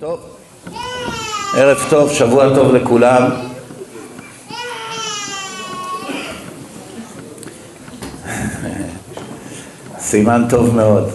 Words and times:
טוב, 0.00 0.20
ערב 1.56 1.78
טוב, 1.90 2.12
שבוע 2.12 2.54
טוב 2.54 2.74
לכולם. 2.74 3.30
סימן 9.98 10.44
טוב 10.48 10.76
מאוד. 10.76 11.10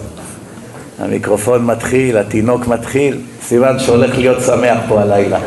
המיקרופון 0.98 1.66
מתחיל, 1.66 2.18
התינוק 2.18 2.66
מתחיל, 2.66 3.20
סימן 3.42 3.78
שהולך 3.78 4.18
להיות 4.18 4.42
שמח 4.42 4.78
פה 4.88 5.00
הלילה. 5.00 5.38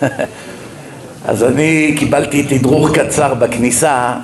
אז 1.28 1.42
אני 1.44 1.94
קיבלתי 1.98 2.58
תדרוך 2.58 2.98
קצר 2.98 3.34
בכניסה, 3.34 4.14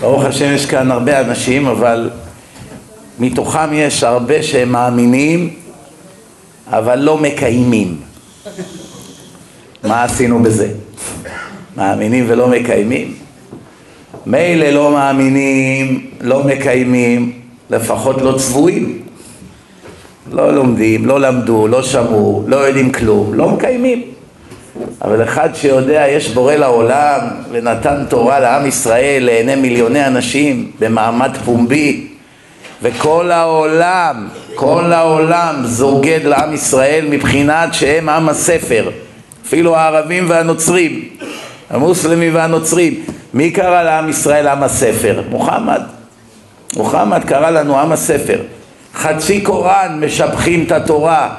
ברוך 0.00 0.24
השם 0.24 0.54
יש 0.54 0.66
כאן 0.66 0.90
הרבה 0.90 1.20
אנשים, 1.20 1.66
אבל 1.66 2.10
מתוכם 3.18 3.72
יש 3.72 4.02
הרבה 4.02 4.42
שהם 4.42 4.72
מאמינים 4.72 5.67
אבל 6.70 6.98
לא 6.98 7.18
מקיימים. 7.18 7.96
מה 9.84 10.02
עשינו 10.02 10.42
בזה? 10.42 10.68
מאמינים 11.76 12.24
ולא 12.28 12.48
מקיימים? 12.48 13.14
מילא 14.26 14.66
לא 14.66 14.90
מאמינים, 14.90 16.10
לא 16.20 16.44
מקיימים, 16.44 17.32
לפחות 17.70 18.22
לא 18.22 18.38
צבועים. 18.38 19.02
לא 20.32 20.54
לומדים, 20.54 21.06
לא 21.06 21.20
למדו, 21.20 21.68
לא 21.68 21.82
שמעו, 21.82 22.44
לא 22.46 22.56
יודעים 22.56 22.92
כלום, 22.92 23.34
לא 23.34 23.48
מקיימים. 23.48 24.02
אבל 25.02 25.22
אחד 25.22 25.48
שיודע, 25.54 26.08
יש 26.08 26.28
בורא 26.28 26.54
לעולם 26.54 27.20
ונתן 27.50 28.04
תורה 28.08 28.40
לעם 28.40 28.66
ישראל 28.66 29.24
לעיני 29.24 29.54
מיליוני 29.54 30.06
אנשים 30.06 30.70
במעמד 30.78 31.36
פומבי 31.44 31.97
וכל 32.82 33.30
העולם, 33.30 34.28
כל 34.54 34.92
העולם 34.92 35.54
זוגד 35.64 36.20
לעם 36.24 36.54
ישראל 36.54 37.06
מבחינת 37.10 37.74
שהם 37.74 38.08
עם 38.08 38.28
הספר. 38.28 38.90
אפילו 39.46 39.76
הערבים 39.76 40.30
והנוצרים 40.30 41.08
המוסלמים 41.70 42.34
והנוצרים. 42.34 42.94
מי 43.34 43.50
קרא 43.50 43.82
לעם 43.82 44.08
ישראל 44.08 44.48
עם 44.48 44.62
הספר? 44.62 45.22
מוחמד. 45.30 45.82
מוחמד 46.76 47.24
קרא 47.24 47.50
לנו 47.50 47.78
עם 47.78 47.92
הספר. 47.92 48.38
חצי 48.94 49.40
קוראן 49.40 50.00
משבחים 50.04 50.64
את 50.64 50.72
התורה. 50.72 51.34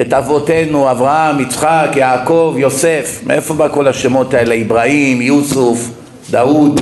את 0.00 0.12
אבותינו 0.12 0.90
אברהם, 0.90 1.40
יצחק, 1.40 1.88
יעקב, 1.96 2.54
יוסף. 2.58 3.20
מאיפה 3.26 3.54
בא 3.54 3.68
כל 3.68 3.88
השמות 3.88 4.34
האלה? 4.34 4.54
אברהים, 4.66 5.22
יוסוף, 5.22 5.90
דאוד. 6.30 6.80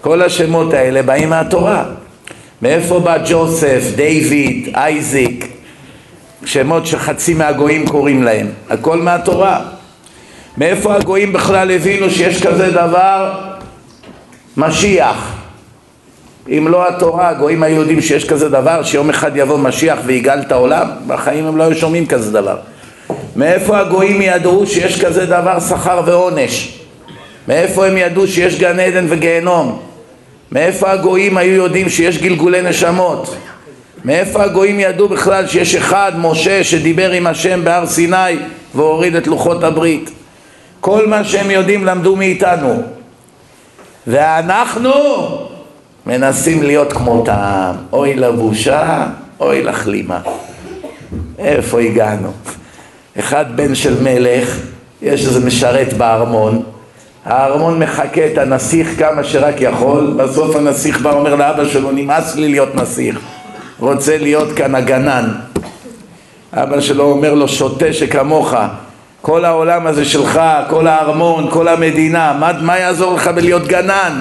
כל 0.00 0.22
השמות 0.22 0.74
האלה 0.74 1.02
באים 1.02 1.30
מהתורה 1.30 1.84
מאיפה 2.62 3.00
בא 3.00 3.18
ג'וסף, 3.28 3.82
דיוויד, 3.96 4.68
אייזיק, 4.74 5.52
שמות 6.44 6.86
שחצי 6.86 7.34
מהגויים 7.34 7.88
קוראים 7.88 8.22
להם? 8.22 8.46
הכל 8.70 8.96
מהתורה. 8.96 9.60
מאיפה 10.58 10.94
הגויים 10.94 11.32
בכלל 11.32 11.70
הבינו 11.70 12.10
שיש 12.10 12.46
כזה 12.46 12.70
דבר 12.70 13.32
משיח? 14.56 15.32
אם 16.48 16.68
לא 16.68 16.88
התורה, 16.88 17.28
הגויים 17.28 17.62
היו 17.62 17.80
יודעים 17.80 18.00
שיש 18.00 18.24
כזה 18.24 18.48
דבר, 18.48 18.82
שיום 18.82 19.10
אחד 19.10 19.30
יבוא 19.36 19.58
משיח 19.58 19.98
ויגאל 20.04 20.40
את 20.40 20.52
העולם? 20.52 20.88
בחיים 21.06 21.46
הם 21.46 21.56
לא 21.56 21.62
היו 21.62 21.74
שומעים 21.74 22.06
כזה 22.06 22.32
דבר. 22.32 22.56
מאיפה 23.36 23.78
הגויים 23.78 24.22
ידעו 24.22 24.66
שיש 24.66 25.04
כזה 25.04 25.26
דבר 25.26 25.60
שכר 25.60 26.02
ועונש? 26.06 26.78
מאיפה 27.48 27.86
הם 27.86 27.96
ידעו 27.96 28.26
שיש 28.26 28.58
גן 28.58 28.80
עדן 28.80 29.06
וגיהנום? 29.08 29.82
מאיפה 30.52 30.90
הגויים 30.90 31.36
היו 31.36 31.54
יודעים 31.54 31.88
שיש 31.88 32.18
גלגולי 32.18 32.62
נשמות? 32.62 33.36
מאיפה 34.04 34.42
הגויים 34.42 34.80
ידעו 34.80 35.08
בכלל 35.08 35.46
שיש 35.46 35.74
אחד, 35.74 36.12
משה, 36.18 36.64
שדיבר 36.64 37.10
עם 37.10 37.26
השם 37.26 37.64
בהר 37.64 37.86
סיני 37.86 38.38
והוריד 38.74 39.14
את 39.14 39.26
לוחות 39.26 39.64
הברית? 39.64 40.10
כל 40.80 41.06
מה 41.06 41.24
שהם 41.24 41.50
יודעים 41.50 41.84
למדו 41.84 42.16
מאיתנו 42.16 42.82
ואנחנו 44.06 44.90
מנסים 46.06 46.62
להיות 46.62 46.92
כמותם 46.92 47.72
אוי 47.92 48.14
לבושה, 48.14 49.06
אוי 49.40 49.62
לכלימה 49.62 50.20
איפה 51.38 51.80
הגענו? 51.80 52.32
אחד 53.18 53.56
בן 53.56 53.74
של 53.74 54.02
מלך, 54.02 54.58
יש 55.02 55.26
איזה 55.26 55.46
משרת 55.46 55.92
בארמון 55.92 56.62
הארמון 57.26 57.78
מחכה 57.78 58.26
את 58.26 58.38
הנסיך 58.38 58.98
כמה 58.98 59.24
שרק 59.24 59.54
יכול, 59.60 60.14
בסוף 60.16 60.56
הנסיך 60.56 61.00
בא 61.00 61.12
אומר 61.12 61.34
לאבא 61.34 61.68
שלו, 61.68 61.92
נמאס 61.92 62.36
לי 62.36 62.48
להיות 62.48 62.74
נסיך, 62.74 63.18
רוצה 63.78 64.18
להיות 64.18 64.52
כאן 64.52 64.74
הגנן. 64.74 65.30
אבא 66.52 66.80
שלו 66.80 67.04
אומר 67.04 67.34
לו, 67.34 67.48
שוטה 67.48 67.92
שכמוך, 67.92 68.54
כל 69.22 69.44
העולם 69.44 69.86
הזה 69.86 70.04
שלך, 70.04 70.40
כל 70.70 70.86
הארמון, 70.86 71.50
כל 71.50 71.68
המדינה, 71.68 72.36
מה, 72.40 72.52
מה 72.60 72.78
יעזור 72.78 73.14
לך 73.14 73.28
בלהיות 73.28 73.66
גנן? 73.66 74.20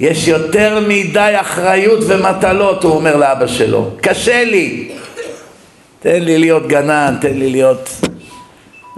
יש 0.00 0.28
יותר 0.28 0.80
מדי 0.88 1.34
אחריות 1.40 2.00
ומטלות, 2.06 2.84
הוא 2.84 2.94
אומר 2.94 3.16
לאבא 3.16 3.46
שלו, 3.46 3.90
קשה 4.00 4.44
לי, 4.44 4.90
תן 6.00 6.22
לי 6.22 6.38
להיות 6.38 6.68
גנן, 6.68 7.16
תן 7.20 7.34
לי 7.34 7.50
להיות 7.50 8.00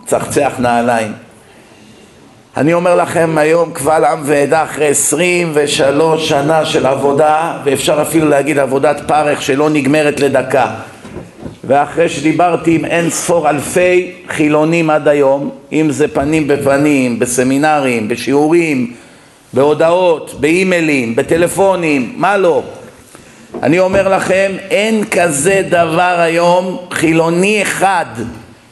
צחצח 0.07 0.53
נעליים. 0.59 1.26
אני 2.57 2.75
אומר 2.75 2.95
לכם 2.95 3.35
היום 3.39 3.71
קבל 3.73 4.05
עם 4.05 4.23
ועדה 4.25 4.63
אחרי 4.63 4.89
עשרים 4.89 5.51
ושלוש 5.55 6.29
שנה 6.29 6.65
של 6.65 6.87
עבודה 6.87 7.59
ואפשר 7.65 8.03
אפילו 8.03 8.29
להגיד 8.29 8.59
עבודת 8.59 9.01
פרך 9.07 9.43
שלא 9.43 9.71
נגמרת 9.71 10.21
לדקה. 10.21 10.67
ואחרי 11.65 12.09
שדיברתי 12.09 12.75
עם 12.75 12.85
אין 12.85 13.11
ספור 13.11 13.51
אלפי 13.51 14.13
חילונים 14.29 14.91
עד 14.91 15.09
היום 15.09 15.51
אם 15.73 15.91
זה 15.91 16.09
פנים 16.09 16.49
בפנים, 16.49 17.19
בסמינרים, 17.19 18.09
בשיעורים, 18.09 18.93
בהודעות, 19.53 20.35
באימיילים, 20.41 21.17
בטלפונים, 21.17 22.13
מה 22.17 22.37
לא. 22.37 22.63
אני 23.63 23.79
אומר 23.79 24.17
לכם 24.17 24.53
אין 24.71 25.05
כזה 25.11 25.63
דבר 25.71 26.15
היום 26.19 26.79
חילוני 26.91 27.63
אחד 27.63 28.07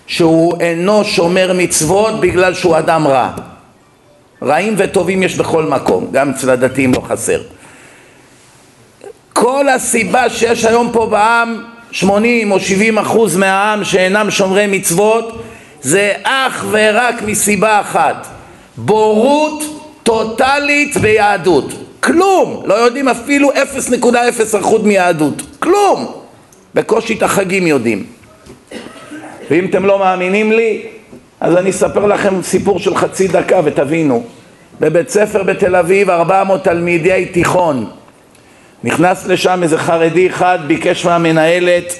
שהוא 0.07 0.61
אינו 0.61 1.05
שומר 1.05 1.53
מצוות 1.55 2.21
בגלל 2.21 2.55
שהוא 2.55 2.79
אדם 2.79 3.07
רע 3.07 3.31
רעים 4.45 4.75
וטובים 4.77 5.23
יש 5.23 5.37
בכל 5.37 5.63
מקום, 5.63 6.09
גם 6.13 6.31
אצל 6.31 6.51
הדתיים 6.51 6.95
לא 6.95 7.01
חסר. 7.09 7.41
כל 9.33 9.69
הסיבה 9.69 10.31
שיש 10.31 10.65
היום 10.65 10.91
פה 10.93 11.07
בעם 11.07 11.65
80 11.91 12.53
או 12.53 12.61
70 12.61 12.99
אחוז 12.99 13.37
מהעם 13.37 13.85
שאינם 13.85 14.31
שומרי 14.31 14.67
מצוות 14.67 15.43
זה 15.83 16.13
אך 16.23 16.65
ורק 16.71 17.23
מסיבה 17.23 17.81
אחת 17.81 18.27
בורות 18.77 19.65
טוטלית 20.03 20.97
ביהדות. 20.97 21.73
כלום, 22.01 22.63
לא 22.65 22.75
יודעים 22.75 23.09
אפילו 23.09 23.53
0.0 23.53 24.59
אחוז 24.61 24.83
מיהדות. 24.83 25.43
כלום! 25.59 26.13
בקושי 26.75 27.15
את 27.15 27.23
החגים 27.23 27.67
יודעים. 27.67 28.07
ואם 29.51 29.67
אתם 29.67 29.87
לא 29.87 29.99
מאמינים 29.99 30.53
לי 30.53 30.83
אז 31.41 31.57
אני 31.57 31.71
אספר 31.71 32.07
לכם 32.07 32.43
סיפור 32.43 32.79
של 32.79 32.97
חצי 32.97 33.29
דקה 33.29 33.61
ותבינו. 33.65 34.25
בבית 34.81 35.09
ספר 35.09 35.43
בתל 35.43 35.77
אביב, 35.77 36.11
400 36.11 36.65
תלמידי 36.65 37.27
תיכון. 37.33 37.91
נכנס 38.85 39.27
לשם 39.27 39.63
איזה 39.63 39.79
חרדי 39.79 40.27
אחד, 40.27 40.59
ביקש 40.67 41.05
מהמנהלת 41.05 41.95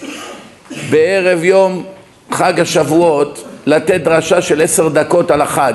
בערב 0.91 1.45
יום 1.45 1.85
חג 2.31 2.61
השבועות 2.61 3.45
לתת 3.67 4.01
דרשה 4.01 4.43
של 4.43 4.63
עשר 4.63 4.89
דקות 4.89 5.31
על 5.31 5.41
החג. 5.41 5.73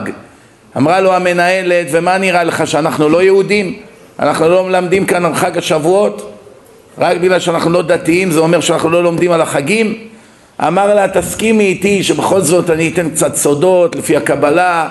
אמרה 0.77 1.01
לו 1.01 1.13
המנהלת, 1.13 1.87
ומה 1.91 2.17
נראה 2.17 2.43
לך, 2.43 2.67
שאנחנו 2.67 3.09
לא 3.09 3.23
יהודים? 3.23 3.79
אנחנו 4.19 4.49
לא 4.49 4.63
מלמדים 4.63 5.05
כאן 5.05 5.25
על 5.25 5.35
חג 5.35 5.57
השבועות? 5.57 6.33
רק 6.97 7.17
בגלל 7.17 7.39
שאנחנו 7.39 7.71
לא 7.71 7.81
דתיים 7.81 8.31
זה 8.31 8.39
אומר 8.39 8.59
שאנחנו 8.59 8.89
לא 8.89 9.03
לומדים 9.03 9.31
על 9.31 9.41
החגים? 9.41 10.08
אמר 10.67 10.93
לה 10.93 11.07
תסכימי 11.07 11.63
איתי 11.63 12.03
שבכל 12.03 12.41
זאת 12.41 12.69
אני 12.69 12.89
אתן 12.93 13.09
קצת 13.09 13.35
סודות 13.35 13.95
לפי 13.95 14.17
הקבלה 14.17 14.89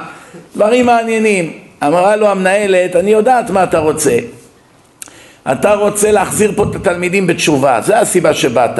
דברים 0.56 0.86
מעניינים. 0.86 1.52
אמרה 1.86 2.16
לו 2.16 2.28
המנהלת 2.28 2.96
אני 2.96 3.10
יודעת 3.10 3.50
מה 3.50 3.64
אתה 3.64 3.78
רוצה. 3.78 4.18
אתה 5.52 5.74
רוצה 5.74 6.12
להחזיר 6.12 6.52
פה 6.56 6.64
את 6.70 6.74
התלמידים 6.74 7.26
בתשובה 7.26 7.80
זה 7.80 7.98
הסיבה 7.98 8.34
שבאת. 8.34 8.78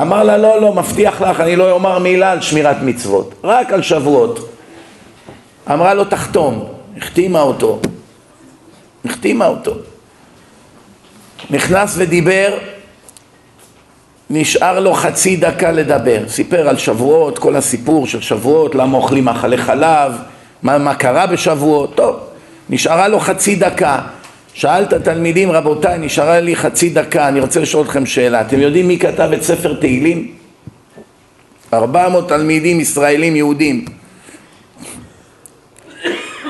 אמר 0.00 0.22
לה 0.22 0.36
לא 0.36 0.60
לא 0.60 0.74
מבטיח 0.74 1.20
לך 1.22 1.40
אני 1.40 1.56
לא 1.56 1.70
אומר 1.70 1.98
מילה 1.98 2.30
על 2.30 2.40
שמירת 2.40 2.76
מצוות 2.82 3.34
רק 3.44 3.72
על 3.72 3.82
שבועות. 3.82 4.48
אמרה 5.70 5.94
לו 5.94 6.04
תחתום. 6.04 6.68
החתימה 6.96 7.40
אותו. 7.40 7.80
החתימה 9.04 9.46
אותו. 9.46 9.74
נכנס 11.50 11.94
ודיבר 11.98 12.58
נשאר 14.34 14.80
לו 14.80 14.94
חצי 14.94 15.36
דקה 15.36 15.72
לדבר, 15.72 16.28
סיפר 16.28 16.68
על 16.68 16.76
שבועות, 16.76 17.38
כל 17.38 17.56
הסיפור 17.56 18.06
של 18.06 18.20
שבועות, 18.20 18.74
למה 18.74 18.96
אוכלים 18.96 19.24
מאכלי 19.24 19.56
חלב, 19.56 20.12
מה, 20.62 20.78
מה 20.78 20.94
קרה 20.94 21.26
בשבועות, 21.26 21.94
טוב, 21.94 22.16
נשארה 22.70 23.08
לו 23.08 23.20
חצי 23.20 23.56
דקה. 23.56 23.98
שאל 24.54 24.82
את 24.82 24.92
התלמידים, 24.92 25.50
רבותיי, 25.50 25.98
נשארה 25.98 26.40
לי 26.40 26.56
חצי 26.56 26.90
דקה, 26.90 27.28
אני 27.28 27.40
רוצה 27.40 27.60
לשאול 27.60 27.86
אתכם 27.86 28.06
שאלה, 28.06 28.40
אתם 28.40 28.60
יודעים 28.60 28.88
מי 28.88 28.98
כתב 28.98 29.30
את 29.32 29.42
ספר 29.42 29.74
תהילים? 29.74 30.32
ארבע 31.74 32.08
מאות 32.08 32.28
תלמידים 32.28 32.80
ישראלים 32.80 33.36
יהודים. 33.36 33.84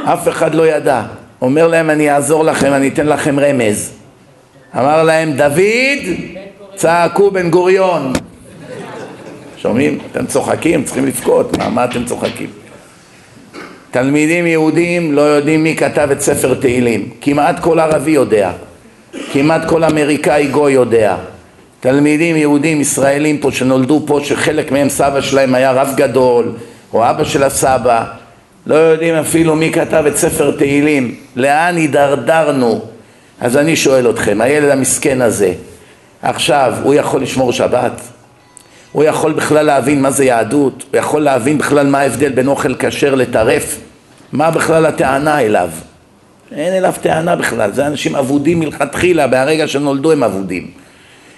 אף 0.05 0.29
אחד 0.29 0.55
לא 0.55 0.67
ידע. 0.67 1.03
אומר 1.43 1.67
להם 1.67 1.91
אני 1.91 2.11
אעזור 2.11 2.45
לכם, 2.45 2.73
אני 2.73 2.89
אתן 2.89 3.07
לכם 3.07 3.41
רמז. 3.41 3.93
אמר 4.77 5.03
להם 5.03 5.33
דוד 5.33 6.42
צעקו 6.77 7.31
בן 7.31 7.51
גוריון 7.51 8.13
שומעים? 9.57 9.99
אתם 10.13 10.27
צוחקים? 10.27 10.85
צריכים 10.85 11.07
לבכות, 11.07 11.59
מה, 11.59 11.69
מה 11.69 11.85
אתם 11.85 12.05
צוחקים? 12.05 12.51
תלמידים 13.91 14.47
יהודים 14.47 15.13
לא 15.13 15.21
יודעים 15.21 15.63
מי 15.63 15.77
כתב 15.77 16.09
את 16.13 16.21
ספר 16.21 16.55
תהילים 16.55 17.11
כמעט 17.21 17.59
כל 17.61 17.81
ערבי 17.81 18.11
יודע 18.11 18.53
כמעט 19.33 19.69
כל 19.69 19.85
אמריקאי 19.85 20.47
גוי 20.47 20.73
יודע 20.73 21.17
תלמידים 21.81 22.37
יהודים 22.37 22.81
ישראלים 22.81 23.39
פה 23.39 23.53
שנולדו 23.53 24.03
פה 24.07 24.21
שחלק 24.25 24.73
מהם 24.73 24.89
סבא 24.89 25.21
שלהם 25.21 25.55
היה 25.55 25.73
רב 25.73 25.93
גדול 25.97 26.53
או 26.93 27.11
אבא 27.11 27.25
של 27.25 27.43
הסבא 27.43 28.05
לא 28.67 28.75
יודעים 28.75 29.15
אפילו 29.15 29.57
מי 29.57 29.73
כתב 29.73 30.05
את 30.07 30.17
ספר 30.17 30.51
תהילים 30.51 31.15
לאן 31.37 31.77
הידרדרנו 31.77 32.81
אז 33.41 33.57
אני 33.57 33.77
שואל 33.77 34.11
אתכם 34.11 34.41
הילד 34.41 34.71
המסכן 34.71 35.21
הזה 35.21 35.53
עכשיו 36.23 36.75
הוא 36.83 36.95
יכול 36.95 37.23
לשמור 37.23 37.53
שבת? 37.53 38.01
הוא 38.93 39.05
יכול 39.05 39.33
בכלל 39.33 39.67
להבין 39.67 40.03
מה 40.03 40.11
זה 40.11 40.25
יהדות? 40.25 40.85
הוא 40.91 40.99
יכול 40.99 41.23
להבין 41.23 41.59
בכלל 41.59 41.87
מה 41.87 42.01
ההבדל 42.01 42.33
בין 42.33 42.49
אוכל 42.49 42.75
כשר 42.79 43.15
לטרף? 43.15 43.79
מה 44.33 44.51
בכלל 44.51 44.87
הטענה 44.87 45.41
אליו? 45.41 45.69
אין 46.57 46.73
אליו 46.73 46.95
טענה 47.03 47.37
בכלל, 47.37 47.73
זה 47.73 47.87
אנשים 47.87 48.17
אבודים 48.17 48.61
מלכתחילה, 48.61 49.27
בהרגע 49.27 49.69
שנולדו 49.69 50.13
הם 50.13 50.25
אבודים. 50.25 50.71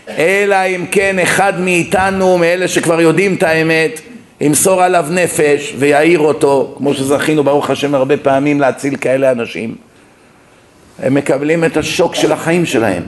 אלא 0.09 0.57
אם 0.67 0.87
כן 0.91 1.19
אחד 1.19 1.61
מאיתנו, 1.61 2.39
מאלה 2.39 2.69
שכבר 2.69 3.01
יודעים 3.01 3.35
את 3.35 3.43
האמת, 3.43 4.01
ימסור 4.41 4.83
עליו 4.83 5.07
נפש 5.11 5.75
ויעיר 5.79 6.19
אותו, 6.19 6.75
כמו 6.77 6.95
שזכינו 6.95 7.45
ברוך 7.45 7.71
השם 7.71 7.95
הרבה 7.95 8.17
פעמים 8.17 8.61
להציל 8.61 8.97
כאלה 8.97 9.31
אנשים. 9.31 9.75
הם 10.99 11.15
מקבלים 11.15 11.65
את 11.65 11.77
השוק 11.77 12.15
של 12.15 12.33
החיים 12.33 12.67
שלהם. 12.67 13.03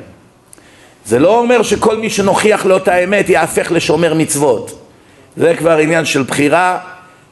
זה 1.06 1.18
לא 1.18 1.38
אומר 1.38 1.62
שכל 1.62 1.96
מי 1.96 2.10
שנוכיח 2.10 2.66
לו 2.66 2.76
את 2.76 2.88
האמת 2.88 3.28
יהפך 3.28 3.72
לשומר 3.72 4.14
מצוות. 4.14 4.82
זה 5.36 5.54
כבר 5.58 5.76
עניין 5.76 6.04
של 6.04 6.22
בחירה, 6.22 6.78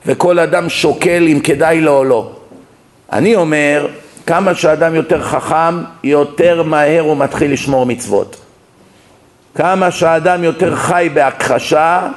וכל 0.06 0.38
אדם 0.38 0.69
שוקל 0.69 1.26
אם 1.32 1.41
כדאי 1.41 1.81
לו 1.81 1.99
או 1.99 2.05
לא. 2.05 2.31
אני 3.12 3.37
אומר, 3.37 3.88
כמה 4.26 4.55
שאדם 4.55 4.94
יותר 4.94 5.23
חכם, 5.23 5.82
יותר 6.05 6.62
מהר 6.62 7.00
הוא 7.00 7.17
מתחיל 7.17 7.53
לשמור 7.53 7.87
מצוות. 7.87 8.37
כמה 9.55 9.91
שאדם 9.91 10.44
יותר 10.44 10.77
חי 10.77 11.09
בהכחשה, 11.15 12.09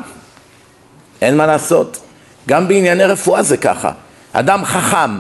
אין 1.22 1.38
מה 1.38 1.46
לעשות. 1.46 2.00
גם 2.48 2.68
בענייני 2.68 3.04
רפואה 3.04 3.44
זה 3.44 3.58
ככה. 3.58 3.92
אדם 4.34 4.66
חכם, 4.66 5.12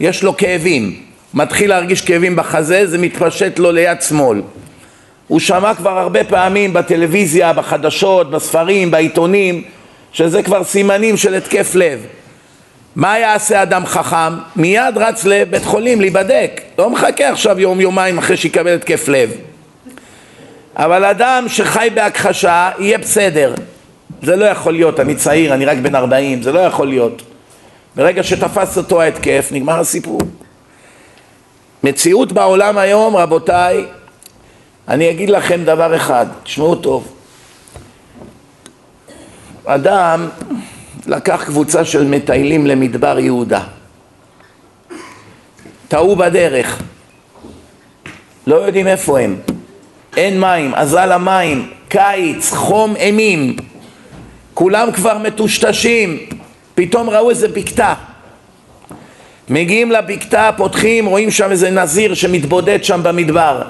יש 0.00 0.22
לו 0.22 0.36
כאבים, 0.36 1.02
מתחיל 1.34 1.70
להרגיש 1.70 2.00
כאבים 2.00 2.36
בחזה, 2.36 2.86
זה 2.86 2.98
מתפשט 2.98 3.58
לו 3.58 3.72
ליד 3.72 4.02
שמאל. 4.02 4.42
הוא 5.28 5.40
שמע 5.40 5.74
כבר 5.74 5.98
הרבה 5.98 6.24
פעמים 6.24 6.72
בטלוויזיה, 6.72 7.52
בחדשות, 7.52 8.30
בספרים, 8.30 8.90
בעיתונים, 8.90 9.62
שזה 10.12 10.42
כבר 10.42 10.64
סימנים 10.64 11.16
של 11.16 11.34
התקף 11.34 11.74
לב. 11.74 12.06
מה 12.96 13.18
יעשה 13.18 13.62
אדם 13.62 13.86
חכם? 13.86 14.34
מיד 14.56 14.98
רץ 14.98 15.24
לבית 15.24 15.64
חולים 15.64 16.00
להיבדק, 16.00 16.60
לא 16.78 16.90
מחכה 16.90 17.28
עכשיו 17.28 17.60
יום 17.60 17.80
יומיים 17.80 18.18
אחרי 18.18 18.36
שיקבל 18.36 18.74
התקף 18.74 19.08
לב. 19.08 19.30
אבל 20.76 21.04
אדם 21.04 21.44
שחי 21.48 21.88
בהכחשה 21.94 22.70
יהיה 22.78 22.98
בסדר. 22.98 23.54
זה 24.22 24.36
לא 24.36 24.44
יכול 24.44 24.72
להיות, 24.72 25.00
אני 25.00 25.14
צעיר, 25.14 25.54
אני 25.54 25.64
רק 25.64 25.78
בן 25.78 25.94
40, 25.94 26.42
זה 26.42 26.52
לא 26.52 26.60
יכול 26.60 26.88
להיות. 26.88 27.22
ברגע 27.96 28.22
שתפס 28.22 28.78
אותו 28.78 29.02
ההתקף, 29.02 29.48
נגמר 29.52 29.80
הסיפור. 29.80 30.20
מציאות 31.84 32.32
בעולם 32.32 32.78
היום, 32.78 33.16
רבותיי, 33.16 33.84
אני 34.88 35.10
אגיד 35.10 35.30
לכם 35.30 35.64
דבר 35.64 35.96
אחד, 35.96 36.26
תשמעו 36.42 36.74
טוב. 36.74 37.12
אדם 39.64 40.28
לקח 41.06 41.44
קבוצה 41.46 41.84
של 41.84 42.04
מטיילים 42.04 42.66
למדבר 42.66 43.18
יהודה. 43.18 43.62
טעו 45.88 46.16
בדרך, 46.16 46.82
לא 48.46 48.56
יודעים 48.56 48.86
איפה 48.86 49.20
הם. 49.20 49.36
אין 50.16 50.40
מים, 50.40 50.74
אזל 50.74 51.12
המים, 51.12 51.70
קיץ, 51.88 52.50
חום 52.52 52.96
אימים. 52.96 53.56
כולם 54.54 54.92
כבר 54.92 55.18
מטושטשים, 55.18 56.18
פתאום 56.74 57.10
ראו 57.10 57.30
איזה 57.30 57.48
בקתה. 57.48 57.94
מגיעים 59.48 59.90
לבקתה, 59.92 60.50
פותחים, 60.56 61.06
רואים 61.06 61.30
שם 61.30 61.50
איזה 61.50 61.70
נזיר 61.70 62.14
שמתבודד 62.14 62.84
שם 62.84 63.00
במדבר. 63.02 63.62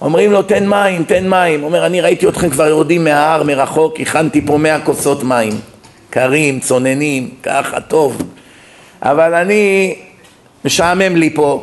אומרים 0.00 0.32
לו 0.32 0.42
תן 0.42 0.68
מים, 0.68 1.04
תן 1.04 1.28
מים. 1.28 1.64
אומר 1.64 1.86
אני 1.86 2.00
ראיתי 2.00 2.28
אתכם 2.28 2.50
כבר 2.50 2.66
יורדים 2.66 3.04
מההר 3.04 3.42
מרחוק, 3.42 4.00
הכנתי 4.00 4.40
פה 4.46 4.58
מאה 4.58 4.80
כוסות 4.80 5.24
מים. 5.24 5.52
קרים, 6.10 6.60
צוננים, 6.60 7.30
ככה, 7.42 7.80
טוב. 7.80 8.22
אבל 9.02 9.34
אני, 9.34 9.94
משעמם 10.64 11.16
לי 11.16 11.30
פה, 11.30 11.62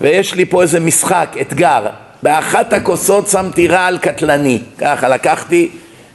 ויש 0.00 0.34
לי 0.34 0.44
פה 0.44 0.62
איזה 0.62 0.80
משחק, 0.80 1.36
אתגר. 1.40 1.86
באחת 2.22 2.72
הכוסות 2.72 3.28
שמתי 3.28 3.68
רעל 3.68 3.98
קטלני, 3.98 4.58
ככה 4.78 5.08
לקחתי, 5.08 5.68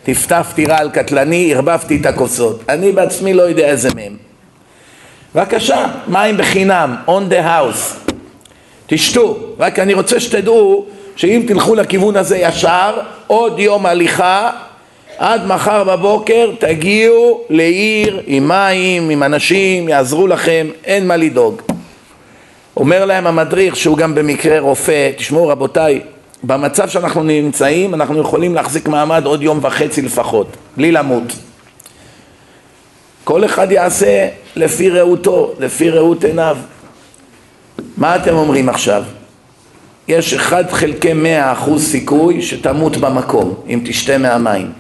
טפטפתי 0.04 0.66
רעל 0.66 0.90
קטלני, 0.90 1.54
ערבבתי 1.54 1.98
את 2.02 2.06
הכוסות. 2.06 2.64
אני 2.70 2.92
בעצמי 2.92 3.34
לא 3.34 3.42
יודע 3.42 3.66
איזה 3.66 3.90
מהם. 3.96 4.18
בבקשה, 5.36 5.86
מים 6.08 6.38
בחינם, 6.38 6.96
on 7.08 7.32
the 7.32 7.46
house. 7.46 8.12
תשתו, 8.88 9.38
רק 9.60 9.80
אני 9.80 9.94
רוצה 9.94 10.20
שתדעו 10.20 10.86
שאם 11.16 11.44
תלכו 11.48 11.76
לכיוון 11.76 12.16
הזה 12.16 12.38
ישר, 12.38 13.00
עוד 13.28 13.60
יום 13.60 13.86
הליכה, 13.86 14.52
עד 15.18 15.46
מחר 15.46 15.84
בבוקר 15.84 16.52
תגיעו 16.60 17.42
לעיר 17.50 18.22
עם 18.26 18.48
מים, 18.48 19.10
עם 19.10 19.24
אנשים, 19.24 19.90
יעזרו 19.90 20.28
לכם, 20.28 20.68
אין 20.86 21.08
מה 21.08 21.18
לדאוג. 21.18 21.62
אומר 22.78 23.06
להם 23.06 23.28
המדריך 23.28 23.76
שהוא 23.76 23.98
גם 23.98 24.16
במקרה 24.16 24.60
רופא, 24.60 25.12
תשמעו 25.18 25.48
רבותיי, 25.48 26.02
במצב 26.44 26.90
שאנחנו 26.90 27.24
נמצאים 27.24 27.94
אנחנו 27.94 28.22
יכולים 28.22 28.56
להחזיק 28.56 28.88
מעמד 28.88 29.26
עוד 29.26 29.44
יום 29.44 29.60
וחצי 29.62 30.02
לפחות, 30.02 30.48
בלי 30.78 30.92
למות. 30.92 31.34
כל 33.24 33.46
אחד 33.46 33.72
יעשה 33.72 34.28
לפי 34.56 34.90
ראותו, 34.90 35.54
לפי 35.60 35.90
ראות 35.90 36.24
עיניו. 36.24 36.58
מה 37.98 38.16
אתם 38.16 38.36
אומרים 38.36 38.70
עכשיו? 38.70 39.04
יש 40.08 40.34
אחד 40.34 40.72
חלקי 40.72 41.14
מאה 41.14 41.52
אחוז 41.52 41.92
סיכוי 41.92 42.42
שתמות 42.42 42.98
במקום 42.98 43.54
אם 43.68 43.80
תשתה 43.86 44.18
מהמים. 44.18 44.72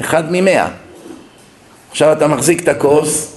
אחד 0.00 0.32
ממאה. 0.32 0.68
עכשיו 1.90 2.12
אתה 2.12 2.28
מחזיק 2.28 2.62
את 2.62 2.68
הכוס 2.68 3.36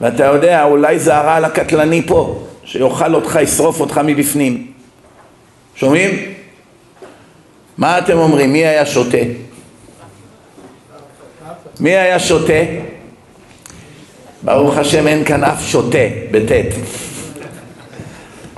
ואתה 0.00 0.24
יודע 0.24 0.64
אולי 0.64 0.98
זה 0.98 1.16
הרעל 1.16 1.44
הקטלני 1.44 2.02
פה 2.06 2.46
שיאכל 2.64 3.14
אותך, 3.14 3.38
ישרוף 3.42 3.80
אותך 3.80 4.00
מבפנים. 4.04 4.72
שומעים? 5.74 6.32
מה 7.78 7.98
אתם 7.98 8.18
אומרים? 8.18 8.52
מי 8.52 8.66
היה 8.66 8.86
שותה? 8.86 9.16
מי 11.80 11.96
היה 11.96 12.18
שותה? 12.18 12.52
ברוך 14.42 14.76
השם 14.76 15.06
אין 15.06 15.24
כאן 15.24 15.44
אף 15.44 15.62
שותה 15.62 15.98
בטית. 16.30 16.74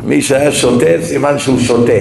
מי 0.04 0.22
שהיה 0.22 0.52
שותה, 0.52 0.86
סימן 1.02 1.38
שהוא 1.38 1.60
שותה. 1.60 1.92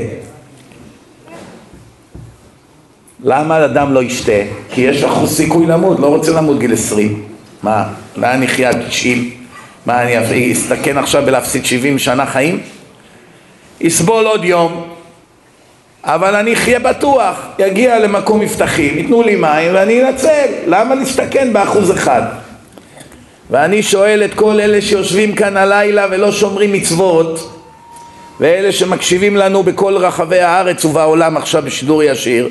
למה 3.24 3.66
אדם 3.66 3.94
לא 3.94 4.04
ישתה? 4.04 4.42
כי 4.70 4.82
יש 4.82 5.04
אחוז 5.04 5.38
סיכוי 5.38 5.66
למות, 5.66 6.00
לא 6.00 6.08
רוצה 6.08 6.32
למות 6.32 6.60
גיל 6.60 6.74
עשרים. 6.74 7.24
מה, 7.64 7.84
לאן 8.18 8.44
אחיה 8.44 8.70
עד 8.70 8.82
תשעים? 8.88 9.32
מה, 9.86 10.04
אני 10.04 10.54
אסתכן 10.54 10.98
עכשיו 10.98 11.24
בלהפסיד 11.26 11.66
שבעים 11.66 12.00
שנה 12.00 12.26
חיים? 12.26 12.60
יסבול 13.82 14.26
עוד 14.28 14.46
יום, 14.46 14.88
אבל 16.04 16.36
אני 16.36 16.54
אחיה 16.54 16.80
בטוח, 16.80 17.36
יגיע 17.60 18.00
למקום 18.00 18.40
מבטחים, 18.40 18.98
ייתנו 18.98 19.22
לי 19.22 19.36
מים 19.36 19.74
ואני 19.74 20.04
אנצל, 20.04 20.46
למה 20.68 20.96
להסתכן 20.96 21.54
באחוז 21.54 21.92
אחד? 21.92 22.22
ואני 23.50 23.84
שואל 23.84 24.24
את 24.26 24.34
כל 24.34 24.60
אלה 24.60 24.82
שיושבים 24.82 25.36
כאן 25.36 25.58
הלילה 25.58 26.08
ולא 26.12 26.32
שומרים 26.32 26.72
מצוות 26.72 27.57
ואלה 28.40 28.72
שמקשיבים 28.72 29.36
לנו 29.36 29.64
בכל 29.64 29.98
רחבי 29.98 30.40
הארץ 30.40 30.86
ובעולם 30.86 31.38
עכשיו 31.38 31.64
בשידור 31.64 32.04
ישיר 32.04 32.50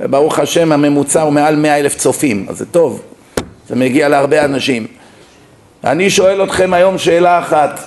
וברוך 0.00 0.38
השם 0.38 0.72
הממוצע 0.72 1.22
הוא 1.22 1.32
מעל 1.32 1.56
מאה 1.56 1.78
אלף 1.78 1.96
צופים, 1.96 2.46
אז 2.48 2.58
זה 2.58 2.66
טוב, 2.66 3.02
זה 3.68 3.76
מגיע 3.76 4.08
להרבה 4.08 4.44
אנשים. 4.44 4.86
אני 5.84 6.10
שואל 6.10 6.44
אתכם 6.44 6.72
היום 6.74 6.98
שאלה 6.98 7.38
אחת, 7.38 7.80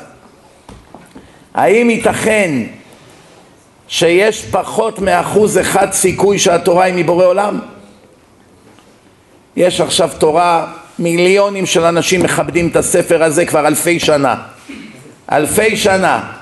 האם 1.54 1.90
ייתכן 1.90 2.52
שיש 3.88 4.46
פחות 4.46 5.00
מאחוז 5.00 5.58
אחד 5.58 5.92
סיכוי 5.92 6.40
שהתורה 6.40 6.84
היא 6.84 6.94
מבורא 6.94 7.26
עולם? 7.26 7.60
יש 9.56 9.82
עכשיו 9.82 10.10
תורה, 10.18 10.68
מיליונים 11.00 11.66
של 11.66 11.84
אנשים 11.84 12.24
מכבדים 12.24 12.68
את 12.68 12.76
הספר 12.76 13.24
הזה 13.24 13.46
כבר 13.46 13.68
אלפי 13.68 14.00
שנה. 14.00 14.36
אלפי 15.32 15.78
שנה. 15.78 16.41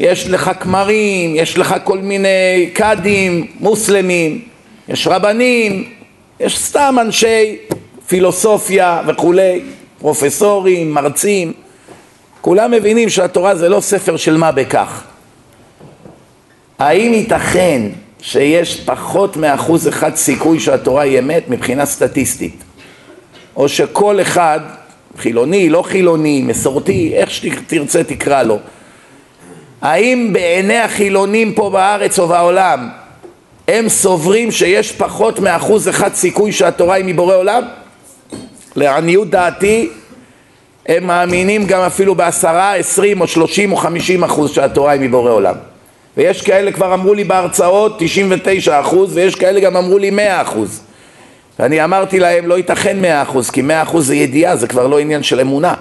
יש 0.00 0.28
לך 0.28 0.50
כמרים, 0.60 1.36
יש 1.36 1.58
לך 1.58 1.74
כל 1.84 1.98
מיני 1.98 2.70
קאדים, 2.72 3.46
מוסלמים, 3.60 4.42
יש 4.88 5.06
רבנים, 5.06 5.84
יש 6.40 6.58
סתם 6.58 6.96
אנשי 7.00 7.56
פילוסופיה 8.06 9.02
וכולי, 9.06 9.60
פרופסורים, 9.98 10.90
מרצים, 10.92 11.52
כולם 12.40 12.70
מבינים 12.70 13.08
שהתורה 13.08 13.54
זה 13.54 13.68
לא 13.68 13.80
ספר 13.80 14.16
של 14.16 14.36
מה 14.36 14.52
בכך. 14.52 15.04
האם 16.78 17.14
ייתכן 17.14 17.82
שיש 18.20 18.80
פחות 18.80 19.36
מאחוז 19.36 19.88
אחד 19.88 20.16
סיכוי 20.16 20.60
שהתורה 20.60 21.02
היא 21.02 21.18
אמת 21.18 21.48
מבחינה 21.48 21.86
סטטיסטית? 21.86 22.64
או 23.56 23.68
שכל 23.68 24.20
אחד, 24.20 24.60
חילוני, 25.18 25.68
לא 25.68 25.82
חילוני, 25.82 26.42
מסורתי, 26.42 27.12
איך 27.14 27.30
שתרצה 27.30 28.04
תקרא 28.04 28.42
לו, 28.42 28.58
האם 29.82 30.32
בעיני 30.32 30.78
החילונים 30.78 31.54
פה 31.54 31.70
בארץ 31.70 32.18
או 32.18 32.28
בעולם 32.28 32.88
הם 33.68 33.88
סוברים 33.88 34.50
שיש 34.50 34.92
פחות 34.92 35.38
מאחוז 35.38 35.88
אחד 35.88 36.14
סיכוי 36.14 36.52
שהתורה 36.52 36.94
היא 36.94 37.04
מבורא 37.04 37.36
עולם? 37.36 37.62
לעניות 38.76 39.30
דעתי 39.30 39.88
הם 40.88 41.06
מאמינים 41.06 41.66
גם 41.66 41.80
אפילו 41.80 42.14
בעשרה, 42.14 42.74
עשרים 42.74 43.20
או 43.20 43.26
שלושים 43.26 43.72
או 43.72 43.76
חמישים 43.76 44.24
אחוז 44.24 44.50
שהתורה 44.50 44.92
היא 44.92 45.00
מבורא 45.00 45.30
עולם. 45.30 45.54
ויש 46.16 46.42
כאלה 46.42 46.72
כבר 46.72 46.94
אמרו 46.94 47.14
לי 47.14 47.24
בהרצאות 47.24 47.96
תשעים 47.98 48.26
ותשע 48.30 48.80
אחוז 48.80 49.16
ויש 49.16 49.34
כאלה 49.34 49.60
גם 49.60 49.76
אמרו 49.76 49.98
לי 49.98 50.10
מאה 50.10 50.42
אחוז. 50.42 50.80
ואני 51.58 51.84
אמרתי 51.84 52.20
להם 52.20 52.46
לא 52.46 52.54
ייתכן 52.54 53.00
מאה 53.00 53.22
אחוז 53.22 53.50
כי 53.50 53.62
מאה 53.62 53.82
אחוז 53.82 54.06
זה 54.06 54.14
ידיעה 54.14 54.56
זה 54.56 54.66
כבר 54.66 54.86
לא 54.86 54.98
עניין 54.98 55.22
של 55.22 55.40
אמונה 55.40 55.74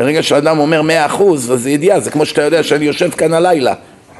ברגע 0.00 0.22
שאדם 0.22 0.58
אומר 0.58 0.82
מאה 0.82 1.06
אחוז 1.06 1.52
אז 1.52 1.62
זה 1.62 1.70
ידיעה 1.70 2.00
זה 2.00 2.10
כמו 2.10 2.26
שאתה 2.26 2.42
יודע 2.42 2.62
שאני 2.62 2.84
יושב 2.84 3.10
כאן 3.10 3.34
הלילה 3.34 3.74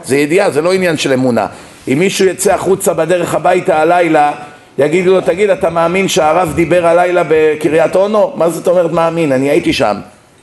זה 0.04 0.16
ידיעה 0.16 0.50
זה 0.50 0.62
לא 0.62 0.72
עניין 0.72 0.96
של 0.96 1.12
אמונה 1.12 1.46
אם 1.88 1.98
מישהו 1.98 2.26
יצא 2.26 2.54
החוצה 2.54 2.94
בדרך 2.94 3.34
הביתה 3.34 3.80
הלילה 3.80 4.32
יגידו 4.78 5.12
לו, 5.12 5.20
תגיד, 5.20 5.50
אתה 5.50 5.70
מאמין 5.70 6.08
שהרב 6.08 6.52
דיבר 6.54 6.86
הלילה 6.86 7.22
בקריית 7.28 7.96
אונו? 7.96 8.32
מה 8.36 8.50
זאת 8.50 8.68
אומרת 8.68 8.92
מאמין? 8.92 9.32
אני 9.32 9.50
הייתי 9.50 9.72
שם. 9.72 9.96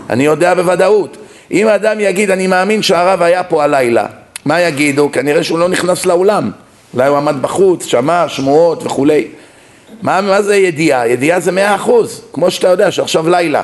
אני 0.09 0.25
יודע 0.25 0.53
בוודאות. 0.53 1.17
אם 1.51 1.67
אדם 1.67 1.99
יגיד, 1.99 2.31
אני 2.31 2.47
מאמין 2.47 2.81
שהרב 2.81 3.21
היה 3.21 3.43
פה 3.43 3.63
הלילה, 3.63 4.05
מה 4.45 4.61
יגידו? 4.61 5.09
כנראה 5.11 5.43
שהוא 5.43 5.59
לא 5.59 5.69
נכנס 5.69 6.05
לאולם. 6.05 6.51
אולי 6.93 7.07
הוא 7.07 7.17
עמד 7.17 7.41
בחוץ, 7.41 7.85
שמע 7.85 8.25
שמועות 8.27 8.85
וכולי. 8.85 9.27
מה, 10.01 10.21
מה 10.21 10.41
זה 10.41 10.55
ידיעה? 10.55 11.07
ידיעה 11.07 11.39
זה 11.39 11.51
מאה 11.51 11.75
אחוז, 11.75 12.21
כמו 12.33 12.51
שאתה 12.51 12.67
יודע 12.67 12.91
שעכשיו 12.91 13.29
לילה. 13.29 13.63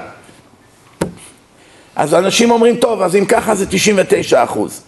אז 1.96 2.14
אנשים 2.14 2.52
אומרים, 2.52 2.76
טוב, 2.76 3.02
אז 3.02 3.16
אם 3.16 3.26
ככה 3.26 3.56
זה 3.56 3.66
תשעים 3.66 3.96
ותשע 4.00 4.44
אחוז. 4.44 4.82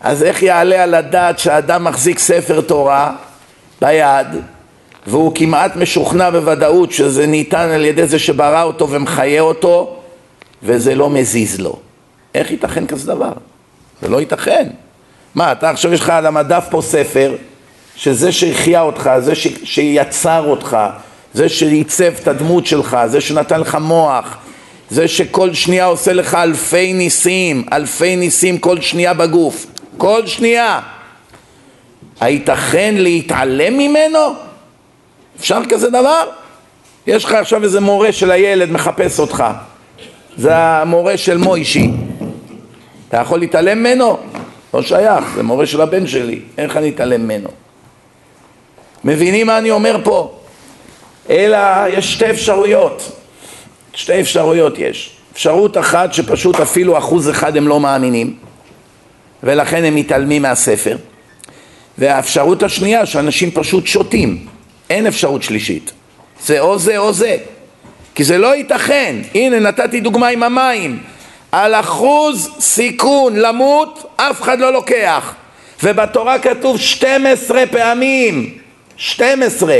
אז 0.00 0.22
איך 0.22 0.42
יעלה 0.42 0.82
על 0.82 0.94
הדעת 0.94 1.38
שאדם 1.38 1.84
מחזיק 1.84 2.18
ספר 2.18 2.60
תורה 2.60 3.12
ביד 3.80 4.26
והוא 5.06 5.32
כמעט 5.34 5.76
משוכנע 5.76 6.30
בוודאות 6.30 6.92
שזה 6.92 7.26
ניתן 7.26 7.68
על 7.68 7.84
ידי 7.84 8.06
זה 8.06 8.18
שברא 8.18 8.62
אותו 8.62 8.90
ומחיה 8.90 9.40
אותו 9.40 9.96
וזה 10.62 10.94
לא 10.94 11.10
מזיז 11.10 11.60
לו. 11.60 11.78
איך 12.34 12.50
ייתכן 12.50 12.86
כזה 12.86 13.06
דבר? 13.14 13.32
זה 14.02 14.08
לא 14.08 14.20
ייתכן. 14.20 14.68
מה, 15.34 15.52
אתה 15.52 15.70
עכשיו 15.70 15.92
יש 15.92 16.00
לך 16.00 16.10
על 16.10 16.26
המדף 16.26 16.64
פה 16.70 16.82
ספר 16.82 17.34
שזה 17.96 18.32
שהחיה 18.32 18.80
אותך, 18.80 19.10
זה 19.18 19.34
ש... 19.34 19.48
שיצר 19.64 20.44
אותך, 20.46 20.76
זה 21.34 21.48
שעיצב 21.48 22.12
את 22.22 22.28
הדמות 22.28 22.66
שלך, 22.66 22.96
זה 23.06 23.20
שנתן 23.20 23.60
לך 23.60 23.78
מוח, 23.80 24.36
זה 24.90 25.08
שכל 25.08 25.54
שנייה 25.54 25.84
עושה 25.84 26.12
לך 26.12 26.34
אלפי 26.34 26.92
ניסים, 26.92 27.64
אלפי 27.72 28.16
ניסים 28.16 28.58
כל 28.58 28.80
שנייה 28.80 29.14
בגוף, 29.14 29.66
כל 29.96 30.26
שנייה. 30.26 30.80
הייתכן 32.20 32.94
להתעלם 32.98 33.78
ממנו? 33.78 34.34
אפשר 35.40 35.60
כזה 35.68 35.90
דבר? 35.90 36.24
יש 37.06 37.24
לך 37.24 37.32
עכשיו 37.32 37.64
איזה 37.64 37.80
מורה 37.80 38.12
של 38.12 38.30
הילד 38.30 38.70
מחפש 38.70 39.20
אותך 39.20 39.44
זה 40.36 40.56
המורה 40.56 41.16
של 41.16 41.36
מוישי 41.36 41.90
אתה 43.08 43.16
יכול 43.16 43.38
להתעלם 43.38 43.78
ממנו? 43.78 44.18
לא 44.74 44.82
שייך, 44.82 45.24
זה 45.34 45.42
מורה 45.42 45.66
של 45.66 45.80
הבן 45.80 46.06
שלי, 46.06 46.40
איך 46.58 46.76
אני 46.76 46.88
אתעלם 46.88 47.22
ממנו? 47.22 47.48
מבינים 49.04 49.46
מה 49.46 49.58
אני 49.58 49.70
אומר 49.70 50.00
פה? 50.04 50.38
אלא 51.30 51.58
יש 51.88 52.14
שתי 52.14 52.30
אפשרויות, 52.30 53.17
שתי 53.94 54.20
אפשרויות 54.20 54.78
יש. 54.78 55.10
אפשרות 55.32 55.78
אחת 55.78 56.12
שפשוט 56.12 56.60
אפילו 56.60 56.98
אחוז 56.98 57.30
אחד 57.30 57.56
הם 57.56 57.68
לא 57.68 57.80
מאמינים 57.80 58.36
ולכן 59.42 59.84
הם 59.84 59.94
מתעלמים 59.94 60.42
מהספר 60.42 60.96
והאפשרות 61.98 62.62
השנייה 62.62 63.06
שאנשים 63.06 63.50
פשוט 63.50 63.86
שותים 63.86 64.46
אין 64.90 65.06
אפשרות 65.06 65.42
שלישית. 65.42 65.92
זה 66.44 66.60
או 66.60 66.78
זה 66.78 66.98
או 66.98 67.12
זה. 67.12 67.36
כי 68.14 68.24
זה 68.24 68.38
לא 68.38 68.56
ייתכן. 68.56 69.16
הנה 69.34 69.58
נתתי 69.58 70.00
דוגמה 70.00 70.28
עם 70.28 70.42
המים. 70.42 70.98
על 71.52 71.74
אחוז 71.74 72.50
סיכון 72.60 73.36
למות 73.36 74.12
אף 74.16 74.42
אחד 74.42 74.60
לא 74.60 74.72
לוקח. 74.72 75.34
ובתורה 75.82 76.38
כתוב 76.38 76.78
12 76.78 77.66
פעמים, 77.66 78.58
12 78.96 79.78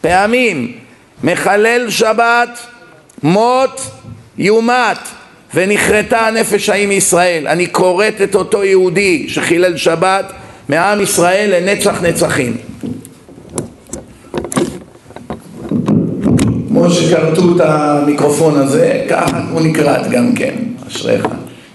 פעמים, 0.00 0.78
מחלל 1.24 1.90
שבת, 1.90 2.66
מות, 3.22 3.80
יומת, 4.38 4.98
ונכרתה 5.54 6.26
הנפש 6.26 6.68
ההיא 6.68 6.88
מישראל. 6.88 7.48
אני 7.48 7.72
כורת 7.72 8.14
את 8.22 8.34
אותו 8.34 8.64
יהודי 8.64 9.24
שחילל 9.28 9.76
שבת 9.76 10.32
מעם 10.68 11.00
ישראל 11.00 11.54
לנצח 11.56 12.02
נצחים. 12.02 12.56
כמו 16.68 16.90
שכרתו 16.90 17.56
את 17.56 17.60
המיקרופון 17.60 18.58
הזה, 18.58 19.04
ככה 19.10 19.40
הוא 19.50 19.60
נקרט 19.60 20.06
גם 20.10 20.34
כן, 20.34 20.54
אשריך. 20.88 21.26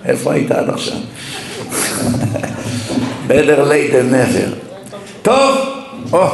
איפה 0.05 0.33
היית 0.33 0.51
עד 0.51 0.69
עכשיו? 0.69 0.97
better 3.27 3.59
late 3.69 3.91
than 3.91 4.11
never. 4.11 4.49
טוב, 5.21 5.57
או, 6.13 6.27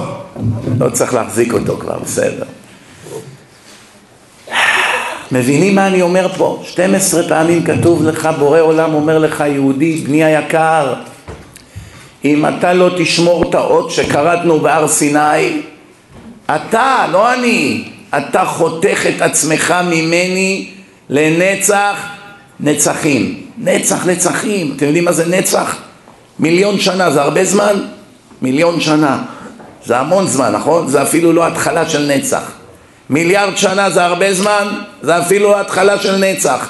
לא 0.79 0.89
צריך 0.89 1.13
להחזיק 1.13 1.53
אותו 1.53 1.77
כבר, 1.77 1.99
בסדר. 1.99 2.43
מבינים 5.35 5.75
מה 5.75 5.87
אני 5.87 6.01
אומר 6.01 6.27
פה? 6.37 6.63
12 6.65 7.27
פעמים 7.27 7.63
כתוב 7.63 8.03
לך, 8.03 8.29
בורא 8.39 8.59
עולם 8.59 8.93
אומר 8.93 9.17
לך, 9.17 9.43
יהודי, 9.47 9.95
בני 9.95 10.23
היקר, 10.23 10.93
אם 12.25 12.45
אתה 12.45 12.73
לא 12.73 12.89
תשמור 12.97 13.49
את 13.49 13.55
האות 13.55 13.91
שקראתנו 13.91 14.59
בהר 14.59 14.87
סיני, 14.87 15.61
אתה, 16.55 17.05
לא 17.11 17.33
אני, 17.33 17.83
אתה 18.17 18.45
חותך 18.45 19.05
את 19.15 19.21
עצמך 19.21 19.75
ממני 19.89 20.69
לנצח 21.09 22.07
נצחים. 22.59 23.41
נצח 23.57 24.07
נצחים. 24.07 24.73
אתם 24.75 24.85
יודעים 24.85 25.05
מה 25.05 25.11
זה 25.11 25.25
נצח? 25.25 25.75
מיליון 26.39 26.79
שנה 26.79 27.11
זה 27.11 27.21
הרבה 27.21 27.45
זמן? 27.45 27.81
מיליון 28.41 28.79
שנה. 28.79 29.23
זה 29.85 29.97
המון 29.97 30.27
זמן, 30.27 30.51
נכון? 30.51 30.87
זה 30.87 31.01
אפילו 31.01 31.33
לא 31.33 31.47
התחלה 31.47 31.89
של 31.89 32.11
נצח. 32.15 32.51
מיליארד 33.09 33.57
שנה 33.57 33.89
זה 33.89 34.05
הרבה 34.05 34.33
זמן? 34.33 34.67
זה 35.01 35.17
אפילו 35.17 35.59
התחלה 35.59 35.99
של 35.99 36.15
נצח. 36.15 36.69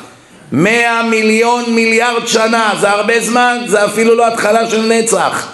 מאה 0.51 1.03
מיליון 1.03 1.63
מיליארד 1.67 2.27
שנה 2.27 2.73
זה 2.79 2.89
הרבה 2.89 3.19
זמן? 3.19 3.57
זה 3.67 3.85
אפילו 3.85 4.15
לא 4.15 4.27
התחלה 4.27 4.69
של 4.69 4.81
נצח. 4.81 5.47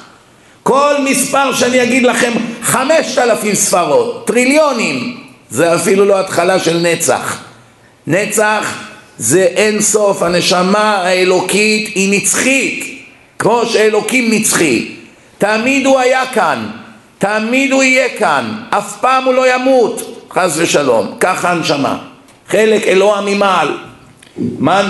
כל 0.63 0.93
מספר 1.03 1.53
שאני 1.53 1.83
אגיד 1.83 2.03
לכם, 2.03 2.31
חמשת 2.63 3.17
אלפים 3.17 3.55
ספרות, 3.55 4.27
טריליונים, 4.27 5.17
זה 5.49 5.75
אפילו 5.75 6.05
לא 6.05 6.19
התחלה 6.19 6.59
של 6.59 6.77
נצח. 6.77 7.37
נצח 8.07 8.73
זה 9.17 9.41
אין 9.41 9.81
סוף, 9.81 10.23
הנשמה 10.23 10.95
האלוקית 10.95 11.95
היא 11.95 12.21
נצחית, 12.21 13.05
כמו 13.39 13.65
שאלוקים 13.65 14.33
נצחי. 14.33 14.91
תמיד 15.37 15.85
הוא 15.85 15.99
היה 15.99 16.25
כאן, 16.33 16.67
תמיד 17.17 17.71
הוא 17.71 17.83
יהיה 17.83 18.09
כאן, 18.09 18.53
אף 18.69 18.97
פעם 19.01 19.23
הוא 19.23 19.33
לא 19.33 19.55
ימות, 19.55 20.20
חס 20.33 20.53
ושלום, 20.57 21.13
ככה 21.19 21.51
הנשמה. 21.51 21.97
חלק 22.49 22.87
אלוה 22.87 23.21
ממעל. 23.21 23.77
מאן 24.59 24.89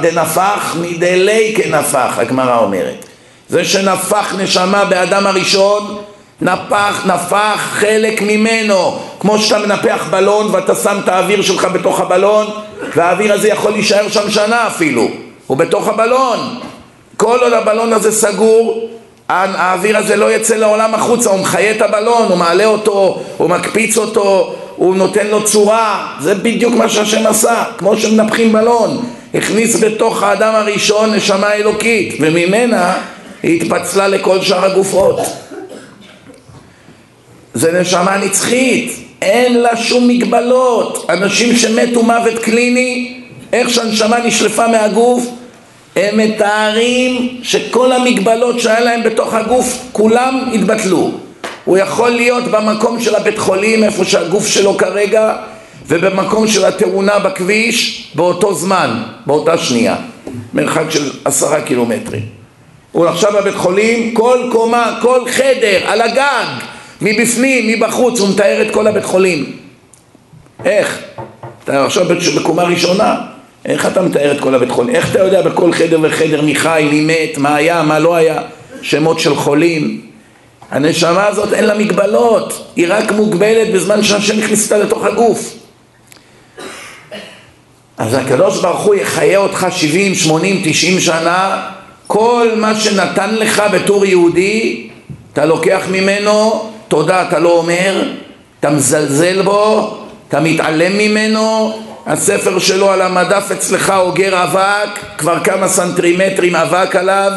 דנפח 0.00 0.76
מדלי 0.80 1.54
כנפח, 1.56 2.14
הגמרא 2.18 2.58
אומרת. 2.58 3.04
זה 3.48 3.64
שנפח 3.64 4.34
נשמה 4.38 4.84
באדם 4.84 5.26
הראשון 5.26 5.98
נפח, 6.40 7.02
נפח 7.06 7.68
חלק 7.72 8.22
ממנו 8.22 8.98
כמו 9.20 9.38
שאתה 9.38 9.58
מנפח 9.58 10.04
בלון 10.10 10.46
ואתה 10.50 10.74
שם 10.74 11.00
את 11.04 11.08
האוויר 11.08 11.42
שלך 11.42 11.64
בתוך 11.64 12.00
הבלון 12.00 12.46
והאוויר 12.96 13.32
הזה 13.32 13.48
יכול 13.48 13.72
להישאר 13.72 14.08
שם 14.08 14.30
שנה 14.30 14.66
אפילו 14.66 15.08
הוא 15.46 15.56
בתוך 15.56 15.88
הבלון 15.88 16.60
כל 17.16 17.38
עוד 17.42 17.52
הבלון 17.52 17.92
הזה 17.92 18.12
סגור 18.12 18.88
האוויר 19.28 19.96
הזה 19.96 20.16
לא 20.16 20.32
יצא 20.32 20.56
לעולם 20.56 20.94
החוצה, 20.94 21.30
הוא 21.30 21.40
מחיה 21.40 21.70
את 21.70 21.82
הבלון, 21.82 22.22
הוא 22.28 22.36
מעלה 22.36 22.64
אותו, 22.64 23.22
הוא 23.36 23.50
מקפיץ 23.50 23.98
אותו, 23.98 24.54
הוא 24.76 24.96
נותן 24.96 25.26
לו 25.26 25.44
צורה, 25.44 26.06
זה 26.20 26.34
בדיוק 26.34 26.74
מה 26.74 26.88
שהשם 26.88 27.26
עשה, 27.26 27.64
כמו 27.78 27.96
שמנפחים 27.96 28.52
בלון, 28.52 29.04
הכניס 29.34 29.82
בתוך 29.82 30.22
האדם 30.22 30.54
הראשון 30.54 31.14
נשמה 31.14 31.52
אלוקית, 31.52 32.16
וממנה 32.20 32.94
היא 33.42 33.62
התפצלה 33.62 34.08
לכל 34.08 34.40
שאר 34.40 34.64
הגופות. 34.64 35.20
זה 37.54 37.80
נשמה 37.80 38.16
נצחית, 38.16 38.92
אין 39.22 39.60
לה 39.60 39.76
שום 39.76 40.08
מגבלות. 40.08 41.06
אנשים 41.10 41.56
שמתו 41.56 42.02
מוות 42.02 42.38
קליני, 42.38 43.20
איך 43.52 43.70
שהנשמה 43.70 44.18
נשלפה 44.18 44.68
מהגוף, 44.68 45.26
הם 45.96 46.16
מתארים 46.16 47.28
שכל 47.42 47.92
המגבלות 47.92 48.60
שהיה 48.60 48.80
להם 48.80 49.02
בתוך 49.02 49.34
הגוף, 49.34 49.78
כולם 49.92 50.50
התבטלו. 50.54 51.23
הוא 51.64 51.78
יכול 51.78 52.10
להיות 52.10 52.44
במקום 52.44 53.00
של 53.00 53.14
הבית 53.14 53.38
חולים, 53.38 53.84
איפה 53.84 54.04
שהגוף 54.04 54.46
שלו 54.46 54.76
כרגע, 54.76 55.36
ובמקום 55.88 56.48
של 56.48 56.64
התאונה 56.64 57.18
בכביש, 57.18 58.08
באותו 58.14 58.54
זמן, 58.54 59.02
באותה 59.26 59.58
שנייה, 59.58 59.96
מרחק 60.54 60.90
של 60.90 61.10
עשרה 61.24 61.60
קילומטרים. 61.60 62.22
הוא 62.92 63.06
עכשיו 63.06 63.32
בבית 63.40 63.54
חולים, 63.54 64.14
כל 64.14 64.38
קומה, 64.52 64.98
כל 65.02 65.20
חדר, 65.30 65.78
על 65.86 66.00
הגג, 66.00 66.46
מבפנים, 67.00 67.68
מבחוץ, 67.68 68.20
הוא 68.20 68.28
מתאר 68.28 68.62
את 68.62 68.74
כל 68.74 68.86
הבית 68.86 69.04
חולים. 69.04 69.56
איך? 70.64 70.98
אתה 71.64 71.84
עכשיו 71.84 72.06
בקומה 72.36 72.62
ראשונה, 72.62 73.16
איך 73.64 73.86
אתה 73.86 74.02
מתאר 74.02 74.32
את 74.32 74.40
כל 74.40 74.54
הבית 74.54 74.70
חולים? 74.70 74.94
איך 74.94 75.10
אתה 75.10 75.18
יודע 75.18 75.42
בכל 75.42 75.72
חדר 75.72 75.98
וחדר 76.02 76.42
מי 76.42 76.54
חי, 76.54 76.88
מי 76.90 77.00
מת, 77.00 77.38
מה 77.38 77.54
היה, 77.54 77.82
מה 77.82 77.98
לא 77.98 78.14
היה, 78.14 78.42
שמות 78.82 79.20
של 79.20 79.34
חולים? 79.34 80.00
הנשמה 80.74 81.26
הזאת 81.26 81.52
אין 81.52 81.64
לה 81.64 81.74
מגבלות, 81.74 82.66
היא 82.76 82.86
רק 82.88 83.12
מוגבלת 83.12 83.72
בזמן 83.74 84.02
שהשם 84.02 84.38
הכניס 84.38 84.64
אותה 84.64 84.84
לתוך 84.84 85.04
הגוף. 85.04 85.54
אז 87.98 88.14
הקדוש 88.14 88.60
ברוך 88.60 88.80
הוא 88.80 88.94
יחיה 88.94 89.38
אותך 89.38 89.66
70, 89.70 90.14
80, 90.14 90.60
90 90.64 91.00
שנה, 91.00 91.66
כל 92.06 92.48
מה 92.56 92.74
שנתן 92.74 93.34
לך 93.34 93.62
בתור 93.72 94.06
יהודי, 94.06 94.88
אתה 95.32 95.44
לוקח 95.44 95.82
ממנו, 95.90 96.70
תודה 96.88 97.22
אתה 97.28 97.38
לא 97.38 97.58
אומר, 97.58 98.12
אתה 98.60 98.70
מזלזל 98.70 99.42
בו, 99.42 99.96
אתה 100.28 100.40
מתעלם 100.40 100.98
ממנו, 100.98 101.78
הספר 102.06 102.58
שלו 102.58 102.90
על 102.90 103.02
המדף 103.02 103.50
אצלך 103.52 103.92
אוגר 103.96 104.44
אבק, 104.44 104.98
כבר 105.18 105.44
כמה 105.44 105.68
סנטימטרים 105.68 106.56
אבק 106.56 106.96
עליו, 106.96 107.32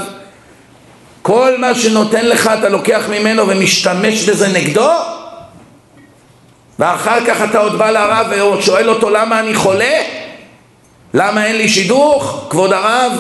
כל 1.27 1.57
מה 1.57 1.75
שנותן 1.75 2.25
לך 2.25 2.49
אתה 2.59 2.69
לוקח 2.69 3.03
ממנו 3.09 3.47
ומשתמש 3.47 4.29
בזה 4.29 4.47
נגדו? 4.47 4.91
ואחר 6.79 7.25
כך 7.25 7.41
אתה 7.49 7.59
עוד 7.59 7.77
בא 7.77 7.89
לרב 7.89 8.27
ושואל 8.59 8.89
אותו 8.89 9.09
למה 9.09 9.39
אני 9.39 9.55
חולה? 9.55 10.01
למה 11.13 11.45
אין 11.45 11.55
לי 11.55 11.69
שידוך, 11.69 12.47
כבוד 12.49 12.73
הרב? 12.73 13.11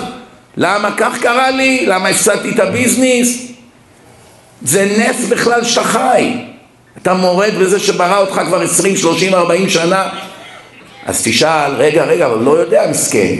למה 0.57 0.91
כך 0.97 1.21
קרה 1.21 1.51
לי? 1.51 1.85
למה 1.85 2.09
הפסדתי 2.09 2.49
את 2.49 2.59
הביזנס? 2.59 3.47
זה 4.61 4.95
נס 4.97 5.25
בכלל 5.29 5.63
שאתה 5.63 5.83
חי. 5.83 6.33
אתה 7.01 7.13
מורד 7.13 7.53
בזה 7.59 7.79
שברא 7.79 8.19
אותך 8.19 8.41
כבר 8.47 8.61
עשרים, 8.61 8.97
שלושים, 8.97 9.33
ארבעים 9.33 9.69
שנה 9.69 10.09
אז 11.05 11.23
תשאל, 11.23 11.71
רגע, 11.71 12.03
רגע, 12.03 12.25
אבל 12.25 12.35
הוא 12.35 12.43
לא 12.43 12.51
יודע, 12.51 12.87
מסכן. 12.89 13.35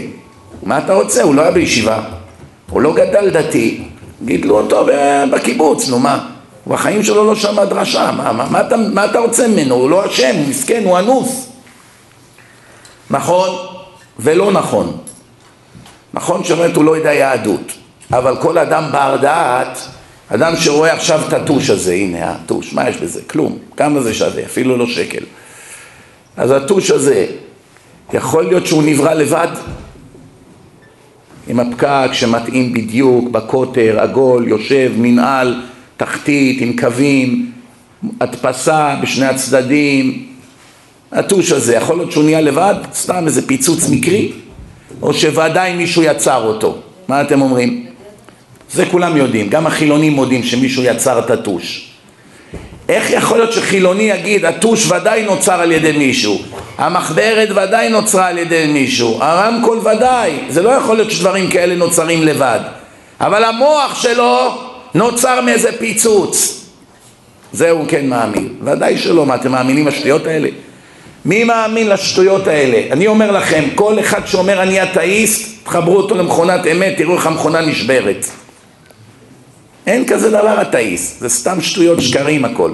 מה 0.63 0.77
אתה 0.77 0.93
רוצה? 0.93 1.23
הוא 1.23 1.35
לא 1.35 1.41
היה 1.41 1.51
בישיבה. 1.51 1.99
הוא 2.69 2.81
לא 2.81 2.93
גדל 2.95 3.29
דתי. 3.29 3.86
גידלו 4.25 4.57
אותו 4.57 4.85
בקיבוץ, 5.31 5.89
נו 5.89 5.99
מה? 5.99 6.25
בחיים 6.67 7.03
שלו 7.03 7.25
לא 7.25 7.35
שמע 7.35 7.65
דרשה, 7.65 8.11
מה, 8.11 8.31
מה, 8.31 8.49
מה, 8.49 8.61
אתה, 8.61 8.77
מה 8.77 9.05
אתה 9.05 9.19
רוצה 9.19 9.47
ממנו? 9.47 9.75
הוא 9.75 9.89
לא 9.89 10.05
אשם, 10.05 10.35
הוא 10.35 10.47
מסכן, 10.47 10.81
הוא 10.85 10.99
אנוס. 10.99 11.47
נכון 13.09 13.49
ולא 14.19 14.51
נכון. 14.51 14.97
נכון 16.13 16.43
שבאמת 16.43 16.75
הוא 16.75 16.83
לא 16.83 16.97
יודע 16.97 17.13
יהדות, 17.13 17.71
אבל 18.11 18.35
כל 18.41 18.57
אדם 18.57 18.83
בר 18.91 19.17
דעת, 19.21 19.79
אדם 20.29 20.55
שרואה 20.55 20.93
עכשיו 20.93 21.21
את 21.27 21.33
הטוש 21.33 21.69
הזה, 21.69 21.93
הנה 21.93 22.31
הטוש, 22.31 22.73
מה 22.73 22.89
יש 22.89 22.97
בזה? 22.97 23.21
כלום. 23.27 23.57
כמה 23.77 24.01
זה 24.01 24.13
שווה? 24.13 24.45
אפילו 24.45 24.77
לא 24.77 24.87
שקל. 24.87 25.23
אז 26.37 26.51
הטוש 26.51 26.91
הזה, 26.91 27.25
יכול 28.13 28.43
להיות 28.43 28.67
שהוא 28.67 28.83
נברא 28.83 29.13
לבד? 29.13 29.47
עם 31.47 31.59
הפקק 31.59 32.09
שמתאים 32.13 32.73
בדיוק, 32.73 33.29
בקוטר, 33.29 33.99
עגול, 33.99 34.47
יושב, 34.47 34.91
מנעל, 34.97 35.61
תחתית, 35.97 36.61
עם 36.61 36.77
קווים, 36.79 37.51
הדפסה 38.21 38.95
בשני 39.01 39.25
הצדדים. 39.25 40.27
הטוש 41.11 41.51
הזה, 41.51 41.75
יכול 41.75 41.97
להיות 41.97 42.11
שהוא 42.11 42.23
נהיה 42.23 42.41
לבד? 42.41 42.75
סתם 42.93 43.23
איזה 43.25 43.47
פיצוץ 43.47 43.89
מקרי? 43.89 44.31
או 45.01 45.13
שוודאי 45.13 45.73
מישהו 45.73 46.03
יצר 46.03 46.43
אותו? 46.43 46.77
מה 47.07 47.21
אתם 47.21 47.41
אומרים? 47.41 47.85
זה 48.71 48.85
כולם 48.85 49.17
יודעים, 49.17 49.49
גם 49.49 49.67
החילונים 49.67 50.13
מודים 50.13 50.43
שמישהו 50.43 50.83
יצר 50.83 51.19
את 51.19 51.29
הטוש. 51.31 51.86
איך 52.89 53.11
יכול 53.11 53.37
להיות 53.37 53.53
שחילוני 53.53 54.03
יגיד 54.03 54.45
הטוש 54.45 54.91
ודאי 54.91 55.23
נוצר 55.23 55.61
על 55.61 55.71
ידי 55.71 55.91
מישהו, 55.91 56.41
המחברת 56.77 57.49
ודאי 57.51 57.89
נוצרה 57.89 58.27
על 58.27 58.37
ידי 58.37 58.67
מישהו, 58.67 59.17
הרמקול 59.21 59.77
ודאי, 59.77 60.31
זה 60.49 60.63
לא 60.63 60.69
יכול 60.69 60.95
להיות 60.95 61.11
שדברים 61.11 61.49
כאלה 61.49 61.75
נוצרים 61.75 62.23
לבד, 62.23 62.59
אבל 63.21 63.43
המוח 63.43 64.01
שלו 64.01 64.61
נוצר 64.93 65.41
מאיזה 65.41 65.77
פיצוץ, 65.77 66.65
זה 67.53 67.69
הוא 67.69 67.85
כן 67.87 68.07
מאמין, 68.07 68.49
ודאי 68.63 68.97
שלא, 68.97 69.25
מה 69.25 69.35
אתם 69.35 69.51
מאמינים 69.51 69.87
לשטויות 69.87 70.27
האלה? 70.27 70.49
מי 71.25 71.43
מאמין 71.43 71.89
לשטויות 71.89 72.47
האלה? 72.47 72.81
אני 72.91 73.07
אומר 73.07 73.31
לכם, 73.31 73.63
כל 73.75 73.99
אחד 73.99 74.27
שאומר 74.27 74.61
אני 74.61 74.83
אתאיסט, 74.83 75.63
תחברו 75.63 75.97
אותו 75.97 76.15
למכונת 76.15 76.67
אמת, 76.71 76.93
תראו 76.97 77.15
איך 77.15 77.27
המכונה 77.27 77.61
נשברת 77.61 78.25
אין 79.87 80.05
כזה 80.07 80.29
דבר 80.29 80.61
אתאיסט, 80.61 81.19
זה 81.19 81.29
סתם 81.29 81.61
שטויות 81.61 82.01
שקרים 82.01 82.45
הכל. 82.45 82.71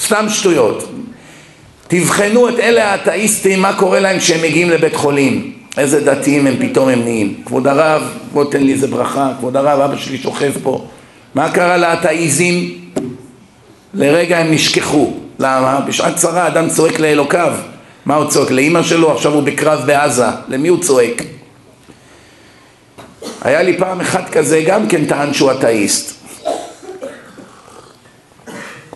סתם 0.00 0.26
שטויות. 0.28 0.90
תבחנו 1.88 2.48
את 2.48 2.58
אלה 2.58 2.92
האתאיסטים, 2.92 3.60
מה 3.60 3.72
קורה 3.72 4.00
להם 4.00 4.18
כשהם 4.18 4.42
מגיעים 4.42 4.70
לבית 4.70 4.96
חולים. 4.96 5.52
איזה 5.78 6.00
דתיים 6.00 6.46
הם 6.46 6.54
פתאום 6.58 6.88
הם 6.88 7.02
נהיים. 7.02 7.34
כבוד 7.46 7.66
הרב, 7.66 8.02
בוא 8.32 8.44
תן 8.50 8.62
לי 8.62 8.72
איזה 8.72 8.86
ברכה, 8.86 9.32
כבוד 9.38 9.56
הרב, 9.56 9.80
אבא 9.80 9.96
שלי 9.96 10.18
שוכב 10.18 10.52
פה. 10.62 10.86
מה 11.34 11.50
קרה 11.50 11.76
לאתאיזם? 11.76 12.54
לרגע 13.94 14.38
הם 14.38 14.52
נשכחו. 14.52 15.12
למה? 15.38 15.80
בשעת 15.80 16.16
צרה 16.16 16.46
אדם 16.46 16.68
צועק 16.68 16.98
לאלוקיו. 17.00 17.54
מה 18.06 18.14
הוא 18.14 18.30
צועק? 18.30 18.50
לאימא 18.50 18.82
שלו, 18.82 19.12
עכשיו 19.12 19.34
הוא 19.34 19.42
בקרב 19.42 19.82
בעזה. 19.86 20.26
למי 20.48 20.68
הוא 20.68 20.82
צועק? 20.82 21.22
היה 23.42 23.62
לי 23.62 23.78
פעם 23.78 24.00
אחד 24.00 24.28
כזה, 24.28 24.62
גם 24.66 24.88
כן 24.88 25.04
טען 25.04 25.34
שהוא 25.34 25.52
אתאיסט. 25.52 26.18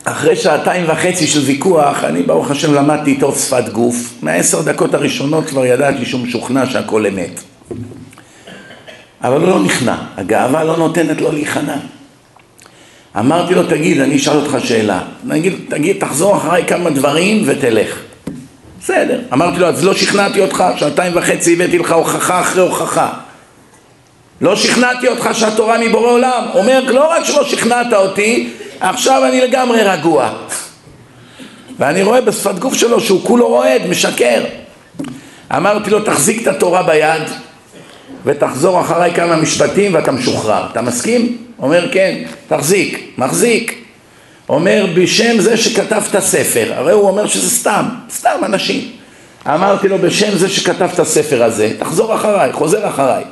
אחרי 0.05 0.37
שעתיים 0.37 0.85
וחצי 0.89 1.27
של 1.27 1.41
ויכוח, 1.41 2.05
אני 2.05 2.23
ברוך 2.23 2.51
השם 2.51 2.75
למדתי 2.75 3.11
איתו 3.11 3.33
שפת 3.33 3.69
גוף. 3.73 4.15
מהעשר 4.23 4.63
דקות 4.63 4.95
הראשונות 4.95 5.47
כבר 5.47 5.67
ידעתי 5.67 6.07
שהוא 6.07 6.21
משוכנע 6.21 6.67
שהכל 6.67 7.07
אמת. 7.07 7.41
אבל 9.23 9.41
הוא 9.41 9.49
לא 9.49 9.63
נכנע, 9.63 9.97
הגאווה 10.17 10.65
לא 10.65 10.77
נותנת 10.77 11.21
לו 11.21 11.33
להיכנע. 11.33 11.77
אמרתי 13.19 13.55
לו, 13.55 13.63
תגיד, 13.63 14.01
אני 14.01 14.17
אשאל 14.17 14.37
אותך 14.37 14.57
שאלה. 14.65 15.01
נגיד, 15.25 15.55
תגיד, 15.69 15.97
תחזור 16.01 16.37
אחריי 16.37 16.67
כמה 16.67 16.91
דברים 16.91 17.43
ותלך. 17.47 17.99
בסדר. 18.81 19.21
אמרתי 19.33 19.59
לו, 19.59 19.67
אז 19.67 19.85
לא 19.85 19.95
שכנעתי 19.95 20.41
אותך, 20.41 20.65
שעתיים 20.77 21.13
וחצי 21.17 21.53
הבאתי 21.53 21.79
לך 21.79 21.93
הוכחה 21.93 22.41
אחרי 22.41 22.63
הוכחה. 22.63 23.13
לא 24.43 24.57
שכנעתי 24.57 25.09
אותך 25.09 25.29
שהתורה 25.33 25.79
מבורא 25.79 26.11
עולם. 26.11 26.45
אומר, 26.55 26.85
לא 26.93 27.11
רק 27.11 27.25
שלא 27.25 27.45
שכנעת 27.45 27.93
אותי, 27.93 28.51
עכשיו 28.81 29.27
אני 29.27 29.41
לגמרי 29.41 29.83
רגוע. 29.83 30.31
ואני 31.79 32.03
רואה 32.03 32.21
בשפת 32.21 32.59
גוף 32.59 32.75
שלו 32.75 33.01
שהוא 33.01 33.21
כולו 33.25 33.49
רועד, 33.49 33.83
משקר. 33.89 34.45
אמרתי 35.57 35.91
לו, 35.91 36.01
תחזיק 36.01 36.43
את 36.43 36.47
התורה 36.47 36.83
ביד 36.83 37.23
ותחזור 38.25 38.81
אחריי 38.81 39.15
כמה 39.15 39.37
משפטים 39.37 39.95
ואתה 39.95 40.13
משוחרר. 40.13 40.67
אתה 40.73 40.83
מסכים? 40.83 41.37
אומר, 41.59 41.93
כן. 41.93 42.23
תחזיק. 42.49 43.15
מחזיק. 43.19 43.85
אומר, 44.49 44.87
בשם 44.95 45.41
זה 45.41 45.57
שכתב 45.57 46.03
את 46.11 46.15
הספר. 46.15 46.73
הרי 46.77 46.93
הוא 46.93 47.09
אומר 47.09 47.27
שזה 47.27 47.51
סתם, 47.51 47.85
סתם 48.11 48.39
אנשים. 48.45 48.91
אמרתי 49.47 49.89
לו, 49.89 49.99
בשם 49.99 50.39
זה 50.39 50.49
שכתב 50.49 50.89
את 50.95 50.99
הספר 50.99 51.43
הזה, 51.43 51.73
תחזור 51.79 52.15
אחריי, 52.15 52.53
חוזר 52.53 52.89
אחריי. 52.89 53.25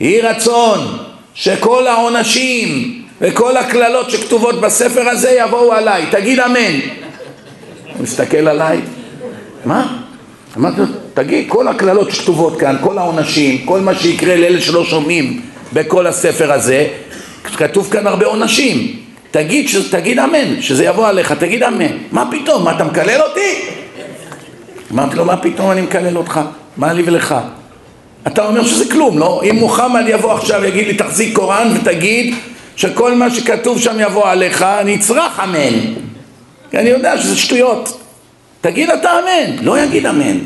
יהי 0.00 0.20
רצון 0.20 0.98
שכל 1.34 1.86
העונשים 1.86 3.02
וכל 3.20 3.56
הקללות 3.56 4.10
שכתובות 4.10 4.60
בספר 4.60 5.08
הזה 5.08 5.30
יבואו 5.30 5.72
עליי, 5.72 6.06
תגיד 6.10 6.40
אמן. 6.40 6.80
הוא 7.94 8.02
מסתכל 8.02 8.48
עליי, 8.48 8.80
מה? 9.64 9.96
אמרתי 10.56 10.80
לו, 10.80 10.86
תגיד, 11.14 11.44
כל 11.48 11.68
הקללות 11.68 12.10
שכתובות 12.10 12.60
כאן, 12.60 12.76
כל 12.80 12.98
העונשים, 12.98 13.58
כל 13.66 13.80
מה 13.80 13.94
שיקרה 13.94 14.36
לאלה 14.36 14.60
שלא 14.60 14.84
שומעים 14.84 15.40
בכל 15.72 16.06
הספר 16.06 16.52
הזה, 16.52 16.86
כתוב 17.44 17.88
כאן 17.90 18.06
הרבה 18.06 18.26
עונשים. 18.26 18.96
תגיד, 19.30 19.68
ש... 19.68 19.76
תגיד 19.76 20.18
אמן, 20.18 20.62
שזה 20.62 20.84
יבוא 20.84 21.08
עליך, 21.08 21.32
תגיד 21.32 21.62
אמן. 21.62 21.96
מה 22.12 22.30
פתאום, 22.30 22.64
מה 22.64 22.76
אתה 22.76 22.84
מקלל 22.84 23.20
אותי? 23.20 23.54
אמרתי 24.92 25.16
לו, 25.16 25.24
מה 25.24 25.36
פתאום 25.36 25.70
אני 25.70 25.80
מקלל 25.80 26.16
אותך? 26.16 26.40
מה 26.76 26.92
לי 26.92 27.02
ולך? 27.02 27.34
אתה 28.26 28.46
אומר 28.46 28.64
שזה 28.64 28.92
כלום, 28.92 29.18
לא? 29.18 29.42
אם 29.50 29.56
מוחמד 29.56 30.04
יבוא 30.06 30.32
עכשיו 30.32 30.60
ויגיד 30.62 30.86
לי 30.86 30.94
תחזיק 30.94 31.34
קוראן 31.34 31.72
ותגיד 31.76 32.34
שכל 32.76 33.14
מה 33.14 33.30
שכתוב 33.30 33.80
שם 33.80 34.00
יבוא 34.00 34.28
עליך, 34.28 34.62
אני 34.62 34.96
אצרח 34.96 35.40
אמן. 35.40 35.94
כי 36.70 36.78
אני 36.78 36.88
יודע 36.90 37.18
שזה 37.18 37.36
שטויות. 37.36 38.00
תגיד 38.60 38.90
אתה 38.90 39.10
אמן, 39.18 39.64
לא 39.64 39.78
יגיד 39.78 40.06
אמן. 40.06 40.38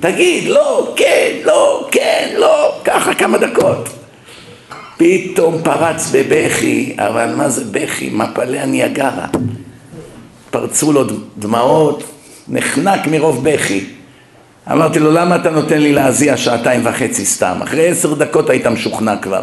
תגיד 0.00 0.44
לא, 0.48 0.92
כן, 0.96 1.32
לא, 1.44 1.88
כן, 1.90 2.34
לא, 2.36 2.74
ככה 2.84 3.14
כמה 3.14 3.38
דקות. 3.38 3.88
פתאום 4.96 5.62
פרץ 5.62 6.10
בבכי, 6.12 6.96
אבל 6.98 7.34
מה 7.36 7.48
זה 7.48 7.64
בכי? 7.70 8.10
מפלי 8.12 8.58
הניאגרה. 8.58 9.26
פרצו 10.50 10.92
לו 10.92 11.04
דמעות, 11.38 12.04
נחנק 12.48 13.06
מרוב 13.06 13.44
בכי. 13.44 13.84
אמרתי 14.72 14.98
לו, 14.98 15.10
למה 15.12 15.36
אתה 15.36 15.50
נותן 15.50 15.78
לי 15.78 15.92
להזיע 15.92 16.36
שעתיים 16.36 16.80
וחצי 16.84 17.26
סתם? 17.26 17.60
אחרי 17.62 17.88
עשר 17.88 18.14
דקות 18.14 18.50
היית 18.50 18.66
משוכנע 18.66 19.16
כבר. 19.16 19.42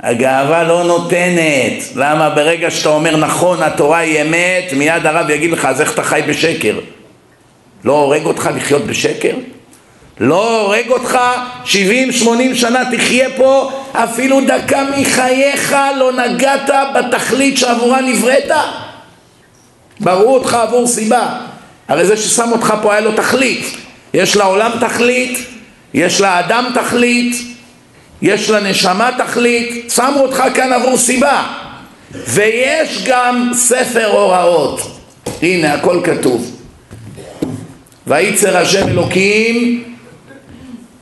הגאווה 0.00 0.62
לא 0.62 0.84
נותנת. 0.84 1.82
למה 1.96 2.30
ברגע 2.30 2.70
שאתה 2.70 2.88
אומר 2.88 3.16
נכון, 3.16 3.62
התורה 3.62 3.98
היא 3.98 4.22
אמת, 4.22 4.72
מיד 4.72 5.06
הרב 5.06 5.30
יגיד 5.30 5.50
לך, 5.50 5.64
אז 5.64 5.80
איך 5.80 5.94
אתה 5.94 6.02
חי 6.02 6.20
בשקר? 6.28 6.78
לא 7.84 7.92
הורג 7.92 8.24
אותך 8.24 8.50
לחיות 8.56 8.86
בשקר? 8.86 9.34
לא 10.20 10.60
הורג 10.60 10.90
אותך 10.90 11.18
70-80 11.64 11.68
שנה 12.54 12.82
תחיה 12.96 13.28
פה, 13.36 13.70
אפילו 13.92 14.40
דקה 14.40 14.82
מחייך 14.98 15.76
לא 15.98 16.12
נגעת 16.12 16.70
בתכלית 16.94 17.58
שעבורה 17.58 18.00
נבראת? 18.00 18.50
בראו 20.00 20.34
אותך 20.34 20.54
עבור 20.54 20.86
סיבה. 20.86 21.28
הרי 21.88 22.06
זה 22.06 22.16
ששם 22.16 22.52
אותך 22.52 22.74
פה 22.82 22.92
היה 22.92 23.00
לו 23.00 23.12
תכלית. 23.12 23.76
יש 24.14 24.36
לעולם 24.36 24.70
תכלית, 24.80 25.38
יש 25.94 26.20
לאדם 26.20 26.64
תכלית, 26.74 27.36
יש 28.22 28.50
לנשמה 28.50 29.10
תכלית, 29.18 29.90
שמו 29.94 30.20
אותך 30.20 30.42
כאן 30.54 30.72
עבור 30.72 30.96
סיבה. 30.96 31.46
ויש 32.14 33.04
גם 33.06 33.50
ספר 33.54 34.06
הוראות. 34.06 34.80
הנה 35.42 35.74
הכל 35.74 36.00
כתוב. 36.04 36.56
וייצר 38.06 38.56
השם 38.56 38.88
אלוקים, 38.88 39.84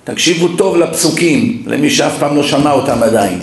תקשיבו 0.05 0.49
טוב 0.49 0.77
לפסוקים, 0.77 1.63
למי 1.67 1.91
שאף 1.91 2.13
פעם 2.19 2.37
לא 2.37 2.43
שמע 2.43 2.73
אותם 2.73 3.03
עדיין. 3.03 3.41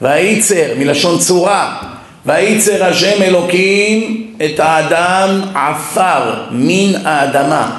וייצר, 0.00 0.66
מלשון 0.78 1.18
צורה, 1.18 1.76
וייצר 2.26 2.84
השם 2.84 3.22
אלוקים 3.22 4.26
את 4.44 4.60
האדם 4.60 5.40
עפר 5.54 6.44
מן 6.50 7.06
האדמה, 7.06 7.78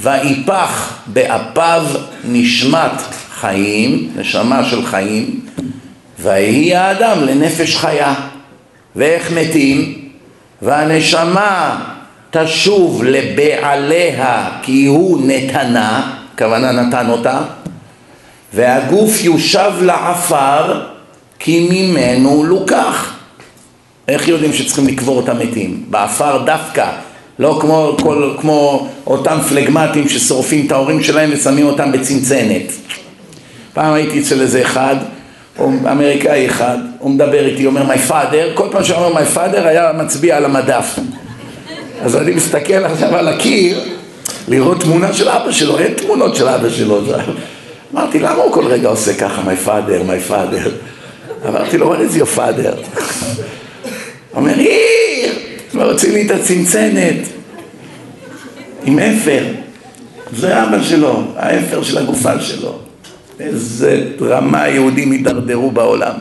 ויפח 0.00 0.98
באפיו 1.06 1.86
נשמת 2.24 3.02
חיים, 3.30 4.10
נשמה 4.16 4.64
של 4.64 4.86
חיים, 4.86 5.40
ויהי 6.18 6.74
האדם 6.74 7.24
לנפש 7.24 7.76
חיה. 7.76 8.14
ואיך 8.96 9.32
מתים? 9.32 9.94
והנשמה 10.62 11.78
תשוב 12.30 13.04
לבעליה 13.04 14.48
כי 14.62 14.86
הוא 14.86 15.20
נתנה, 15.26 16.16
כוונה 16.38 16.72
נתן 16.72 17.08
אותה, 17.10 17.40
והגוף 18.54 19.24
יושב 19.24 19.72
לעפר 19.82 20.82
כי 21.38 21.68
ממנו 21.70 22.44
לוקח. 22.44 23.14
איך 24.08 24.28
יודעים 24.28 24.52
שצריכים 24.52 24.86
לקבור 24.86 25.20
את 25.20 25.28
המתים? 25.28 25.84
בעפר 25.90 26.42
דווקא, 26.46 26.90
לא 27.38 27.58
כמו, 27.60 27.96
כל, 28.02 28.34
כמו 28.40 28.88
אותם 29.06 29.38
פלגמטים 29.48 30.08
ששורפים 30.08 30.66
את 30.66 30.72
ההורים 30.72 31.02
שלהם 31.02 31.30
ושמים 31.32 31.66
אותם 31.66 31.92
בצנצנת. 31.92 32.72
פעם 33.72 33.94
הייתי 33.94 34.20
אצל 34.20 34.40
איזה 34.40 34.62
אחד, 34.62 34.96
אמריקאי 35.60 36.46
אחד, 36.46 36.78
הוא 36.98 37.10
מדבר 37.10 37.46
איתי, 37.46 37.66
אומר 37.66 37.82
my 37.92 38.10
father, 38.10 38.54
כל 38.54 38.68
פעם 38.70 38.84
שהוא 38.84 38.98
אומר 38.98 39.22
my 39.22 39.36
father 39.36 39.58
היה 39.58 39.92
מצביע 39.92 40.36
על 40.36 40.44
המדף. 40.44 40.98
אז 42.02 42.16
אני 42.16 42.34
מסתכל 42.34 42.84
עכשיו 42.84 43.16
על 43.16 43.28
הקיר, 43.28 43.80
לראות 44.48 44.80
תמונה 44.80 45.12
של 45.12 45.28
אבא 45.28 45.52
שלו, 45.52 45.78
אין 45.78 45.94
תמונות 45.94 46.36
של 46.36 46.48
אבא 46.48 46.70
שלו. 46.70 47.00
אמרתי, 47.94 48.18
למה 48.18 48.42
הוא 48.42 48.52
כל 48.52 48.66
רגע 48.66 48.88
עושה 48.88 49.14
ככה, 49.14 49.42
my 49.42 49.66
father, 49.66 50.08
my 50.08 50.30
father? 50.30 50.68
אמרתי 51.48 51.78
לו, 51.78 51.94
what 51.94 51.98
is 51.98 52.20
your 52.20 52.38
father? 52.38 53.00
אומר, 54.36 54.54
עיר! 55.72 55.80
והוציא 55.80 56.12
לי 56.12 56.26
את 56.26 56.30
הצנצנת 56.30 57.28
עם 58.84 58.98
אפר. 58.98 59.44
זה 60.32 60.62
אבא 60.62 60.82
שלו, 60.82 61.22
האפר 61.36 61.82
של 61.82 61.98
הגופה 61.98 62.40
שלו. 62.40 62.78
איזה 63.40 64.04
רמה 64.20 64.62
היהודים 64.62 65.10
הידרדרו 65.10 65.70
בעולם. 65.70 66.14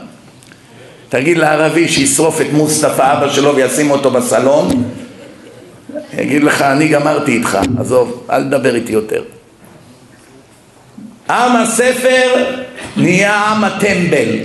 תגיד 1.09 1.37
לערבי 1.37 1.87
שישרוף 1.87 2.41
את 2.41 2.53
מוסטפא 2.53 3.13
אבא 3.13 3.29
שלו 3.33 3.55
וישים 3.55 3.91
אותו 3.91 4.11
בסלון, 4.11 4.83
יגיד 6.17 6.43
לך 6.43 6.61
אני 6.61 6.87
גמרתי 6.87 7.31
איתך, 7.31 7.57
עזוב, 7.79 8.23
אל 8.29 8.43
תדבר 8.43 8.75
איתי 8.75 8.91
יותר. 8.91 9.23
עם 11.29 11.55
הספר 11.55 12.45
נהיה 12.97 13.35
עם 13.35 13.63
הטמבל. 13.63 14.35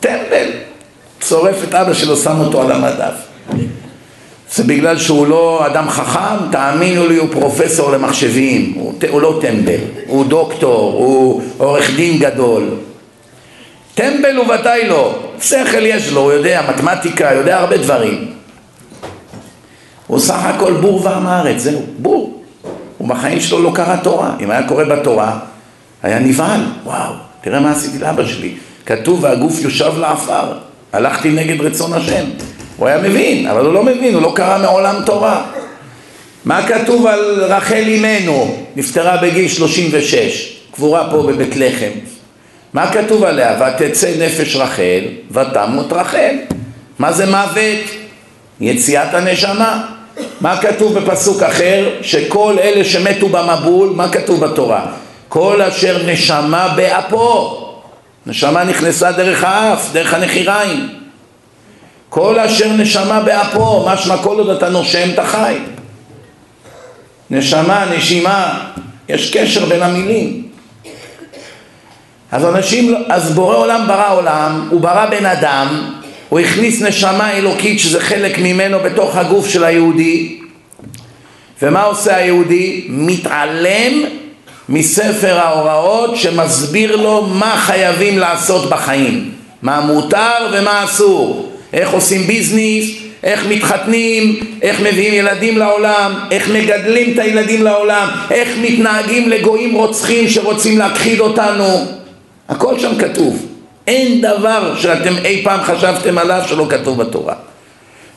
טמבל. 0.00 0.50
שורף 1.28 1.64
את 1.64 1.74
אבא 1.74 1.94
שלו, 1.94 2.16
שם 2.16 2.40
אותו 2.40 2.62
על 2.62 2.72
המדף. 2.72 3.14
זה 4.52 4.64
בגלל 4.64 4.98
שהוא 4.98 5.26
לא 5.26 5.66
אדם 5.66 5.90
חכם, 5.90 6.50
תאמינו 6.52 7.06
לי, 7.06 7.16
הוא 7.16 7.28
פרופסור 7.32 7.90
למחשבים, 7.90 8.72
הוא, 8.76 8.92
הוא 9.10 9.20
לא 9.20 9.38
טמבל, 9.40 9.80
הוא 10.06 10.24
דוקטור, 10.24 10.92
הוא 10.92 11.42
עורך 11.58 11.90
דין 11.96 12.18
גדול. 12.18 12.68
טמבל 13.94 14.36
הוא 14.36 14.54
ודאי 14.54 14.88
לא, 14.88 15.18
שכל 15.40 15.86
יש 15.86 16.12
לו, 16.12 16.20
הוא 16.20 16.32
יודע 16.32 16.62
מתמטיקה, 16.68 17.32
יודע 17.34 17.58
הרבה 17.58 17.76
דברים. 17.76 18.32
הוא 20.06 20.18
סך 20.18 20.44
הכל 20.44 20.72
בור 20.72 21.04
ועם 21.04 21.26
הארץ, 21.26 21.58
זהו, 21.58 21.82
בור. 21.98 22.42
הוא 22.98 23.08
בחיים 23.08 23.40
שלו 23.40 23.62
לא 23.62 23.72
קרא 23.74 23.96
תורה. 23.96 24.34
אם 24.40 24.50
היה 24.50 24.68
קורא 24.68 24.84
בתורה, 24.84 25.38
היה 26.02 26.18
נבהל, 26.18 26.60
וואו, 26.84 27.12
תראה 27.40 27.60
מה 27.60 27.70
עשיתי 27.70 27.98
לאבא 27.98 28.24
שלי. 28.26 28.54
כתוב 28.86 29.24
והגוף 29.24 29.60
יושב 29.60 29.92
לעפר, 29.98 30.52
הלכתי 30.92 31.30
נגד 31.30 31.60
רצון 31.60 31.92
השם. 31.92 32.24
הוא 32.76 32.88
היה 32.88 32.98
מבין, 32.98 33.46
אבל 33.46 33.64
הוא 33.64 33.74
לא 33.74 33.82
מבין, 33.82 34.14
הוא 34.14 34.22
לא 34.22 34.32
קרא 34.36 34.58
מעולם 34.58 35.02
תורה. 35.06 35.44
מה 36.44 36.66
כתוב 36.66 37.06
על 37.06 37.44
רחל 37.44 37.74
אימנו, 37.86 38.56
נפטרה 38.76 39.16
בגיל 39.16 39.48
36, 39.48 40.56
קבורה 40.74 41.10
פה 41.10 41.22
בבית 41.22 41.56
לחם. 41.56 41.90
מה 42.72 42.92
כתוב 42.92 43.24
עליה? 43.24 43.58
ותצא 43.60 44.12
נפש 44.18 44.56
רחל 44.56 45.04
ותמות 45.30 45.92
רחל. 45.92 46.34
מה 46.98 47.12
זה 47.12 47.26
מוות? 47.26 47.84
יציאת 48.60 49.14
הנשמה. 49.14 49.84
מה 50.40 50.56
כתוב 50.56 50.98
בפסוק 50.98 51.42
אחר? 51.42 51.90
שכל 52.02 52.56
אלה 52.62 52.84
שמתו 52.84 53.28
במבול, 53.28 53.92
מה 53.96 54.08
כתוב 54.08 54.44
בתורה? 54.44 54.86
כל 55.28 55.62
אשר 55.62 56.06
נשמה 56.06 56.68
באפו. 56.76 57.65
נשמה 58.26 58.64
נכנסה 58.64 59.12
דרך 59.12 59.44
האף, 59.44 59.92
דרך 59.92 60.14
הנחיריים. 60.14 60.88
כל 62.08 62.38
אשר 62.38 62.72
נשמה 62.72 63.20
באפו, 63.20 63.86
משמע 63.88 64.16
כל 64.16 64.38
עוד 64.38 64.50
אתה 64.50 64.68
נושם 64.68 65.10
אתה 65.14 65.26
חי. 65.26 65.54
נשמה, 67.30 67.86
נשימה, 67.96 68.60
יש 69.08 69.36
קשר 69.36 69.64
בין 69.64 69.82
המילים. 69.82 70.42
אז 72.32 72.44
אנשים, 72.44 72.94
אז 73.08 73.34
בורא 73.34 73.56
עולם 73.56 73.86
ברא 73.86 74.14
עולם, 74.14 74.68
הוא 74.70 74.80
ברא 74.80 75.06
בן 75.06 75.26
אדם, 75.26 75.90
הוא 76.28 76.40
הכניס 76.40 76.82
נשמה 76.82 77.32
אלוקית 77.32 77.80
שזה 77.80 78.00
חלק 78.00 78.38
ממנו 78.38 78.78
בתוך 78.80 79.16
הגוף 79.16 79.48
של 79.48 79.64
היהודי 79.64 80.40
ומה 81.62 81.82
עושה 81.82 82.16
היהודי? 82.16 82.86
מתעלם 82.88 84.02
מספר 84.68 85.38
ההוראות 85.38 86.16
שמסביר 86.16 86.96
לו 86.96 87.22
מה 87.22 87.56
חייבים 87.56 88.18
לעשות 88.18 88.70
בחיים. 88.70 89.30
מה 89.62 89.80
מותר 89.80 90.48
ומה 90.52 90.84
אסור. 90.84 91.52
איך 91.72 91.90
עושים 91.90 92.22
ביזנס, 92.22 92.90
איך 93.22 93.46
מתחתנים, 93.48 94.40
איך 94.62 94.80
מביאים 94.80 95.14
ילדים 95.14 95.58
לעולם, 95.58 96.14
איך 96.30 96.48
מגדלים 96.48 97.12
את 97.12 97.18
הילדים 97.18 97.64
לעולם, 97.64 98.08
איך 98.30 98.48
מתנהגים 98.60 99.28
לגויים 99.28 99.74
רוצחים 99.74 100.28
שרוצים 100.28 100.78
להכחיד 100.78 101.20
אותנו. 101.20 101.86
הכל 102.48 102.78
שם 102.78 102.98
כתוב. 102.98 103.46
אין 103.86 104.20
דבר 104.20 104.74
שאתם 104.78 105.14
אי 105.24 105.40
פעם 105.44 105.60
חשבתם 105.62 106.18
עליו 106.18 106.42
שלא 106.48 106.66
כתוב 106.70 107.02
בתורה. 107.02 107.34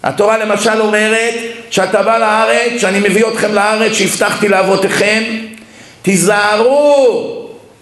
התורה 0.03 0.37
למשל 0.37 0.81
אומרת 0.81 1.33
שאתה 1.69 2.03
בא 2.03 2.17
לארץ, 2.17 2.81
שאני 2.81 2.99
מביא 2.99 3.25
אתכם 3.27 3.53
לארץ 3.53 3.93
שהבטחתי 3.93 4.47
לאבותיכם, 4.47 5.23
תיזהרו 6.01 7.35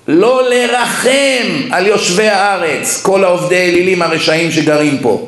לא 0.07 0.49
לרחם 0.49 1.61
על 1.71 1.87
יושבי 1.87 2.27
הארץ, 2.27 3.01
כל 3.01 3.23
העובדי 3.23 3.69
אלילים 3.69 4.01
הרשעים 4.01 4.51
שגרים 4.51 4.97
פה. 4.97 5.27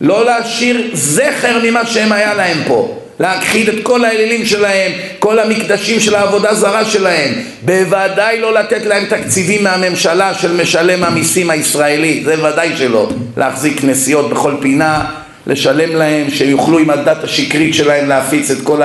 לא 0.00 0.24
להשאיר 0.24 0.90
זכר 0.92 1.58
ממה 1.62 1.86
שהם 1.86 2.12
היה 2.12 2.34
להם 2.34 2.58
פה. 2.66 2.98
להכחיד 3.20 3.68
את 3.68 3.74
כל 3.82 4.04
האלילים 4.04 4.46
שלהם, 4.46 4.92
כל 5.18 5.38
המקדשים 5.38 6.00
של 6.00 6.14
העבודה 6.14 6.54
זרה 6.54 6.84
שלהם. 6.84 7.34
בוודאי 7.62 8.40
לא 8.40 8.54
לתת 8.54 8.86
להם 8.86 9.04
תקציבים 9.04 9.64
מהממשלה 9.64 10.34
של 10.34 10.52
משלם 10.52 11.04
המיסים 11.04 11.50
הישראלי, 11.50 12.22
זה 12.24 12.44
ודאי 12.44 12.76
שלא. 12.76 13.08
להחזיק 13.36 13.80
כנסיות 13.80 14.30
בכל 14.30 14.54
פינה, 14.60 15.04
לשלם 15.46 15.96
להם, 15.96 16.30
שיוכלו 16.30 16.78
עם 16.78 16.90
הדת 16.90 17.24
השקרית 17.24 17.74
שלהם 17.74 18.08
להפיץ 18.08 18.50
את 18.50 18.58
כל 18.64 18.80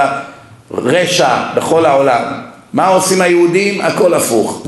הרשע 0.71 1.35
בכל 1.55 1.85
העולם. 1.85 2.52
מה 2.73 2.87
עושים 2.87 3.21
היהודים? 3.21 3.81
הכל 3.81 4.13
הפוך. 4.13 4.63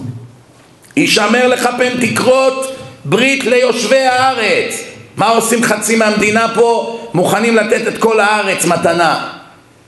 יישמר 0.97 1.47
לך 1.47 1.69
פן 1.77 2.07
תקרות 2.07 2.75
ברית 3.05 3.43
ליושבי 3.43 4.05
הארץ. 4.05 4.83
מה 5.17 5.29
עושים 5.29 5.63
חצי 5.63 5.95
מהמדינה 5.95 6.47
פה? 6.55 6.99
מוכנים 7.13 7.55
לתת 7.55 7.87
את 7.87 7.97
כל 7.97 8.19
הארץ 8.19 8.65
מתנה. 8.65 9.27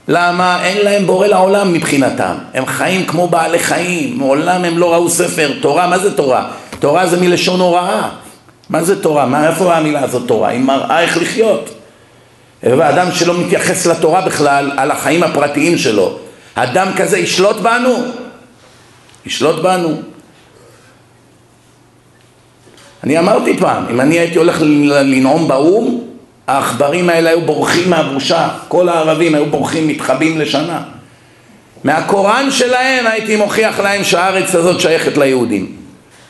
למה? 0.08 0.64
אין 0.64 0.84
להם 0.84 1.06
בורא 1.06 1.26
לעולם 1.26 1.72
מבחינתם. 1.72 2.34
הם 2.54 2.66
חיים 2.66 3.06
כמו 3.06 3.28
בעלי 3.28 3.58
חיים, 3.58 4.18
מעולם 4.18 4.64
הם 4.64 4.78
לא 4.78 4.94
ראו 4.94 5.10
ספר. 5.10 5.52
תורה, 5.60 5.86
מה 5.86 5.98
זה 5.98 6.16
תורה? 6.16 6.44
תורה 6.78 7.06
זה 7.06 7.20
מלשון 7.20 7.60
הוראה. 7.60 8.08
מה 8.70 8.84
זה 8.84 9.02
תורה? 9.02 9.26
מה, 9.26 9.48
איפה 9.48 9.74
המילה 9.74 10.04
הזאת 10.04 10.28
תורה? 10.28 10.48
היא 10.48 10.60
מראה 10.60 11.00
איך 11.00 11.16
לחיות. 11.16 11.70
ואדם 12.62 13.12
שלא 13.12 13.34
מתייחס 13.38 13.86
לתורה 13.86 14.20
בכלל, 14.20 14.72
על 14.76 14.90
החיים 14.90 15.22
הפרטיים 15.22 15.78
שלו, 15.78 16.18
אדם 16.62 16.88
כזה 16.96 17.18
ישלוט 17.18 17.56
בנו? 17.56 18.04
ישלוט 19.26 19.62
בנו. 19.62 20.02
אני 23.04 23.18
אמרתי 23.18 23.56
פעם, 23.56 23.84
אם 23.90 24.00
אני 24.00 24.18
הייתי 24.18 24.38
הולך 24.38 24.62
לנאום 24.62 25.48
באו"ם, 25.48 26.00
העכברים 26.46 27.08
האלה 27.08 27.30
היו 27.30 27.40
בורחים 27.40 27.90
מהבושה, 27.90 28.48
כל 28.68 28.88
הערבים 28.88 29.34
היו 29.34 29.46
בורחים, 29.46 29.88
מתחבאים 29.88 30.38
לשנה. 30.38 30.82
מהקוראן 31.84 32.50
שלהם 32.50 33.06
הייתי 33.06 33.36
מוכיח 33.36 33.80
להם 33.80 34.04
שהארץ 34.04 34.54
הזאת 34.54 34.80
שייכת 34.80 35.18
ליהודים. 35.18 35.72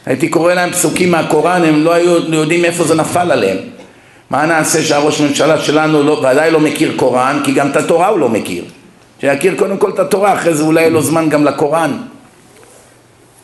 הייתי 0.07 0.29
קורא 0.29 0.55
להם 0.55 0.71
פסוקים 0.71 1.11
מהקוראן, 1.11 1.65
הם 1.65 1.85
לא 1.85 1.93
היו 1.93 2.35
יודעים 2.35 2.65
איפה 2.65 2.85
זה 2.85 2.95
נפל 2.95 3.33
עליהם. 3.33 3.59
מה 4.31 4.47
נעשה 4.47 4.83
שהראש 4.83 5.21
ממשלה 5.21 5.61
שלנו 5.61 6.03
לא, 6.03 6.13
ודאי 6.13 6.51
לא 6.51 6.61
מכיר 6.61 6.93
קוראן, 6.97 7.41
כי 7.45 7.53
גם 7.53 7.71
את 7.71 7.77
התורה 7.77 8.09
הוא 8.09 8.19
לא 8.19 8.29
מכיר. 8.29 8.65
שיכיר 9.21 9.55
קודם 9.59 9.77
כל 9.77 9.91
את 9.91 9.99
התורה, 9.99 10.35
אחרי 10.35 10.55
זה 10.55 10.63
אולי 10.63 10.81
יהיה 10.81 10.91
לו 10.91 11.03
זמן 11.03 11.29
גם 11.29 11.45
לקוראן. 11.45 11.91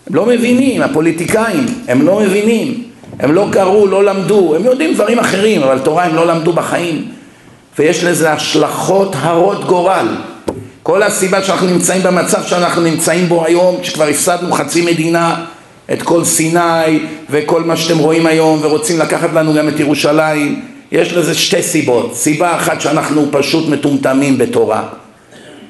הם 0.06 0.14
לא 0.14 0.26
מבינים, 0.26 0.82
הפוליטיקאים, 0.82 1.66
הם 1.88 2.02
לא 2.02 2.20
מבינים. 2.20 2.84
הם 3.18 3.32
לא 3.32 3.46
קראו, 3.52 3.87
לא 3.87 4.04
למדו, 4.04 4.54
הם 4.56 4.64
יודעים 4.64 4.94
דברים 4.94 5.18
אחרים, 5.18 5.62
אבל 5.62 5.78
תורה 5.78 6.04
הם 6.04 6.14
לא 6.14 6.26
למדו 6.26 6.52
בחיים. 6.52 7.08
ויש 7.78 8.04
לזה 8.04 8.32
השלכות 8.32 9.16
הרות 9.18 9.64
גורל. 9.64 10.06
כל 10.82 11.02
הסיבה 11.02 11.42
שאנחנו 11.42 11.66
נמצאים 11.66 12.02
במצב 12.02 12.42
שאנחנו 12.42 12.82
נמצאים 12.82 13.28
בו 13.28 13.44
היום, 13.44 13.76
שכבר 13.82 14.04
הפסדנו 14.04 14.52
חצי 14.52 14.82
מדינה, 14.82 15.44
את 15.92 16.02
כל 16.02 16.24
סיני 16.24 16.98
וכל 17.30 17.62
מה 17.62 17.76
שאתם 17.76 17.98
רואים 17.98 18.26
היום, 18.26 18.58
ורוצים 18.62 18.98
לקחת 18.98 19.32
לנו 19.32 19.54
גם 19.54 19.68
את 19.68 19.80
ירושלים, 19.80 20.60
יש 20.92 21.12
לזה 21.12 21.34
שתי 21.34 21.62
סיבות. 21.62 22.14
סיבה 22.14 22.56
אחת 22.56 22.80
שאנחנו 22.80 23.26
פשוט 23.30 23.68
מטומטמים 23.68 24.38
בתורה, 24.38 24.82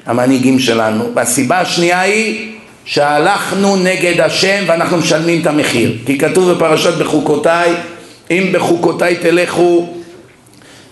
המנהיגים 0.05 0.59
שלנו, 0.59 1.11
והסיבה 1.15 1.59
השנייה 1.59 2.01
היא 2.01 2.51
שהלכנו 2.85 3.75
נגד 3.75 4.21
השם 4.21 4.63
ואנחנו 4.67 4.97
משלמים 4.97 5.41
את 5.41 5.47
המחיר. 5.47 5.97
כי 6.05 6.17
כתוב 6.17 6.51
בפרשת 6.51 6.97
בחוקותיי 6.97 7.73
אם 8.31 8.49
בחוקותיי 8.53 9.15
תלכו 9.15 9.93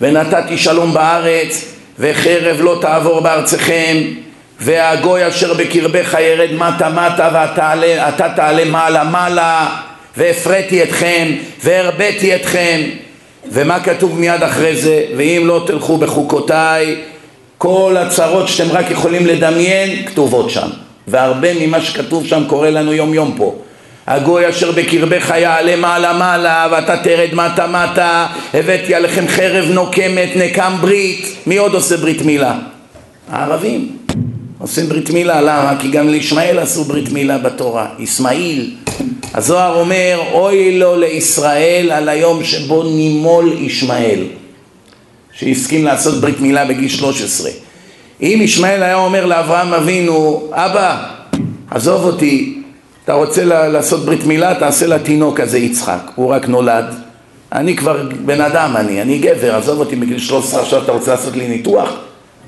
ונתתי 0.01 0.57
שלום 0.57 0.93
בארץ 0.93 1.65
וחרב 1.99 2.57
לא 2.61 2.77
תעבור 2.81 3.19
בארצכם 3.19 3.97
והגוי 4.59 5.27
אשר 5.27 5.53
בקרבך 5.53 6.17
ירד 6.19 6.53
מטה 6.53 6.89
מטה 6.89 7.29
ואתה 7.33 8.29
תעלה 8.35 8.65
מעלה 8.65 9.03
מעלה 9.03 9.67
והפרעתי 10.17 10.83
אתכם 10.83 11.31
והרביתי 11.63 12.35
אתכם. 12.35 12.81
ומה 13.51 13.79
כתוב 13.79 14.19
מיד 14.19 14.43
אחרי 14.43 14.75
זה? 14.75 15.05
ואם 15.17 15.43
לא 15.45 15.63
תלכו 15.67 15.97
בחוקותיי 15.97 16.95
כל 17.63 17.95
הצרות 17.99 18.47
שאתם 18.47 18.71
רק 18.71 18.91
יכולים 18.91 19.25
לדמיין 19.25 20.05
כתובות 20.05 20.49
שם 20.49 20.67
והרבה 21.07 21.47
ממה 21.59 21.81
שכתוב 21.81 22.25
שם 22.27 22.43
קורה 22.47 22.69
לנו 22.69 22.93
יום 22.93 23.13
יום 23.13 23.33
פה. 23.37 23.55
הגוי 24.07 24.49
אשר 24.49 24.71
בקרבך 24.71 25.33
יעלה 25.37 25.75
מעלה 25.75 26.13
מעלה 26.13 26.67
ואתה 26.71 26.97
תרד 26.97 27.29
מטה 27.33 27.67
מטה 27.67 28.27
הבאתי 28.53 28.95
עליכם 28.95 29.27
חרב 29.27 29.65
נוקמת 29.71 30.29
נקם 30.35 30.73
ברית. 30.81 31.35
מי 31.47 31.57
עוד 31.57 31.73
עושה 31.73 31.97
ברית 31.97 32.21
מילה? 32.21 32.55
הערבים. 33.31 33.97
עושים 34.59 34.89
ברית 34.89 35.09
מילה 35.09 35.41
למה? 35.41 35.73
כי 35.79 35.87
גם 35.91 36.09
לישמעאל 36.09 36.59
עשו 36.59 36.83
ברית 36.83 37.11
מילה 37.11 37.37
בתורה. 37.37 37.87
ישמעאל 37.99 38.69
הזוהר 39.33 39.79
אומר 39.79 40.21
אוי 40.31 40.79
לו 40.79 40.99
לישראל 40.99 41.91
על 41.91 42.09
היום 42.09 42.43
שבו 42.43 42.83
נימול 42.83 43.53
ישמעאל 43.59 44.19
שהסכים 45.33 45.85
לעשות 45.85 46.21
ברית 46.21 46.39
מילה 46.41 46.65
בגיל 46.65 46.89
13 46.89 47.51
אם 48.21 48.39
ישמעאל 48.41 48.83
היה 48.83 48.95
אומר 48.95 49.25
לאברהם 49.25 49.73
אבינו, 49.73 50.49
אבא, 50.51 51.05
עזוב 51.71 52.03
אותי, 52.03 52.61
אתה 53.03 53.13
רוצה 53.13 53.45
לעשות 53.45 54.05
ברית 54.05 54.25
מילה, 54.25 54.55
תעשה 54.55 54.87
לתינוק 54.87 55.39
הזה 55.39 55.57
יצחק, 55.57 56.11
הוא 56.15 56.29
רק 56.29 56.47
נולד, 56.47 56.85
אני 57.51 57.75
כבר 57.75 58.09
בן 58.25 58.41
אדם 58.41 58.77
אני, 58.77 59.01
אני 59.01 59.19
גבר, 59.19 59.55
עזוב 59.55 59.79
אותי 59.79 59.95
בגיל 59.95 60.19
13 60.19 60.61
עכשיו 60.61 60.83
אתה 60.83 60.91
רוצה 60.91 61.11
לעשות 61.11 61.35
לי 61.35 61.47
ניתוח? 61.47 61.89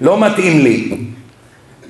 לא 0.02 0.20
מתאים 0.20 0.60
לי. 0.60 0.92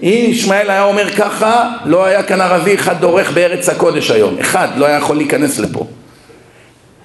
אם 0.03 0.25
ישמעאל 0.27 0.69
היה 0.69 0.83
אומר 0.83 1.09
ככה, 1.09 1.71
לא 1.85 2.05
היה 2.05 2.23
כאן 2.23 2.41
ערבי 2.41 2.75
אחד 2.75 3.01
דורך 3.01 3.31
בארץ 3.31 3.69
הקודש 3.69 4.11
היום, 4.11 4.35
אחד 4.41 4.67
לא 4.77 4.85
היה 4.85 4.97
יכול 4.97 5.17
להיכנס 5.17 5.59
לפה. 5.59 5.87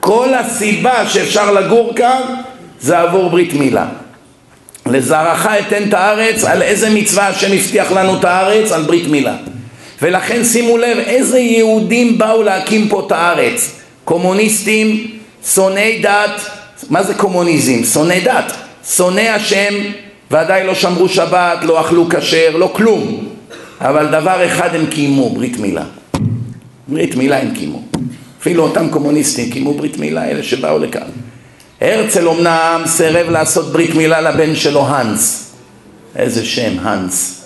כל 0.00 0.35
הסיבה 0.35 1.09
שאפשר 1.09 1.53
לגור 1.53 1.92
כאן 1.96 2.22
זה 2.81 2.99
עבור 2.99 3.31
ברית 3.31 3.55
מילה. 3.55 3.87
לזרעך 4.87 5.47
אתן 5.47 5.88
את 5.88 5.95
הארץ, 5.95 6.45
על 6.45 6.62
איזה 6.62 6.90
מצווה 6.90 7.29
השם 7.29 7.53
הבטיח 7.53 7.93
לנו 7.93 8.19
את 8.19 8.25
הארץ? 8.25 8.73
על 8.73 8.83
ברית 8.83 9.07
מילה. 9.09 9.37
ולכן 10.03 10.45
שימו 10.45 10.79
לב 10.79 10.99
איזה 10.99 11.38
יהודים 11.38 12.19
באו 12.19 12.43
להקים 12.43 12.88
פה 12.88 13.03
את 13.07 13.12
הארץ. 13.12 13.71
קומוניסטים, 14.05 15.07
שונאי 15.55 16.01
דת, 16.03 16.40
מה 16.90 17.03
זה 17.03 17.14
קומוניזם? 17.14 17.85
שונאי 17.85 18.21
דת, 18.21 18.53
שונאי 18.97 19.29
השם, 19.29 19.75
ודאי 20.31 20.66
לא 20.66 20.75
שמרו 20.75 21.09
שבת, 21.09 21.59
לא 21.62 21.81
אכלו 21.81 22.09
כשר, 22.09 22.57
לא 22.57 22.71
כלום. 22.73 23.29
אבל 23.81 24.07
דבר 24.07 24.47
אחד 24.47 24.75
הם 24.75 24.87
קיימו, 24.87 25.31
ברית 25.31 25.59
מילה. 25.59 25.85
ברית 26.88 27.14
מילה 27.14 27.38
הם 27.38 27.55
קיימו. 27.55 27.83
אפילו 28.40 28.62
אותם 28.62 28.88
קומוניסטים 28.88 29.51
קיימו 29.51 29.75
ברית 29.75 29.99
מילה, 29.99 30.31
אלה 30.31 30.43
שבאו 30.43 30.79
לכאן. 30.79 31.09
הרצל 31.81 32.29
אמנם 32.29 32.83
סירב 32.87 33.31
לעשות 33.31 33.73
ברית 33.73 33.95
מילה 33.95 34.21
לבן 34.21 34.55
שלו 34.55 34.87
האנס. 34.87 35.53
איזה 36.16 36.45
שם, 36.45 36.77
האנס. 36.83 37.45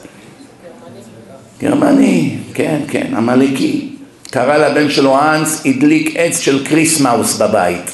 גרמני, 1.60 2.36
כן, 2.54 2.80
כן, 2.88 3.06
עמלקי. 3.16 3.88
קרא 4.30 4.56
לבן 4.56 4.90
שלו 4.90 5.16
האנס, 5.16 5.62
הדליק 5.66 6.14
עץ 6.16 6.38
של 6.38 6.66
Christmas 6.66 7.36
בבית. 7.38 7.90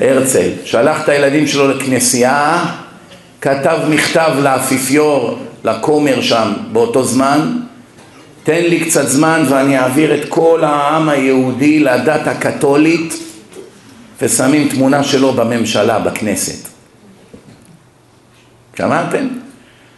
הרצל, 0.00 0.50
שלח 0.64 1.04
את 1.04 1.08
הילדים 1.08 1.46
שלו 1.46 1.68
לכנסייה, 1.68 2.64
כתב 3.40 3.78
מכתב 3.90 4.30
לאפיפיור, 4.42 5.38
לכומר 5.64 6.20
שם 6.20 6.52
באותו 6.72 7.04
זמן, 7.04 7.52
תן 8.44 8.62
לי 8.62 8.80
קצת 8.80 9.08
זמן 9.08 9.44
ואני 9.48 9.78
אעביר 9.78 10.14
את 10.14 10.28
כל 10.28 10.64
העם 10.64 11.08
היהודי 11.08 11.78
לדת 11.78 12.26
הקתולית 12.26 13.27
ושמים 14.22 14.68
תמונה 14.68 15.04
שלו 15.04 15.32
בממשלה, 15.32 15.98
בכנסת. 15.98 16.68
שמעתם? 18.78 19.28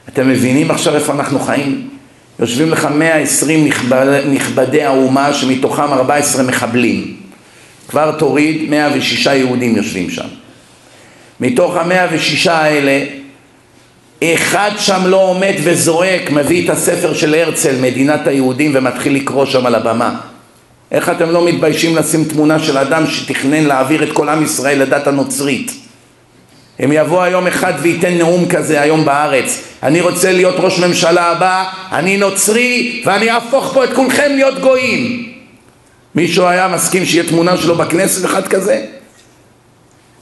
אתם 0.09 0.29
מבינים 0.29 0.71
עכשיו 0.71 0.95
איפה 0.95 1.13
אנחנו 1.13 1.39
חיים? 1.39 1.91
יושבים 2.39 2.71
לך 2.71 2.85
120 2.85 3.65
נכבד, 3.65 4.23
נכבדי 4.33 4.83
האומה 4.83 5.35
שמתוכם 5.35 5.93
14 5.93 6.43
מחבלים. 6.43 7.17
כבר 7.89 8.19
תוריד 8.19 8.71
106 8.71 9.27
יהודים 9.27 9.77
יושבים 9.77 10.11
שם. 10.11 10.27
מתוך 11.41 11.77
המאה 11.77 12.07
ושישה 12.13 12.59
האלה, 12.59 13.05
אחד 14.25 14.71
שם 14.79 15.01
לא 15.07 15.17
עומד 15.17 15.55
וזועק, 15.63 16.31
מביא 16.31 16.65
את 16.65 16.71
הספר 16.71 17.15
של 17.15 17.35
הרצל, 17.35 17.77
מדינת 17.81 18.27
היהודים, 18.27 18.73
ומתחיל 18.75 19.15
לקרוא 19.15 19.47
שם 19.47 19.67
על 19.67 19.75
הבמה. 19.75 20.21
איך 20.92 21.09
אתם 21.09 21.31
לא 21.31 21.44
מתביישים 21.44 21.96
לשים 21.96 22.24
תמונה 22.24 22.59
של 22.59 22.79
אדם 22.79 23.07
שתכנן 23.07 23.64
להעביר 23.64 24.03
את 24.03 24.12
כל 24.12 24.29
עם 24.29 24.44
ישראל 24.44 24.83
לדת 24.83 25.07
הנוצרית? 25.07 25.72
אם 26.85 26.92
יבוא 26.92 27.22
היום 27.22 27.46
אחד 27.46 27.72
וייתן 27.83 28.18
נאום 28.18 28.48
כזה 28.48 28.81
היום 28.81 29.05
בארץ, 29.05 29.62
אני 29.83 30.00
רוצה 30.00 30.33
להיות 30.33 30.55
ראש 30.59 30.79
ממשלה 30.79 31.31
הבא, 31.31 31.64
אני 31.92 32.16
נוצרי 32.16 33.03
ואני 33.05 33.31
אהפוך 33.31 33.72
פה 33.74 33.85
את 33.85 33.92
כולכם 33.92 34.31
להיות 34.35 34.59
גויים. 34.59 35.33
מישהו 36.14 36.46
היה 36.46 36.68
מסכים 36.68 37.07
שיהיה 37.07 37.29
תמונה 37.29 37.57
שלו 37.57 37.74
בכנסת 37.74 38.24
אחד 38.24 38.48
כזה? 38.48 38.87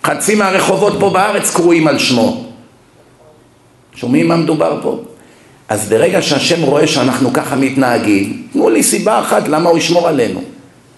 חצי 0.04 0.34
מהרחובות 0.34 0.96
פה 1.00 1.10
בארץ 1.10 1.54
קרויים 1.54 1.88
על 1.88 1.98
שמו. 1.98 2.52
שומעים 3.94 4.28
מה 4.28 4.36
מדובר 4.36 4.78
פה? 4.82 5.00
אז 5.68 5.88
ברגע 5.88 6.22
שהשם 6.22 6.62
רואה 6.62 6.86
שאנחנו 6.86 7.32
ככה 7.32 7.56
מתנהגים, 7.56 8.42
תנו 8.52 8.70
לי 8.70 8.82
סיבה 8.82 9.20
אחת 9.20 9.48
למה 9.48 9.70
הוא 9.70 9.78
ישמור 9.78 10.08
עלינו. 10.08 10.42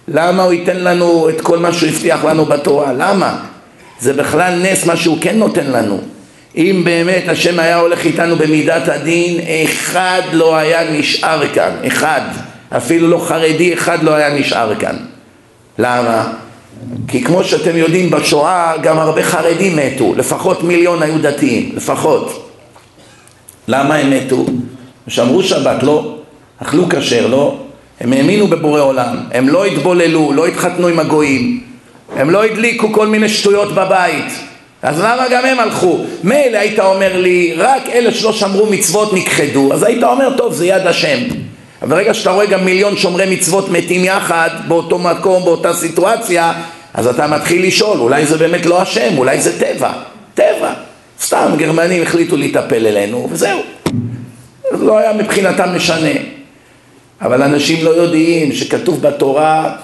למה 0.07 0.43
הוא 0.43 0.53
ייתן 0.53 0.77
לנו 0.77 1.29
את 1.29 1.41
כל 1.41 1.59
מה 1.59 1.73
שהוא 1.73 1.89
הבטיח 1.89 2.25
לנו 2.25 2.45
בתורה? 2.45 2.93
למה? 2.93 3.39
זה 3.99 4.13
בכלל 4.13 4.59
נס 4.61 4.85
מה 4.85 4.95
שהוא 4.95 5.17
כן 5.21 5.37
נותן 5.37 5.71
לנו. 5.71 6.01
אם 6.55 6.81
באמת 6.85 7.23
השם 7.27 7.59
היה 7.59 7.77
הולך 7.77 8.05
איתנו 8.05 8.35
במידת 8.35 8.87
הדין, 8.87 9.39
אחד 9.63 10.21
לא 10.33 10.55
היה 10.55 10.91
נשאר 10.91 11.47
כאן, 11.53 11.71
אחד. 11.87 12.21
אפילו 12.77 13.07
לא 13.07 13.25
חרדי 13.27 13.73
אחד 13.73 14.03
לא 14.03 14.13
היה 14.13 14.39
נשאר 14.39 14.75
כאן. 14.75 14.95
למה? 15.79 16.33
כי 17.07 17.23
כמו 17.23 17.43
שאתם 17.43 17.77
יודעים 17.77 18.11
בשואה 18.11 18.73
גם 18.81 18.99
הרבה 18.99 19.23
חרדים 19.23 19.75
מתו, 19.75 20.13
לפחות 20.17 20.63
מיליון 20.63 21.03
היו 21.03 21.21
דתיים, 21.21 21.71
לפחות. 21.75 22.51
למה 23.67 23.95
הם 23.95 24.09
מתו? 24.09 24.45
שמרו 25.07 25.43
שבת, 25.43 25.83
לא, 25.83 26.15
אכלו 26.61 26.89
כשר, 26.89 27.27
לא, 27.27 27.57
הם 28.01 28.13
האמינו 28.13 28.47
בבורא 28.47 28.81
עולם, 28.81 29.17
הם 29.31 29.49
לא 29.49 29.65
התבוללו, 29.65 30.33
לא 30.33 30.47
התחתנו 30.47 30.87
עם 30.87 30.99
הגויים, 30.99 31.59
הם 32.15 32.29
לא 32.29 32.43
הדליקו 32.43 32.93
כל 32.93 33.07
מיני 33.07 33.29
שטויות 33.29 33.71
בבית, 33.71 34.33
אז 34.81 34.99
למה 34.99 35.25
גם 35.31 35.45
הם 35.45 35.59
הלכו? 35.59 35.99
מילא 36.23 36.57
היית 36.57 36.79
אומר 36.79 37.17
לי, 37.17 37.53
רק 37.57 37.81
אלה 37.93 38.11
שלא 38.11 38.33
שמרו 38.33 38.65
מצוות 38.65 39.13
נכחדו, 39.13 39.73
אז 39.73 39.83
היית 39.83 40.03
אומר, 40.03 40.37
טוב, 40.37 40.53
זה 40.53 40.65
יד 40.65 40.87
השם. 40.87 41.17
ברגע 41.81 42.13
שאתה 42.13 42.31
רואה 42.31 42.45
גם 42.45 42.65
מיליון 42.65 42.97
שומרי 42.97 43.35
מצוות 43.35 43.69
מתים 43.69 44.03
יחד, 44.03 44.49
באותו 44.67 44.99
מקום, 44.99 45.43
באותה 45.43 45.73
סיטואציה, 45.73 46.53
אז 46.93 47.07
אתה 47.07 47.27
מתחיל 47.27 47.67
לשאול, 47.67 47.99
אולי 47.99 48.25
זה 48.25 48.37
באמת 48.37 48.65
לא 48.65 48.81
השם, 48.81 49.17
אולי 49.17 49.41
זה 49.41 49.59
טבע. 49.59 49.91
טבע. 50.33 50.73
סתם 51.21 51.51
גרמנים 51.57 52.03
החליטו 52.03 52.37
להיטפל 52.37 52.87
אלינו, 52.87 53.27
וזהו. 53.31 53.59
זה 54.71 54.85
לא 54.85 54.97
היה 54.97 55.13
מבחינתם 55.13 55.75
משנה. 55.75 56.40
אבל 57.21 57.41
אנשים 57.41 57.85
לא 57.85 57.89
יודעים 57.89 58.53
שכתוב 58.53 59.01
בתורה, 59.01 59.75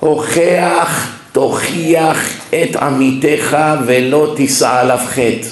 הוכח, 0.00 1.08
תוכיח 1.32 2.30
את 2.48 2.76
עמיתך 2.76 3.56
ולא 3.86 4.32
תישא 4.36 4.68
עליו 4.68 4.98
חטא. 5.06 5.48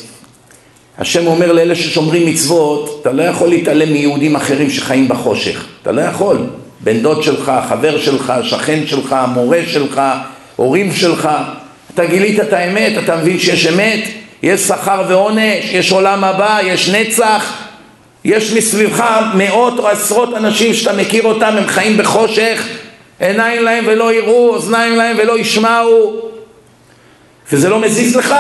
השם 0.98 1.26
אומר 1.26 1.53
לאלה 1.53 1.74
ששומרים 1.74 2.26
מצוות, 2.26 2.98
אתה 3.03 3.12
לא 3.12 3.22
יכול 3.22 3.48
להתעלם 3.48 3.92
מיהודים 3.92 4.37
אחרים 4.37 4.70
שחיים 4.70 5.09
בחושך. 5.09 5.64
אתה 5.83 5.92
לא 5.92 6.00
יכול. 6.00 6.46
בן 6.81 7.00
דוד 7.00 7.22
שלך, 7.22 7.53
חבר 7.68 8.00
שלך, 8.00 8.33
שכן 8.42 8.87
שלך, 8.87 9.16
מורה 9.35 9.61
שלך, 9.66 10.03
הורים 10.57 10.92
שלך. 10.92 11.29
אתה 11.94 12.05
גילית 12.05 12.40
את 12.40 12.53
האמת, 12.53 12.92
אתה 13.05 13.16
מבין 13.16 13.38
שיש 13.38 13.66
אמת, 13.66 14.09
יש 14.42 14.61
שכר 14.61 15.03
ועונש, 15.09 15.64
יש 15.72 15.92
עולם 15.92 16.24
הבא, 16.24 16.59
יש 16.64 16.88
נצח, 16.88 17.53
יש 18.25 18.53
מסביבך 18.53 19.05
מאות 19.35 19.79
או 19.79 19.89
עשרות 19.89 20.35
אנשים 20.37 20.75
שאתה 20.75 20.93
מכיר 20.93 21.25
אותם, 21.25 21.55
הם 21.57 21.67
חיים 21.67 21.97
בחושך, 21.97 22.69
עיניים 23.21 23.63
להם 23.63 23.85
ולא 23.87 24.13
יראו, 24.15 24.55
אוזניים 24.55 24.97
להם 24.97 25.17
ולא 25.19 25.39
ישמעו, 25.39 26.21
וזה 27.53 27.69
לא 27.69 27.81
מזיז 27.81 28.17
לך. 28.17 28.35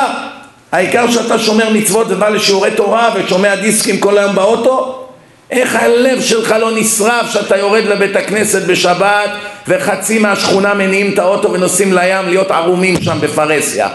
העיקר 0.72 1.10
שאתה 1.10 1.38
שומר 1.38 1.70
מצוות 1.70 2.06
ובא 2.10 2.28
לשיעורי 2.28 2.70
תורה 2.70 3.14
ושומע 3.14 3.54
דיסקים 3.54 3.98
כל 4.00 4.18
היום 4.18 4.34
באוטו, 4.34 5.06
איך 5.50 5.76
הלב 5.76 6.20
שלך 6.20 6.54
לא 6.60 6.70
נשרף 6.76 7.32
שאתה 7.32 7.56
יורד 7.56 7.84
לבית 7.84 8.16
הכנסת 8.16 8.62
בשבת 8.62 9.30
וחצי 9.68 10.18
מהשכונה 10.18 10.74
מניעים 10.74 11.12
את 11.12 11.18
האוטו 11.18 11.52
ונוסעים 11.52 11.92
לים 11.92 12.28
להיות 12.28 12.50
ערומים 12.50 13.02
שם 13.02 13.18
בפרהסיה? 13.20 13.88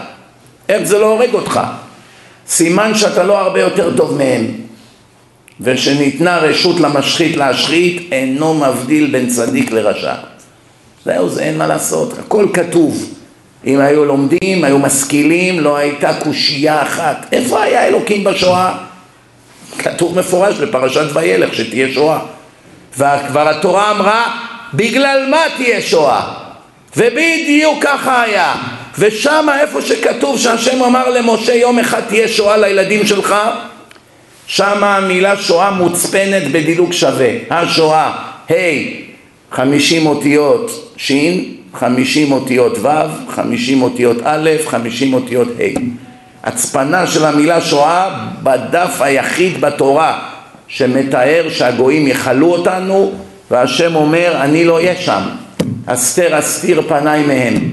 איך 0.68 0.82
זה 0.82 0.98
לא 0.98 1.06
הורג 1.06 1.34
אותך? 1.34 1.60
סימן 2.48 2.94
שאתה 2.94 3.24
לא 3.24 3.38
הרבה 3.38 3.60
יותר 3.60 3.96
טוב 3.96 4.18
מהם. 4.18 4.65
ושניתנה 5.60 6.38
רשות 6.38 6.80
למשחית 6.80 7.36
להשחית, 7.36 8.08
אינו 8.12 8.54
מבדיל 8.54 9.06
בין 9.06 9.28
צדיק 9.28 9.72
לרשע. 9.72 10.14
זהו, 11.04 11.28
זה 11.28 11.42
אין 11.42 11.58
מה 11.58 11.66
לעשות, 11.66 12.18
הכל 12.18 12.46
כתוב. 12.52 13.12
אם 13.66 13.80
היו 13.80 14.04
לומדים, 14.04 14.64
היו 14.64 14.78
משכילים, 14.78 15.60
לא 15.60 15.76
הייתה 15.76 16.14
קושייה 16.14 16.82
אחת. 16.82 17.26
איפה 17.32 17.62
היה 17.62 17.86
אלוקים 17.86 18.24
בשואה? 18.24 18.74
כתוב 19.78 20.18
מפורש 20.18 20.54
בפרשת 20.54 21.06
וילך 21.12 21.54
שתהיה 21.54 21.92
שואה. 21.92 22.18
וכבר 22.92 23.48
התורה 23.48 23.90
אמרה, 23.90 24.36
בגלל 24.74 25.26
מה 25.30 25.40
תהיה 25.56 25.82
שואה? 25.82 26.20
ובדיוק 26.96 27.84
ככה 27.84 28.22
היה. 28.22 28.54
ושם 28.98 29.46
איפה 29.60 29.82
שכתוב 29.82 30.38
שהשם 30.38 30.82
אמר 30.82 31.10
למשה 31.10 31.54
יום 31.54 31.78
אחד 31.78 32.00
תהיה 32.08 32.28
שואה 32.28 32.56
לילדים 32.56 33.06
שלך, 33.06 33.34
שם 34.46 34.84
המילה 34.84 35.36
שואה 35.36 35.70
מוצפנת 35.70 36.52
בדילוג 36.52 36.92
שווה. 36.92 37.30
השואה, 37.50 38.12
ה', 38.50 38.54
חמישים 39.52 40.06
אותיות 40.06 40.92
ש', 40.96 41.12
חמישים 41.74 42.32
אותיות 42.32 42.78
ו', 42.78 42.88
חמישים 43.28 43.82
אותיות 43.82 44.16
א', 44.24 44.50
חמישים 44.66 45.14
אותיות 45.14 45.48
ה'. 45.48 45.78
הצפנה 46.46 47.06
של 47.06 47.24
המילה 47.24 47.60
שואה 47.60 48.26
בדף 48.42 48.96
היחיד 49.00 49.60
בתורה 49.60 50.18
שמתאר 50.68 51.46
שהגויים 51.50 52.06
יכלו 52.06 52.52
אותנו 52.52 53.12
והשם 53.50 53.94
אומר 53.94 54.40
אני 54.40 54.64
לא 54.64 54.74
אהיה 54.74 54.96
שם 54.96 55.22
אסתר 55.86 56.38
אסתיר 56.38 56.82
פניי 56.88 57.26
מהם 57.26 57.70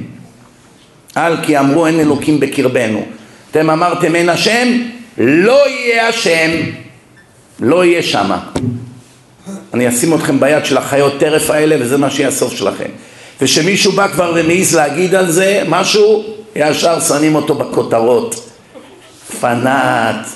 על 1.16 1.38
כי 1.42 1.60
אמרו 1.60 1.88
אין 1.88 2.00
אלוקים 2.00 2.40
בקרבנו 2.40 3.06
אתם 3.52 3.70
אמרתם 3.70 4.16
אין 4.16 4.30
השם 4.30 4.68
לא 5.18 5.70
יהיה 5.70 6.08
השם 6.08 6.52
לא 7.60 7.86
יהיה 7.86 8.04
שמה. 8.04 8.40
אני 9.74 9.90
אשים 9.90 10.14
אתכם 10.14 10.40
ביד 10.40 10.66
של 10.66 10.78
החיות 10.78 11.20
טרף 11.20 11.50
האלה 11.50 11.76
וזה 11.80 11.98
מה 11.98 12.10
שיהיה 12.10 12.30
הסוף 12.30 12.54
שלכם. 12.54 12.90
ושמישהו 13.42 13.92
בא 13.92 14.08
כבר 14.08 14.34
ומעז 14.36 14.76
להגיד 14.76 15.16
על 15.16 15.32
זה 15.32 15.64
משהו 15.68 16.24
ישר 16.56 17.00
שמים 17.00 17.36
אותו 17.36 17.56
בכותרות. 17.56 18.50
פנאט, 19.40 20.28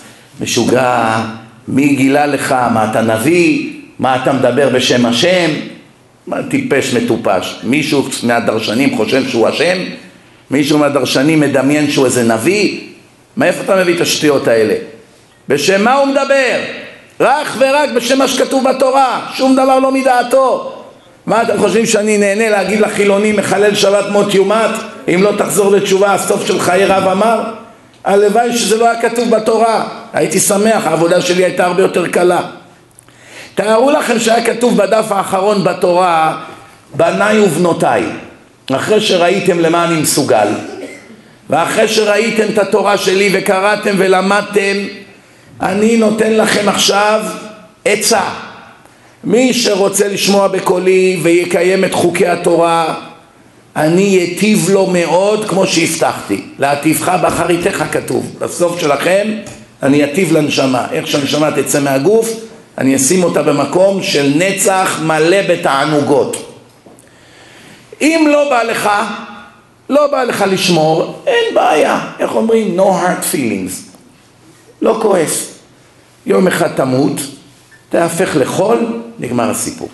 משוגע, 0.41 1.21
מי 1.67 1.95
גילה 1.95 2.25
לך, 2.25 2.51
מה 2.51 2.91
אתה 2.91 3.01
נביא, 3.01 3.73
מה 3.99 4.15
אתה 4.15 4.33
מדבר 4.33 4.69
בשם 4.69 5.05
השם, 5.05 5.51
מה 6.27 6.37
טיפש 6.49 6.93
מטופש, 6.93 7.59
מישהו 7.63 8.07
מהדרשנים 8.23 8.97
חושב 8.97 9.29
שהוא 9.29 9.47
השם, 9.47 9.77
מישהו 10.51 10.77
מהדרשנים 10.77 11.39
מדמיין 11.39 11.91
שהוא 11.91 12.05
איזה 12.05 12.23
נביא, 12.23 12.86
מאיפה 13.37 13.63
אתה 13.63 13.75
מביא 13.75 13.95
את 13.95 14.01
השטויות 14.01 14.47
האלה? 14.47 14.75
בשם 15.47 15.83
מה 15.83 15.93
הוא 15.93 16.07
מדבר? 16.07 16.59
רק 17.19 17.47
ורק 17.57 17.89
בשם 17.95 18.17
מה 18.17 18.27
שכתוב 18.27 18.69
בתורה, 18.69 19.21
שום 19.33 19.55
דבר 19.55 19.79
לא 19.79 19.91
מדעתו. 19.91 20.73
מה 21.25 21.41
אתם 21.41 21.57
חושבים 21.59 21.85
שאני 21.85 22.17
נהנה 22.17 22.49
להגיד 22.49 22.79
לחילונים 22.79 23.35
מחלל 23.35 23.75
שבת 23.75 24.05
מות 24.09 24.33
יומת 24.33 24.69
אם 25.13 25.23
לא 25.23 25.31
תחזור 25.37 25.71
לתשובה 25.71 26.13
הסוף 26.13 26.47
של 26.47 26.59
חיי 26.59 26.85
רב 26.85 27.07
אמר? 27.07 27.43
הלוואי 28.05 28.57
שזה 28.57 28.77
לא 28.77 28.89
היה 28.89 29.01
כתוב 29.01 29.29
בתורה, 29.29 29.87
הייתי 30.13 30.39
שמח, 30.39 30.87
העבודה 30.87 31.21
שלי 31.21 31.43
הייתה 31.45 31.65
הרבה 31.65 31.81
יותר 31.81 32.07
קלה. 32.07 32.41
תארו 33.55 33.91
לכם 33.91 34.19
שהיה 34.19 34.45
כתוב 34.45 34.77
בדף 34.77 35.11
האחרון 35.11 35.63
בתורה, 35.63 36.37
בניי 36.95 37.39
ובנותיי, 37.39 38.03
אחרי 38.75 39.01
שראיתם 39.01 39.59
למה 39.59 39.85
אני 39.85 40.01
מסוגל, 40.01 40.47
ואחרי 41.49 41.87
שראיתם 41.87 42.45
את 42.53 42.57
התורה 42.57 42.97
שלי 42.97 43.29
וקראתם 43.33 43.95
ולמדתם, 43.97 44.77
אני 45.61 45.97
נותן 45.97 46.33
לכם 46.33 46.69
עכשיו 46.69 47.21
עצה. 47.85 48.21
מי 49.23 49.53
שרוצה 49.53 50.07
לשמוע 50.07 50.47
בקולי 50.47 51.19
ויקיים 51.23 51.85
את 51.85 51.93
חוקי 51.93 52.27
התורה, 52.27 52.93
אני 53.75 54.35
אטיב 54.35 54.69
לו 54.69 54.85
מאוד 54.85 55.49
כמו 55.49 55.67
שהבטחתי, 55.67 56.41
להטיבך 56.59 57.09
באחריתך 57.21 57.83
כתוב, 57.91 58.35
בסוף 58.39 58.81
שלכם 58.81 59.27
אני 59.83 60.03
אטיב 60.03 60.37
לנשמה, 60.37 60.87
איך 60.91 61.07
שהנשמה 61.07 61.51
תצא 61.51 61.79
מהגוף, 61.79 62.29
אני 62.77 62.95
אשים 62.95 63.23
אותה 63.23 63.43
במקום 63.43 64.03
של 64.03 64.33
נצח 64.35 64.99
מלא 65.05 65.37
בתענוגות. 65.49 66.53
אם 68.01 68.27
לא 68.31 68.49
בא 68.49 68.63
לך, 68.63 68.89
לא 69.89 70.07
בא 70.07 70.23
לך 70.23 70.45
לשמור, 70.47 71.21
אין 71.27 71.55
בעיה, 71.55 72.11
איך 72.19 72.35
אומרים? 72.35 72.79
no 72.79 72.83
hard 72.83 73.33
feelings, 73.33 73.91
לא 74.81 74.99
כועס. 75.01 75.53
יום 76.25 76.47
אחד 76.47 76.67
תמות, 76.67 77.21
תהפך 77.89 78.35
לחול, 78.35 79.01
נגמר 79.19 79.49
הסיפור. 79.49 79.89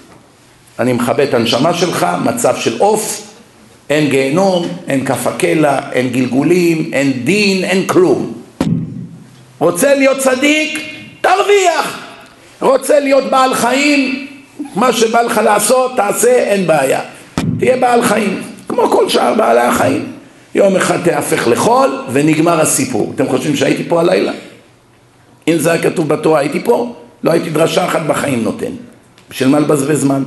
אני 0.80 0.94
מכבה 0.94 1.24
את 1.24 1.34
הנשמה 1.34 1.74
שלך, 1.74 2.08
מצב 2.26 2.56
של 2.58 2.80
עוף, 2.80 3.22
אין 3.89 4.10
גיהנום, 4.10 4.68
אין 4.88 5.06
כף 5.06 5.28
הקלע, 5.28 5.80
אין 5.91 6.10
גלגולים, 6.10 6.89
אין 6.94 7.12
דין, 7.24 7.64
אין 7.64 7.88
כלום. 7.88 8.34
רוצה 9.60 9.96
להיות 9.96 10.18
צדיק? 10.18 10.80
תרוויח. 11.22 12.00
רוצה 12.62 13.00
להיות 13.00 13.24
בעל 13.32 13.54
חיים? 13.54 14.28
מה 14.76 14.94
שבא 14.94 15.22
לך 15.22 15.41
לעשות, 15.44 15.96
תעשה, 15.96 16.34
אין 16.34 16.68
בעיה. 16.68 17.02
תהיה 17.60 17.78
בעל 17.78 18.02
חיים, 18.02 18.41
כמו 18.76 18.90
כל 18.90 19.10
שאר 19.10 19.34
בעלי 19.34 19.60
החיים. 19.60 20.12
יום 20.56 20.76
אחד 20.76 20.98
תהפך 21.04 21.48
לחול 21.48 22.02
ונגמר 22.12 22.62
הסיפור. 22.62 23.12
אתם 23.16 23.28
חושבים 23.28 23.56
שהייתי 23.56 23.84
פה 23.84 24.00
הלילה? 24.00 24.32
אם 25.48 25.58
זה 25.58 25.72
היה 25.72 25.82
כתוב 25.82 26.08
בתורה 26.08 26.40
הייתי 26.40 26.60
פה? 26.64 26.96
לא 27.24 27.32
הייתי 27.32 27.50
דרשה 27.50 27.86
אחת 27.86 28.02
בחיים 28.08 28.44
נותן. 28.44 28.72
בשביל 29.30 29.50
מה 29.50 29.60
לבזבז 29.60 30.02
זמן? 30.02 30.24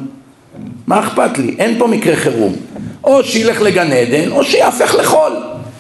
מה 0.87 1.01
אכפת 1.01 1.39
לי? 1.39 1.55
אין 1.59 1.79
פה 1.79 1.87
מקרה 1.87 2.17
חירום. 2.17 2.57
או 3.05 3.25
שילך 3.25 3.63
לגן 3.63 3.93
עדן, 3.93 4.31
או 4.31 4.45
שיהפך 4.45 4.95
לחול. 4.95 5.33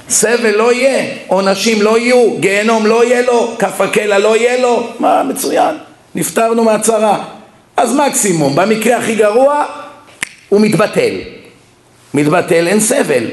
סבל 0.08 0.56
לא 0.56 0.72
יהיה, 0.72 1.14
עונשים 1.26 1.82
לא 1.82 1.98
יהיו, 1.98 2.30
גיהנום 2.40 2.86
לא 2.86 3.04
יהיה 3.04 3.22
לו, 3.22 3.54
כף 3.58 3.80
הקלע 3.80 4.18
לא 4.18 4.36
יהיה 4.36 4.60
לו. 4.60 4.88
מה, 5.00 5.22
מצוין. 5.22 5.74
נפטרנו 6.14 6.64
מהצרה. 6.64 7.24
אז 7.76 7.96
מקסימום, 7.96 8.56
במקרה 8.56 8.96
הכי 8.96 9.14
גרוע, 9.14 9.64
הוא 10.48 10.60
מתבטל. 10.60 11.35
מתבטל, 12.16 12.68
אין 12.68 12.80
סבל. 12.80 13.24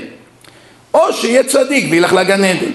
או 0.94 1.14
שיהיה 1.14 1.44
צדיק 1.44 1.86
וילך 1.90 2.14
לגן 2.14 2.44
עדן. 2.44 2.72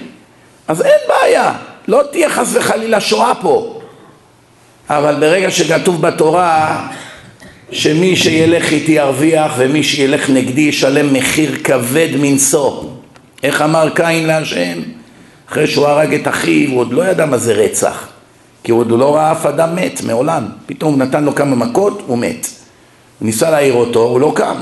אז 0.67 0.81
אין 0.81 0.99
בעיה, 1.07 1.53
לא 1.87 2.01
תהיה 2.11 2.29
חס 2.29 2.49
וחלילה 2.53 3.01
שואה 3.01 3.35
פה. 3.35 3.81
אבל 4.89 5.15
ברגע 5.19 5.51
שכתוב 5.51 6.01
בתורה 6.01 6.87
שמי 7.71 8.15
שילך 8.15 8.71
איתי 8.71 8.91
ירוויח 8.91 9.53
ומי 9.57 9.83
שילך 9.83 10.29
נגדי 10.29 10.61
ישלם 10.61 11.13
מחיר 11.13 11.55
כבד 11.63 12.09
מנשוא. 12.19 12.83
איך 13.43 13.61
אמר 13.61 13.89
קין 13.89 14.27
להשם? 14.27 14.79
אחרי 15.49 15.67
שהוא 15.67 15.87
הרג 15.87 16.13
את 16.13 16.27
אחיו, 16.27 16.69
הוא 16.69 16.79
עוד 16.79 16.93
לא 16.93 17.07
ידע 17.07 17.25
מה 17.25 17.37
זה 17.37 17.53
רצח. 17.53 18.07
כי 18.63 18.71
הוא 18.71 18.79
עוד 18.79 18.91
לא 18.91 19.15
ראה 19.15 19.31
אף 19.31 19.45
אדם 19.45 19.75
מת 19.75 20.01
מעולם. 20.03 20.45
פתאום 20.65 20.93
הוא 20.93 20.99
נתן 20.99 21.23
לו 21.23 21.35
כמה 21.35 21.55
מכות, 21.55 22.03
הוא 22.07 22.17
מת. 22.17 22.47
הוא 23.19 23.25
ניסה 23.25 23.49
להעיר 23.49 23.73
אותו, 23.73 24.03
הוא 24.03 24.19
לא 24.19 24.31
קם. 24.35 24.57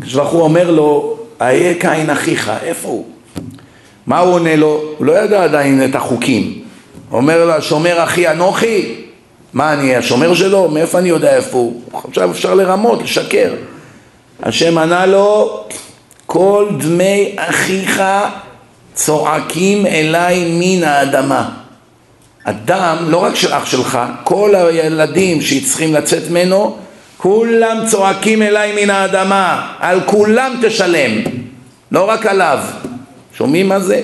כשבחור 0.00 0.40
אומר 0.40 0.70
לו, 0.70 1.16
איה 1.40 1.74
קין 1.74 2.10
אחיך, 2.10 2.52
איפה 2.62 2.88
הוא? 2.88 3.06
מה 4.06 4.18
הוא 4.18 4.34
עונה 4.34 4.56
לו? 4.56 4.82
הוא 4.98 5.06
לא 5.06 5.12
ידע 5.12 5.44
עדיין 5.44 5.84
את 5.84 5.94
החוקים. 5.94 6.62
אומר 7.12 7.44
לו, 7.44 7.52
השומר 7.52 8.04
אחי 8.04 8.28
אנוכי? 8.30 8.94
מה 9.52 9.72
אני 9.72 9.96
השומר 9.96 10.34
שלו? 10.34 10.68
מאיפה 10.68 10.98
אני 10.98 11.08
יודע 11.08 11.36
איפה 11.36 11.56
הוא? 11.56 11.82
עכשיו 11.92 12.30
אפשר 12.30 12.54
לרמות, 12.54 13.02
לשקר. 13.02 13.54
השם 14.42 14.78
ענה 14.78 15.06
לו, 15.06 15.60
כל 16.26 16.66
דמי 16.78 17.32
אחיך 17.36 18.02
צועקים 18.94 19.86
אליי 19.86 20.48
מן 20.50 20.84
האדמה. 20.84 21.48
הדם, 22.44 22.96
לא 23.08 23.16
רק 23.16 23.34
של 23.34 23.52
אח 23.52 23.66
שלך, 23.66 23.98
כל 24.24 24.54
הילדים 24.54 25.40
שצריכים 25.40 25.94
לצאת 25.94 26.30
ממנו, 26.30 26.76
כולם 27.16 27.86
צועקים 27.86 28.42
אליי 28.42 28.84
מן 28.84 28.90
האדמה, 28.90 29.72
על 29.78 30.00
כולם 30.06 30.54
תשלם, 30.62 31.10
לא 31.92 32.08
רק 32.08 32.26
עליו. 32.26 32.58
שומעים 33.38 33.68
מה 33.68 33.80
זה? 33.80 34.02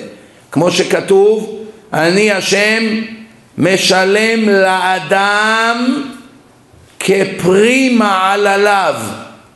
כמו 0.51 0.71
שכתוב, 0.71 1.59
אני 1.93 2.31
השם 2.31 2.83
משלם 3.57 4.49
לאדם 4.49 6.03
כפרי 6.99 7.95
מעלליו, 7.97 8.95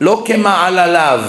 לא 0.01 0.23
כמעלליו, 0.25 1.19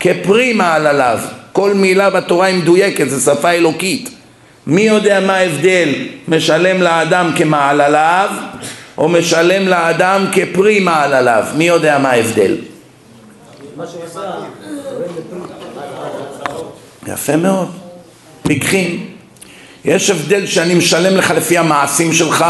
כפרי 0.00 0.52
מעלליו. 0.52 1.18
כל 1.52 1.74
מילה 1.74 2.10
בתורה 2.10 2.46
היא 2.46 2.58
מדויקת, 2.58 3.08
זו 3.08 3.32
שפה 3.32 3.50
אלוקית. 3.50 4.10
מי 4.66 4.82
יודע 4.82 5.20
מה 5.20 5.34
ההבדל 5.36 5.88
משלם 6.28 6.82
לאדם 6.82 7.30
כמעלליו 7.36 8.30
או 9.02 9.08
משלם 9.08 9.68
לאדם 9.68 10.26
כפרי 10.32 10.80
מעלליו? 10.80 11.44
מי 11.54 11.64
יודע 11.64 11.98
מה 11.98 12.10
ההבדל? 12.10 12.56
יפה 17.06 17.36
מאוד. 17.36 17.70
פיקחים. 18.42 19.06
יש 19.84 20.10
הבדל 20.10 20.46
שאני 20.46 20.74
משלם 20.74 21.16
לך 21.16 21.30
לפי 21.30 21.58
המעשים 21.58 22.12
שלך, 22.12 22.44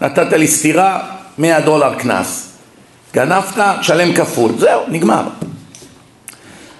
נתת 0.00 0.32
לי 0.32 0.48
סטירה, 0.48 1.00
100 1.38 1.60
דולר 1.60 1.94
קנס. 1.94 2.48
גנבת, 3.14 3.58
שלם 3.82 4.12
כפול. 4.12 4.52
זהו, 4.58 4.82
נגמר. 4.88 5.22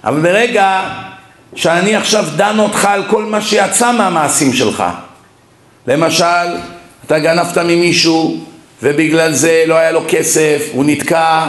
אבל 0.04 0.20
ברגע 0.20 0.90
שאני 1.54 1.96
עכשיו 1.96 2.24
דן 2.36 2.58
אותך 2.58 2.84
על 2.84 3.02
כל 3.10 3.24
מה 3.24 3.40
שיצא 3.40 3.92
מהמעשים 3.92 4.52
שלך, 4.52 4.84
למשל, 5.86 6.46
אתה 7.06 7.18
גנבת 7.18 7.58
ממישהו 7.58 8.48
ובגלל 8.82 9.32
זה 9.32 9.64
לא 9.66 9.74
היה 9.74 9.92
לו 9.92 10.04
כסף, 10.08 10.68
הוא 10.72 10.84
נתקע 10.84 11.46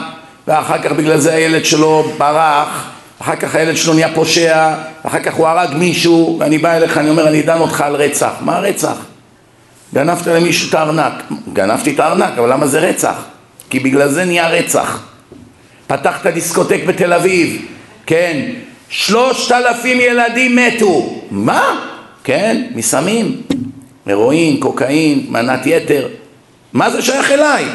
ואחר 0.48 0.82
כך 0.82 0.92
בגלל 0.92 1.18
זה 1.18 1.34
הילד 1.34 1.66
שלו 1.66 2.12
ברח 2.18 2.90
אחר 3.20 3.36
כך 3.36 3.56
הילד 3.56 3.78
שלו 3.78 3.94
נהיה 3.94 4.14
פושע, 4.14 4.74
אחר 5.04 5.20
כך 5.20 5.34
הוא 5.34 5.48
הרג 5.48 5.76
מישהו, 5.76 6.38
ואני 6.40 6.58
בא 6.58 6.78
אליך, 6.78 6.98
אני 6.98 7.10
אומר, 7.10 7.28
אני 7.28 7.42
דן 7.42 7.60
אותך 7.60 7.82
על 7.82 7.96
רצח. 7.96 8.32
מה 8.42 8.60
רצח? 8.60 8.96
גנבת 9.94 10.28
למישהו 10.28 10.70
את 10.70 10.74
הארנק. 10.74 11.14
גנבתי 11.54 11.94
את 11.94 12.00
הארנק, 12.00 12.38
אבל 12.38 12.54
למה 12.54 12.68
זה 12.68 12.80
רצח? 12.80 13.16
כי 13.70 13.80
בגלל 13.80 14.10
זה 14.10 14.26
נהיה 14.26 14.50
רצח. 14.50 15.04
פתחת 15.88 16.28
דיסקוטק 16.28 16.80
בתל 16.88 17.14
אביב, 17.14 17.66
כן, 18.06 18.52
שלושת 18.90 19.52
אלפים 19.52 20.00
ילדים 20.02 20.56
מתו. 20.56 21.22
מה? 21.32 21.80
כן, 22.24 22.64
מסמים, 22.76 23.42
הרואין, 24.06 24.60
קוקאין, 24.60 25.26
מנת 25.30 25.66
יתר. 25.66 26.08
מה 26.74 26.90
זה 26.90 27.02
שייך 27.02 27.32
אליי? 27.32 27.66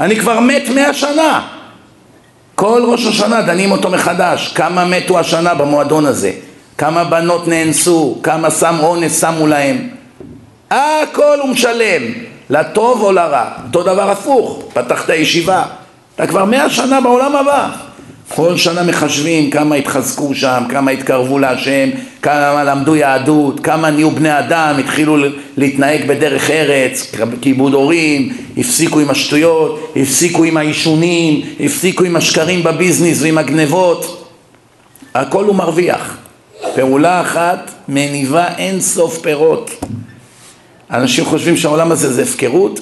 אני 0.00 0.16
כבר 0.16 0.40
מת 0.40 0.68
מאה 0.74 0.94
שנה. 0.94 1.46
כל 2.54 2.82
ראש 2.86 3.06
השנה 3.06 3.42
דנים 3.42 3.72
אותו 3.72 3.90
מחדש, 3.90 4.52
כמה 4.54 4.84
מתו 4.84 5.18
השנה 5.18 5.54
במועדון 5.54 6.06
הזה, 6.06 6.32
כמה 6.78 7.04
בנות 7.04 7.48
נאנסו, 7.48 8.18
כמה 8.22 8.50
סם 8.50 8.76
אונס 8.80 9.20
שמו 9.20 9.46
להם, 9.46 9.88
הכל 10.70 11.38
הוא 11.40 11.48
משלם, 11.48 12.02
לטוב 12.50 13.02
או 13.02 13.12
לרע, 13.12 13.44
אותו 13.66 13.82
דבר 13.82 14.10
הפוך, 14.10 14.62
פתחת 14.72 15.08
ישיבה, 15.08 15.64
אתה 16.14 16.26
כבר 16.26 16.44
מאה 16.44 16.70
שנה 16.70 17.00
בעולם 17.00 17.36
הבא, 17.36 17.68
כל 18.28 18.56
שנה 18.56 18.82
מחשבים 18.82 19.50
כמה 19.50 19.74
התחזקו 19.74 20.34
שם, 20.34 20.62
כמה 20.68 20.90
התקרבו 20.90 21.38
להשם, 21.38 21.88
כמה 22.22 22.64
למדו 22.64 22.96
יהדות, 22.96 23.60
כמה 23.60 23.90
נהיו 23.90 24.10
בני 24.10 24.38
אדם, 24.38 24.74
התחילו 24.78 25.16
להתנהג 25.56 26.06
בדרך 26.06 26.50
ארץ, 26.50 27.12
כיבוד 27.40 27.74
הורים, 27.74 28.32
הפסיקו 28.56 29.00
עם 29.00 29.10
השטויות, 29.10 29.92
הפסיקו 29.96 30.44
עם 30.44 30.56
העישונים, 30.56 31.40
הפסיקו 31.60 32.04
עם 32.04 32.16
השקרים 32.16 32.62
בביזנס 32.62 33.22
ועם 33.22 33.38
הגנבות, 33.38 34.30
הכל 35.14 35.44
הוא 35.44 35.54
מרוויח. 35.54 36.16
פעולה 36.74 37.20
אחת 37.20 37.70
מניבה 37.88 38.48
אין 38.58 38.80
סוף 38.80 39.18
פירות. 39.18 39.70
אנשים 40.90 41.24
חושבים 41.24 41.56
שהעולם 41.56 41.92
הזה 41.92 42.12
זה 42.12 42.22
הפקרות. 42.22 42.80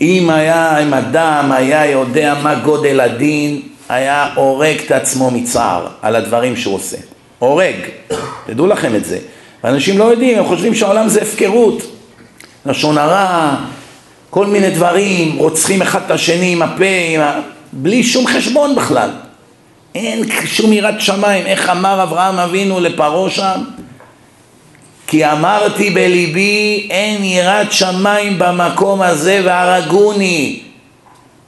אם 0.00 0.30
היה, 0.30 0.78
אם 0.78 0.94
אדם 0.94 1.52
היה 1.52 1.90
יודע 1.90 2.34
מה 2.42 2.54
גודל 2.54 3.00
הדין, 3.00 3.60
היה 3.88 4.28
הורג 4.34 4.76
את 4.86 4.90
עצמו 4.90 5.30
מצער 5.30 5.86
על 6.02 6.16
הדברים 6.16 6.56
שהוא 6.56 6.74
עושה. 6.74 6.96
הורג, 7.38 7.74
תדעו 8.46 8.66
לכם 8.66 8.94
את 8.94 9.04
זה. 9.04 9.18
אנשים 9.64 9.98
לא 9.98 10.04
יודעים, 10.04 10.38
הם 10.38 10.46
חושבים 10.46 10.74
שהעולם 10.74 11.08
זה 11.08 11.22
הפקרות. 11.22 11.82
לשון 12.66 12.98
הרע, 12.98 13.56
כל 14.30 14.46
מיני 14.46 14.70
דברים, 14.70 15.36
רוצחים 15.38 15.82
אחד 15.82 16.00
את 16.06 16.10
השני 16.10 16.52
עם 16.52 16.62
הפה, 16.62 16.84
עם 17.14 17.20
ה... 17.20 17.40
בלי 17.72 18.02
שום 18.02 18.26
חשבון 18.26 18.74
בכלל. 18.74 19.10
אין 19.94 20.24
שום 20.44 20.72
יראת 20.72 21.00
שמיים. 21.00 21.46
איך 21.46 21.70
אמר 21.70 22.02
אברהם 22.02 22.38
אבינו 22.38 22.80
לפרעה 22.80 23.30
שם? 23.30 23.60
כי 25.06 25.32
אמרתי 25.32 25.90
בליבי 25.90 26.86
אין 26.90 27.24
יראת 27.24 27.72
שמיים 27.72 28.38
במקום 28.38 29.02
הזה 29.02 29.40
והרגוני 29.44 30.60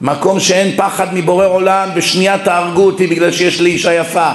מקום 0.01 0.41
שאין 0.41 0.77
פחד 0.77 1.15
מבורא 1.15 1.47
עולם, 1.47 1.89
בשנייה 1.95 2.39
תהרגו 2.39 2.87
אותי 2.87 3.07
בגלל 3.07 3.33
שיש 3.33 3.61
לי 3.61 3.71
אישה 3.71 3.95
יפה. 3.95 4.31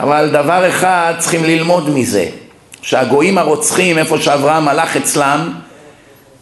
אבל 0.00 0.30
דבר 0.32 0.68
אחד 0.68 1.14
צריכים 1.18 1.44
ללמוד 1.44 1.90
מזה, 1.90 2.26
שהגויים 2.82 3.38
הרוצחים, 3.38 3.98
איפה 3.98 4.18
שאברהם 4.18 4.68
הלך 4.68 4.96
אצלם, 4.96 5.52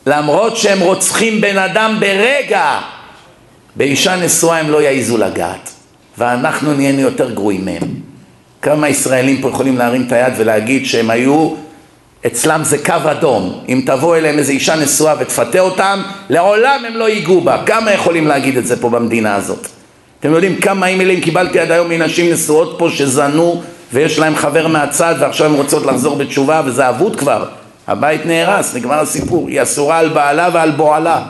למרות 0.06 0.56
שהם 0.56 0.80
רוצחים 0.80 1.40
בן 1.40 1.58
אדם 1.58 1.96
ברגע, 2.00 2.80
באישה 3.76 4.16
נשואה 4.16 4.58
הם 4.58 4.70
לא 4.70 4.82
יעיזו 4.82 5.18
לגעת, 5.18 5.70
ואנחנו 6.18 6.74
נהיינו 6.74 7.00
יותר 7.00 7.30
גרועים 7.30 7.64
מהם. 7.64 7.88
כמה 8.62 8.88
ישראלים 8.88 9.40
פה 9.42 9.48
יכולים 9.48 9.78
להרים 9.78 10.04
את 10.06 10.12
היד 10.12 10.32
ולהגיד 10.36 10.86
שהם 10.86 11.10
היו 11.10 11.54
אצלם 12.26 12.64
זה 12.64 12.78
קו 12.78 12.94
אדום. 13.10 13.64
אם 13.68 13.82
תבוא 13.86 14.16
אליהם 14.16 14.38
איזו 14.38 14.52
אישה 14.52 14.76
נשואה 14.76 15.14
ותפתה 15.20 15.60
אותם, 15.60 16.02
לעולם 16.30 16.84
הם 16.86 16.94
לא 16.94 17.08
ייגעו 17.08 17.40
בה. 17.40 17.62
כמה 17.66 17.92
יכולים 17.92 18.26
להגיד 18.26 18.56
את 18.56 18.66
זה 18.66 18.80
פה 18.80 18.90
במדינה 18.90 19.34
הזאת? 19.34 19.66
אתם 20.20 20.32
יודעים 20.32 20.56
כמה 20.56 20.86
אימיילים 20.86 21.20
קיבלתי 21.20 21.60
עד 21.60 21.70
היום 21.70 21.88
מנשים 21.88 22.32
נשואות 22.32 22.74
פה 22.78 22.90
שזנו 22.90 23.62
ויש 23.92 24.18
להם 24.18 24.36
חבר 24.36 24.66
מהצד 24.66 25.14
ועכשיו 25.18 25.46
הן 25.46 25.54
רוצות 25.54 25.86
לחזור 25.86 26.16
בתשובה 26.16 26.62
וזה 26.64 26.88
אבוד 26.88 27.16
כבר. 27.16 27.44
הבית 27.86 28.26
נהרס, 28.26 28.74
נגמר 28.74 29.00
הסיפור. 29.00 29.48
היא 29.48 29.62
אסורה 29.62 29.98
על 29.98 30.08
בעלה 30.08 30.48
ועל 30.52 30.70
בועלה. 30.70 31.22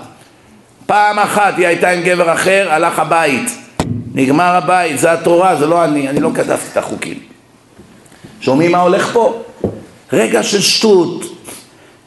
פעם 0.87 1.19
אחת 1.19 1.55
היא 1.57 1.67
הייתה 1.67 1.91
עם 1.91 2.03
גבר 2.03 2.33
אחר, 2.33 2.67
הלך 2.71 2.99
הבית. 2.99 3.51
נגמר 4.15 4.55
הבית, 4.55 4.99
זה 4.99 5.13
התורה, 5.13 5.57
זה 5.57 5.67
לא 5.67 5.85
אני, 5.85 6.09
אני 6.09 6.21
לא 6.21 6.31
כתבתי 6.35 6.69
את 6.73 6.77
החוקים. 6.77 7.19
שומעים 8.41 8.73
מה 8.73 8.79
הולך 8.79 9.13
פה? 9.13 9.43
רגע 10.13 10.43
של 10.43 10.61
שטות, 10.61 11.25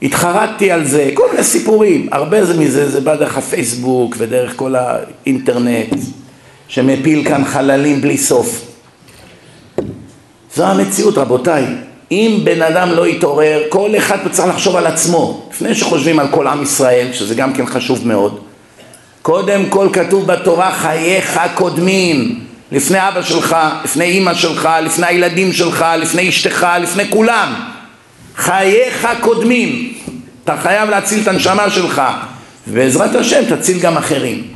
התחרטתי 0.01 0.72
על 0.72 0.86
זה, 0.86 1.12
כל 1.14 1.24
מיני 1.32 1.43
סיפורים, 1.43 2.10
הרבה 2.12 2.45
זה 2.45 2.60
מזה, 2.60 2.89
זה 2.89 3.01
בא 3.01 3.16
דרך 3.16 3.38
הפייסבוק 3.38 4.16
ודרך 4.18 4.53
כל 4.56 4.76
האינטרנט, 4.76 5.95
שמפיל 6.68 7.26
כאן 7.26 7.45
חללים 7.45 8.01
בלי 8.01 8.18
סוף. 8.18 8.62
זו 10.56 10.66
המציאות 10.66 11.18
רבותיי, 11.18 11.66
אם 12.12 12.39
בן 12.43 12.62
אדם 12.62 12.89
לא 12.89 13.08
יתעורר, 13.08 13.62
כל 13.70 13.89
אחד 13.97 14.18
צריך 14.32 14.47
לחשוב 14.47 14.76
על 14.76 14.88
עצמו, 14.88 15.49
לפני 15.51 15.76
שחושבים 15.76 16.20
על 16.20 16.28
כל 16.32 16.47
עם 16.47 16.64
ישראל, 16.64 17.08
שזה 17.14 17.36
גם 17.36 17.53
כן 17.53 17.66
חשוב 17.66 18.08
מאוד, 18.08 18.39
קודם 19.22 19.66
כל 19.70 19.89
כתוב 19.93 20.28
בתורה 20.28 20.72
חייך 20.72 21.39
קודמים, 21.56 22.39
לפני 22.72 23.08
אבא 23.08 23.22
שלך, 23.22 23.56
לפני 23.84 24.06
אימא 24.06 24.34
שלך, 24.34 24.70
לפני 24.84 25.06
הילדים 25.06 25.53
שלך, 25.53 25.86
לפני 25.97 26.30
אשתך, 26.30 26.68
לפני 26.82 27.10
כולם. 27.10 27.74
חייך 28.36 29.07
קודמים. 29.21 29.93
אתה 30.43 30.57
חייב 30.57 30.89
להציל 30.89 31.21
את 31.21 31.27
הנשמה 31.27 31.69
שלך, 31.69 32.01
ובעזרת 32.67 33.15
השם 33.15 33.55
תציל 33.55 33.79
גם 33.79 33.97
אחרים. 33.97 34.47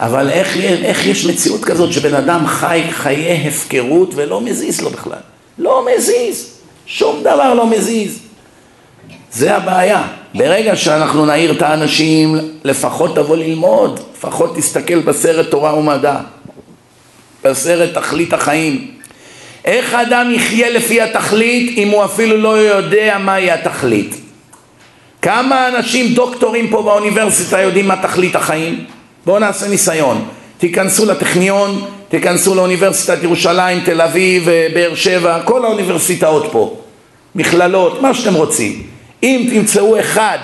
אבל 0.00 0.30
איך, 0.30 0.56
איך 0.56 1.06
יש 1.06 1.26
מציאות 1.26 1.64
כזאת 1.64 1.92
שבן 1.92 2.14
אדם 2.14 2.46
חי 2.46 2.82
חיי 2.90 3.48
הפקרות 3.48 4.10
ולא 4.14 4.40
מזיז 4.40 4.80
לו 4.80 4.90
בכלל? 4.90 5.18
לא 5.58 5.86
מזיז, 5.94 6.46
שום 6.86 7.20
דבר 7.20 7.54
לא 7.54 7.66
מזיז. 7.66 8.18
זה 9.32 9.56
הבעיה. 9.56 10.02
ברגע 10.34 10.76
שאנחנו 10.76 11.26
נעיר 11.26 11.52
את 11.52 11.62
האנשים, 11.62 12.36
לפחות 12.64 13.14
תבוא 13.14 13.36
ללמוד, 13.36 14.00
לפחות 14.18 14.56
תסתכל 14.56 15.00
בסרט 15.00 15.50
תורה 15.50 15.78
ומדע, 15.78 16.16
בסרט 17.44 17.94
תכלית 17.94 18.32
החיים. 18.32 18.97
איך 19.68 19.94
אדם 19.94 20.30
יחיה 20.34 20.70
לפי 20.70 21.00
התכלית 21.00 21.78
אם 21.78 21.88
הוא 21.88 22.04
אפילו 22.04 22.36
לא 22.36 22.58
יודע 22.58 23.18
מהי 23.18 23.50
התכלית? 23.50 24.14
כמה 25.22 25.68
אנשים 25.68 26.14
דוקטורים 26.14 26.68
פה 26.68 26.82
באוניברסיטה 26.82 27.60
יודעים 27.60 27.88
מה 27.88 27.96
תכלית 28.02 28.36
החיים? 28.36 28.84
בואו 29.26 29.38
נעשה 29.38 29.68
ניסיון. 29.68 30.28
תיכנסו 30.58 31.06
לטכניון, 31.06 31.84
תיכנסו 32.08 32.54
לאוניברסיטת 32.54 33.22
ירושלים, 33.22 33.80
תל 33.84 34.00
אביב, 34.00 34.48
באר 34.74 34.94
שבע, 34.94 35.40
כל 35.44 35.64
האוניברסיטאות 35.64 36.48
פה, 36.52 36.76
מכללות, 37.34 38.02
מה 38.02 38.14
שאתם 38.14 38.34
רוצים. 38.34 38.82
אם 39.22 39.46
תמצאו 39.50 40.00
אחד 40.00 40.38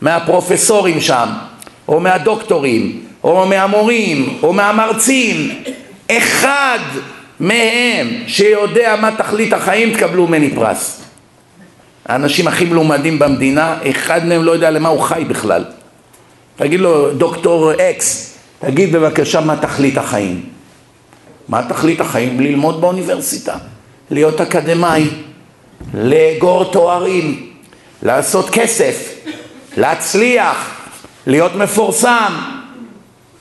מהפרופסורים 0.00 1.00
שם, 1.00 1.28
או 1.88 2.00
מהדוקטורים, 2.00 3.00
או 3.24 3.46
מהמורים, 3.46 4.38
או 4.42 4.52
מהמרצים, 4.52 5.50
אחד 6.10 6.78
מהם 7.40 8.08
שיודע 8.26 8.96
מה 9.00 9.10
תכלית 9.16 9.52
החיים, 9.52 9.94
תקבלו 9.94 10.26
ממני 10.26 10.54
פרס. 10.54 11.00
האנשים 12.06 12.48
הכי 12.48 12.64
מלומדים 12.64 13.18
במדינה, 13.18 13.76
אחד 13.90 14.26
מהם 14.26 14.42
לא 14.42 14.52
יודע 14.52 14.70
למה 14.70 14.88
הוא 14.88 15.00
חי 15.00 15.24
בכלל. 15.28 15.64
תגיד 16.56 16.80
לו, 16.80 17.10
דוקטור 17.12 17.72
אקס, 17.72 18.38
תגיד 18.58 18.92
בבקשה 18.92 19.40
מה 19.40 19.56
תכלית 19.56 19.98
החיים. 19.98 20.42
מה 21.48 21.62
תכלית 21.68 22.00
החיים? 22.00 22.40
ללמוד 22.40 22.80
באוניברסיטה, 22.80 23.56
להיות 24.10 24.40
אקדמאי, 24.40 25.08
לאגור 25.94 26.64
תוארים, 26.72 27.50
לעשות 28.02 28.50
כסף, 28.50 29.14
להצליח, 29.76 30.70
להיות 31.26 31.54
מפורסם. 31.54 32.32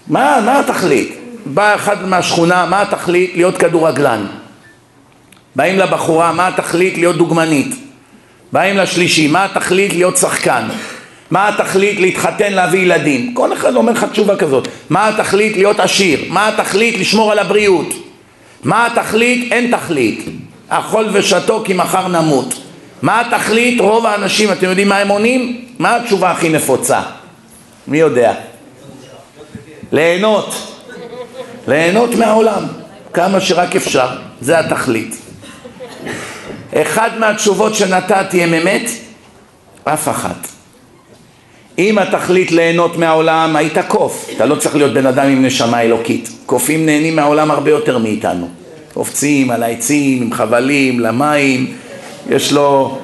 מה, 0.08 0.40
מה 0.46 0.60
התכלית? 0.60 1.23
בא 1.46 1.76
אחד 1.76 2.06
מהשכונה, 2.06 2.66
מה 2.66 2.82
התכלית? 2.82 3.32
להיות 3.36 3.58
כדורגלן. 3.58 4.26
באים 5.56 5.80
לבחורה, 5.80 6.32
מה 6.32 6.48
התכלית? 6.48 6.98
להיות 6.98 7.18
דוגמנית. 7.18 7.76
באים 8.52 8.78
לשלישי, 8.78 9.28
מה 9.28 9.46
התכלית? 9.46 9.94
להיות 9.94 10.18
שחקן. 10.18 10.68
מה 11.32 11.48
התכלית? 11.48 12.00
להתחתן, 12.00 12.54
להביא 12.54 12.80
ילדים. 12.80 13.34
כל 13.34 13.54
אחד 13.54 13.76
אומר 13.76 13.92
לך 13.92 14.04
תשובה 14.04 14.36
כזאת. 14.36 14.68
מה 14.90 15.08
התכלית? 15.08 15.56
להיות 15.56 15.80
עשיר. 15.80 16.20
מה 16.30 16.48
התכלית? 16.48 16.98
לשמור 16.98 17.32
על 17.32 17.40
הבריאות. 17.40 17.94
מה 18.64 18.86
התכלית? 18.86 19.52
אין 19.52 19.78
תכלית. 19.78 20.26
אכול 20.70 21.10
ושתו 21.14 21.64
כי 21.66 21.74
מחר 21.74 22.08
נמות. 22.08 22.54
מה 23.02 23.22
התכלית? 23.22 23.82
רוב 23.82 24.06
האנשים, 24.06 24.52
אתם 24.52 24.66
יודעים 24.66 24.90
מה 24.90 24.98
הם 24.98 25.08
עונים? 25.08 25.66
מה 25.80 25.96
התשובה 25.96 26.32
הכי 26.32 26.50
נפוצה? 26.50 27.02
מי 27.88 27.98
יודע? 27.98 28.34
ליהנות. 29.92 30.73
ליהנות 31.68 32.16
מהעולם, 32.16 32.64
כמה 33.14 33.42
שרק 33.42 33.76
אפשר, 33.76 34.08
זה 34.42 34.60
התכלית. 34.60 35.16
אחד 36.74 37.10
מהתשובות 37.20 37.76
שנתתי 37.76 38.44
הם 38.44 38.54
אמת? 38.54 38.90
אף 39.84 40.10
אחת. 40.10 40.48
אם 41.80 41.98
התכלית 41.98 42.52
ליהנות 42.52 42.98
מהעולם, 42.98 43.56
היית 43.56 43.78
קוף. 43.88 44.30
אתה 44.36 44.46
לא 44.46 44.56
צריך 44.56 44.76
להיות 44.76 44.94
בן 44.94 45.06
אדם 45.06 45.28
עם 45.28 45.46
נשמה 45.46 45.82
אלוקית. 45.82 46.30
קופים 46.46 46.86
נהנים 46.86 47.16
מהעולם 47.16 47.52
הרבה 47.52 47.72
יותר 47.72 47.98
מאיתנו. 47.98 48.50
קופצים 48.94 49.52
על 49.52 49.64
העצים, 49.64 50.22
עם 50.22 50.34
חבלים, 50.34 51.00
למים, 51.00 51.74
יש 52.30 52.52
לו 52.52 52.98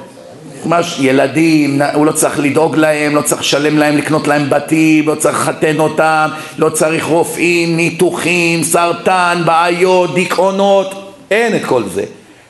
מש, 0.66 0.96
ילדים, 1.00 1.82
הוא 1.94 2.06
לא 2.06 2.12
צריך 2.12 2.38
לדאוג 2.38 2.76
להם, 2.76 3.16
לא 3.16 3.22
צריך 3.22 3.40
לשלם 3.40 3.78
להם, 3.78 3.96
לקנות 3.96 4.28
להם 4.28 4.50
בתים, 4.50 5.08
לא 5.08 5.14
צריך 5.14 5.36
לחתן 5.36 5.78
אותם, 5.78 6.30
לא 6.58 6.68
צריך 6.68 7.04
רופאים, 7.04 7.76
ניתוחים, 7.76 8.62
סרטן, 8.62 9.42
בעיות, 9.44 10.14
דיכאונות, 10.14 11.14
אין 11.30 11.56
את 11.56 11.64
כל 11.64 11.82
זה. 11.88 12.02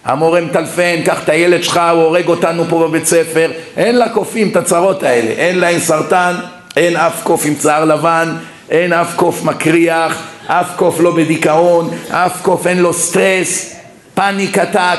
המורה 0.04 0.40
מטלפן, 0.40 1.02
קח 1.04 1.24
את 1.24 1.28
הילד 1.28 1.64
שלך, 1.64 1.80
הוא 1.92 2.02
הורג 2.02 2.28
אותנו 2.28 2.64
פה 2.68 2.88
בבית 2.88 3.06
ספר, 3.06 3.50
אין 3.76 3.98
לקופים 3.98 4.48
את 4.48 4.56
הצרות 4.56 5.02
האלה, 5.02 5.30
אין 5.30 5.58
להם 5.58 5.78
סרטן, 5.78 6.34
אין 6.76 6.96
אף 6.96 7.22
קוף 7.22 7.46
עם 7.46 7.54
צער 7.54 7.84
לבן, 7.84 8.34
אין 8.70 8.92
אף 8.92 9.16
קוף 9.16 9.44
מקריח, 9.44 10.22
אף 10.46 10.76
קוף 10.76 11.00
לא 11.00 11.16
בדיכאון, 11.16 11.90
אף 12.11 12.42
קוף 12.42 12.66
אין 12.66 12.78
לו 12.78 12.92
סטרס, 12.92 13.76
פאניק 14.14 14.58
עתק, 14.58 14.98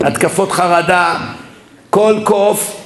התקפות 0.00 0.52
חרדה, 0.52 1.16
כל 1.94 2.16
קוף, 2.24 2.76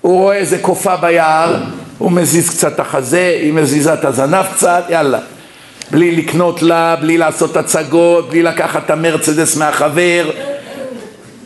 הוא 0.00 0.18
רואה 0.18 0.36
איזה 0.36 0.58
קופה 0.58 0.96
ביער, 0.96 1.56
הוא 1.98 2.12
מזיז 2.12 2.50
קצת 2.50 2.74
את 2.74 2.80
החזה, 2.80 3.38
היא 3.42 3.52
מזיזה 3.52 3.94
את 3.94 4.04
הזנב 4.04 4.46
קצת, 4.54 4.84
יאללה. 4.88 5.18
בלי 5.90 6.16
לקנות 6.16 6.62
לה, 6.62 6.96
בלי 6.96 7.18
לעשות 7.18 7.56
הצגות, 7.56 8.30
בלי 8.30 8.42
לקחת 8.42 8.84
את 8.84 8.90
המרצדס 8.90 9.56
מהחבר, 9.56 10.30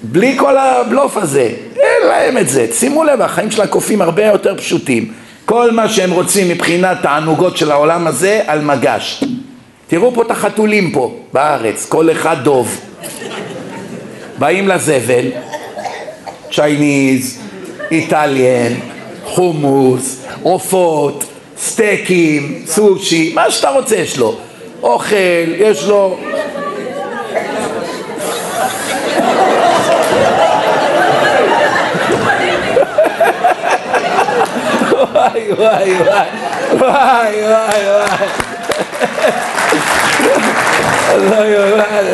בלי 0.02 0.38
כל 0.38 0.56
הבלוף 0.56 1.16
הזה. 1.16 1.50
אין 1.76 2.08
להם 2.08 2.38
את 2.38 2.48
זה. 2.48 2.66
שימו 2.72 3.04
לב, 3.04 3.20
החיים 3.20 3.50
של 3.50 3.62
הקופים 3.62 4.02
הרבה 4.02 4.24
יותר 4.24 4.56
פשוטים. 4.56 5.12
כל 5.44 5.70
מה 5.70 5.88
שהם 5.88 6.10
רוצים 6.10 6.48
מבחינת 6.48 6.98
תענוגות 7.02 7.56
של 7.56 7.70
העולם 7.70 8.06
הזה, 8.06 8.42
על 8.46 8.60
מגש. 8.60 9.24
תראו 9.86 10.14
פה 10.14 10.22
את 10.22 10.30
החתולים 10.30 10.92
פה, 10.92 11.16
בארץ, 11.32 11.86
כל 11.88 12.10
אחד 12.10 12.36
דוב. 12.42 12.80
באים 14.38 14.68
לזבל, 14.68 15.24
צ'ייניז, 16.54 17.38
איטליאן, 17.90 18.72
חומוס, 19.24 20.22
עופות, 20.42 21.24
סטייקים, 21.58 22.62
סושי, 22.66 23.32
מה 23.34 23.50
שאתה 23.50 23.70
רוצה 23.70 23.96
יש 23.96 24.18
לו. 24.18 24.36
אוכל, 24.82 25.16
יש 25.56 25.84
לו... 25.84 26.18
וואי 35.14 35.52
וואי 35.52 35.94
וואי 35.94 36.28
וואי 36.78 37.42
וואי 37.42 37.82
וואי 37.86 38.14
לא 41.12 41.44
יאמן, 41.46 42.04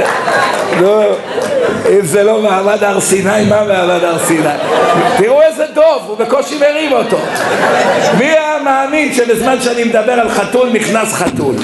נו, 0.81 1.03
אם 1.89 2.07
זה 2.07 2.23
לא 2.23 2.43
מעמד 2.43 2.85
הר 2.85 3.01
סיני, 3.01 3.45
מה 3.49 3.65
מעמד 3.65 4.05
הר 4.05 4.19
סיני? 4.19 4.49
תראו 5.19 5.43
איזה 5.43 5.65
דוב, 5.75 6.03
הוא 6.07 6.19
בקושי 6.19 6.59
מרים 6.59 6.93
אותו. 6.93 7.19
מי 8.19 8.25
היה 8.25 8.59
מאמין 8.65 9.15
שבזמן 9.15 9.61
שאני 9.61 9.85
מדבר 9.85 10.13
על 10.13 10.29
חתול 10.29 10.69
נכנס 10.73 11.13
חתול? 11.13 11.55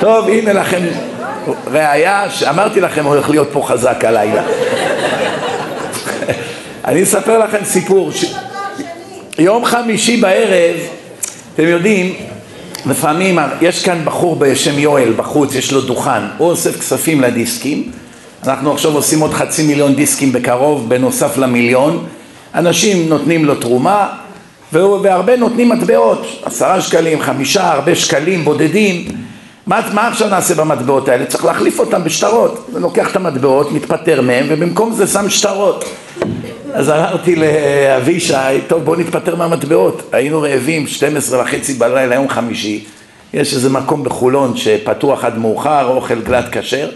טוב, 0.00 0.28
הנה 0.28 0.52
לכם 0.52 0.80
ראיה 1.72 2.24
שאמרתי 2.30 2.80
לכם 2.80 3.04
הולך 3.04 3.30
להיות 3.30 3.48
פה 3.52 3.64
חזק 3.66 4.04
הלילה. 4.04 4.42
אני 6.84 7.02
אספר 7.02 7.38
לכם 7.38 7.64
סיפור. 7.64 8.12
ש... 8.12 8.24
יום 9.38 9.64
חמישי 9.64 10.16
בערב, 10.16 10.76
אתם 11.58 11.66
יודעים, 11.66 12.14
לפעמים 12.86 13.38
יש 13.60 13.84
כאן 13.84 14.04
בחור 14.04 14.36
בשם 14.36 14.78
יואל 14.78 15.12
בחוץ, 15.16 15.54
יש 15.54 15.72
לו 15.72 15.80
דוכן, 15.80 16.20
הוא 16.38 16.50
אוסף 16.50 16.80
כספים 16.80 17.20
לדיסקים, 17.20 17.90
אנחנו 18.46 18.72
עכשיו 18.72 18.94
עושים 18.94 19.20
עוד 19.20 19.34
חצי 19.34 19.62
מיליון 19.66 19.94
דיסקים 19.94 20.32
בקרוב, 20.32 20.88
בנוסף 20.88 21.36
למיליון, 21.38 22.06
אנשים 22.54 23.08
נותנים 23.08 23.44
לו 23.44 23.54
תרומה, 23.54 24.08
והרבה 24.72 25.36
נותנים 25.36 25.68
מטבעות, 25.68 26.26
עשרה 26.44 26.80
שקלים, 26.80 27.20
חמישה, 27.20 27.72
הרבה 27.72 27.94
שקלים, 27.94 28.44
בודדים. 28.44 29.04
מה, 29.68 29.80
מה 29.92 30.08
עכשיו 30.08 30.28
נעשה 30.28 30.54
במטבעות 30.54 31.08
האלה? 31.08 31.26
צריך 31.26 31.44
להחליף 31.44 31.78
אותם 31.78 32.04
בשטרות. 32.04 32.66
זה 32.72 32.80
לוקח 32.80 33.10
את 33.10 33.16
המטבעות, 33.16 33.72
מתפטר 33.72 34.22
מהם, 34.22 34.46
ובמקום 34.48 34.92
זה 34.92 35.06
שם 35.06 35.30
שטרות. 35.30 35.84
אז 36.72 36.90
אמרתי 36.90 37.36
לאבישי, 37.36 38.34
טוב 38.66 38.84
בוא 38.84 38.96
נתפטר 38.96 39.36
מהמטבעות. 39.36 40.02
היינו 40.12 40.42
רעבים, 40.42 40.86
12 40.86 41.42
וחצי 41.42 41.74
בלילה, 41.74 42.14
יום 42.14 42.28
חמישי. 42.28 42.84
יש 43.34 43.54
איזה 43.54 43.70
מקום 43.70 44.04
בחולון 44.04 44.56
שפתוח 44.56 45.24
עד 45.24 45.38
מאוחר, 45.38 45.86
אוכל 45.86 46.20
גלת 46.20 46.44
כשר. 46.52 46.88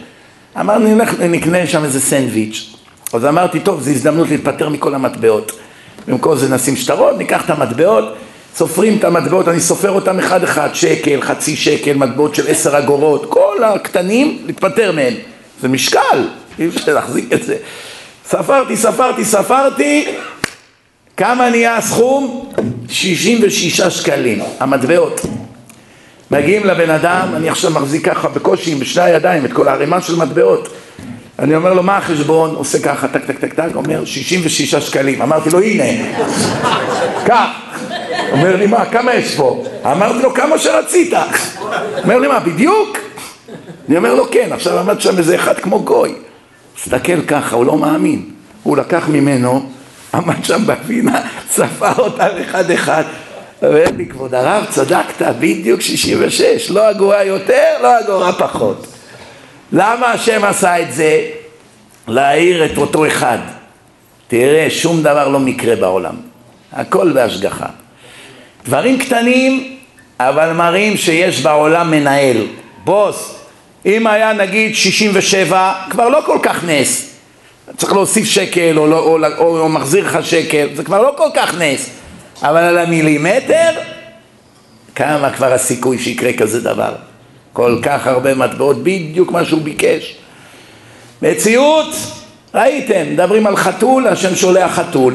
אמרנו, 0.61 0.99
נקנה 1.29 1.67
שם 1.67 1.85
איזה 1.85 2.01
סנדוויץ'. 2.01 2.75
אז 3.13 3.25
אמרתי, 3.25 3.61
טוב, 3.61 3.83
זו 3.83 3.91
הזדמנות 3.91 4.29
להתפטר 4.29 4.69
מכל 4.69 4.95
המטבעות. 4.95 5.53
במקום 6.09 6.37
זה 6.37 6.55
נשים 6.55 6.77
שטרות, 6.77 7.19
ניקח 7.19 7.45
את 7.45 7.51
המטבעות, 7.51 8.15
סופרים 8.57 8.97
את 8.99 9.05
המטבעות, 9.05 9.49
אני 9.49 9.61
סופר 9.61 9.91
אותם 9.91 10.19
אחד 10.19 10.45
אחד, 10.45 10.69
שקל, 10.73 11.23
חצי 11.23 11.57
שקל, 11.57 11.93
מטבעות 11.93 12.35
של 12.35 12.49
עשר 12.49 12.79
אגורות, 12.79 13.27
כל 13.29 13.65
הקטנים, 13.65 14.39
להתפטר 14.47 14.93
מהם. 14.93 15.15
זה 15.61 15.69
משקל, 15.69 16.29
אי 16.59 16.69
אפשר 16.69 16.95
להחזיק 16.95 17.33
את 17.33 17.43
זה. 17.43 17.57
ספרתי, 18.29 18.77
ספרתי, 18.77 19.25
ספרתי, 19.25 20.15
כמה 21.17 21.51
נהיה 21.51 21.77
הסכום? 21.77 22.53
66 22.89 23.81
שקלים, 23.81 24.43
המטבעות. 24.61 25.21
מגיעים 26.31 26.67
לבן 26.67 26.91
אדם, 26.91 27.29
אני 27.37 27.49
עכשיו 27.49 27.71
מחזיק 27.71 28.09
ככה 28.09 28.29
בקושי 28.29 28.75
בשני 28.75 29.03
הידיים 29.03 29.45
את 29.45 29.53
כל 29.53 29.69
הערימה 29.69 30.01
של 30.01 30.17
מטבעות. 30.17 30.69
אני 31.39 31.57
אומר 31.57 31.75
לו, 31.75 31.83
מה 31.83 31.97
החשבון? 31.97 32.55
עושה 32.55 32.79
ככה, 32.79 33.09
טק, 33.09 33.25
טק, 33.25 33.39
טק, 33.39 33.55
טק, 33.55 33.75
אומר, 33.75 34.05
66 34.05 34.75
שקלים. 34.75 35.23
אמרתי 35.23 35.51
לו, 35.51 35.61
הנה, 35.61 35.85
קח. 37.25 37.72
אומר 38.33 38.57
לי, 38.57 38.67
מה, 38.67 38.85
כמה 38.85 39.15
יש 39.15 39.35
פה? 39.35 39.65
אמרתי 39.85 40.23
לו, 40.23 40.35
כמה 40.35 40.59
שרצית. 40.59 41.13
אומר 42.03 42.19
לי, 42.19 42.29
מה, 42.29 42.41
בדיוק? 42.41 42.99
אני 43.89 43.97
אומר 43.97 44.15
לו, 44.15 44.31
כן. 44.31 44.53
עכשיו 44.53 44.79
עמד 44.79 45.01
שם 45.01 45.19
איזה 45.19 45.35
אחד 45.35 45.59
כמו 45.59 45.83
גוי. 45.83 46.15
הסתכל 46.79 47.23
ככה, 47.27 47.57
הוא 47.57 47.67
לא 47.67 47.79
מאמין. 47.79 48.31
הוא 48.63 48.77
לקח 48.77 49.09
ממנו, 49.09 49.67
עמד 50.15 50.45
שם 50.45 50.67
בפינה, 50.67 51.21
ספר 51.51 51.93
אותם 51.99 52.29
אחד-אחד. 52.43 53.03
אומר 53.63 53.85
לי, 53.97 54.07
כבוד 54.07 54.35
הרב, 54.35 54.65
צדקת, 54.71 55.23
בדיוק 55.39 55.81
66, 55.81 56.71
לא 56.71 56.91
אגורה 56.91 57.25
יותר, 57.25 57.75
לא 57.83 58.01
אגורה 58.01 58.33
פחות. 58.33 58.87
למה 59.73 60.07
השם 60.07 60.45
עשה 60.45 60.83
את 60.83 60.93
זה? 60.93 61.21
להעיר 62.09 62.65
את 62.65 62.79
אותו 62.79 63.07
אחד. 63.07 63.39
תראה, 64.29 64.67
שום 64.71 65.03
דבר 65.03 65.29
לא 65.29 65.41
מקרה 65.41 65.77
בעולם. 65.77 66.15
הכל 66.73 67.13
בהשגחה. 67.13 67.67
דברים 68.65 68.99
קטנים, 68.99 69.77
אבל 70.21 70.53
מראים 70.53 70.97
שיש 70.97 71.41
בעולם 71.41 71.91
מנהל. 71.91 72.37
בוס, 72.85 73.35
אם 73.87 74.07
היה 74.07 74.33
נגיד 74.33 74.75
67, 74.75 75.73
כבר 75.91 76.09
לא 76.09 76.21
כל 76.27 76.39
כך 76.43 76.65
נס. 76.65 77.09
צריך 77.77 77.93
להוסיף 77.93 78.25
שקל 78.25 78.79
או, 78.79 78.87
לא, 78.87 78.99
או, 78.99 79.19
או, 79.39 79.59
או 79.61 79.69
מחזיר 79.69 80.07
לך 80.07 80.27
שקל, 80.27 80.69
זה 80.75 80.85
כבר 80.85 81.03
לא 81.03 81.15
כל 81.17 81.29
כך 81.35 81.55
נס. 81.59 81.91
אבל 82.43 82.61
על 82.61 82.79
המילימטר, 82.79 83.71
כמה 84.95 85.31
כבר 85.31 85.53
הסיכוי 85.53 85.99
שיקרה 85.99 86.33
כזה 86.33 86.61
דבר? 86.61 86.95
כל 87.53 87.79
כך 87.83 88.07
הרבה 88.07 88.35
מטבעות, 88.35 88.83
בדיוק 88.83 89.31
מה 89.33 89.45
שהוא 89.45 89.63
ביקש. 89.63 90.17
מציאות, 91.23 91.95
ראיתם, 92.55 93.13
מדברים 93.13 93.47
על 93.47 93.57
חתול, 93.57 94.07
השם 94.09 94.37
שולח 94.37 94.75
חתול. 94.75 95.15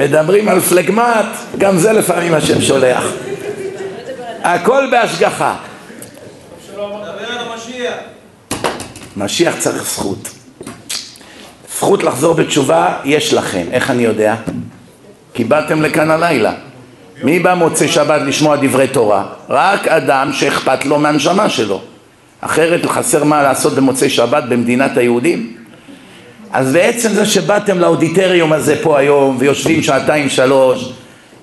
מדברים 0.00 0.48
על 0.48 0.60
פלגמט, 0.60 1.26
גם 1.58 1.78
זה 1.78 1.92
לפעמים 1.92 2.34
השם 2.34 2.60
שולח. 2.60 3.04
הכל 4.42 4.84
בהשגחה. 4.90 5.54
משיח 9.16 9.54
צריך 9.58 9.84
זכות. 9.84 10.28
זכות 11.76 12.02
לחזור 12.02 12.34
בתשובה 12.34 12.96
יש 13.04 13.34
לכם, 13.34 13.66
איך 13.72 13.90
אני 13.90 14.02
יודע? 14.02 14.34
כי 15.34 15.44
באתם 15.44 15.82
לכאן 15.82 16.10
הלילה. 16.10 16.52
מי 17.22 17.38
בא 17.38 17.54
מוצא 17.54 17.86
שבת 17.86 18.22
לשמוע 18.22 18.56
דברי 18.56 18.88
תורה? 18.88 19.26
רק 19.48 19.88
אדם 19.88 20.32
שאכפת 20.32 20.84
לו 20.84 20.98
מהנשמה 20.98 21.48
שלו. 21.48 21.80
אחרת 22.40 22.86
חסר 22.86 23.24
מה 23.24 23.42
לעשות 23.42 23.72
במוצאי 23.72 24.10
שבת 24.10 24.44
במדינת 24.44 24.96
היהודים. 24.96 25.59
אז 26.52 26.72
בעצם 26.72 27.08
זה 27.08 27.26
שבאתם 27.26 27.78
לאודיטריום 27.78 28.52
הזה 28.52 28.76
פה 28.82 28.98
היום 28.98 29.36
ויושבים 29.38 29.82
שעתיים 29.82 30.28
שלוש 30.28 30.92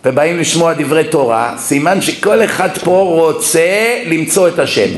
ובאים 0.06 0.40
לשמוע 0.40 0.74
דברי 0.74 1.04
תורה, 1.04 1.56
סימן 1.58 2.02
שכל 2.02 2.44
אחד 2.44 2.70
פה 2.84 3.00
רוצה 3.00 4.00
למצוא 4.06 4.48
את 4.48 4.60
השם. 4.60 4.90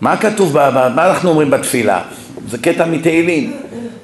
מה 0.00 0.16
כתוב, 0.16 0.52
מה 0.70 1.08
אנחנו 1.08 1.30
אומרים 1.30 1.50
בתפילה? 1.50 2.02
זה 2.48 2.58
קטע 2.58 2.86
מתהילים. 2.86 3.52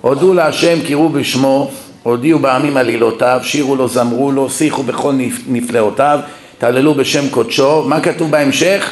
הודו 0.01 0.35
להשם 0.35 0.79
קראו 0.87 1.09
בשמו 1.09 1.71
הודיעו 2.03 2.39
בעמים 2.39 2.77
עלילותיו, 2.77 3.41
שירו 3.43 3.77
לו, 3.77 3.89
זמרו 3.89 4.33
לו, 4.33 4.51
שיחו 4.51 4.83
בכל 4.83 5.13
נפלאותיו, 5.49 6.21
תעללו 6.59 6.95
בשם 6.95 7.29
קודשו. 7.29 7.83
מה 7.83 8.01
כתוב 8.01 8.31
בהמשך? 8.31 8.91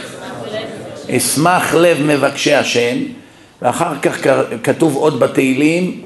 אשמח 1.10 1.74
לב 1.74 1.98
מבקשי 2.06 2.54
השם, 2.54 2.96
ואחר 3.62 3.92
כך 4.02 4.18
כתוב 4.62 4.96
עוד 4.96 5.20
בתהילים, 5.20 6.00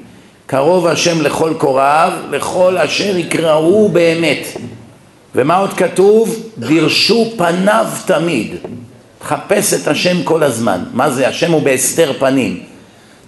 קרוב 0.45 0.87
השם 0.87 1.21
לכל 1.21 1.53
קוראיו, 1.57 2.11
לכל 2.31 2.77
אשר 2.77 3.17
יקראו 3.17 3.89
באמת. 3.89 4.47
ומה 5.35 5.55
עוד 5.55 5.73
כתוב? 5.73 6.35
דירשו 6.57 7.33
פניו 7.37 7.85
תמיד. 8.05 8.55
חפש 9.23 9.73
את 9.73 9.87
השם 9.87 10.23
כל 10.23 10.43
הזמן. 10.43 10.79
מה 10.93 11.09
זה? 11.09 11.27
השם 11.27 11.51
הוא 11.51 11.61
בהסתר 11.61 12.13
פנים. 12.19 12.59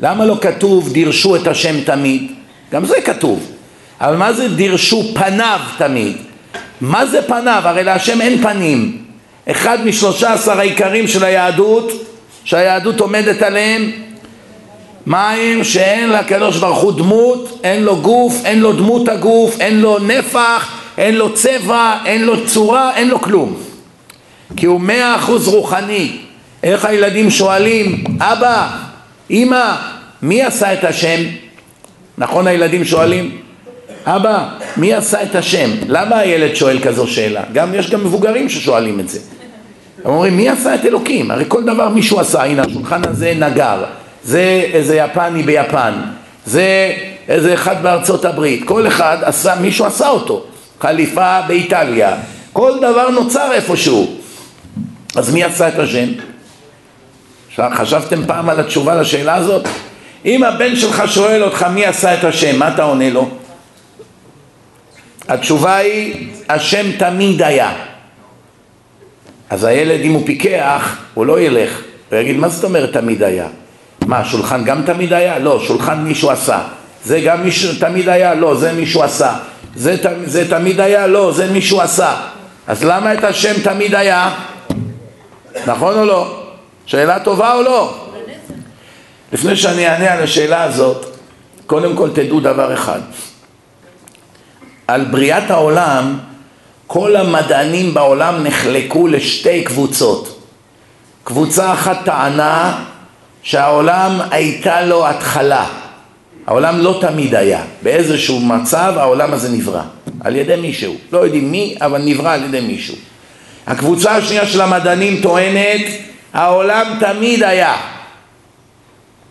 למה 0.01 0.25
לא 0.25 0.37
כתוב 0.41 0.93
דירשו 0.93 1.35
את 1.35 1.47
השם 1.47 1.81
תמיד? 1.83 2.31
גם 2.71 2.85
זה 2.85 3.01
כתוב. 3.01 3.51
אבל 4.01 4.15
מה 4.15 4.33
זה 4.33 4.47
דירשו 4.47 5.03
פניו 5.13 5.59
תמיד? 5.77 6.17
מה 6.81 7.05
זה 7.05 7.21
פניו? 7.21 7.61
הרי 7.65 7.83
להשם 7.83 8.21
אין 8.21 8.41
פנים. 8.41 8.97
אחד 9.51 9.85
משלושה 9.85 10.33
עשר 10.33 10.59
העיקרים 10.59 11.07
של 11.07 11.23
היהדות, 11.23 11.91
שהיהדות 12.43 12.99
עומדת 12.99 13.41
עליהם, 13.41 13.91
מים 15.07 15.63
שאין 15.63 16.09
לקדוש 16.09 16.57
ברוך 16.57 16.79
הוא 16.79 16.91
דמות, 16.91 17.59
אין 17.63 17.83
לו 17.83 17.97
גוף, 18.01 18.41
אין 18.45 18.59
לו 18.59 18.73
דמות 18.73 19.09
הגוף, 19.09 19.59
אין 19.59 19.79
לו 19.79 19.99
נפח, 19.99 20.71
אין 20.97 21.15
לו 21.15 21.33
צבע, 21.33 21.97
אין 22.05 22.25
לו 22.25 22.45
צורה, 22.45 22.95
אין 22.95 23.07
לו 23.07 23.21
כלום. 23.21 23.55
כי 24.55 24.65
הוא 24.65 24.81
מאה 24.81 25.15
אחוז 25.15 25.47
רוחני. 25.47 26.17
איך 26.63 26.85
הילדים 26.85 27.29
שואלים, 27.29 28.03
אבא, 28.19 28.67
אמא, 29.31 29.75
מי 30.21 30.43
עשה 30.43 30.73
את 30.73 30.83
השם? 30.83 31.21
נכון 32.17 32.47
הילדים 32.47 32.85
שואלים? 32.85 33.37
אבא, 34.05 34.49
מי 34.77 34.93
עשה 34.93 35.23
את 35.23 35.35
השם? 35.35 35.69
למה 35.87 36.17
הילד 36.17 36.55
שואל 36.55 36.79
כזו 36.79 37.07
שאלה? 37.07 37.41
גם 37.53 37.75
יש 37.75 37.89
גם 37.89 38.03
מבוגרים 38.03 38.49
ששואלים 38.49 38.99
את 38.99 39.09
זה. 39.09 39.19
הם 40.05 40.11
אומרים, 40.11 40.37
מי 40.37 40.49
עשה 40.49 40.75
את 40.75 40.85
אלוקים? 40.85 41.31
הרי 41.31 41.45
כל 41.47 41.63
דבר 41.63 41.89
מישהו 41.89 42.19
עשה, 42.19 42.43
הנה 42.43 42.61
השולחן 42.61 43.01
הזה 43.07 43.33
נגר, 43.39 43.83
זה 44.23 44.69
איזה 44.73 44.95
יפני 44.95 45.43
ביפן, 45.43 45.93
זה 46.45 46.93
איזה 47.27 47.53
אחד 47.53 47.83
בארצות 47.83 48.25
הברית, 48.25 48.63
כל 48.65 48.87
אחד 48.87 49.17
עשה, 49.21 49.55
מישהו 49.55 49.85
עשה 49.85 50.09
אותו, 50.09 50.45
חליפה 50.79 51.41
באיטליה, 51.47 52.17
כל 52.53 52.77
דבר 52.77 53.09
נוצר 53.09 53.51
איפשהו. 53.51 54.15
אז 55.15 55.33
מי 55.33 55.43
עשה 55.43 55.67
את 55.67 55.79
השם? 55.79 56.07
חשבתם 57.73 58.25
פעם 58.27 58.49
על 58.49 58.59
התשובה 58.59 58.95
לשאלה 58.95 59.35
הזאת? 59.35 59.67
אם 60.25 60.43
הבן 60.43 60.75
שלך 60.75 61.03
שואל 61.07 61.43
אותך 61.43 61.63
מי 61.73 61.85
עשה 61.85 62.13
את 62.13 62.23
השם, 62.23 62.59
מה 62.59 62.73
אתה 62.73 62.83
עונה 62.83 63.09
לו? 63.09 63.29
התשובה 65.27 65.75
היא, 65.75 66.27
השם 66.49 66.91
תמיד 66.97 67.41
היה. 67.41 67.73
אז 69.49 69.63
הילד, 69.63 70.01
אם 70.01 70.11
הוא 70.11 70.25
פיקח, 70.25 70.97
הוא 71.13 71.25
לא 71.25 71.39
ילך. 71.39 71.81
הוא 72.11 72.19
יגיד, 72.19 72.37
מה 72.37 72.49
זאת 72.49 72.63
אומרת 72.63 72.93
תמיד 72.93 73.23
היה? 73.23 73.47
מה, 74.07 74.25
שולחן 74.25 74.63
גם 74.63 74.83
תמיד 74.85 75.13
היה? 75.13 75.39
לא, 75.39 75.59
שולחן 75.59 75.99
מישהו 75.99 76.29
עשה. 76.29 76.59
זה 77.03 77.21
גם 77.21 77.43
מישהו 77.43 77.71
תמיד 77.79 78.09
היה? 78.09 78.35
לא, 78.35 78.55
זה 78.55 78.73
מישהו 78.73 79.03
עשה. 79.03 79.33
זה, 79.75 79.95
זה 80.25 80.49
תמיד 80.49 80.79
היה? 80.79 81.07
לא, 81.07 81.31
זה 81.31 81.51
מישהו 81.51 81.81
עשה. 81.81 82.15
אז 82.67 82.83
למה 82.83 83.13
את 83.13 83.23
השם 83.23 83.61
תמיד 83.63 83.95
היה? 83.95 84.31
נכון 85.67 85.97
או 85.99 86.05
לא? 86.05 86.43
שאלה 86.85 87.19
טובה 87.19 87.53
או 87.53 87.61
לא? 87.61 88.05
לפני 89.33 89.55
שאני 89.55 89.87
אענה 89.87 90.13
על 90.13 90.23
השאלה 90.23 90.63
הזאת, 90.63 91.05
קודם 91.65 91.95
כל 91.95 92.09
תדעו 92.13 92.39
דבר 92.39 92.73
אחד. 92.73 92.99
על 94.87 95.05
בריאת 95.05 95.51
העולם, 95.51 96.17
כל 96.87 97.15
המדענים 97.15 97.93
בעולם 97.93 98.43
נחלקו 98.43 99.07
לשתי 99.07 99.63
קבוצות. 99.63 100.39
קבוצה 101.23 101.73
אחת 101.73 101.97
טענה 102.05 102.83
שהעולם 103.43 104.19
הייתה 104.31 104.81
לו 104.81 105.07
התחלה. 105.07 105.65
העולם 106.47 106.79
לא 106.79 106.97
תמיד 107.01 107.35
היה, 107.35 107.63
באיזשהו 107.81 108.39
מצב 108.39 108.93
העולם 108.97 109.33
הזה 109.33 109.49
נברא, 109.49 109.81
על 110.21 110.35
ידי 110.35 110.55
מישהו, 110.55 110.95
לא 111.11 111.17
יודעים 111.19 111.51
מי, 111.51 111.75
אבל 111.81 112.01
נברא 112.01 112.33
על 112.33 112.43
ידי 112.43 112.59
מישהו. 112.59 112.95
הקבוצה 113.67 114.11
השנייה 114.15 114.45
של 114.45 114.61
המדענים 114.61 115.21
טוענת, 115.21 115.81
העולם 116.33 116.97
תמיד 116.99 117.43
היה. 117.43 117.75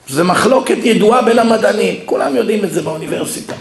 זה 0.08 0.24
מחלוקת 0.24 0.76
ידועה 0.82 1.22
בין 1.22 1.38
המדענים, 1.38 1.94
כולם 2.04 2.36
יודעים 2.36 2.64
את 2.64 2.72
זה 2.72 2.82
באוניברסיטה. 2.82 3.54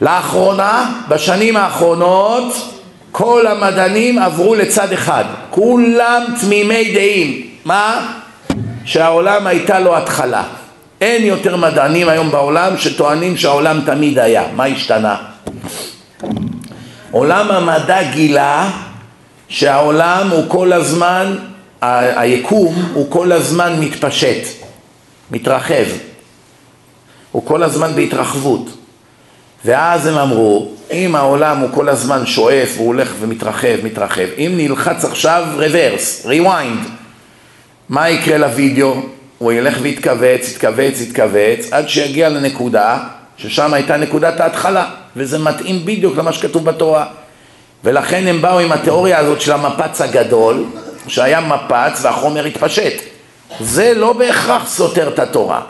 לאחרונה, 0.00 1.00
בשנים 1.08 1.56
האחרונות, 1.56 2.54
כל 3.12 3.46
המדענים 3.46 4.18
עברו 4.18 4.54
לצד 4.54 4.92
אחד, 4.92 5.24
כולם 5.50 6.24
תמימי 6.40 6.94
דעים, 6.94 7.46
מה? 7.64 8.12
שהעולם 8.90 9.46
הייתה 9.46 9.80
לו 9.80 9.96
התחלה. 9.96 10.44
אין 11.00 11.24
יותר 11.24 11.56
מדענים 11.56 12.08
היום 12.08 12.30
בעולם 12.30 12.78
שטוענים 12.78 13.36
שהעולם 13.36 13.80
תמיד 13.86 14.18
היה, 14.18 14.44
מה 14.56 14.64
השתנה? 14.64 15.16
עולם 17.10 17.50
המדע 17.50 18.02
גילה 18.02 18.70
שהעולם 19.48 20.30
הוא 20.30 20.44
כל 20.48 20.72
הזמן, 20.72 21.36
היקום 21.80 22.74
הוא 22.94 23.10
כל 23.10 23.32
הזמן 23.32 23.80
מתפשט, 23.80 24.46
מתרחב, 25.30 25.86
הוא 27.32 27.46
כל 27.46 27.62
הזמן 27.62 27.94
בהתרחבות. 27.94 28.70
ואז 29.64 30.06
הם 30.06 30.18
אמרו, 30.18 30.68
אם 30.92 31.16
העולם 31.16 31.58
הוא 31.58 31.68
כל 31.74 31.88
הזמן 31.88 32.26
שואף, 32.26 32.74
הוא 32.76 32.86
הולך 32.86 33.12
ומתרחב, 33.20 33.76
מתרחב, 33.84 34.26
אם 34.38 34.52
נלחץ 34.56 35.04
עכשיו 35.04 35.44
reverse, 35.56 36.26
rewind, 36.26 36.99
מה 37.90 38.10
יקרה 38.10 38.38
לוידאו? 38.38 38.94
הוא 39.38 39.52
ילך 39.52 39.78
ויתכווץ, 39.82 40.48
יתכווץ, 40.50 41.00
יתכווץ, 41.00 41.72
עד 41.72 41.88
שיגיע 41.88 42.28
לנקודה, 42.28 42.98
ששם 43.36 43.74
הייתה 43.74 43.96
נקודת 43.96 44.40
ההתחלה, 44.40 44.84
וזה 45.16 45.38
מתאים 45.38 45.84
בדיוק 45.84 46.16
למה 46.16 46.32
שכתוב 46.32 46.64
בתורה. 46.64 47.06
ולכן 47.84 48.26
הם 48.26 48.42
באו 48.42 48.58
עם 48.58 48.72
התיאוריה 48.72 49.18
הזאת 49.18 49.40
של 49.40 49.52
המפץ 49.52 50.00
הגדול, 50.00 50.64
שהיה 51.08 51.40
מפץ 51.40 52.04
והחומר 52.04 52.44
התפשט. 52.44 52.92
זה 53.60 53.92
לא 53.96 54.12
בהכרח 54.12 54.68
סותר 54.68 55.08
את 55.08 55.18
התורה. 55.18 55.60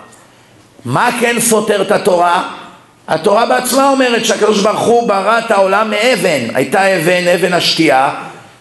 מה 0.85 1.11
כן 1.21 1.37
סותר 1.41 1.83
את 1.83 1.93
התורה? 1.93 2.49
התורה 3.09 3.47
בעצמה 3.47 3.91
אומרת 3.91 4.25
שהקדוש 4.25 4.63
ברוך 4.63 4.81
הוא 4.81 5.09
ברא 5.09 5.39
את 5.39 5.51
העולם 5.51 5.91
מאבן, 5.91 6.55
הייתה 6.55 6.97
אבן, 6.97 7.29
אבן 7.35 7.53
השתייה, 7.53 8.11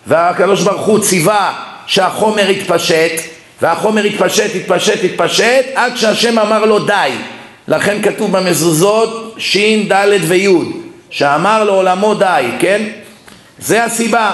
והקדוש 0.07 0.61
ברוך 0.61 0.85
הוא 0.85 0.99
ציווה 0.99 1.53
שהחומר 1.85 2.49
יתפשט, 2.49 3.38
והחומר 3.61 4.05
יתפשט, 4.05 4.55
יתפשט, 4.55 5.03
יתפשט, 5.03 5.65
עד 5.75 5.97
שהשם 5.97 6.39
אמר 6.39 6.65
לו 6.65 6.79
די. 6.79 7.11
לכן 7.67 8.01
כתוב 8.01 8.37
במזוזות 8.37 9.35
ש', 9.37 9.57
ד' 9.91 10.17
וי', 10.27 10.47
שאמר 11.09 11.63
לעולמו 11.63 12.15
די, 12.15 12.45
כן? 12.59 12.81
זה 13.59 13.83
הסיבה. 13.83 14.33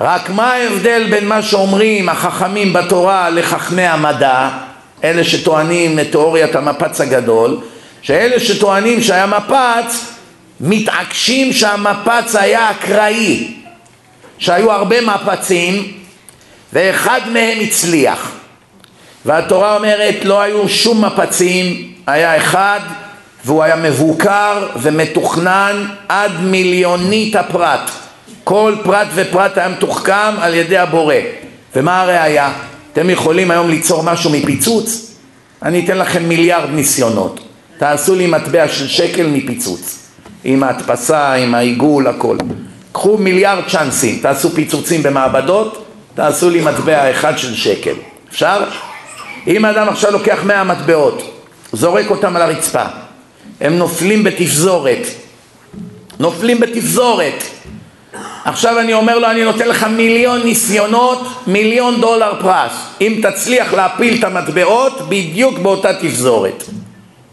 רק 0.00 0.30
מה 0.30 0.52
ההבדל 0.52 1.06
בין 1.10 1.28
מה 1.28 1.42
שאומרים 1.42 2.08
החכמים 2.08 2.72
בתורה 2.72 3.30
לחכמי 3.30 3.86
המדע, 3.86 4.48
אלה 5.04 5.24
שטוענים 5.24 5.98
את 5.98 6.10
תיאוריית 6.10 6.56
המפץ 6.56 7.00
הגדול, 7.00 7.58
שאלה 8.02 8.40
שטוענים 8.40 9.02
שהיה 9.02 9.26
מפץ, 9.26 10.04
מתעקשים 10.60 11.52
שהמפץ 11.52 12.36
היה 12.36 12.70
אקראי, 12.70 13.54
שהיו 14.38 14.72
הרבה 14.72 15.00
מפצים 15.00 15.92
ואחד 16.72 17.20
מהם 17.32 17.58
הצליח. 17.60 18.39
והתורה 19.26 19.76
אומרת 19.76 20.24
לא 20.24 20.40
היו 20.40 20.68
שום 20.68 21.04
מפצים, 21.04 21.92
היה 22.06 22.36
אחד 22.36 22.80
והוא 23.44 23.62
היה 23.62 23.76
מבוקר 23.76 24.66
ומתוכנן 24.76 25.86
עד 26.08 26.32
מיליונית 26.40 27.36
הפרט. 27.36 27.90
כל 28.44 28.74
פרט 28.82 29.06
ופרט 29.14 29.58
היה 29.58 29.68
מתוחכם 29.68 30.34
על 30.40 30.54
ידי 30.54 30.78
הבורא. 30.78 31.14
ומה 31.76 32.00
הראיה? 32.00 32.52
אתם 32.92 33.10
יכולים 33.10 33.50
היום 33.50 33.68
ליצור 33.68 34.02
משהו 34.02 34.30
מפיצוץ? 34.30 35.16
אני 35.62 35.84
אתן 35.84 35.98
לכם 35.98 36.28
מיליארד 36.28 36.70
ניסיונות. 36.70 37.40
תעשו 37.78 38.14
לי 38.14 38.26
מטבע 38.26 38.68
של 38.68 38.88
שקל 38.88 39.26
מפיצוץ. 39.26 39.98
עם 40.44 40.62
ההדפסה, 40.62 41.32
עם 41.32 41.54
העיגול, 41.54 42.06
הכל. 42.06 42.36
קחו 42.92 43.18
מיליארד 43.18 43.64
צ'אנסים, 43.68 44.18
תעשו 44.22 44.50
פיצוצים 44.50 45.02
במעבדות, 45.02 45.84
תעשו 46.14 46.50
לי 46.50 46.60
מטבע 46.60 47.10
אחד 47.10 47.38
של 47.38 47.54
שקל. 47.54 47.94
אפשר? 48.30 48.64
אם 49.46 49.64
אדם 49.64 49.88
עכשיו 49.88 50.12
לוקח 50.12 50.38
מאה 50.44 50.64
מטבעות, 50.64 51.44
זורק 51.72 52.10
אותם 52.10 52.36
על 52.36 52.42
הרצפה, 52.42 52.84
הם 53.60 53.78
נופלים 53.78 54.24
בתפזורת, 54.24 55.06
נופלים 56.18 56.60
בתפזורת. 56.60 57.44
עכשיו 58.44 58.80
אני 58.80 58.94
אומר 58.94 59.18
לו, 59.18 59.30
אני 59.30 59.44
נותן 59.44 59.68
לך 59.68 59.84
מיליון 59.84 60.42
ניסיונות, 60.42 61.26
מיליון 61.46 62.00
דולר 62.00 62.32
פרס. 62.40 62.72
אם 63.00 63.20
תצליח 63.22 63.74
להפיל 63.74 64.18
את 64.18 64.24
המטבעות, 64.24 65.08
בדיוק 65.08 65.58
באותה 65.58 65.94
תפזורת. 65.94 66.64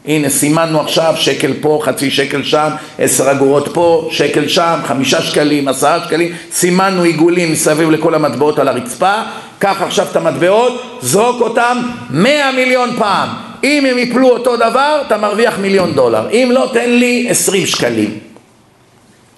הנה 0.06 0.30
סימנו 0.30 0.82
עכשיו 0.82 1.14
שקל 1.18 1.54
פה, 1.62 1.80
חצי 1.84 2.12
שקל 2.12 2.44
שם, 2.44 2.70
עשר 3.00 3.32
אגורות 3.32 3.70
פה, 3.74 4.10
שקל 4.12 4.48
שם, 4.48 4.80
חמישה 4.86 5.22
שקלים, 5.22 5.68
עשרה 5.68 6.00
שקלים, 6.06 6.34
סימנו 6.52 7.04
עיגולים 7.04 7.52
מסביב 7.52 7.92
לכל 7.92 8.16
המטבעות 8.16 8.60
על 8.60 8.68
הרצפה, 8.68 9.22
קח 9.60 9.82
עכשיו 9.82 10.08
את 10.12 10.16
המטבעות, 10.16 10.82
זרוק 11.02 11.42
אותם 11.42 11.78
מאה 12.10 12.52
מיליון 12.52 12.90
פעם. 12.98 13.30
אם 13.64 13.86
הם 13.86 13.98
יפלו 13.98 14.30
אותו 14.30 14.56
דבר, 14.56 15.02
אתה 15.08 15.18
מרוויח 15.18 15.58
מיליון 15.58 15.94
דולר. 15.94 16.30
אם 16.30 16.50
לא, 16.54 16.70
תן 16.74 16.90
לי 16.90 17.28
עשרים 17.30 17.66
שקלים. 17.66 18.20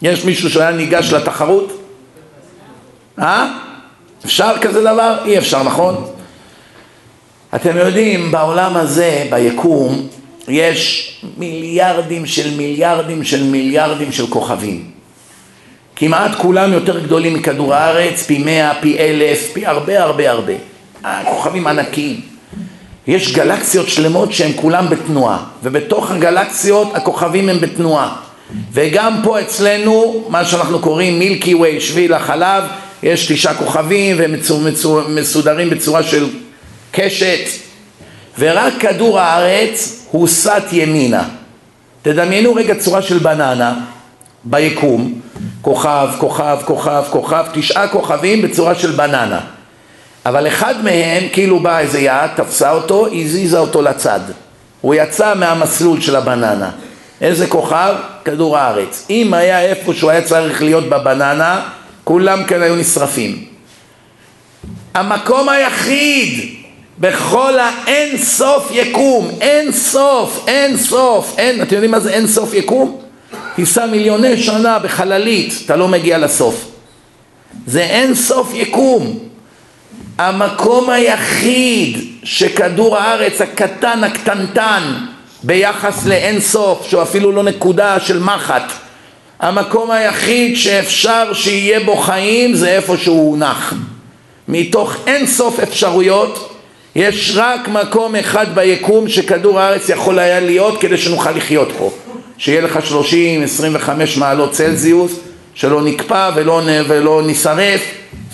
יש 0.01 0.25
מישהו 0.25 0.49
שהיה 0.49 0.71
ניגש 0.71 1.13
לתחרות? 1.13 1.81
אה? 3.19 3.53
אפשר 4.25 4.51
כזה 4.61 4.81
דבר? 4.81 5.17
אי 5.25 5.37
אפשר, 5.37 5.63
נכון? 5.63 6.07
אתם 7.55 7.77
יודעים, 7.77 8.31
בעולם 8.31 8.77
הזה, 8.77 9.27
ביקום, 9.29 10.07
יש 10.47 11.13
מיליארדים 11.37 12.25
של 12.25 12.57
מיליארדים 12.57 13.23
של 13.23 13.43
מיליארדים 13.43 14.11
של 14.11 14.27
כוכבים. 14.27 14.98
כמעט 15.99 16.35
כולם 16.35 16.73
יותר 16.73 16.99
גדולים 16.99 17.33
מכדור 17.33 17.73
הארץ, 17.73 18.23
פי 18.23 18.37
מאה, 18.37 18.71
פי 18.81 18.97
אלף, 18.99 19.49
פי 19.53 19.65
הרבה 19.65 20.03
הרבה 20.03 20.31
הרבה. 20.31 20.53
כוכבים 21.25 21.67
ענקיים. 21.67 22.21
יש 23.07 23.33
גלקסיות 23.33 23.89
שלמות 23.89 24.33
שהן 24.33 24.51
כולם 24.55 24.89
בתנועה, 24.89 25.43
ובתוך 25.63 26.11
הגלקסיות 26.11 26.95
הכוכבים 26.95 27.49
הם 27.49 27.59
בתנועה. 27.59 28.15
וגם 28.73 29.19
פה 29.23 29.41
אצלנו, 29.41 30.23
מה 30.29 30.45
שאנחנו 30.45 30.79
קוראים 30.79 31.19
מילקי 31.19 31.55
ווי, 31.55 31.81
שביל 31.81 32.13
החלב, 32.13 32.63
יש 33.03 33.31
תשעה 33.31 33.53
כוכבים 33.53 34.15
והם 34.19 34.35
מסודרים 35.09 35.69
בצורה 35.69 36.03
של 36.03 36.25
קשת, 36.91 37.49
ורק 38.39 38.73
כדור 38.79 39.19
הארץ 39.19 40.05
הוא 40.11 40.27
סט 40.27 40.63
ימינה. 40.71 41.23
תדמיינו 42.01 42.55
רגע 42.55 42.75
צורה 42.75 43.01
של 43.01 43.17
בננה 43.17 43.75
ביקום, 44.43 45.21
כוכב, 45.61 46.07
כוכב, 46.17 46.57
כוכב, 46.65 47.03
כוכב, 47.09 47.45
תשעה 47.53 47.87
כוכבים 47.87 48.41
בצורה 48.41 48.75
של 48.75 48.91
בננה. 48.91 49.39
אבל 50.25 50.47
אחד 50.47 50.83
מהם, 50.83 51.23
כאילו 51.33 51.59
באה 51.59 51.79
איזה 51.79 51.99
יד, 51.99 52.29
תפסה 52.35 52.71
אותו, 52.71 53.07
הזיזה 53.07 53.59
אותו 53.59 53.81
לצד. 53.81 54.19
הוא 54.81 54.95
יצא 54.95 55.33
מהמסלול 55.35 56.01
של 56.01 56.15
הבננה. 56.15 56.69
איזה 57.21 57.47
כוכב? 57.47 57.95
כדור 58.25 58.57
הארץ. 58.57 59.05
אם 59.09 59.33
היה 59.33 59.61
איפה 59.61 59.93
שהוא 59.93 60.11
היה 60.11 60.21
צריך 60.21 60.63
להיות 60.63 60.89
בבננה, 60.89 61.69
כולם 62.03 62.43
כאן 62.43 62.61
היו 62.61 62.75
נשרפים. 62.75 63.45
המקום 64.93 65.49
היחיד 65.49 66.55
בכל 66.99 67.53
האין 67.59 68.17
סוף 68.17 68.69
יקום, 68.71 69.29
אין 69.41 69.71
סוף, 69.71 70.43
אין 70.47 70.77
סוף, 70.77 71.35
אין, 71.37 71.61
אתם 71.61 71.73
יודעים 71.73 71.91
מה 71.91 71.99
זה 71.99 72.09
אין 72.09 72.27
סוף 72.27 72.53
יקום? 72.53 73.01
תיסע 73.55 73.85
מיליוני 73.85 74.37
שנה 74.37 74.79
בחללית, 74.79 75.53
אתה 75.65 75.75
לא 75.75 75.87
מגיע 75.87 76.17
לסוף. 76.17 76.65
זה 77.67 77.81
אין 77.81 78.15
סוף 78.15 78.51
יקום. 78.53 79.19
המקום 80.17 80.89
היחיד 80.89 81.97
שכדור 82.23 82.97
הארץ 82.97 83.41
הקטן 83.41 84.03
הקטנטן 84.03 84.83
ביחס 85.43 86.05
לאין 86.05 86.39
סוף, 86.39 86.87
שהוא 86.89 87.01
אפילו 87.01 87.31
לא 87.31 87.43
נקודה 87.43 87.99
של 87.99 88.19
מחט, 88.19 88.71
המקום 89.39 89.91
היחיד 89.91 90.57
שאפשר 90.57 91.33
שיהיה 91.33 91.79
בו 91.79 91.95
חיים 91.95 92.55
זה 92.55 92.69
איפה 92.69 92.97
שהוא 92.97 93.37
נח. 93.37 93.73
מתוך 94.47 94.95
אין 95.07 95.27
סוף 95.27 95.59
אפשרויות 95.59 96.55
יש 96.95 97.33
רק 97.35 97.67
מקום 97.67 98.15
אחד 98.15 98.55
ביקום 98.55 99.09
שכדור 99.09 99.59
הארץ 99.59 99.89
יכול 99.89 100.19
היה 100.19 100.39
להיות 100.39 100.81
כדי 100.81 100.97
שנוכל 100.97 101.31
לחיות 101.31 101.71
פה. 101.77 101.91
שיהיה 102.39 102.61
לך 102.61 102.79
30-25 103.85 103.89
מעלות 104.17 104.51
צלזיוס, 104.51 105.19
שלא 105.53 105.81
נקפא 105.81 106.31
ולא, 106.35 106.61
ולא 106.87 107.21
נשרף, 107.25 107.81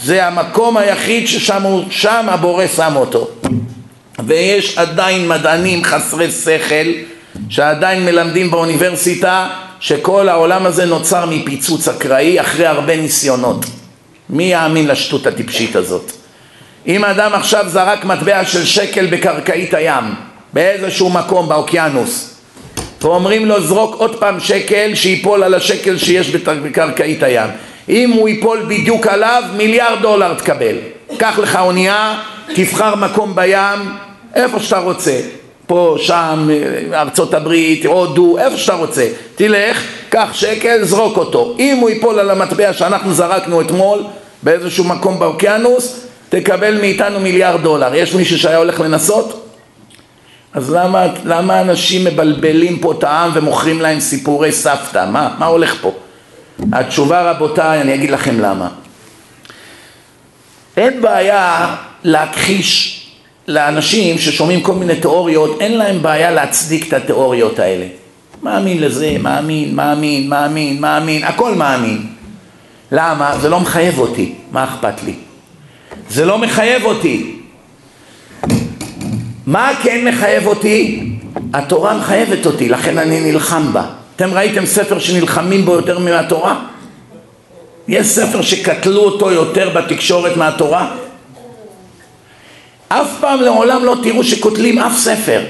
זה 0.04 0.28
המקום 0.28 0.78
היחיד 0.78 1.28
ששם 1.28 1.64
שם 1.90 2.26
הבורא 2.30 2.68
שם 2.76 2.94
אותו. 2.96 3.28
ויש 4.26 4.78
עדיין 4.78 5.28
מדענים 5.28 5.84
חסרי 5.84 6.32
שכל 6.32 6.94
שעדיין 7.50 8.06
מלמדים 8.06 8.52
באוניברסיטה 8.52 9.48
שכל 9.80 10.30
העולם 10.30 10.66
הזה 10.66 10.86
נוצר 10.86 11.26
מפיצוץ 11.26 11.88
אקראי 11.88 12.42
אחרי 12.42 12.66
הרבה 12.66 12.98
ניסיונות. 12.98 13.66
מי 14.30 14.44
יאמין 14.44 14.88
לשטות 14.88 15.28
הטיפשית 15.28 15.76
הזאת? 15.76 16.12
אם 16.88 17.06
אדם 17.06 17.34
עכשיו 17.34 17.66
זרק 17.68 18.06
מטבע 18.06 18.46
של 18.46 18.66
שקל 18.66 19.06
בקרקעית 19.06 19.74
הים, 19.74 20.04
באיזשהו 20.54 21.10
מקום 21.10 21.50
באוקיינוס, 21.50 22.35
ואומרים 23.06 23.46
לו 23.46 23.62
זרוק 23.62 23.96
עוד 23.96 24.16
פעם 24.20 24.40
שקל 24.40 24.96
שיפול 24.96 25.44
על 25.44 25.54
השקל 25.54 25.98
שיש 25.98 26.30
בקרקעית 26.36 27.24
הים. 27.24 27.50
אם 27.90 28.12
הוא 28.12 28.30
ייפול 28.30 28.66
בדיוק 28.68 29.08
עליו, 29.08 29.44
מיליארד 29.58 30.02
דולר 30.02 30.34
תקבל. 30.34 30.76
קח 31.18 31.40
לך 31.40 31.56
אונייה, 31.62 32.20
תבחר 32.56 32.96
מקום 32.96 33.36
בים, 33.36 33.92
איפה 34.36 34.60
שאתה 34.60 34.80
רוצה. 34.80 35.20
פה, 35.68 35.96
שם, 36.00 36.50
ארצות 36.94 37.34
הברית, 37.34 37.86
הודו, 37.86 38.38
איפה 38.38 38.58
שאתה 38.58 38.74
רוצה. 38.74 39.08
תלך, 39.36 39.84
קח 40.10 40.30
שקל, 40.34 40.84
זרוק 40.84 41.18
אותו. 41.18 41.56
אם 41.60 41.78
הוא 41.82 41.90
ייפול 41.90 42.20
על 42.20 42.30
המטבע 42.30 42.74
שאנחנו 42.74 43.14
זרקנו 43.14 43.62
אתמול 43.62 44.04
באיזשהו 44.44 44.84
מקום 44.84 45.20
באוקיינוס, 45.20 46.06
תקבל 46.30 46.82
מאיתנו 46.82 47.20
מיליארד 47.20 47.62
דולר. 47.62 47.96
יש 47.96 48.14
מישהו 48.14 48.38
שהיה 48.38 48.58
הולך 48.58 48.80
לנסות? 48.80 49.45
אז 50.56 50.72
למה, 50.72 51.06
למה 51.26 51.62
אנשים 51.62 52.06
מבלבלים 52.06 52.80
פה 52.80 52.92
את 52.92 53.04
העם 53.04 53.32
ומוכרים 53.34 53.82
להם 53.82 54.00
סיפורי 54.00 54.52
סבתא? 54.52 55.06
מה, 55.12 55.36
מה 55.40 55.46
הולך 55.46 55.82
פה? 55.82 55.92
התשובה 56.74 57.32
רבותיי, 57.32 57.82
אני 57.82 57.94
אגיד 57.94 58.12
לכם 58.12 58.40
למה. 58.40 58.70
אין 60.78 61.02
בעיה 61.02 61.76
להכחיש 62.04 63.02
לאנשים 63.48 64.18
ששומעים 64.18 64.62
כל 64.62 64.74
מיני 64.74 64.96
תיאוריות, 64.96 65.62
אין 65.62 65.78
להם 65.78 66.02
בעיה 66.02 66.32
להצדיק 66.32 66.88
את 66.88 66.94
התיאוריות 66.94 67.60
האלה. 67.60 67.86
מאמין 68.44 68.82
לזה, 68.82 69.16
מאמין, 69.20 69.76
מאמין, 69.76 70.30
מאמין, 70.30 70.82
מאמין, 70.82 71.24
הכל 71.24 71.56
מאמין. 71.56 72.08
למה? 72.92 73.38
זה 73.42 73.50
לא 73.50 73.60
מחייב 73.60 74.00
אותי, 74.00 74.34
מה 74.52 74.64
אכפת 74.64 75.04
לי? 75.04 75.14
זה 76.10 76.26
לא 76.26 76.38
מחייב 76.38 76.84
אותי. 76.84 77.35
מה 79.48 79.72
כן 79.84 80.08
מחייב 80.08 80.48
אותי? 80.48 81.10
התורה 81.54 81.98
מחייבת 81.98 82.46
אותי, 82.46 82.70
לכן 82.70 82.98
אני 82.98 83.32
נלחם 83.32 83.74
בה. 83.74 83.86
אתם 84.16 84.34
ראיתם 84.34 84.66
ספר 84.66 85.00
שנלחמים 85.00 85.66
בו 85.66 85.74
יותר 85.74 86.00
מהתורה? 86.00 86.60
יש 87.88 88.08
ספר 88.08 88.42
שקטלו 88.42 89.04
אותו 89.04 89.32
יותר 89.32 89.70
בתקשורת 89.70 90.38
מהתורה? 90.38 90.96
אף 92.88 93.08
פעם 93.20 93.42
לעולם 93.42 93.86
לא 93.86 93.96
תראו 94.04 94.24
שקוטלים 94.24 94.80
אף 94.80 94.98
ספר. 94.98 95.42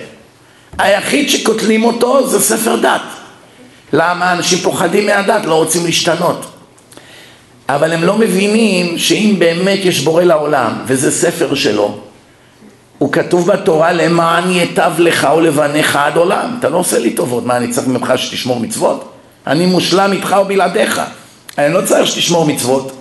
היחיד 0.78 1.30
שקוטלים 1.30 1.84
אותו 1.84 2.28
זה 2.28 2.40
ספר 2.40 2.76
דת. 2.76 3.02
למה? 3.94 4.34
אנשים 4.34 4.60
פוחדים 4.60 5.06
מהדת, 5.06 5.46
לא 5.46 5.56
רוצים 5.56 5.86
להשתנות. 5.86 6.46
אבל 7.70 7.94
הם 7.94 8.04
לא 8.04 8.18
מבינים 8.18 8.98
שאם 8.98 9.36
באמת 9.40 9.80
יש 9.84 10.00
בורא 10.00 10.24
לעולם, 10.24 10.74
וזה 10.86 11.12
ספר 11.12 11.56
שלו, 11.56 12.00
הוא 12.98 13.12
כתוב 13.12 13.52
בתורה 13.52 13.92
למען 13.92 14.52
ייטב 14.52 14.92
לך 14.98 15.28
ולבניך 15.38 15.96
עד 15.96 16.18
עולם. 16.18 16.56
אתה 16.60 16.70
לא 16.70 16.78
עושה 16.78 17.00
לי 17.00 17.10
טובות, 17.10 17.46
מה 17.46 17.58
אני 17.58 17.68
צריך 17.68 17.88
ממך 17.88 18.14
שתשמור 18.16 18.60
מצוות? 18.60 19.12
אני 19.48 19.66
מושלם 19.66 20.12
איתך 20.12 20.36
ובלעדיך. 20.42 21.02
אני 21.58 21.74
לא 21.74 21.82
צריך 21.82 22.08
שתשמור 22.08 22.46
מצוות. 22.46 22.92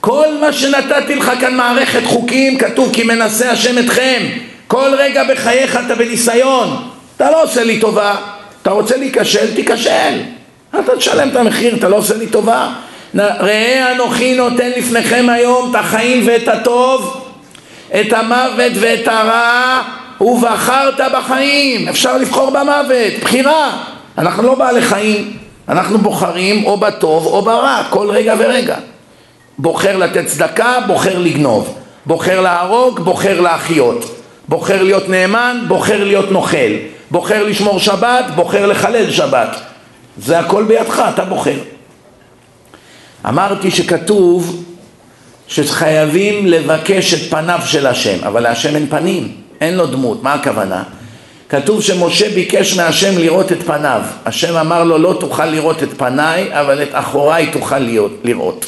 כל 0.00 0.26
מה 0.40 0.52
שנתתי 0.52 1.14
לך 1.14 1.30
כאן 1.40 1.54
מערכת 1.54 2.04
חוקים, 2.04 2.58
כתוב 2.58 2.90
כי 2.92 3.02
מנסה 3.02 3.50
השם 3.50 3.78
אתכם. 3.78 4.22
כל 4.66 4.90
רגע 4.98 5.24
בחייך 5.24 5.78
אתה 5.86 5.94
בניסיון. 5.94 6.88
אתה 7.16 7.30
לא 7.30 7.42
עושה 7.42 7.64
לי 7.64 7.80
טובה. 7.80 8.16
אתה 8.62 8.70
רוצה 8.70 8.96
להיכשל, 8.96 9.54
תיכשל. 9.54 10.20
אתה 10.78 10.96
תשלם 10.96 11.28
את 11.28 11.36
המחיר, 11.36 11.76
אתה 11.76 11.88
לא 11.88 11.96
עושה 11.96 12.16
לי 12.16 12.26
טובה. 12.26 12.72
ראה 13.14 13.92
אנוכי 13.92 14.34
נותן 14.34 14.70
לפניכם 14.76 15.26
היום 15.28 15.70
את 15.70 15.74
החיים 15.74 16.22
ואת 16.26 16.48
הטוב, 16.48 17.23
את 17.90 18.12
המוות 18.12 18.72
ואת 18.80 19.08
הרע, 19.08 19.82
ובחרת 20.20 21.00
בחיים. 21.14 21.88
אפשר 21.88 22.18
לבחור 22.18 22.50
במוות, 22.50 23.12
בחירה. 23.22 23.76
אנחנו 24.18 24.42
לא 24.42 24.54
בעלי 24.54 24.82
חיים, 24.82 25.36
אנחנו 25.68 25.98
בוחרים 25.98 26.64
או 26.64 26.76
בטוב 26.76 27.26
או 27.26 27.42
ברע, 27.42 27.82
כל 27.90 28.10
רגע 28.10 28.34
ורגע. 28.38 28.76
בוחר 29.58 29.96
לתת 29.96 30.26
צדקה, 30.26 30.78
בוחר 30.86 31.18
לגנוב. 31.18 31.78
בוחר 32.06 32.40
להרוג, 32.40 33.00
בוחר 33.00 33.40
להחיות. 33.40 34.20
בוחר 34.48 34.82
להיות 34.82 35.08
נאמן, 35.08 35.60
בוחר 35.68 36.04
להיות 36.04 36.30
נוכל. 36.30 36.72
בוחר 37.10 37.44
לשמור 37.44 37.78
שבת, 37.78 38.24
בוחר 38.34 38.66
לחלל 38.66 39.10
שבת. 39.10 39.56
זה 40.18 40.38
הכל 40.38 40.64
בידך, 40.64 41.02
אתה 41.14 41.24
בוחר. 41.24 41.58
אמרתי 43.28 43.70
שכתוב 43.70 44.64
שחייבים 45.48 46.46
לבקש 46.46 47.14
את 47.14 47.30
פניו 47.30 47.60
של 47.66 47.86
השם, 47.86 48.24
אבל 48.26 48.42
להשם 48.42 48.74
אין 48.74 48.86
פנים, 48.86 49.32
אין 49.60 49.74
לו 49.76 49.86
דמות, 49.86 50.22
מה 50.22 50.34
הכוונה? 50.34 50.82
כתוב 51.48 51.82
שמשה 51.82 52.30
ביקש 52.34 52.76
מהשם 52.76 53.18
לראות 53.18 53.52
את 53.52 53.62
פניו, 53.62 54.02
השם 54.24 54.56
אמר 54.56 54.84
לו 54.84 54.98
לא 54.98 55.16
תוכל 55.20 55.46
לראות 55.46 55.82
את 55.82 55.88
פניי, 55.96 56.60
אבל 56.60 56.82
את 56.82 56.88
אחוריי 56.92 57.50
תוכל 57.52 57.78
להיות, 57.78 58.12
לראות. 58.24 58.66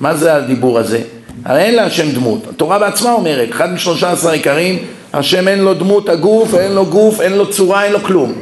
מה 0.00 0.14
זה 0.14 0.34
הדיבור 0.34 0.78
הזה? 0.78 1.00
הרי 1.44 1.62
אין 1.62 1.74
להשם 1.74 2.12
דמות, 2.12 2.46
התורה 2.48 2.78
בעצמה 2.78 3.12
אומרת, 3.12 3.50
אחד 3.50 3.72
משלושה 3.72 4.10
עשר 4.10 4.30
עיקרים, 4.30 4.78
השם 5.12 5.48
אין 5.48 5.58
לו 5.58 5.74
דמות 5.74 6.08
הגוף, 6.08 6.54
אין 6.54 6.72
לו 6.72 6.86
גוף, 6.86 7.20
אין 7.20 7.32
לו 7.32 7.50
צורה, 7.50 7.84
אין 7.84 7.92
לו 7.92 8.02
כלום. 8.02 8.32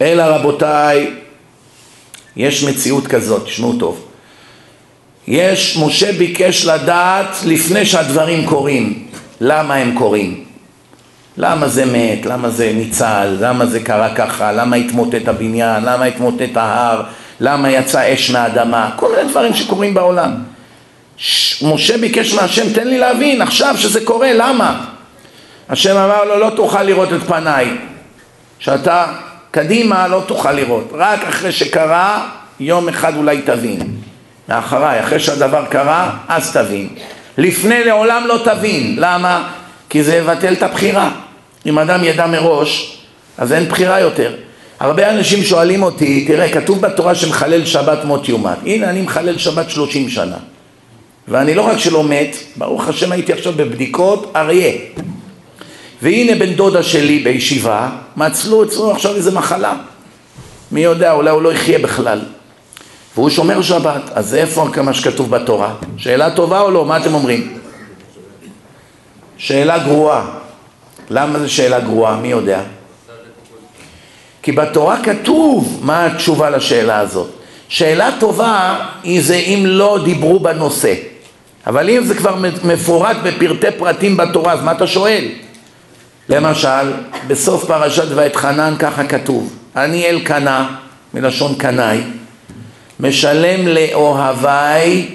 אלא 0.00 0.22
רבותיי, 0.22 1.10
יש 2.36 2.64
מציאות 2.64 3.06
כזאת, 3.06 3.44
תשמעו 3.44 3.72
טוב. 3.78 4.05
יש, 5.28 5.78
משה 5.86 6.12
ביקש 6.12 6.66
לדעת 6.66 7.36
לפני 7.46 7.86
שהדברים 7.86 8.46
קורים, 8.46 9.06
למה 9.40 9.74
הם 9.74 9.94
קורים. 9.98 10.44
למה 11.36 11.68
זה 11.68 11.84
מת, 11.84 12.26
למה 12.26 12.50
זה 12.50 12.72
ניצל, 12.74 13.36
למה 13.40 13.66
זה 13.66 13.80
קרה 13.80 14.14
ככה, 14.14 14.52
למה 14.52 14.76
התמוטט 14.76 15.28
הבניין, 15.28 15.84
למה 15.84 16.04
התמוטט 16.04 16.56
ההר, 16.56 17.02
למה 17.40 17.70
יצא 17.70 18.14
אש 18.14 18.30
מהאדמה, 18.30 18.90
כל 18.96 19.16
מיני 19.16 19.30
דברים 19.30 19.54
שקורים 19.54 19.94
בעולם. 19.94 20.34
ש... 21.16 21.62
משה 21.62 21.98
ביקש 21.98 22.34
מהשם, 22.34 22.72
תן 22.72 22.88
לי 22.88 22.98
להבין 22.98 23.42
עכשיו 23.42 23.74
שזה 23.78 24.04
קורה, 24.04 24.32
למה? 24.34 24.84
השם 25.68 25.96
אמר 25.96 26.24
לו, 26.24 26.38
לא 26.38 26.50
תוכל 26.56 26.82
לראות 26.82 27.12
את 27.12 27.22
פניי. 27.22 27.68
שאתה 28.58 29.06
קדימה 29.50 30.08
לא 30.08 30.22
תוכל 30.26 30.52
לראות, 30.52 30.92
רק 30.94 31.24
אחרי 31.24 31.52
שקרה, 31.52 32.28
יום 32.60 32.88
אחד 32.88 33.16
אולי 33.16 33.42
תבין. 33.42 33.95
מאחריי, 34.48 35.00
אחרי 35.00 35.20
שהדבר 35.20 35.64
קרה, 35.70 36.10
אז 36.28 36.52
תבין. 36.56 36.88
לפני 37.38 37.84
לעולם 37.84 38.24
לא 38.26 38.40
תבין. 38.44 38.96
למה? 38.98 39.48
כי 39.88 40.02
זה 40.02 40.16
יבטל 40.16 40.52
את 40.52 40.62
הבחירה. 40.62 41.10
אם 41.66 41.78
אדם 41.78 42.04
ידע 42.04 42.26
מראש, 42.26 42.98
אז 43.38 43.52
אין 43.52 43.68
בחירה 43.68 44.00
יותר. 44.00 44.34
הרבה 44.80 45.10
אנשים 45.10 45.42
שואלים 45.42 45.82
אותי, 45.82 46.24
תראה, 46.26 46.52
כתוב 46.52 46.80
בתורה 46.80 47.14
שמחלל 47.14 47.64
שבת 47.64 48.04
מות 48.04 48.28
יומת. 48.28 48.58
הנה, 48.66 48.90
אני 48.90 49.02
מחלל 49.02 49.38
שבת 49.38 49.70
שלושים 49.70 50.08
שנה. 50.08 50.36
ואני 51.28 51.54
לא 51.54 51.62
רק 51.62 51.78
שלא 51.78 52.04
מת, 52.04 52.36
ברוך 52.56 52.88
השם 52.88 53.12
הייתי 53.12 53.32
עכשיו 53.32 53.52
בבדיקות 53.52 54.32
אריה. 54.36 54.72
והנה 56.02 56.34
בן 56.34 56.52
דודה 56.52 56.82
שלי 56.82 57.18
בישיבה, 57.18 57.88
מצלו 58.16 58.64
אצלו 58.64 58.90
עכשיו 58.90 59.14
איזה 59.14 59.30
מחלה. 59.30 59.74
מי 60.72 60.80
יודע, 60.80 61.12
אולי 61.12 61.30
הוא 61.30 61.42
לא 61.42 61.52
יחיה 61.52 61.78
בכלל. 61.78 62.20
והוא 63.16 63.30
שומר 63.30 63.62
שבת, 63.62 64.02
אז 64.14 64.34
איפה 64.34 64.66
מה 64.82 64.94
שכתוב 64.94 65.30
בתורה? 65.30 65.74
שאלה 65.96 66.30
טובה 66.30 66.60
או 66.60 66.70
לא? 66.70 66.84
מה 66.84 66.96
אתם 66.96 67.14
אומרים? 67.14 67.58
שאלה 69.36 69.78
גרועה. 69.78 70.26
למה 71.10 71.38
זו 71.38 71.52
שאלה 71.52 71.80
גרועה? 71.80 72.16
מי 72.16 72.28
יודע? 72.28 72.60
כי 74.42 74.52
בתורה 74.52 75.02
כתוב 75.02 75.80
מה 75.82 76.06
התשובה 76.06 76.50
לשאלה 76.50 76.98
הזאת. 76.98 77.28
שאלה 77.68 78.10
טובה 78.20 78.78
היא 79.02 79.22
זה 79.22 79.34
אם 79.34 79.62
לא 79.66 79.98
דיברו 80.04 80.40
בנושא. 80.40 80.94
אבל 81.66 81.90
אם 81.90 82.04
זה 82.04 82.14
כבר 82.14 82.36
מפורט 82.64 83.16
בפרטי 83.24 83.66
פרטים 83.78 84.16
בתורה, 84.16 84.52
אז 84.52 84.62
מה 84.62 84.72
אתה 84.72 84.86
שואל? 84.86 85.28
למשל, 86.28 86.92
בסוף 87.26 87.64
פרשת 87.64 88.06
ואתחנן 88.14 88.74
ככה 88.78 89.04
כתוב, 89.04 89.52
אני 89.76 90.10
אלקנה, 90.10 90.76
מלשון 91.14 91.54
קנאי, 91.54 92.00
משלם 93.00 93.68
לאוהביי, 93.68 95.06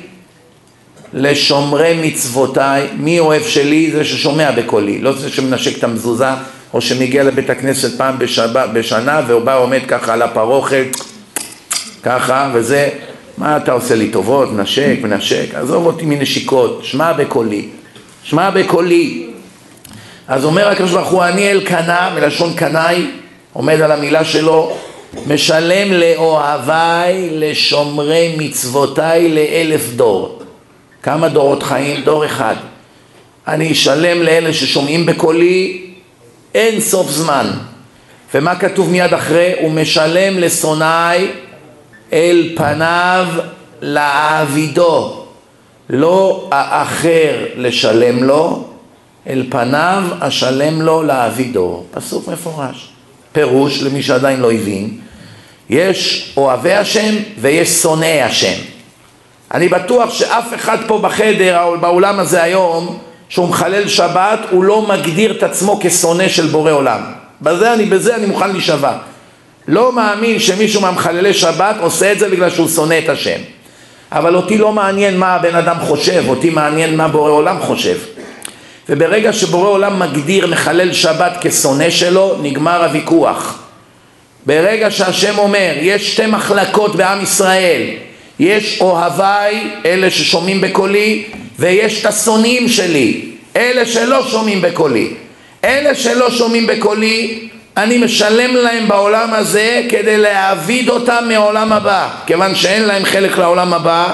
לשומרי 1.13 1.99
מצוותיי, 2.03 2.87
מי 2.97 3.19
אוהב 3.19 3.43
שלי? 3.43 3.91
זה 3.91 4.05
ששומע 4.05 4.51
בקולי, 4.51 5.01
לא 5.01 5.13
זה 5.13 5.29
שמנשק 5.29 5.77
את 5.77 5.83
המזוזה, 5.83 6.29
או 6.73 6.81
שמגיע 6.81 7.23
לבית 7.23 7.49
הכנסת 7.49 7.97
פעם 7.97 8.19
בשבא, 8.19 8.65
בשנה, 8.65 9.21
והוא 9.27 9.41
בא 9.41 9.57
עומד 9.57 9.79
ככה 9.87 10.13
על 10.13 10.21
הפרוכת, 10.21 10.87
ככה, 12.03 12.51
וזה, 12.53 12.89
מה 13.37 13.57
אתה 13.57 13.71
עושה 13.71 13.95
לי 13.95 14.09
טובות, 14.09 14.51
מנשק, 14.51 14.95
מנשק, 15.01 15.55
עזוב 15.55 15.85
אותי 15.85 16.05
מנשיקות, 16.05 16.79
שמע 16.83 17.13
בקולי, 17.13 17.67
שמע 18.23 18.49
בקולי. 18.49 19.27
אז 20.27 20.45
אומר 20.45 20.67
הקדוש 20.67 20.91
ברוך 20.91 21.09
הוא, 21.09 21.23
אני 21.23 21.51
אלקנה, 21.51 22.09
מלשון 22.15 22.53
קנאי, 22.53 23.05
עומד 23.53 23.81
על 23.81 23.91
המילה 23.91 24.23
שלו, 24.23 24.77
משלם 25.27 25.93
לאוהביי, 25.93 27.29
לשומרי 27.31 28.35
מצוותיי 28.37 29.29
לאלף 29.29 29.89
דור. 29.95 30.39
כמה 31.03 31.29
דורות 31.29 31.63
חיים? 31.63 32.01
דור 32.03 32.25
אחד. 32.25 32.55
אני 33.47 33.71
אשלם 33.71 34.21
לאלה 34.21 34.53
ששומעים 34.53 35.05
בקולי 35.05 35.81
אין 36.55 36.79
סוף 36.79 37.09
זמן. 37.09 37.47
ומה 38.33 38.55
כתוב 38.55 38.89
מיד 38.89 39.13
אחרי? 39.13 39.53
הוא 39.61 39.71
משלם 39.71 40.39
לשונאי 40.39 41.27
אל 42.13 42.53
פניו 42.55 43.27
לעבידו. 43.81 45.17
לא 45.89 46.47
האחר 46.51 47.45
לשלם 47.55 48.23
לו, 48.23 48.63
אל 49.27 49.45
פניו 49.49 50.03
אשלם 50.19 50.81
לו 50.81 51.03
לעבידו. 51.03 51.83
פסוק 51.91 52.27
מפורש. 52.27 52.90
פירוש 53.31 53.81
למי 53.81 54.03
שעדיין 54.03 54.39
לא 54.39 54.51
הבין, 54.51 54.97
יש 55.69 56.33
אוהבי 56.37 56.73
השם 56.73 57.15
ויש 57.41 57.69
שונאי 57.69 58.21
השם. 58.21 58.61
אני 59.53 59.69
בטוח 59.69 60.13
שאף 60.13 60.53
אחד 60.55 60.77
פה 60.87 60.97
בחדר 60.97 61.63
או 61.63 61.79
באולם 61.79 62.19
הזה 62.19 62.43
היום 62.43 62.97
שהוא 63.29 63.49
מחלל 63.49 63.87
שבת 63.87 64.39
הוא 64.49 64.63
לא 64.63 64.81
מגדיר 64.81 65.31
את 65.31 65.43
עצמו 65.43 65.79
כשונא 65.81 66.27
של 66.27 66.47
בורא 66.47 66.71
עולם. 66.71 67.01
בזה 67.41 67.73
אני, 67.73 67.85
בזה 67.85 68.15
אני 68.15 68.25
מוכן 68.25 68.51
להישבע. 68.51 68.93
לא 69.67 69.91
מאמין 69.91 70.39
שמישהו 70.39 70.81
מהמחללי 70.81 71.33
שבת 71.33 71.75
עושה 71.79 72.11
את 72.11 72.19
זה 72.19 72.29
בגלל 72.29 72.49
שהוא 72.49 72.67
שונא 72.67 72.99
את 73.03 73.09
השם. 73.09 73.39
אבל 74.11 74.35
אותי 74.35 74.57
לא 74.57 74.71
מעניין 74.71 75.17
מה 75.17 75.27
הבן 75.27 75.55
אדם 75.55 75.75
חושב, 75.79 76.23
אותי 76.27 76.49
מעניין 76.49 76.97
מה 76.97 77.07
בורא 77.07 77.31
עולם 77.31 77.59
חושב. 77.59 77.97
וברגע 78.91 79.33
שבורא 79.33 79.69
עולם 79.69 79.99
מגדיר 79.99 80.47
מחלל 80.47 80.93
שבת 80.93 81.37
כשונא 81.41 81.89
שלו, 81.89 82.35
נגמר 82.41 82.83
הוויכוח. 82.83 83.59
ברגע 84.45 84.91
שהשם 84.91 85.37
אומר, 85.37 85.73
יש 85.81 86.13
שתי 86.13 86.25
מחלקות 86.25 86.95
בעם 86.95 87.23
ישראל, 87.23 87.81
יש 88.39 88.81
אוהביי, 88.81 89.67
אלה 89.85 90.09
ששומעים 90.09 90.61
בקולי, 90.61 91.23
ויש 91.59 92.01
את 92.01 92.05
השונאים 92.05 92.69
שלי, 92.69 93.21
אלה 93.55 93.85
שלא 93.85 94.27
שומעים 94.27 94.61
בקולי. 94.61 95.07
אלה 95.63 95.95
שלא 95.95 96.31
שומעים 96.31 96.67
בקולי, 96.67 97.47
אני 97.77 97.97
משלם 97.97 98.55
להם 98.55 98.87
בעולם 98.87 99.33
הזה 99.33 99.81
כדי 99.89 100.17
להעביד 100.17 100.89
אותם 100.89 101.23
מעולם 101.27 101.73
הבא. 101.73 102.09
כיוון 102.25 102.55
שאין 102.55 102.83
להם 102.83 103.05
חלק 103.05 103.37
לעולם 103.37 103.73
הבא, 103.73 104.13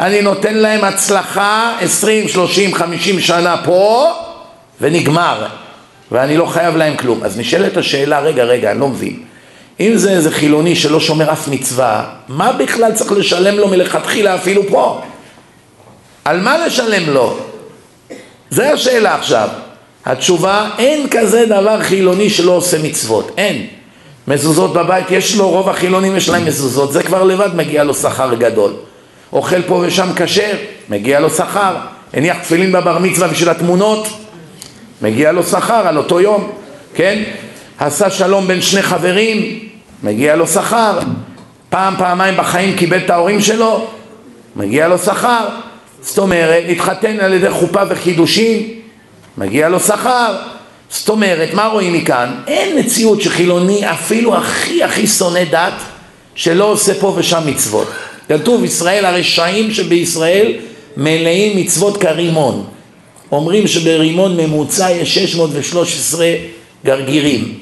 אני 0.00 0.22
נותן 0.22 0.54
להם 0.54 0.84
הצלחה 0.84 1.76
20, 1.80 2.28
30, 2.28 2.74
50 2.74 3.20
שנה 3.20 3.56
פה, 3.64 4.12
ונגמר. 4.80 5.46
ואני 6.12 6.36
לא 6.36 6.46
חייב 6.46 6.76
להם 6.76 6.96
כלום. 6.96 7.24
אז 7.24 7.38
נשאלת 7.38 7.76
השאלה, 7.76 8.20
רגע, 8.20 8.44
רגע, 8.44 8.70
אני 8.70 8.80
לא 8.80 8.88
מבין. 8.88 9.22
אם 9.80 9.92
זה 9.96 10.10
איזה 10.10 10.30
חילוני 10.30 10.76
שלא 10.76 11.00
שומר 11.00 11.32
אף 11.32 11.48
מצווה, 11.48 12.04
מה 12.28 12.52
בכלל 12.52 12.92
צריך 12.92 13.12
לשלם 13.12 13.56
לו 13.56 13.68
מלכתחילה 13.68 14.34
אפילו 14.34 14.62
פה? 14.68 15.00
על 16.24 16.40
מה 16.40 16.66
לשלם 16.66 17.10
לו? 17.10 17.36
זה 18.50 18.72
השאלה 18.72 19.14
עכשיו. 19.14 19.48
התשובה, 20.06 20.70
אין 20.78 21.06
כזה 21.10 21.46
דבר 21.46 21.82
חילוני 21.82 22.30
שלא 22.30 22.52
עושה 22.52 22.78
מצוות, 22.82 23.30
אין. 23.36 23.66
מזוזות 24.28 24.72
בבית, 24.72 25.10
יש 25.10 25.36
לו, 25.36 25.48
רוב 25.48 25.68
החילונים 25.68 26.16
יש 26.16 26.28
להם 26.28 26.44
מזוזות, 26.44 26.92
זה 26.92 27.02
כבר 27.02 27.24
לבד 27.24 27.50
מגיע 27.54 27.84
לו 27.84 27.94
שכר 27.94 28.34
גדול. 28.34 28.72
אוכל 29.32 29.62
פה 29.62 29.82
ושם 29.86 30.08
כשר, 30.16 30.52
מגיע 30.88 31.20
לו 31.20 31.30
שכר. 31.30 31.76
הניח 32.14 32.38
תפילין 32.38 32.72
בבר 32.72 32.98
מצווה 32.98 33.28
בשביל 33.28 33.48
התמונות, 33.48 34.08
מגיע 35.02 35.32
לו 35.32 35.42
שכר 35.42 35.86
על 35.86 35.96
אותו 35.98 36.20
יום, 36.20 36.52
כן? 36.94 37.22
עשה 37.78 38.10
שלום 38.10 38.46
בין 38.46 38.62
שני 38.62 38.82
חברים, 38.82 39.58
מגיע 40.02 40.36
לו 40.36 40.46
שכר. 40.46 40.98
פעם, 41.68 41.94
פעמיים 41.98 42.36
בחיים 42.36 42.76
קיבל 42.76 42.98
את 42.98 43.10
ההורים 43.10 43.40
שלו, 43.40 43.86
מגיע 44.56 44.88
לו 44.88 44.98
שכר. 44.98 45.48
זאת 46.00 46.18
אומרת, 46.18 46.64
התחתן 46.68 47.20
על 47.20 47.32
ידי 47.32 47.50
חופה 47.50 47.82
וחידושים, 47.88 48.68
מגיע 49.38 49.68
לו 49.68 49.80
שכר. 49.80 50.36
זאת 50.90 51.08
אומרת, 51.08 51.54
מה 51.54 51.66
רואים 51.66 51.92
מכאן? 51.92 52.34
אין 52.46 52.78
מציאות 52.78 53.20
שחילוני, 53.20 53.90
אפילו 53.90 54.36
הכי 54.36 54.84
הכי 54.84 55.06
שונא 55.06 55.44
דת, 55.50 55.72
שלא 56.34 56.64
עושה 56.64 56.94
פה 57.00 57.14
ושם 57.16 57.40
מצוות. 57.46 57.90
כתוב, 58.30 58.64
ישראל 58.64 59.04
הרשעים 59.04 59.70
שבישראל 59.70 60.52
מלאים 60.96 61.56
מצוות 61.56 61.96
כרימון. 61.96 62.64
אומרים 63.32 63.66
שברימון 63.66 64.36
ממוצע 64.36 64.90
יש 64.90 65.14
613 65.14 66.26
גרגירים. 66.84 67.58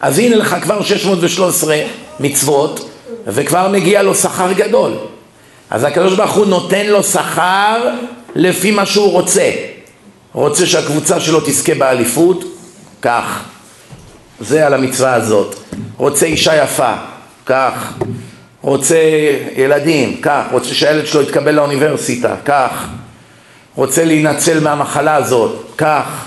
אז 0.00 0.18
הנה 0.18 0.36
לך 0.36 0.56
כבר 0.62 0.82
613 0.82 1.76
מצוות, 2.20 2.90
וכבר 3.26 3.68
מגיע 3.68 4.02
לו 4.02 4.14
שכר 4.14 4.52
גדול. 4.52 4.92
אז 5.70 5.84
הקדוש 5.84 6.14
ברוך 6.14 6.34
הוא 6.34 6.46
נותן 6.46 6.86
לו 6.86 7.02
שכר 7.02 7.90
לפי 8.34 8.70
מה 8.70 8.86
שהוא 8.86 9.12
רוצה. 9.12 9.50
רוצה 10.32 10.66
שהקבוצה 10.66 11.20
שלו 11.20 11.40
תזכה 11.40 11.74
באליפות? 11.74 12.44
כך. 13.02 13.44
זה 14.40 14.66
על 14.66 14.74
המצווה 14.74 15.14
הזאת. 15.14 15.54
רוצה 15.96 16.26
אישה 16.26 16.62
יפה? 16.64 16.94
כך. 17.46 17.92
רוצה 18.62 18.98
ילדים? 19.56 20.20
כך. 20.22 20.42
רוצה 20.50 20.74
שהילד 20.74 21.06
שלו 21.06 21.22
יתקבל 21.22 21.54
לאוניברסיטה? 21.54 22.34
כך. 22.44 22.86
רוצה 23.74 24.04
להינצל 24.04 24.60
מהמחלה 24.60 25.14
הזאת? 25.14 25.72
כך. 25.78 26.24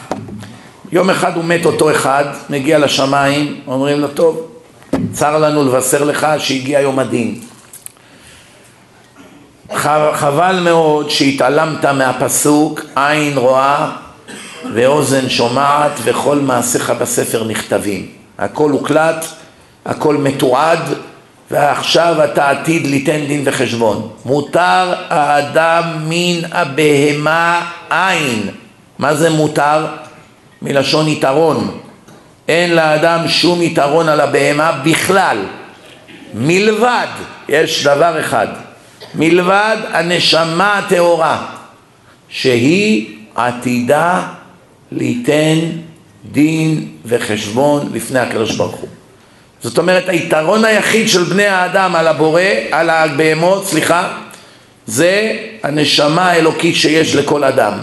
יום 0.92 1.10
אחד 1.10 1.36
הוא 1.36 1.44
מת 1.44 1.66
אותו 1.66 1.92
אחד, 1.92 2.26
מגיע 2.50 2.80
לשמיים, 2.80 3.62
אומרים 3.68 4.00
לו, 4.00 4.08
טוב, 4.08 4.48
צר 5.14 5.38
לנו 5.38 5.64
לבשר 5.64 6.04
לך 6.04 6.28
שהגיע 6.38 6.80
יום 6.80 7.00
הדין. 7.00 7.40
חבל 10.14 10.60
מאוד 10.64 11.10
שהתעלמת 11.10 11.86
מהפסוק 11.86 12.82
עין 12.96 13.38
רואה 13.38 13.92
ואוזן 14.74 15.30
שומעת 15.30 15.92
וכל 16.04 16.36
מעשיך 16.40 16.90
בספר 16.90 17.44
נכתבים. 17.44 18.08
הכל 18.38 18.72
הוקלט, 18.72 19.26
הכל 19.86 20.18
מתועד 20.18 20.80
ועכשיו 21.52 22.24
אתה 22.24 22.50
עתיד 22.50 22.88
ליתן 22.88 23.26
דין 23.28 23.42
וחשבון. 23.46 24.10
מותר 24.26 24.94
האדם 25.10 25.84
מן 26.10 26.40
הבהמה 26.52 27.72
עין. 27.90 28.50
מה 29.00 29.16
זה 29.16 29.30
מותר? 29.30 29.86
מלשון 30.62 31.08
יתרון. 31.08 31.78
אין 32.48 32.76
לאדם 32.76 33.28
שום 33.28 33.62
יתרון 33.62 34.10
על 34.10 34.20
הבהמה 34.20 34.72
בכלל. 34.84 35.38
מלבד, 36.34 37.08
יש 37.50 37.84
דבר 37.84 38.20
אחד, 38.20 38.48
מלבד 39.16 39.78
הנשמה 39.92 40.78
הטהורה, 40.78 41.46
שהיא 42.30 43.18
עתידה 43.36 44.22
ליתן 44.92 45.60
דין 46.32 46.88
וחשבון 47.06 47.90
לפני 47.94 48.20
הקדוש 48.20 48.56
ברוך 48.56 48.76
הוא. 48.76 48.90
זאת 49.64 49.78
אומרת, 49.78 50.10
היתרון 50.10 50.66
היחיד 50.66 51.10
של 51.10 51.24
בני 51.24 51.46
האדם 51.46 51.96
על 51.96 52.08
הבורא, 52.08 52.42
על 52.72 52.90
הבהמות, 52.90 53.66
סליחה, 53.68 54.14
זה 54.86 55.38
הנשמה 55.64 56.32
האלוקית 56.32 56.76
שיש 56.76 57.16
לכל 57.16 57.44
אדם. 57.44 57.74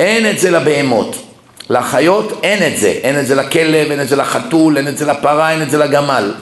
אין 0.00 0.30
את 0.30 0.38
זה 0.38 0.50
לבהמות. 0.50 1.16
לחיות 1.70 2.40
אין 2.42 2.72
את 2.72 2.78
זה. 2.78 2.88
אין 2.88 3.20
את 3.20 3.26
זה 3.26 3.34
לכלב, 3.34 3.90
אין 3.90 4.00
את 4.00 4.08
זה 4.08 4.16
לחתול, 4.16 4.76
אין 4.76 4.88
את 4.88 4.98
זה 4.98 5.06
לפרה, 5.06 5.50
אין 5.50 5.62
את 5.62 5.70
זה 5.70 5.78
לגמל. 5.78 6.32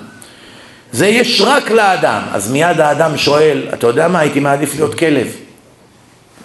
זה 0.92 1.06
יש 1.06 1.40
רק 1.40 1.70
לאדם. 1.70 2.22
אז 2.32 2.50
מיד 2.50 2.80
האדם 2.80 3.16
שואל, 3.16 3.62
אתה 3.74 3.86
יודע 3.86 4.08
מה, 4.08 4.18
הייתי 4.18 4.40
מעדיף 4.40 4.74
להיות 4.74 4.94
כלב. 4.94 5.26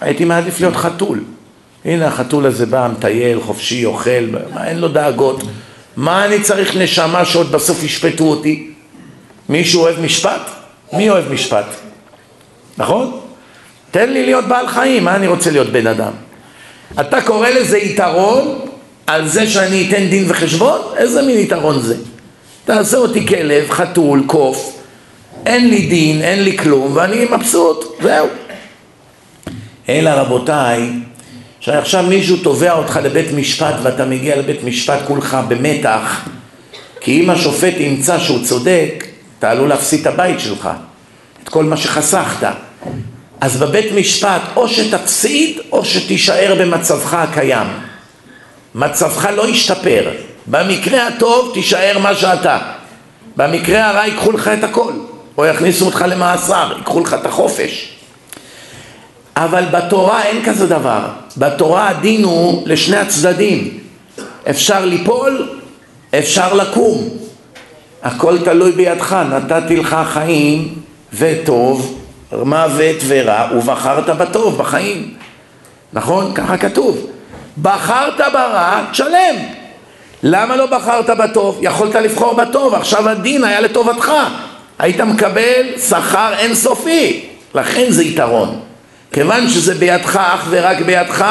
הייתי 0.00 0.24
מעדיף 0.24 0.60
להיות 0.60 0.76
חתול. 0.76 1.20
הנה 1.84 2.06
החתול 2.06 2.46
הזה 2.46 2.66
בא, 2.66 2.88
מטייל, 2.92 3.40
חופשי, 3.40 3.84
אוכל, 3.84 4.10
אין 4.64 4.78
לו 4.78 4.88
דאגות. 4.88 5.42
מה 5.96 6.24
אני 6.24 6.42
צריך 6.42 6.76
נשמה 6.76 7.24
שעוד 7.24 7.52
בסוף 7.52 7.82
ישפטו 7.82 8.24
אותי? 8.24 8.70
מישהו 9.48 9.80
אוהב 9.80 10.00
משפט? 10.00 10.50
מי 10.92 11.10
אוהב 11.10 11.32
משפט? 11.32 11.66
נכון? 12.78 13.20
תן 13.90 14.12
לי 14.12 14.24
להיות 14.24 14.44
בעל 14.44 14.68
חיים, 14.68 15.04
מה 15.04 15.16
אני 15.16 15.26
רוצה 15.26 15.50
להיות 15.50 15.68
בן 15.68 15.86
אדם? 15.86 16.12
אתה 17.00 17.22
קורא 17.22 17.48
לזה 17.48 17.78
יתרון 17.78 18.58
על 19.06 19.28
זה 19.28 19.46
שאני 19.46 19.88
אתן 19.88 20.08
דין 20.08 20.24
וחשבון? 20.28 20.80
איזה 20.96 21.22
מין 21.22 21.38
יתרון 21.38 21.80
זה? 21.80 21.96
תעשה 22.64 22.96
אותי 22.96 23.26
כלב, 23.26 23.70
חתול, 23.70 24.22
קוף, 24.26 24.78
אין 25.46 25.70
לי 25.70 25.86
דין, 25.86 26.22
אין 26.22 26.42
לי 26.42 26.58
כלום, 26.58 26.96
ואני 26.96 27.24
מבסוט, 27.24 27.84
זהו. 28.02 28.26
אלא 29.88 30.10
רבותיי, 30.10 30.90
שעכשיו 31.64 32.02
מישהו 32.02 32.36
תובע 32.36 32.72
אותך 32.72 33.00
לבית 33.02 33.32
משפט 33.32 33.74
ואתה 33.82 34.04
מגיע 34.04 34.36
לבית 34.36 34.64
משפט 34.64 34.98
כולך 35.06 35.36
במתח, 35.48 36.20
כי 37.00 37.20
אם 37.20 37.30
השופט 37.30 37.74
ימצא 37.78 38.18
שהוא 38.18 38.44
צודק, 38.44 39.06
אתה 39.38 39.50
עלול 39.50 39.68
להפסיד 39.68 40.00
את 40.00 40.06
הבית 40.06 40.40
שלך, 40.40 40.68
את 41.44 41.48
כל 41.48 41.64
מה 41.64 41.76
שחסכת. 41.76 42.46
אז 43.40 43.56
בבית 43.56 43.92
משפט 43.92 44.40
או 44.56 44.68
שתפסיד 44.68 45.58
או 45.72 45.84
שתישאר 45.84 46.54
במצבך 46.58 47.14
הקיים. 47.14 47.66
מצבך 48.74 49.28
לא 49.36 49.48
ישתפר, 49.48 50.10
במקרה 50.46 51.06
הטוב 51.06 51.50
תישאר 51.54 51.98
מה 51.98 52.14
שאתה. 52.14 52.58
במקרה 53.36 53.88
הרע 53.88 54.06
ייקחו 54.06 54.32
לך 54.32 54.48
את 54.48 54.64
הכל, 54.64 54.92
או 55.38 55.46
יכניסו 55.46 55.86
אותך 55.86 56.04
למאסר, 56.08 56.72
ייקחו 56.76 57.00
לך 57.00 57.14
את 57.14 57.26
החופש. 57.26 57.88
אבל 59.36 59.64
בתורה 59.70 60.22
אין 60.22 60.44
כזה 60.44 60.66
דבר. 60.66 61.21
בתורה 61.36 61.88
הדין 61.88 62.24
הוא 62.24 62.62
לשני 62.66 62.96
הצדדים. 62.96 63.78
אפשר 64.50 64.84
ליפול, 64.84 65.48
אפשר 66.18 66.54
לקום. 66.54 67.08
הכל 68.02 68.38
תלוי 68.38 68.72
בידך, 68.72 69.12
נתתי 69.12 69.76
לך 69.76 69.96
חיים 70.12 70.74
וטוב, 71.12 71.98
מוות 72.32 72.96
ורע, 73.06 73.48
ובחרת 73.56 74.16
בטוב 74.16 74.58
בחיים. 74.58 75.14
נכון? 75.92 76.32
ככה 76.34 76.58
כתוב. 76.58 77.06
בחרת 77.62 78.20
ברע, 78.32 78.80
תשלם. 78.90 79.36
למה 80.22 80.56
לא 80.56 80.66
בחרת 80.66 81.10
בטוב? 81.10 81.58
יכולת 81.62 81.94
לבחור 81.94 82.34
בטוב, 82.34 82.74
עכשיו 82.74 83.08
הדין 83.08 83.44
היה 83.44 83.60
לטובתך. 83.60 84.12
היית 84.78 85.00
מקבל 85.00 85.78
שכר 85.88 86.32
אינסופי, 86.38 87.24
לכן 87.54 87.86
זה 87.88 88.04
יתרון. 88.04 88.60
כיוון 89.12 89.48
שזה 89.48 89.74
בידך, 89.74 90.16
אך 90.16 90.46
ורק 90.50 90.80
בידך, 90.80 91.24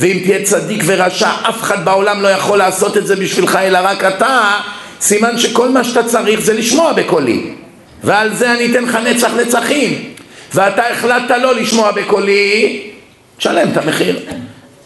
ואם 0.00 0.18
תהיה 0.24 0.42
צדיק 0.42 0.82
ורשע, 0.86 1.30
אף 1.48 1.62
אחד 1.62 1.84
בעולם 1.84 2.22
לא 2.22 2.28
יכול 2.28 2.58
לעשות 2.58 2.96
את 2.96 3.06
זה 3.06 3.16
בשבילך, 3.16 3.56
אלא 3.62 3.78
רק 3.82 4.04
אתה, 4.04 4.50
סימן 5.00 5.38
שכל 5.38 5.68
מה 5.68 5.84
שאתה 5.84 6.02
צריך 6.02 6.40
זה 6.40 6.52
לשמוע 6.52 6.92
בקולי. 6.92 7.50
ועל 8.04 8.34
זה 8.34 8.52
אני 8.52 8.70
אתן 8.70 8.84
לך 8.84 8.94
נצח 8.94 9.30
נצחים. 9.34 10.04
ואתה 10.54 10.82
החלטת 10.90 11.34
לא 11.42 11.54
לשמוע 11.54 11.90
בקולי, 11.90 12.82
תשלם 13.36 13.68
את 13.72 13.76
המחיר. 13.76 14.20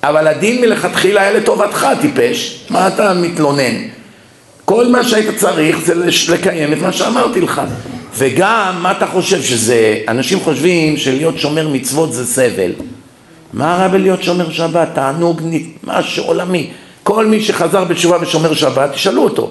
אבל 0.02 0.26
הדין 0.26 0.60
מלכתחילה 0.60 1.22
היה 1.22 1.32
לטובתך, 1.32 1.86
טיפש. 2.00 2.64
מה 2.70 2.88
אתה 2.88 3.14
מתלונן? 3.14 3.74
כל 4.64 4.86
מה 4.86 5.04
שהיית 5.04 5.36
צריך 5.36 5.78
זה 5.78 5.94
לקיים 6.32 6.72
את 6.72 6.78
מה 6.78 6.92
שאמרתי 6.92 7.40
לך. 7.40 7.62
וגם, 8.14 8.78
מה 8.82 8.90
אתה 8.92 9.06
חושב 9.06 9.42
שזה... 9.42 9.98
אנשים 10.08 10.40
חושבים 10.40 10.96
שלהיות 10.96 11.38
שומר 11.38 11.68
מצוות 11.68 12.12
זה 12.12 12.26
סבל. 12.26 12.72
מה 13.52 13.76
רע 13.76 13.88
בלהיות 13.88 14.22
שומר 14.22 14.50
שבת? 14.50 14.88
תענוג, 14.94 15.40
משהו 15.84 16.24
עולמי. 16.24 16.70
כל 17.02 17.26
מי 17.26 17.40
שחזר 17.40 17.84
בתשובה 17.84 18.18
ושומר 18.20 18.54
שבת, 18.54 18.92
תשאלו 18.92 19.22
אותו. 19.22 19.50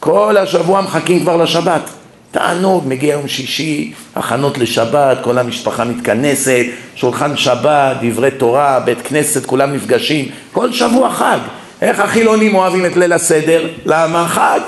כל 0.00 0.36
השבוע 0.36 0.80
מחכים 0.80 1.20
כבר 1.20 1.36
לשבת. 1.36 1.82
תענוג, 2.30 2.84
מגיע 2.86 3.12
יום 3.12 3.28
שישי, 3.28 3.92
הכנות 4.16 4.58
לשבת, 4.58 5.18
כל 5.22 5.38
המשפחה 5.38 5.84
מתכנסת, 5.84 6.64
שולחן 6.94 7.36
שבת, 7.36 7.96
דברי 8.02 8.30
תורה, 8.30 8.80
בית 8.80 9.02
כנסת, 9.02 9.46
כולם 9.46 9.74
נפגשים, 9.74 10.28
כל 10.52 10.72
שבוע 10.72 11.10
חג. 11.10 11.38
איך 11.82 12.00
החילונים 12.00 12.54
אוהבים 12.54 12.86
את 12.86 12.96
ליל 12.96 13.12
הסדר? 13.12 13.68
למה? 13.86 14.28
חג. 14.28 14.60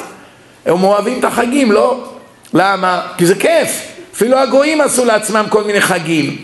הם 0.66 0.84
אוהבים 0.84 1.18
את 1.18 1.24
החגים, 1.24 1.72
לא? 1.72 2.15
למה? 2.54 3.02
כי 3.16 3.26
זה 3.26 3.34
כיף. 3.34 3.82
אפילו 4.14 4.38
הגויים 4.38 4.80
עשו 4.80 5.04
לעצמם 5.04 5.46
כל 5.48 5.64
מיני 5.64 5.80
חגים. 5.80 6.36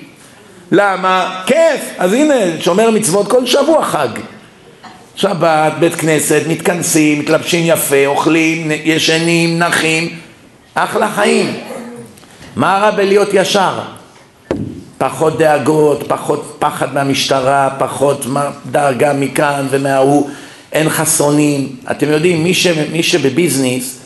למה? 0.73 1.43
כיף. 1.47 1.81
אז 1.99 2.13
הנה, 2.13 2.35
שומר 2.61 2.91
מצוות 2.91 3.29
כל 3.29 3.47
שבוע 3.47 3.85
חג. 3.85 4.09
שבת, 5.17 5.73
בית 5.79 5.95
כנסת, 5.95 6.43
מתכנסים, 6.49 7.19
מתלבשים 7.19 7.65
יפה, 7.67 8.07
אוכלים, 8.07 8.71
ישנים, 8.85 9.59
נחים, 9.59 10.19
אחלה 10.75 11.11
חיים. 11.11 11.61
מה 12.57 12.79
רע 12.79 12.91
בלהיות 12.91 13.29
ישר? 13.33 13.81
פחות 14.99 15.39
דאגות, 15.39 16.05
פחות 16.09 16.57
פחד 16.59 16.95
מהמשטרה, 16.95 17.71
פחות 17.79 18.27
דאגה 18.71 19.13
מכאן 19.13 19.67
ומההוא, 19.71 20.31
אין 20.73 20.89
חסונים. 20.89 21.77
אתם 21.91 22.11
יודעים, 22.11 22.45
מי, 22.45 22.55
ש, 22.55 22.67
מי 22.67 23.03
שבביזנס, 23.03 23.99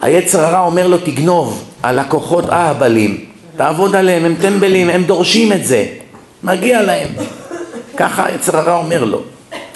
היצר 0.00 0.44
הרע 0.44 0.60
אומר 0.60 0.86
לו 0.86 0.98
תגנוב, 0.98 1.64
הלקוחות 1.82 2.50
אהבלים, 2.50 3.24
תעבוד 3.56 3.96
עליהם, 3.96 4.24
הם 4.24 4.34
טמבלים, 4.40 4.90
הם 4.90 5.04
דורשים 5.04 5.52
את 5.52 5.66
זה, 5.66 5.86
מגיע 6.42 6.82
להם. 6.82 7.08
ככה 7.96 8.26
היצר 8.26 8.56
הרע 8.56 8.76
אומר 8.76 9.04
לו. 9.04 9.22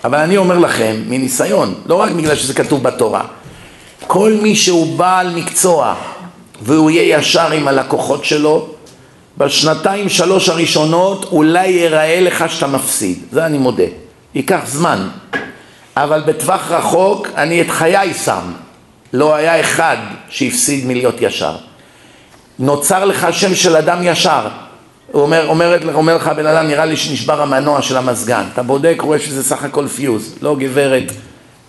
אבל 0.04 0.18
אני 0.18 0.36
אומר 0.36 0.58
לכם, 0.58 0.96
מניסיון, 1.08 1.74
לא 1.86 1.94
רק 1.94 2.10
בגלל 2.10 2.36
שזה 2.36 2.54
כתוב 2.54 2.82
בתורה, 2.82 3.22
כל 4.06 4.32
מי 4.42 4.56
שהוא 4.56 4.96
בעל 4.96 5.34
מקצוע 5.34 5.94
והוא 6.62 6.90
יהיה 6.90 7.18
ישר 7.18 7.52
עם 7.52 7.68
הלקוחות 7.68 8.24
שלו, 8.24 8.68
בשנתיים 9.38 10.08
שלוש 10.08 10.48
הראשונות 10.48 11.24
אולי 11.32 11.66
ייראה 11.68 12.20
לך 12.20 12.44
שאתה 12.48 12.66
מפסיד, 12.66 13.18
זה 13.32 13.46
אני 13.46 13.58
מודה, 13.58 13.84
ייקח 14.34 14.60
זמן, 14.66 15.08
אבל 15.96 16.22
בטווח 16.26 16.70
רחוק 16.70 17.28
אני 17.36 17.60
את 17.60 17.70
חיי 17.70 18.14
שם, 18.14 18.52
לא 19.14 19.34
היה 19.34 19.60
אחד 19.60 19.96
שהפסיד 20.28 20.86
מלהיות 20.86 21.14
ישר. 21.20 21.56
נוצר 22.58 23.04
לך 23.04 23.26
שם 23.32 23.54
של 23.54 23.76
אדם 23.76 23.98
ישר, 24.02 24.48
הוא 25.12 25.22
אומר, 25.22 25.46
אומר, 25.48 25.78
אומר 25.94 26.16
לך 26.16 26.28
הבן 26.28 26.46
אדם, 26.46 26.66
נראה 26.68 26.84
לי 26.84 26.96
שנשבר 26.96 27.42
המנוע 27.42 27.82
של 27.82 27.96
המזגן, 27.96 28.44
אתה 28.52 28.62
בודק, 28.62 28.96
רואה 29.00 29.18
שזה 29.18 29.44
סך 29.44 29.64
הכל 29.64 29.88
פיוז, 29.88 30.34
לא 30.42 30.56
גברת, 30.56 31.12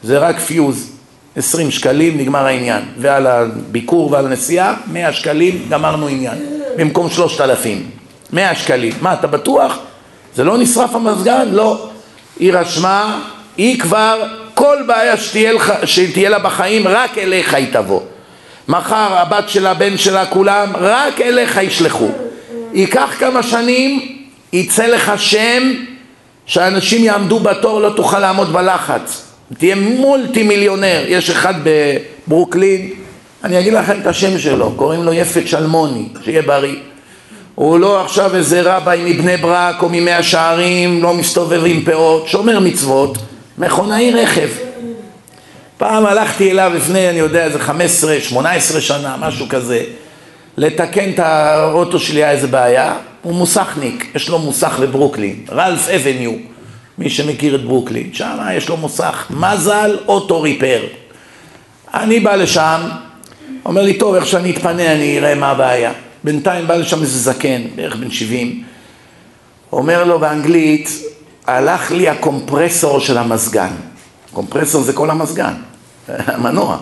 זה 0.03 0.17
רק 0.17 0.39
פיוז, 0.39 0.91
20 1.35 1.71
שקלים, 1.71 2.17
נגמר 2.17 2.45
העניין. 2.45 2.83
ועל 2.97 3.27
הביקור 3.27 4.11
ועל 4.11 4.25
הנסיעה, 4.25 4.73
100 4.87 5.13
שקלים, 5.13 5.65
גמרנו 5.69 6.07
עניין. 6.07 6.37
במקום 6.77 7.09
3,000. 7.09 7.89
100 8.33 8.55
שקלים. 8.55 8.93
מה, 9.01 9.13
אתה 9.13 9.27
בטוח? 9.27 9.77
זה 10.35 10.43
לא 10.43 10.57
נשרף 10.57 10.95
המזגן? 10.95 11.47
לא. 11.51 11.89
היא 12.39 12.53
רשמה, 12.53 13.21
היא 13.57 13.79
כבר, 13.79 14.23
כל 14.55 14.77
בעיה 14.87 15.17
שתהיה, 15.17 15.53
לך, 15.53 15.73
שתהיה 15.85 16.29
לה 16.29 16.39
בחיים, 16.39 16.87
רק 16.87 17.17
אליך 17.17 17.53
היא 17.53 17.67
תבוא. 17.71 18.01
מחר 18.67 19.13
הבת 19.17 19.49
שלה, 19.49 19.71
הבן 19.71 19.97
שלה, 19.97 20.25
כולם, 20.25 20.73
רק 20.75 21.21
אליך 21.21 21.59
ישלחו. 21.63 22.09
ייקח 22.73 23.15
כמה 23.19 23.43
שנים, 23.43 24.17
יצא 24.53 24.87
לך 24.87 25.11
שם 25.17 25.73
שאנשים 26.45 27.03
יעמדו 27.03 27.39
בתור, 27.39 27.81
לא 27.81 27.89
תוכל 27.89 28.19
לעמוד 28.19 28.53
בלחץ. 28.53 29.25
תהיה 29.57 29.75
מולטי 29.75 30.43
מיליונר, 30.43 31.03
יש 31.07 31.29
אחד 31.29 31.53
בברוקלין, 31.63 32.89
אני 33.43 33.59
אגיד 33.59 33.73
לכם 33.73 33.99
את 34.01 34.07
השם 34.07 34.39
שלו, 34.39 34.71
קוראים 34.75 35.03
לו 35.03 35.13
יפת 35.13 35.47
שלמוני, 35.47 36.07
שיהיה 36.23 36.41
בריא. 36.41 36.75
הוא 37.55 37.79
לא 37.79 38.01
עכשיו 38.01 38.35
איזה 38.35 38.61
רביי 38.61 39.13
מבני 39.13 39.37
ברק 39.37 39.83
או 39.83 39.89
ממאה 39.91 40.23
שערים, 40.23 41.03
לא 41.03 41.13
מסתובב 41.13 41.61
עם 41.65 41.81
פאות, 41.81 42.27
שומר 42.27 42.59
מצוות, 42.59 43.17
מכונאי 43.57 44.11
רכב. 44.11 44.49
פעם 45.77 46.05
הלכתי 46.05 46.51
אליו 46.51 46.71
לפני, 46.75 47.09
אני 47.09 47.19
יודע, 47.19 47.45
איזה 47.45 47.59
15, 47.59 48.19
18 48.19 48.81
שנה, 48.81 49.15
משהו 49.19 49.45
כזה, 49.49 49.83
לתקן 50.57 51.09
את 51.09 51.19
האוטו 51.19 51.99
שלי, 51.99 52.23
היה 52.23 52.31
איזה 52.31 52.47
בעיה, 52.47 52.95
הוא 53.21 53.35
מוסכניק, 53.35 54.11
יש 54.15 54.29
לו 54.29 54.39
מוסך 54.39 54.79
בברוקלין, 54.81 55.45
רלף 55.51 55.89
אבניו. 55.89 56.31
מי 56.97 57.09
שמכיר 57.09 57.55
את 57.55 57.63
ברוקלין, 57.63 58.09
שם 58.13 58.37
יש 58.53 58.69
לו 58.69 58.77
מוסך, 58.77 59.27
מזל 59.29 59.97
אוטו 60.07 60.41
ריפר. 60.41 60.81
אני 61.93 62.19
בא 62.19 62.35
לשם, 62.35 62.81
אומר 63.65 63.81
לי, 63.81 63.93
טוב, 63.93 64.15
איך 64.15 64.27
שאני 64.27 64.51
אתפנה 64.51 64.91
אני 64.91 65.19
אראה 65.19 65.35
מה 65.35 65.51
הבעיה. 65.51 65.91
בינתיים 66.23 66.67
בא 66.67 66.75
לשם 66.75 67.01
איזה 67.01 67.19
זקן, 67.19 67.61
בערך 67.75 67.95
בן 67.95 68.11
70, 68.11 68.63
אומר 69.71 70.03
לו 70.03 70.19
באנגלית, 70.19 70.89
הלך 71.47 71.91
לי 71.91 72.09
הקומפרסור 72.09 72.99
של 72.99 73.17
המזגן. 73.17 73.71
קומפרסור 74.33 74.81
זה 74.81 74.93
כל 74.93 75.09
המזגן, 75.09 75.53
המנוע. 76.07 76.77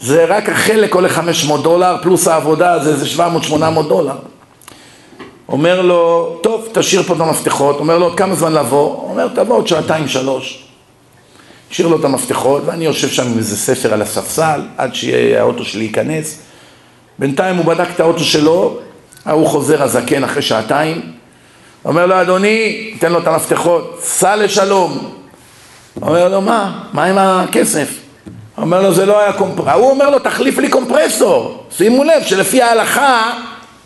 זה 0.00 0.24
רק 0.24 0.48
החלק 0.48 0.94
עולה 0.94 1.08
500 1.08 1.62
דולר, 1.62 1.96
פלוס 2.02 2.28
העבודה 2.28 2.84
זה 2.84 2.90
איזה 2.90 3.22
700-800 3.50 3.88
דולר. 3.88 4.16
אומר 5.48 5.82
לו, 5.82 6.36
טוב, 6.42 6.68
תשאיר 6.72 7.02
פה 7.02 7.14
את 7.14 7.20
המפתחות, 7.20 7.76
אומר 7.80 7.98
לו, 7.98 8.06
עוד 8.06 8.18
כמה 8.18 8.34
זמן 8.34 8.52
לבוא? 8.52 9.10
אומר, 9.10 9.28
תבוא 9.28 9.56
עוד 9.56 9.66
שעתיים, 9.66 10.08
שלוש. 10.08 10.66
השאיר 11.70 11.88
לו 11.88 12.00
את 12.00 12.04
המפתחות, 12.04 12.62
ואני 12.66 12.84
יושב 12.84 13.08
שם 13.08 13.26
עם 13.26 13.38
איזה 13.38 13.56
ספר 13.56 13.92
על 13.92 14.02
הספסל, 14.02 14.60
עד 14.76 14.94
שהאוטו 14.94 15.64
שלי 15.64 15.84
ייכנס. 15.84 16.38
בינתיים 17.18 17.56
הוא 17.56 17.64
בדק 17.64 17.86
את 17.94 18.00
האוטו 18.00 18.24
שלו, 18.24 18.78
ההוא 19.24 19.46
חוזר 19.48 19.82
הזקן 19.82 20.24
אחרי 20.24 20.42
שעתיים, 20.42 21.12
אומר 21.86 22.06
לו, 22.06 22.20
אדוני, 22.20 22.90
תן 22.98 23.12
לו 23.12 23.18
את 23.18 23.26
המפתחות, 23.26 23.98
סע 24.02 24.36
לשלום. 24.36 25.10
אומר 26.02 26.28
לו, 26.28 26.40
מה? 26.40 26.78
מה 26.92 27.04
עם 27.04 27.18
הכסף? 27.18 27.88
אומר 28.58 28.82
לו, 28.82 28.94
זה 28.94 29.06
לא 29.06 29.20
היה 29.20 29.32
קומפרסור. 29.32 29.70
ההוא 29.70 29.90
אומר 29.90 30.10
לו, 30.10 30.18
תחליף 30.18 30.58
לי 30.58 30.68
קומפרסור. 30.68 31.64
שימו 31.70 32.04
לב 32.04 32.22
שלפי 32.24 32.62
ההלכה 32.62 33.32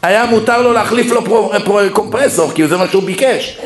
היה 0.03 0.27
מותר 0.27 0.63
לו 0.63 0.73
להחליף 0.73 1.13
לו 1.13 1.25
פרו, 1.25 1.53
פרו, 1.65 1.79
קומפרסור, 1.93 2.51
כי 2.55 2.69
זה 2.69 2.77
מה 2.77 2.89
שהוא 2.89 3.03
ביקש. 3.03 3.59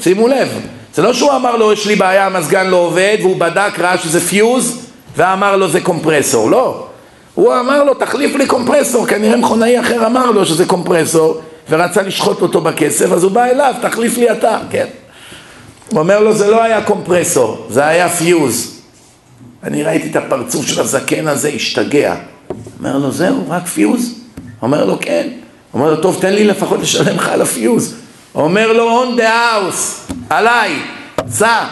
שימו 0.00 0.28
לב, 0.28 0.48
זה 0.94 1.02
לא 1.02 1.12
שהוא 1.12 1.32
אמר 1.32 1.56
לו 1.56 1.72
יש 1.72 1.86
לי 1.86 1.96
בעיה, 1.96 2.26
המזגן 2.26 2.66
לא 2.66 2.76
עובד, 2.76 3.16
והוא 3.20 3.36
בדק, 3.36 3.78
ראה 3.78 3.98
שזה 3.98 4.20
fuse, 4.20 4.86
ואמר 5.16 5.56
לו 5.56 5.68
זה 5.68 5.80
קומפרסור, 5.80 6.50
לא. 6.50 6.86
הוא 7.34 7.54
אמר 7.60 7.84
לו 7.84 7.94
תחליף 7.94 8.36
לי 8.36 8.46
קומפרסור, 8.46 9.06
כנראה 9.06 9.36
מכונאי 9.36 9.80
אחר 9.80 10.06
אמר 10.06 10.30
לו 10.30 10.46
שזה 10.46 10.66
קומפרסור, 10.66 11.40
ורצה 11.68 12.02
לשחוט 12.02 12.42
אותו 12.42 12.60
בכסף, 12.60 13.12
אז 13.12 13.24
הוא 13.24 13.32
בא 13.32 13.44
אליו, 13.44 13.74
תחליף 13.82 14.18
לי 14.18 14.30
אתה, 14.30 14.58
כן. 14.70 14.86
הוא 15.90 15.98
אומר 15.98 16.20
לו 16.20 16.32
זה 16.32 16.50
לא 16.50 16.62
היה 16.62 16.84
קומפרסור, 16.84 17.66
זה 17.70 17.86
היה 17.86 18.08
fuse. 18.08 18.80
אני 19.62 19.82
ראיתי 19.82 20.10
את 20.10 20.16
הפרצוף 20.16 20.66
של 20.66 20.80
הזקן 20.80 21.28
הזה, 21.28 21.48
השתגע. 21.48 22.14
אומר 22.78 22.98
לו, 22.98 23.12
זהו, 23.12 23.44
רק 23.48 23.66
fuse? 23.66 24.14
אומר 24.62 24.84
לו, 24.84 24.98
כן. 25.00 25.28
אומר 25.74 25.90
לו, 25.90 25.96
טוב, 25.96 26.18
תן 26.20 26.32
לי 26.32 26.44
לפחות 26.44 26.80
לשלם 26.80 27.16
לך 27.16 27.28
על 27.28 27.42
הפיוז. 27.42 27.94
אומר 28.34 28.72
לו, 28.72 29.04
on 29.04 29.18
the 29.18 29.22
house, 29.22 30.12
עליי, 30.30 30.78
סע. 31.28 31.64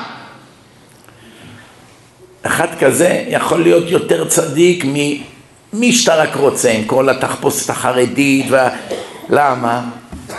אחד 2.43 2.69
כזה 2.81 3.25
יכול 3.29 3.63
להיות 3.63 3.91
יותר 3.91 4.29
צדיק 4.29 4.85
ממי 4.85 5.93
שאתה 5.93 6.17
רק 6.17 6.37
רוצה, 6.37 6.71
עם 6.71 6.85
כל 6.85 7.09
התחפושת 7.09 7.71
החרדית, 7.71 8.47
וה... 8.51 8.69
למה? 9.33 9.81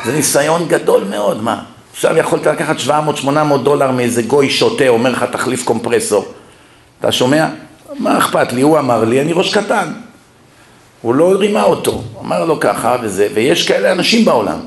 זה 0.05 0.11
ניסיון 0.11 0.67
גדול 0.67 1.03
מאוד, 1.03 1.43
מה? 1.43 1.63
עכשיו 1.93 2.17
יכולת 2.17 2.45
לקחת 2.47 2.75
700-800 2.87 3.57
דולר 3.63 3.91
מאיזה 3.91 4.21
גוי 4.21 4.49
שותה, 4.49 4.87
אומר 4.87 5.09
לך 5.09 5.25
תחליף 5.31 5.65
קומפרסור. 5.65 6.25
אתה 6.99 7.11
שומע? 7.11 7.47
מה 7.99 8.17
אכפת 8.17 8.53
לי? 8.53 8.61
הוא 8.61 8.79
אמר 8.79 9.03
לי, 9.03 9.21
אני 9.21 9.33
ראש 9.33 9.57
קטן. 9.57 9.93
הוא 11.01 11.15
לא 11.15 11.31
רימה 11.39 11.63
אותו, 11.63 12.03
אמר 12.21 12.45
לו 12.45 12.59
ככה 12.59 12.97
וזה, 13.01 13.27
ויש 13.33 13.67
כאלה 13.67 13.91
אנשים 13.91 14.25
בעולם. 14.25 14.59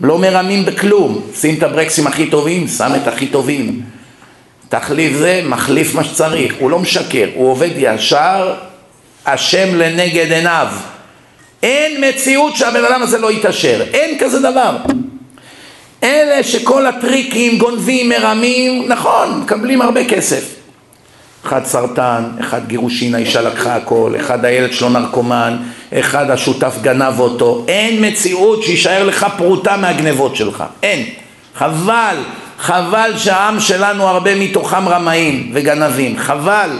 לא 0.00 0.18
מרמים 0.18 0.64
בכלום, 0.64 1.20
שים 1.34 1.54
את 1.58 1.62
הברקסים 1.62 2.06
הכי 2.06 2.30
טובים, 2.30 2.68
שם 2.68 2.92
את 3.02 3.08
הכי 3.08 3.26
טובים. 3.26 3.82
תחליף 4.68 5.16
זה, 5.16 5.42
מחליף 5.46 5.94
מה 5.94 6.04
שצריך, 6.04 6.54
הוא 6.58 6.70
לא 6.70 6.78
משקר, 6.78 7.28
הוא 7.34 7.50
עובד 7.50 7.70
ישר, 7.76 8.54
השם 9.26 9.74
לנגד 9.74 10.32
עיניו. 10.32 10.68
אין 11.66 12.04
מציאות 12.08 12.56
שהבן 12.56 12.84
אדם 12.84 13.02
הזה 13.02 13.18
לא 13.18 13.32
יתעשר, 13.32 13.82
אין 13.92 14.18
כזה 14.18 14.40
דבר. 14.40 14.76
אלה 16.02 16.42
שכל 16.42 16.86
הטריקים, 16.86 17.58
גונבים, 17.58 18.08
מרמים, 18.08 18.84
נכון, 18.88 19.40
מקבלים 19.40 19.82
הרבה 19.82 20.04
כסף. 20.04 20.54
אחד 21.46 21.64
סרטן, 21.64 22.24
אחד 22.40 22.66
גירושין, 22.66 23.14
האישה 23.14 23.40
לקחה 23.40 23.76
הכל, 23.76 24.14
אחד 24.16 24.44
הילד 24.44 24.72
שלו 24.72 24.88
נרקומן, 24.88 25.56
אחד 25.92 26.30
השותף 26.30 26.74
גנב 26.82 27.20
אותו. 27.20 27.64
אין 27.68 28.04
מציאות 28.04 28.62
שיישאר 28.62 29.04
לך 29.04 29.26
פרוטה 29.36 29.76
מהגנבות 29.76 30.36
שלך. 30.36 30.64
אין. 30.82 31.04
חבל, 31.54 32.16
חבל 32.58 33.12
שהעם 33.16 33.60
שלנו 33.60 34.08
הרבה 34.08 34.34
מתוכם 34.34 34.88
רמאים 34.88 35.50
וגנבים. 35.54 36.18
חבל. 36.18 36.70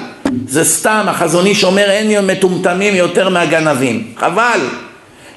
זה 0.49 0.65
סתם, 0.65 1.05
החזון 1.09 1.47
איש 1.47 1.65
אומר 1.65 1.91
אין 1.91 2.27
מטומטמים 2.27 2.95
יותר 2.95 3.29
מהגנבים. 3.29 4.13
חבל. 4.17 4.61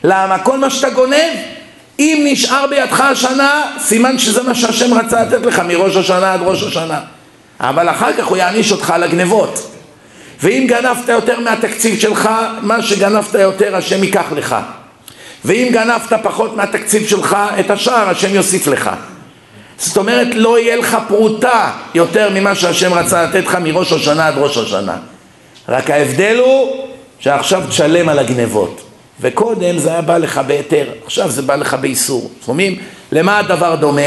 למה? 0.03 0.39
כל 0.39 0.57
מה 0.57 0.69
שאתה 0.69 0.89
גונב, 0.89 1.35
אם 1.99 2.27
נשאר 2.31 2.67
בידך 2.69 3.01
השנה, 3.01 3.61
סימן 3.79 4.19
שזה 4.19 4.43
מה 4.43 4.55
שהשם 4.55 4.93
רצה 4.93 5.23
לתת 5.23 5.45
לך 5.45 5.59
מראש 5.59 5.95
השנה 5.95 6.33
עד 6.33 6.39
ראש 6.43 6.63
השנה. 6.63 6.99
אבל 7.59 7.89
אחר 7.89 8.13
כך 8.13 8.25
הוא 8.25 8.37
יעניש 8.37 8.71
אותך 8.71 8.89
על 8.89 9.03
הגנבות. 9.03 9.71
ואם 10.43 10.65
גנבת 10.67 11.09
יותר 11.09 11.39
מהתקציב 11.39 11.99
שלך, 11.99 12.29
מה 12.61 12.81
שגנבת 12.81 13.33
יותר 13.33 13.75
השם 13.75 14.03
ייקח 14.03 14.25
לך. 14.35 14.55
ואם 15.45 15.67
גנבת 15.71 16.13
פחות 16.23 16.55
מהתקציב 16.55 17.07
שלך, 17.07 17.37
את 17.59 17.71
השאר 17.71 18.09
השם 18.09 18.35
יוסיף 18.35 18.67
לך. 18.67 18.89
זאת 19.79 19.97
אומרת, 19.97 20.27
לא 20.35 20.59
יהיה 20.59 20.75
לך 20.75 20.97
פרוטה 21.07 21.71
יותר 21.93 22.29
ממה 22.33 22.55
שהשם 22.55 22.93
רצה 22.93 23.23
לתת 23.23 23.45
לך 23.45 23.57
מראש 23.63 23.93
השנה 23.93 24.27
עד 24.27 24.33
ראש 24.37 24.57
השנה. 24.57 24.97
רק 25.69 25.89
ההבדל 25.89 26.37
הוא 26.45 26.85
שעכשיו 27.19 27.63
תשלם 27.69 28.09
על 28.09 28.19
הגנבות. 28.19 28.81
וקודם 29.21 29.77
זה 29.77 29.89
היה 29.91 30.01
בא 30.01 30.17
לך 30.17 30.41
בהיתר, 30.47 30.85
עכשיו 31.05 31.29
זה 31.29 31.41
בא 31.41 31.55
לך 31.55 31.73
באיסור. 31.73 32.31
שומעים? 32.45 32.75
למה 33.11 33.37
הדבר 33.37 33.75
דומה? 33.75 34.01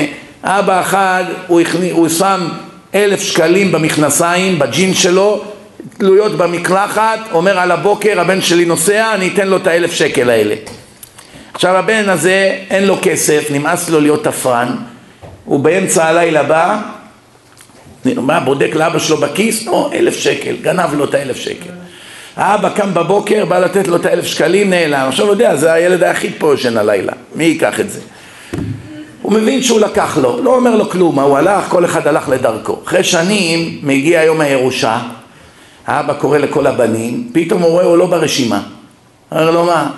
אבא 0.44 0.80
אחד, 0.80 1.24
הוא, 1.46 1.60
הכני, 1.60 1.90
הוא 1.90 2.08
שם 2.08 2.48
אלף 2.94 3.22
שקלים 3.22 3.72
במכנסיים, 3.72 4.58
בג'ינס 4.58 4.98
שלו, 4.98 5.44
תלויות 5.98 6.32
במקלחת, 6.32 7.18
אומר 7.32 7.58
על 7.58 7.70
הבוקר 7.70 8.20
הבן 8.20 8.40
שלי 8.40 8.64
נוסע, 8.64 9.14
אני 9.14 9.30
אתן 9.34 9.48
לו 9.48 9.56
את 9.56 9.66
האלף 9.66 9.92
שקל 9.92 10.30
האלה. 10.30 10.54
עכשיו 11.54 11.76
הבן 11.76 12.08
הזה 12.08 12.58
אין 12.70 12.84
לו 12.84 12.98
כסף, 13.02 13.46
נמאס 13.50 13.90
לו 13.90 14.00
להיות 14.00 14.24
תפרן, 14.24 14.76
הוא 15.52 15.60
באמצע 15.60 16.06
הלילה 16.06 16.42
בא, 16.42 16.78
מה, 18.04 18.40
בודק 18.40 18.74
לאבא 18.74 18.98
שלו 18.98 19.16
בכיס? 19.16 19.66
לא, 19.66 19.90
אלף 19.94 20.16
שקל, 20.16 20.56
גנב 20.62 20.94
לו 20.94 21.04
את 21.04 21.14
האלף 21.14 21.36
שקל. 21.36 21.70
האבא 22.36 22.68
קם 22.68 22.94
בבוקר, 22.94 23.44
בא 23.44 23.58
לתת 23.58 23.88
לו 23.88 23.96
את 23.96 24.06
האלף 24.06 24.24
שקלים, 24.24 24.70
נעלם. 24.70 25.08
עכשיו 25.08 25.26
הוא 25.26 25.32
יודע, 25.32 25.56
זה 25.56 25.72
הילד 25.72 26.02
היחיד 26.02 26.32
פה 26.38 26.54
ישן 26.54 26.76
הלילה, 26.76 27.12
מי 27.34 27.44
ייקח 27.44 27.80
את 27.80 27.90
זה? 27.90 28.00
הוא 29.22 29.32
מבין 29.32 29.62
שהוא 29.62 29.80
לקח 29.80 30.18
לו, 30.22 30.42
לא 30.42 30.56
אומר 30.56 30.76
לו 30.76 30.90
כלום, 30.90 31.18
הוא 31.18 31.38
הלך, 31.38 31.64
כל 31.68 31.84
אחד 31.84 32.06
הלך 32.06 32.28
לדרכו. 32.28 32.80
אחרי 32.84 33.04
שנים 33.04 33.78
מגיע 33.82 34.22
יום 34.22 34.40
הירושה, 34.40 34.98
האבא 35.86 36.14
קורא 36.14 36.38
לכל 36.38 36.66
הבנים, 36.66 37.28
פתאום 37.32 37.62
הוא 37.62 37.70
רואה 37.70 37.84
הוא 37.84 37.98
לא 37.98 38.06
ברשימה. 38.06 38.62
אומר 39.32 39.50
לו 39.50 39.64
מה? 39.64 39.90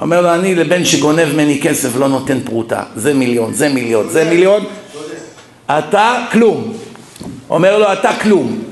אומר 0.00 0.20
לו 0.20 0.34
אני 0.34 0.54
לבן 0.54 0.84
שגונב 0.84 1.32
ממני 1.32 1.60
כסף 1.62 1.96
לא 1.96 2.08
נותן 2.08 2.40
פרוטה, 2.40 2.82
זה 2.96 3.14
מיליון, 3.14 3.52
זה 3.52 3.68
מיליון, 3.68 4.08
זה 4.08 4.24
מיליון, 4.24 4.64
אתה 5.70 6.24
כלום. 6.32 6.72
אומר 7.50 7.78
לו 7.78 7.92
אתה 7.92 8.10
כלום. 8.22 8.62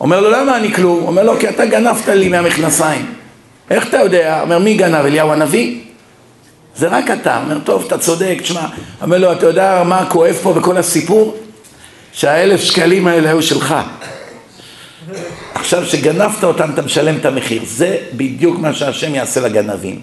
אומר 0.00 0.20
לו 0.20 0.30
למה 0.30 0.56
אני 0.56 0.74
כלום? 0.74 1.04
אומר 1.06 1.22
לו 1.22 1.38
כי 1.38 1.48
אתה 1.48 1.66
גנבת 1.66 2.08
לי 2.08 2.28
מהמכנסיים. 2.28 3.14
איך 3.70 3.88
אתה 3.88 3.96
יודע? 3.96 4.40
אומר 4.40 4.58
מי 4.58 4.74
גנב? 4.74 5.04
אליהו 5.04 5.32
הנביא? 5.32 5.80
זה 6.76 6.88
רק 6.88 7.10
אתה. 7.10 7.40
אומר, 7.44 7.58
טוב, 7.64 7.84
אתה 7.86 7.98
צודק, 7.98 8.38
תשמע. 8.42 8.66
אומר 9.02 9.18
לו, 9.18 9.32
אתה 9.32 9.46
יודע 9.46 9.82
מה 9.86 10.06
כואב 10.08 10.34
פה 10.42 10.52
בכל 10.52 10.76
הסיפור? 10.76 11.36
שהאלף 12.12 12.60
שקלים 12.60 13.06
האלה 13.06 13.28
היו 13.28 13.42
שלך. 13.42 13.74
עכשיו 15.54 15.86
שגנבת 15.86 16.44
אותם 16.44 16.70
אתה 16.74 16.82
משלם 16.82 17.16
את 17.16 17.24
המחיר. 17.24 17.62
זה 17.66 17.96
בדיוק 18.12 18.58
מה 18.58 18.74
שהשם 18.74 19.14
יעשה 19.14 19.40
לגנבים. 19.40 20.02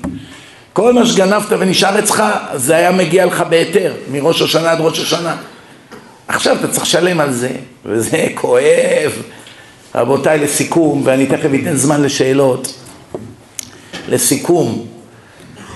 כל 0.74 0.94
מה 0.94 1.06
שגנבת 1.06 1.46
ונשאר 1.50 2.00
אצלך, 2.00 2.24
זה 2.56 2.76
היה 2.76 2.92
מגיע 2.92 3.26
לך 3.26 3.44
בהיתר, 3.50 3.94
מראש 4.12 4.42
השנה 4.42 4.72
עד 4.72 4.78
ראש 4.82 5.00
השנה. 5.00 5.36
עכשיו 6.28 6.56
אתה 6.56 6.68
צריך 6.68 6.84
לשלם 6.84 7.20
על 7.20 7.34
זה, 7.34 7.52
וזה 7.86 8.28
כואב. 8.36 9.12
רבותיי, 9.96 10.40
לסיכום, 10.40 11.02
ואני 11.06 11.26
תכף 11.26 11.50
אתן 11.62 11.76
זמן 11.76 12.02
לשאלות. 12.02 12.74
לסיכום, 14.10 14.86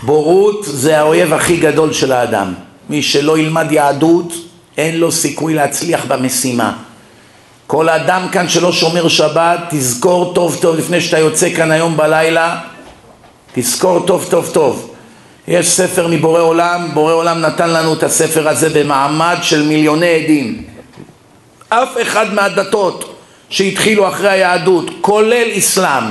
בורות 0.03 0.65
זה 0.67 0.99
האויב 0.99 1.33
הכי 1.33 1.57
גדול 1.57 1.93
של 1.93 2.11
האדם. 2.11 2.53
מי 2.89 3.01
שלא 3.03 3.37
ילמד 3.37 3.71
יהדות, 3.71 4.33
אין 4.77 4.97
לו 4.97 5.11
סיכוי 5.11 5.53
להצליח 5.53 6.05
במשימה. 6.05 6.77
כל 7.67 7.89
אדם 7.89 8.27
כאן 8.31 8.49
שלא 8.49 8.71
שומר 8.71 9.07
שבת, 9.07 9.59
תזכור 9.69 10.33
טוב 10.33 10.57
טוב 10.61 10.75
לפני 10.75 11.01
שאתה 11.01 11.19
יוצא 11.19 11.55
כאן 11.55 11.71
היום 11.71 11.97
בלילה, 11.97 12.59
תזכור 13.53 14.05
טוב 14.05 14.27
טוב 14.29 14.49
טוב. 14.53 14.90
יש 15.47 15.69
ספר 15.69 16.07
מבורא 16.07 16.41
עולם, 16.41 16.89
בורא 16.93 17.13
עולם 17.13 17.41
נתן 17.41 17.69
לנו 17.69 17.93
את 17.93 18.03
הספר 18.03 18.49
הזה 18.49 18.69
במעמד 18.69 19.37
של 19.41 19.63
מיליוני 19.63 20.07
עדים. 20.07 20.63
אף 21.69 21.89
אחד 22.01 22.33
מהדתות 22.33 23.15
שהתחילו 23.49 24.07
אחרי 24.07 24.29
היהדות, 24.29 24.85
כולל 25.01 25.47
אסלאם, 25.57 26.03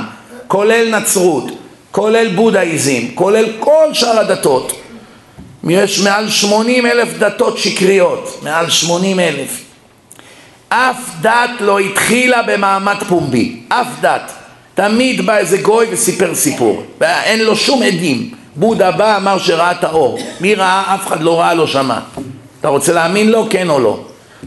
כולל 0.46 0.96
נצרות, 0.96 1.44
כולל 1.90 2.28
בודהיזם, 2.34 3.00
כולל 3.14 3.46
כל 3.58 3.88
שאר 3.92 4.18
הדתות. 4.18 4.72
יש 5.68 6.00
מעל 6.00 6.28
80 6.30 6.86
אלף 6.86 7.18
דתות 7.18 7.58
שקריות, 7.58 8.40
מעל 8.42 8.70
80 8.70 9.20
אלף. 9.20 9.60
אף 10.68 11.10
דת 11.20 11.50
לא 11.60 11.78
התחילה 11.78 12.42
במעמד 12.42 12.96
פומבי, 13.08 13.60
אף 13.68 13.86
דת. 14.00 14.32
תמיד 14.74 15.26
בא 15.26 15.36
איזה 15.36 15.58
גוי 15.58 15.86
וסיפר 15.90 16.34
סיפור, 16.34 16.84
ואין 17.00 17.40
לו 17.40 17.56
שום 17.56 17.82
עדים. 17.82 18.39
בודה 18.56 18.90
בא, 18.90 19.16
אמר 19.16 19.38
שראה 19.38 19.70
את 19.70 19.84
האור. 19.84 20.18
מי 20.40 20.54
ראה? 20.54 20.94
אף 20.94 21.06
אחד 21.06 21.22
לא 21.22 21.40
ראה, 21.40 21.54
לא 21.54 21.66
שמע. 21.66 21.98
אתה 22.60 22.68
רוצה 22.68 22.92
להאמין 22.92 23.30
לו? 23.30 23.46
כן 23.50 23.70
או 23.70 23.80
לא? 23.80 24.00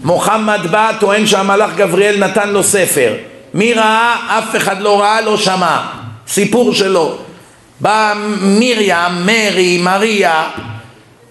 מוחמד 0.03 0.59
בא, 0.71 0.91
טוען 0.99 1.25
שהמלאך 1.25 1.75
גבריאל 1.75 2.23
נתן 2.23 2.49
לו 2.49 2.63
ספר. 2.63 3.13
מי 3.53 3.73
ראה? 3.73 4.15
אף 4.27 4.55
אחד 4.55 4.81
לא 4.81 5.01
ראה, 5.01 5.21
לא 5.21 5.37
שמע. 5.37 5.77
סיפור 6.27 6.73
שלו. 6.73 7.15
באה 7.79 8.13
מרים, 8.41 9.25
מרי, 9.25 9.77
מריה, 9.83 10.43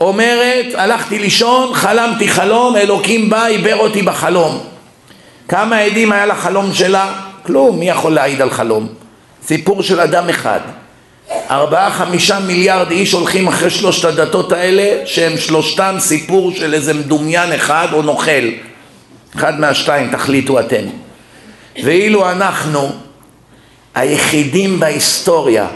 אומרת, 0.01 0.67
הלכתי 0.75 1.19
לישון, 1.19 1.75
חלמתי 1.75 2.29
חלום, 2.29 2.77
אלוקים 2.77 3.31
בא, 3.31 3.45
עיוור 3.45 3.81
אותי 3.81 4.03
בחלום. 4.03 4.59
כמה 5.49 5.77
עדים 5.79 6.13
היה 6.13 6.27
לחלום 6.27 6.75
שלה? 6.75 7.13
כלום, 7.47 7.79
מי 7.79 7.89
יכול 7.89 8.15
להעיד 8.15 8.43
על 8.43 8.51
חלום? 8.51 8.89
סיפור 9.47 9.83
של 9.83 10.01
אדם 10.01 10.29
אחד. 10.29 10.61
ארבעה 11.51 11.91
חמישה 11.91 12.41
מיליארד 12.41 12.91
איש 12.91 13.13
הולכים 13.13 13.49
אחרי 13.49 13.71
שלושת 13.71 14.05
הדתות 14.05 14.53
האלה 14.53 15.07
שהם 15.07 15.39
שלושתם 15.39 15.97
סיפור 15.99 16.53
של 16.53 16.75
איזה 16.75 16.95
מדומיין 16.95 17.53
אחד 17.53 17.89
או 17.93 18.03
נוכל. 18.03 18.49
אחד 19.37 19.61
מהשתיים 19.61 20.11
תחליטו 20.11 20.61
אתם. 20.61 20.85
ואילו 21.85 22.31
אנחנו 22.31 22.91
היחידים 23.95 24.81
בהיסטוריה 24.81 25.67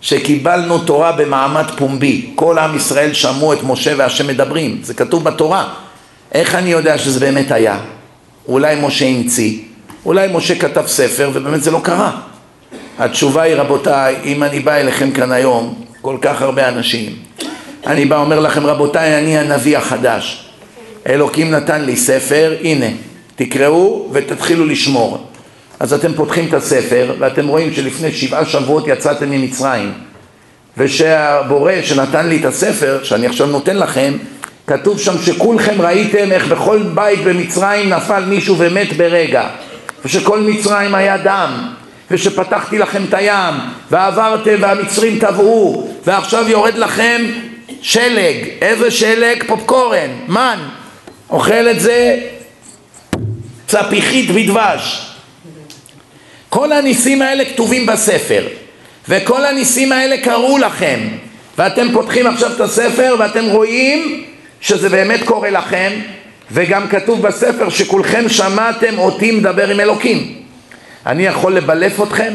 שקיבלנו 0.00 0.78
תורה 0.78 1.12
במעמד 1.12 1.64
פומבי 1.76 2.30
כל 2.34 2.58
עם 2.58 2.76
ישראל 2.76 3.12
שמעו 3.12 3.52
את 3.52 3.58
משה 3.62 3.94
והשם 3.96 4.26
מדברים 4.26 4.78
זה 4.82 4.94
כתוב 4.94 5.24
בתורה. 5.24 5.68
איך 6.32 6.54
אני 6.54 6.70
יודע 6.70 6.98
שזה 6.98 7.20
באמת 7.20 7.52
היה? 7.52 7.78
אולי 8.48 8.76
משה 8.80 9.06
המציא 9.06 9.58
אולי 10.06 10.28
משה 10.32 10.58
כתב 10.58 10.86
ספר 10.86 11.30
ובאמת 11.34 11.62
זה 11.62 11.70
לא 11.70 11.80
קרה 11.82 12.20
התשובה 12.98 13.42
היא 13.42 13.54
רבותיי, 13.54 14.16
אם 14.24 14.42
אני 14.42 14.60
בא 14.60 14.74
אליכם 14.74 15.10
כאן 15.10 15.32
היום, 15.32 15.74
כל 16.00 16.16
כך 16.20 16.42
הרבה 16.42 16.68
אנשים, 16.68 17.12
אני 17.86 18.04
בא 18.04 18.16
אומר 18.16 18.40
לכם 18.40 18.66
רבותיי, 18.66 19.18
אני 19.18 19.38
הנביא 19.38 19.78
החדש. 19.78 20.50
אלוקים 21.08 21.50
נתן 21.50 21.84
לי 21.84 21.96
ספר, 21.96 22.56
הנה, 22.60 22.86
תקראו 23.36 24.08
ותתחילו 24.12 24.66
לשמור. 24.66 25.26
אז 25.80 25.92
אתם 25.92 26.14
פותחים 26.14 26.48
את 26.48 26.54
הספר 26.54 27.14
ואתם 27.18 27.48
רואים 27.48 27.72
שלפני 27.72 28.12
שבעה 28.12 28.44
שבועות 28.44 28.88
יצאתם 28.88 29.30
ממצרים 29.30 29.92
ושהבורא 30.76 31.72
שנתן 31.82 32.28
לי 32.28 32.40
את 32.40 32.44
הספר, 32.44 33.00
שאני 33.02 33.26
עכשיו 33.26 33.46
נותן 33.46 33.76
לכם, 33.76 34.12
כתוב 34.66 35.00
שם 35.00 35.22
שכולכם 35.22 35.80
ראיתם 35.80 36.32
איך 36.32 36.46
בכל 36.46 36.82
בית 36.94 37.24
במצרים 37.24 37.88
נפל 37.88 38.24
מישהו 38.24 38.56
ומת 38.58 38.96
ברגע 38.96 39.48
ושכל 40.04 40.40
מצרים 40.40 40.94
היה 40.94 41.18
דם 41.18 41.68
ושפתחתי 42.10 42.78
לכם 42.78 43.04
את 43.08 43.14
הים 43.14 43.54
ועברתם 43.90 44.56
והמצרים 44.60 45.18
טבעו 45.18 45.88
ועכשיו 46.04 46.48
יורד 46.48 46.74
לכם 46.74 47.22
שלג, 47.82 48.36
איזה 48.60 48.90
שלג? 48.90 49.44
פופקורן, 49.46 50.10
מן. 50.28 50.58
אוכל 51.30 51.68
את 51.70 51.80
זה 51.80 52.20
צפיחית 53.66 54.30
בדבש. 54.30 55.12
כל 56.48 56.72
הניסים 56.72 57.22
האלה 57.22 57.44
כתובים 57.44 57.86
בספר 57.86 58.46
וכל 59.08 59.44
הניסים 59.44 59.92
האלה 59.92 60.16
קרו 60.18 60.58
לכם. 60.58 61.00
ואתם 61.58 61.92
פותחים 61.92 62.26
עכשיו 62.26 62.52
את 62.52 62.60
הספר 62.60 63.16
ואתם 63.18 63.44
רואים 63.44 64.24
שזה 64.60 64.88
באמת 64.88 65.20
קורה 65.24 65.50
לכם 65.50 65.92
וגם 66.50 66.88
כתוב 66.88 67.22
בספר 67.22 67.68
שכולכם 67.68 68.28
שמעתם 68.28 68.98
אותי 68.98 69.30
מדבר 69.30 69.68
עם 69.68 69.80
אלוקים 69.80 70.45
אני 71.06 71.26
יכול 71.26 71.54
לבלף 71.56 72.02
אתכם? 72.02 72.34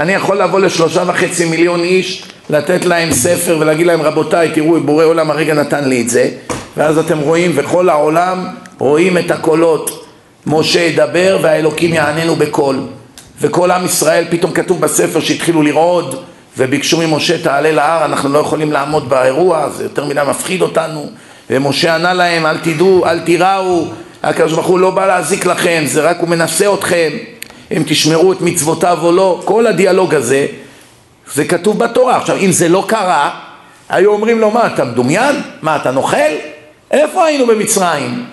אני 0.00 0.12
יכול 0.12 0.42
לבוא 0.42 0.60
לשלושה 0.60 1.02
וחצי 1.06 1.44
מיליון 1.44 1.80
איש, 1.80 2.22
לתת 2.50 2.84
להם 2.84 3.12
ספר 3.12 3.56
ולהגיד 3.60 3.86
להם 3.86 4.02
רבותיי 4.02 4.50
תראו 4.54 4.80
בורא 4.80 5.04
עולם 5.04 5.30
הרגע 5.30 5.54
נתן 5.54 5.88
לי 5.88 6.00
את 6.00 6.10
זה. 6.10 6.30
ואז 6.76 6.98
אתם 6.98 7.18
רואים 7.18 7.52
וכל 7.54 7.88
העולם 7.88 8.46
רואים 8.78 9.18
את 9.18 9.30
הקולות. 9.30 10.06
משה 10.46 10.80
ידבר 10.80 11.38
והאלוקים 11.42 11.94
יעננו 11.94 12.36
בקול. 12.36 12.80
וכל 13.40 13.70
עם 13.70 13.84
ישראל 13.84 14.24
פתאום 14.30 14.52
כתוב 14.52 14.80
בספר 14.80 15.20
שהתחילו 15.20 15.62
לרעוד 15.62 16.24
וביקשו 16.58 16.98
ממשה 16.98 17.42
תעלה 17.42 17.72
להר 17.72 18.04
אנחנו 18.04 18.28
לא 18.28 18.38
יכולים 18.38 18.72
לעמוד 18.72 19.08
באירוע 19.08 19.68
זה 19.68 19.82
יותר 19.82 20.04
מדי 20.04 20.20
מפחיד 20.28 20.62
אותנו. 20.62 21.10
ומשה 21.50 21.94
ענה 21.94 22.14
להם 22.14 22.46
אל 22.46 22.58
תדעו 22.58 23.06
אל 23.06 23.20
תיראו 23.20 23.86
הקדוש 24.22 24.52
ברוך 24.52 24.66
הוא 24.66 24.78
לא 24.78 24.90
בא 24.90 25.06
להזיק 25.06 25.46
לכם 25.46 25.82
זה 25.86 26.00
רק 26.00 26.16
הוא 26.20 26.28
מנסה 26.28 26.74
אתכם 26.74 27.10
אם 27.76 27.82
תשמרו 27.86 28.32
את 28.32 28.40
מצוותיו 28.40 28.98
או 29.02 29.12
לא 29.12 29.40
כל 29.44 29.66
הדיאלוג 29.66 30.14
הזה 30.14 30.46
זה 31.34 31.44
כתוב 31.44 31.78
בתורה 31.78 32.16
עכשיו 32.16 32.36
אם 32.36 32.52
זה 32.52 32.68
לא 32.68 32.84
קרה 32.88 33.30
היו 33.88 34.12
אומרים 34.12 34.40
לו 34.40 34.50
מה 34.50 34.66
אתה 34.66 34.84
מדומיין? 34.84 35.42
מה 35.62 35.76
אתה 35.76 35.90
נוכל? 35.90 36.16
איפה 36.90 37.24
היינו 37.24 37.46
במצרים? 37.46 38.24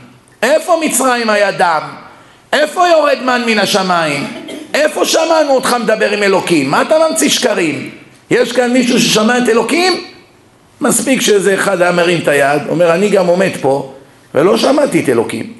איפה 0.43 0.81
מצרים 0.85 1.29
היה 1.29 1.51
דם? 1.51 1.81
איפה 2.53 2.87
יורד 2.87 3.17
מן 3.23 3.41
מן 3.45 3.59
השמיים? 3.59 4.27
איפה 4.73 5.05
שמענו 5.05 5.49
אותך 5.49 5.75
מדבר 5.81 6.11
עם 6.11 6.23
אלוקים? 6.23 6.71
מה 6.71 6.81
אתה 6.81 6.95
ממציא 7.09 7.29
שקרים? 7.29 7.89
יש 8.29 8.51
כאן 8.51 8.73
מישהו 8.73 8.99
ששמע 8.99 9.37
את 9.37 9.49
אלוקים? 9.49 9.93
מספיק 10.81 11.21
שאיזה 11.21 11.53
אחד 11.53 11.81
היה 11.81 11.91
מרים 11.91 12.19
את 12.23 12.27
היד, 12.27 12.61
אומר 12.69 12.93
אני 12.93 13.09
גם 13.09 13.27
עומד 13.27 13.51
פה 13.61 13.93
ולא 14.35 14.57
שמעתי 14.57 15.03
את 15.03 15.09
אלוקים. 15.09 15.53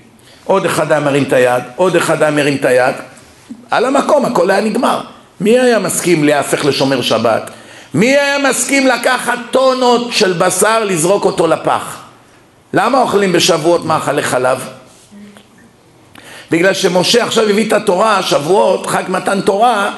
עוד 0.46 0.66
אחד 0.66 0.92
היה 0.92 1.02
מרים 1.02 1.24
את 1.24 1.34
היד, 1.34 1.64
עוד 1.76 1.96
אחד 1.96 2.22
היה 2.22 2.32
מרים 2.32 2.56
את 2.56 2.66
היד, 2.66 2.96
על 3.72 3.86
המקום 3.86 4.26
הכל 4.26 4.52
היה 4.52 4.62
נגמר. 4.62 5.02
מי 5.42 5.60
היה 5.60 5.80
מסכים 5.80 6.24
להפך 6.24 6.66
לשומר 6.66 7.02
שבת? 7.02 7.50
מי 7.94 8.08
היה 8.08 8.50
מסכים 8.50 8.88
לקחת 8.88 9.40
טונות 9.52 10.14
של 10.14 10.34
בשר 10.34 10.84
לזרוק 10.84 11.26
אותו 11.26 11.48
לפח? 11.48 11.98
למה 12.74 13.02
אוכלים 13.02 13.32
בשבועות 13.32 13.86
מאכלי 13.86 14.24
חלב? 14.24 14.70
בגלל 16.52 16.74
שמשה 16.74 17.24
עכשיו 17.24 17.50
הביא 17.50 17.68
את 17.68 17.74
התורה, 17.74 18.24
שבועות, 18.24 18.88
חג 18.88 19.04
מתן 19.08 19.42
תורה, 19.42 19.92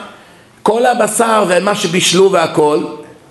כל 0.64 0.86
הבשר 0.86 1.46
ומה 1.48 1.76
שבישלו 1.76 2.32
והכל, 2.32 2.80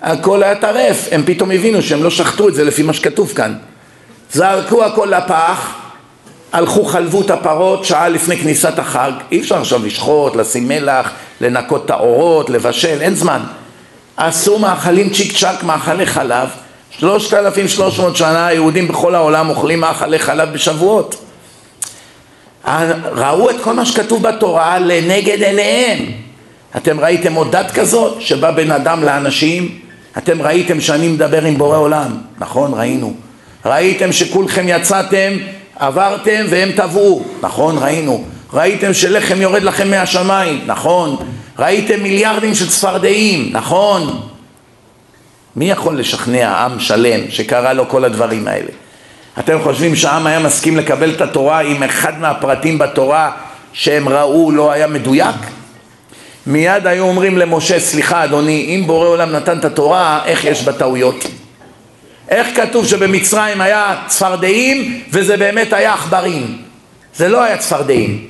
הכל 0.01 0.43
היה 0.43 0.55
טרף, 0.55 1.07
הם 1.11 1.23
פתאום 1.25 1.51
הבינו 1.51 1.81
שהם 1.81 2.03
לא 2.03 2.09
שחטו 2.09 2.49
את 2.49 2.55
זה 2.55 2.63
לפי 2.63 2.83
מה 2.83 2.93
שכתוב 2.93 3.33
כאן. 3.35 3.55
זרקו 4.31 4.85
הכל 4.85 5.13
לפח, 5.17 5.73
הלכו 6.51 6.85
חלבו 6.85 7.21
את 7.21 7.29
הפרות 7.29 7.85
שעה 7.85 8.09
לפני 8.09 8.37
כניסת 8.37 8.79
החג, 8.79 9.11
אי 9.31 9.39
אפשר 9.39 9.61
עכשיו 9.61 9.85
לשחוט, 9.85 10.35
לשים 10.35 10.67
מלח, 10.67 11.11
לנקות 11.41 11.85
את 11.85 11.89
האורות, 11.89 12.49
לבשל, 12.49 13.01
אין 13.01 13.15
זמן. 13.15 13.41
עשו 14.17 14.59
מאכלים 14.59 15.09
צ'יק 15.09 15.37
צ'אק, 15.37 15.63
מאכלי 15.63 16.05
חלב, 16.05 16.49
שלושת 16.91 17.33
אלפים 17.33 17.67
שלוש 17.67 17.99
מאות 17.99 18.15
שנה 18.15 18.47
היהודים 18.47 18.87
בכל 18.87 19.15
העולם 19.15 19.49
אוכלים 19.49 19.79
מאכלי 19.79 20.19
חלב 20.19 20.53
בשבועות. 20.53 21.15
ראו 23.15 23.49
את 23.49 23.55
כל 23.63 23.73
מה 23.73 23.85
שכתוב 23.85 24.23
בתורה 24.27 24.79
לנגד 24.79 25.43
עיניהם. 25.43 26.05
אתם 26.77 26.99
ראיתם 26.99 27.33
עוד 27.33 27.51
דת 27.51 27.71
כזאת 27.71 28.21
שבא 28.21 28.51
בן 28.51 28.71
אדם 28.71 29.03
לאנשים? 29.03 29.79
אתם 30.17 30.41
ראיתם 30.41 30.81
שאני 30.81 31.07
מדבר 31.07 31.45
עם 31.45 31.57
בורא 31.57 31.77
עולם, 31.77 32.17
נכון? 32.39 32.73
ראינו. 32.73 33.13
ראיתם 33.65 34.11
שכולכם 34.11 34.65
יצאתם, 34.67 35.33
עברתם 35.79 36.45
והם 36.49 36.71
טבעו, 36.71 37.23
נכון? 37.41 37.77
ראינו. 37.77 38.23
ראיתם 38.53 38.93
שלחם 38.93 39.41
יורד 39.41 39.63
לכם 39.63 39.91
מהשמיים, 39.91 40.61
נכון. 40.65 41.15
ראיתם 41.59 42.03
מיליארדים 42.03 42.55
של 42.55 42.69
צפרדעים, 42.69 43.49
נכון. 43.51 44.21
מי 45.55 45.71
יכול 45.71 45.99
לשכנע 45.99 46.57
עם 46.57 46.79
שלם 46.79 47.19
שקרה 47.29 47.73
לו 47.73 47.89
כל 47.89 48.05
הדברים 48.05 48.47
האלה? 48.47 48.69
אתם 49.39 49.57
חושבים 49.63 49.95
שהעם 49.95 50.27
היה 50.27 50.39
מסכים 50.39 50.77
לקבל 50.77 51.11
את 51.11 51.21
התורה 51.21 51.61
אם 51.61 51.83
אחד 51.83 52.19
מהפרטים 52.19 52.77
בתורה 52.77 53.31
שהם 53.73 54.09
ראו 54.09 54.51
לא 54.51 54.71
היה 54.71 54.87
מדויק? 54.87 55.35
מיד 56.47 56.87
היו 56.87 57.03
אומרים 57.03 57.37
למשה, 57.37 57.79
סליחה 57.79 58.23
אדוני, 58.23 58.65
אם 58.75 58.87
בורא 58.87 59.07
עולם 59.07 59.31
נתן 59.31 59.57
את 59.57 59.65
התורה, 59.65 60.21
איך 60.25 60.45
יש 60.45 60.63
בה 60.63 60.73
טעויות? 60.73 61.25
איך 62.29 62.47
כתוב 62.55 62.87
שבמצרים 62.87 63.61
היה 63.61 63.95
צפרדעים 64.07 65.01
וזה 65.11 65.37
באמת 65.37 65.73
היה 65.73 65.93
עכברים? 65.93 66.57
זה 67.15 67.29
לא 67.29 67.43
היה 67.43 67.57
צפרדעים, 67.57 68.27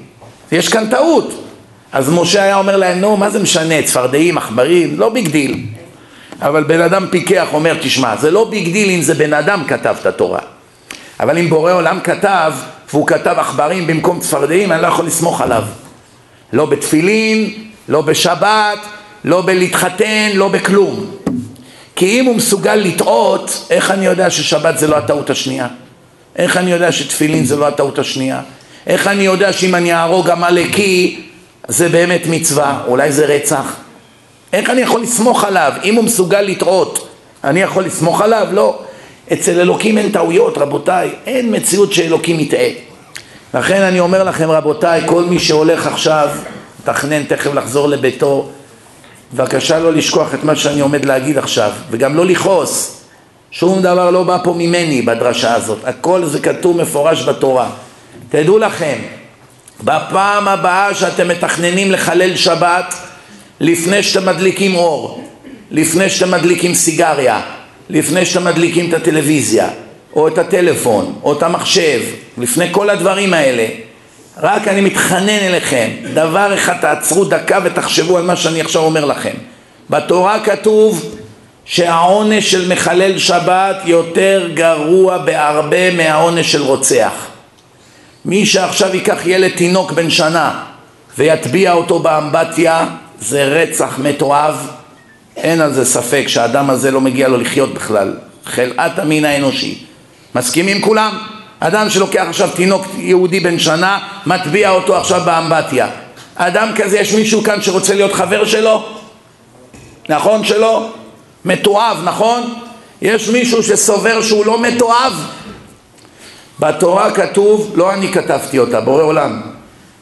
יש 0.52 0.68
כאן 0.68 0.90
טעות. 0.90 1.46
אז 1.92 2.10
משה 2.10 2.44
היה 2.44 2.58
אומר 2.58 2.78
להם, 2.78 3.00
נו, 3.00 3.18
מה 3.18 3.30
זה 3.30 3.40
משנה, 3.40 3.82
צפרדעים, 3.82 4.38
עכברים, 4.38 5.00
לא 5.00 5.10
big 5.10 5.28
deal. 5.28 5.66
אבל 6.42 6.64
בן 6.64 6.82
אדם 6.82 7.06
פיקח 7.10 7.48
אומר, 7.54 7.76
תשמע, 7.82 8.16
זה 8.16 8.32
לא 8.32 8.50
big 8.50 8.74
deal 8.74 8.90
אם 8.90 9.02
זה 9.02 9.14
בן 9.14 9.34
אדם 9.34 9.64
כתב 9.68 9.96
את 10.02 10.06
התורה. 10.06 10.40
אבל 11.20 11.38
אם 11.38 11.50
בורא 11.50 11.74
עולם 11.74 12.00
כתב, 12.00 12.54
והוא 12.94 13.08
כתב 13.08 13.36
עכברים 13.38 13.88
במקום 13.88 14.20
צפרדעים, 14.20 14.72
אני 14.72 14.82
לא 14.82 14.88
יכול 14.88 15.06
לסמוך 15.06 15.42
עליו. 15.42 15.64
לא 16.54 16.66
בתפילין, 16.66 17.54
לא 17.90 18.02
בשבת, 18.02 18.80
לא 19.26 19.42
בלהתחתן, 19.42 20.30
לא 20.34 20.48
בכלום. 20.48 21.06
כי 22.00 22.20
אם 22.20 22.26
הוא 22.26 22.36
מסוגל 22.36 22.76
לטעות, 22.76 23.66
איך 23.70 23.92
אני 23.92 24.06
יודע 24.06 24.30
ששבת 24.30 24.78
זה 24.78 24.88
לא 24.88 24.96
הטעות 24.96 25.30
השנייה? 25.30 25.68
איך 26.36 26.58
אני 26.58 26.72
יודע 26.72 26.92
שתפילין 26.92 27.46
זה 27.46 27.56
לא 27.56 27.68
הטעות 27.68 28.00
השנייה? 28.00 28.42
איך 28.88 29.08
אני 29.08 29.24
יודע 29.24 29.54
שאם 29.54 29.76
אני 29.76 29.94
אהרוג 29.94 30.30
עמלקי 30.30 31.22
זה 31.68 31.90
באמת 31.90 32.22
מצווה, 32.26 32.82
אולי 32.88 33.12
זה 33.12 33.26
רצח? 33.26 33.76
איך 34.54 34.70
אני 34.70 34.82
יכול 34.82 35.02
לסמוך 35.02 35.44
עליו? 35.44 35.74
אם 35.84 35.96
הוא 35.96 36.04
מסוגל 36.04 36.42
לטעות, 36.42 37.08
אני 37.44 37.62
יכול 37.62 37.86
לסמוך 37.86 38.22
עליו? 38.22 38.48
לא. 38.52 38.80
אצל 39.34 39.60
אלוקים 39.60 39.98
אין 39.98 40.12
טעויות, 40.12 40.58
רבותיי, 40.58 41.12
אין 41.26 41.56
מציאות 41.56 41.94
שאלוקים 41.94 42.40
יטעה. 42.40 42.70
לכן 43.54 43.82
אני 43.82 44.00
אומר 44.00 44.24
לכם, 44.24 44.52
רבותיי, 44.52 45.02
כל 45.06 45.24
מי 45.24 45.40
שהולך 45.40 45.88
עכשיו, 45.88 46.30
מתכנן 46.80 47.24
תכף 47.24 47.54
לחזור 47.54 47.90
לביתו, 47.90 48.50
בבקשה 49.34 49.80
לא 49.80 49.94
לשכוח 49.94 50.34
את 50.34 50.44
מה 50.44 50.56
שאני 50.56 50.80
עומד 50.80 51.06
להגיד 51.06 51.38
עכשיו, 51.38 51.72
וגם 51.92 52.16
לא 52.16 52.26
לכעוס. 52.26 52.96
שום 53.52 53.82
דבר 53.82 54.12
לא 54.12 54.24
בא 54.24 54.38
פה 54.44 54.54
ממני 54.58 55.02
בדרשה 55.02 55.56
הזאת, 55.56 55.78
הכל 55.84 56.26
זה 56.26 56.40
כתוב 56.40 56.78
מפורש 56.78 57.24
בתורה. 57.24 57.70
תדעו 58.30 58.58
לכם, 58.58 58.96
בפעם 59.84 60.48
הבאה 60.48 60.94
שאתם 60.94 61.28
מתכננים 61.28 61.92
לחלל 61.92 62.36
שבת, 62.36 62.94
לפני 63.60 64.04
שאתם 64.04 64.26
מדליקים 64.26 64.76
אור, 64.76 65.30
לפני 65.72 66.10
שאתם 66.10 66.32
מדליקים 66.32 66.74
סיגריה, 66.74 67.42
לפני 67.90 68.26
שאתם 68.26 68.46
מדליקים 68.46 68.90
את 68.90 68.94
הטלוויזיה, 68.94 69.70
או 70.14 70.28
את 70.28 70.38
הטלפון, 70.38 71.20
או 71.24 71.34
את 71.34 71.44
המחשב, 71.44 72.02
לפני 72.38 72.68
כל 72.72 72.90
הדברים 72.90 73.34
האלה, 73.34 73.68
רק 74.42 74.68
אני 74.68 74.82
מתחנן 74.82 75.30
אליכם, 75.30 75.90
דבר 76.14 76.54
אחד 76.54 76.74
תעצרו 76.82 77.26
דקה 77.26 77.60
ותחשבו 77.64 78.18
על 78.18 78.24
מה 78.24 78.36
שאני 78.36 78.62
עכשיו 78.62 78.82
אומר 78.82 79.06
לכם. 79.06 79.34
בתורה 79.90 80.40
כתוב 80.40 81.16
שהעונש 81.66 82.52
של 82.52 82.74
מחלל 82.74 83.18
שבת 83.18 83.76
יותר 83.86 84.50
גרוע 84.54 85.18
בהרבה 85.18 85.92
מהעונש 85.92 86.52
של 86.52 86.62
רוצח. 86.62 87.12
מי 88.26 88.46
שעכשיו 88.46 88.96
ייקח 88.96 89.26
ילד 89.26 89.52
תינוק 89.56 89.92
בן 89.92 90.10
שנה 90.10 90.64
ויטביע 91.18 91.74
אותו 91.74 92.00
באמבטיה, 92.00 92.86
זה 93.20 93.44
רצח 93.44 94.00
מתועב, 94.04 94.68
אין 95.38 95.62
על 95.62 95.74
זה 95.74 95.86
ספק 95.86 96.24
שהאדם 96.28 96.70
הזה 96.70 96.92
לא 96.92 97.02
מגיע 97.02 97.28
לו 97.28 97.38
לחיות 97.38 97.74
בכלל, 97.74 98.14
חלאת 98.46 99.00
המין 99.00 99.26
האנושי. 99.26 99.84
מסכימים 100.36 100.82
כולם? 100.82 101.18
אדם 101.60 101.90
שלוקח 101.90 102.26
עכשיו 102.30 102.50
תינוק 102.56 102.86
יהודי 102.98 103.40
בן 103.40 103.60
שנה, 103.60 104.00
מטביע 104.26 104.70
אותו 104.70 104.98
עכשיו 104.98 105.22
באמבטיה. 105.26 105.88
אדם 106.36 106.70
כזה, 106.76 107.00
יש 107.00 107.14
מישהו 107.14 107.44
כאן 107.44 107.62
שרוצה 107.62 107.94
להיות 107.94 108.14
חבר 108.14 108.46
שלו? 108.46 108.86
נכון 110.10 110.44
שלא? 110.44 110.90
מתועב, 111.46 111.98
נכון? 112.04 112.54
יש 113.02 113.30
מישהו 113.30 113.64
שסובר 113.64 114.22
שהוא 114.22 114.46
לא 114.46 114.62
מתועב? 114.62 115.14
בתורה 116.60 117.12
כתוב, 117.12 117.72
לא 117.76 117.94
אני 117.94 118.14
כתבתי 118.14 118.60
אותה, 118.60 118.82
בורא 118.82 119.04
עולם, 119.04 119.42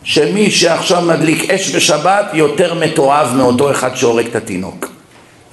שמי 0.04 0.52
שעכשיו 0.52 1.02
מדליק 1.02 1.50
אש 1.50 1.76
בשבת 1.76 2.26
יותר 2.34 2.74
מתועב 2.74 3.36
מאותו 3.36 3.72
אחד 3.72 3.96
שהורג 3.96 4.26
את 4.26 4.36
התינוק. 4.36 4.86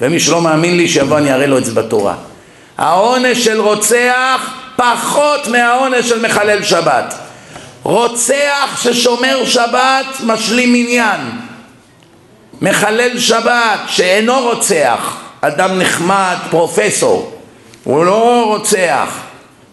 ומי 0.01 0.20
שלא 0.20 0.40
מאמין 0.40 0.76
לי 0.76 0.89
שיבוא 0.89 1.18
אני 1.18 1.32
אראה 1.32 1.47
לו 1.47 1.59
את 1.59 1.64
זה 1.64 1.74
בתורה. 1.74 2.14
העונש 2.78 3.44
של 3.44 3.60
רוצח 3.60 4.51
פחות 4.76 5.48
מהעונש 5.48 6.09
של 6.09 6.26
מחלל 6.26 6.62
שבת. 6.62 7.14
רוצח 7.82 8.80
ששומר 8.82 9.44
שבת 9.44 10.06
משלים 10.24 10.72
מניין. 10.72 11.20
מחלל 12.60 13.18
שבת 13.18 13.80
שאינו 13.86 14.40
רוצח, 14.40 15.16
אדם 15.40 15.78
נחמד, 15.78 16.36
פרופסור, 16.51 17.32
הוא 17.84 18.05
לא 18.05 18.44
רוצח, 18.46 19.09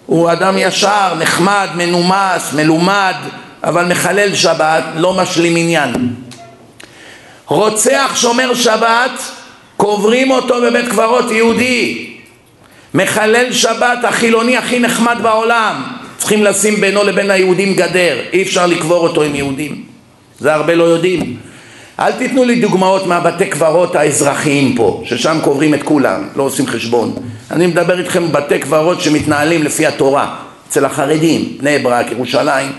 הוא 0.06 0.32
אדם 0.32 0.58
ישר, 0.58 1.16
נחמד, 1.20 1.68
מנומס, 1.76 2.54
מלומד, 2.54 3.16
אבל 3.64 3.86
מחלל 3.86 4.36
שבת, 4.36 4.84
לא 4.96 5.14
משלים 5.14 5.56
עניין. 5.56 6.16
רוצח 7.46 8.12
שומר 8.16 8.54
שבת, 8.54 9.22
קוברים 9.78 10.32
אותו 10.32 10.62
בבית 10.62 10.90
קברות 10.90 11.32
יהודי. 11.32 12.11
מחלל 12.94 13.52
שבת, 13.52 14.04
החילוני 14.04 14.58
הכי 14.58 14.80
נחמד 14.80 15.18
בעולם. 15.22 15.84
צריכים 16.18 16.44
לשים 16.44 16.82
בינו 16.82 17.04
לבין 17.04 17.32
היהודים 17.32 17.74
גדר, 17.74 18.18
אי 18.34 18.42
אפשר 18.42 18.66
לקבור 18.66 19.08
אותו 19.08 19.24
עם 19.24 19.36
יהודים. 19.36 19.84
זה 20.40 20.54
הרבה 20.54 20.76
לא 20.76 20.84
יודעים. 20.84 21.38
אל 22.00 22.12
תיתנו 22.12 22.44
לי 22.44 22.62
דוגמאות 22.62 23.08
מהבתי 23.08 23.46
קברות 23.46 23.96
האזרחיים 23.96 24.76
פה, 24.76 25.04
ששם 25.06 25.38
קוברים 25.44 25.74
את 25.74 25.84
כולם, 25.84 26.28
לא 26.36 26.44
עושים 26.44 26.68
חשבון. 26.68 27.16
אני 27.52 27.68
מדבר 27.68 28.00
איתכם 28.00 28.32
בתי 28.32 28.60
קברות 28.60 29.02
שמתנהלים 29.02 29.64
לפי 29.64 29.86
התורה, 29.86 30.36
אצל 30.70 30.86
החרדים, 30.86 31.58
בני 31.60 31.80
ברק, 31.80 32.12
ירושלים, 32.12 32.72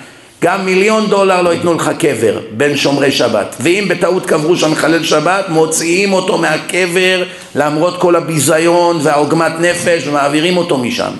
גם 0.42 0.64
מיליון 0.64 1.06
דולר 1.06 1.42
לא 1.42 1.50
ייתנו 1.50 1.74
לך 1.74 1.90
קבר 1.98 2.38
בין 2.50 2.76
שומרי 2.76 3.12
שבת. 3.12 3.56
ואם 3.60 3.86
בטעות 3.88 4.26
קברו 4.26 4.56
שם 4.56 4.70
מחלל 4.70 5.04
שבת, 5.04 5.48
מוציאים 5.48 6.12
אותו 6.12 6.38
מהקבר 6.38 7.24
למרות 7.54 8.00
כל 8.00 8.16
הביזיון 8.16 8.98
והעוגמת 9.02 9.52
נפש 9.60 10.06
ומעבירים 10.06 10.56
אותו 10.56 10.78
משם. 10.78 11.12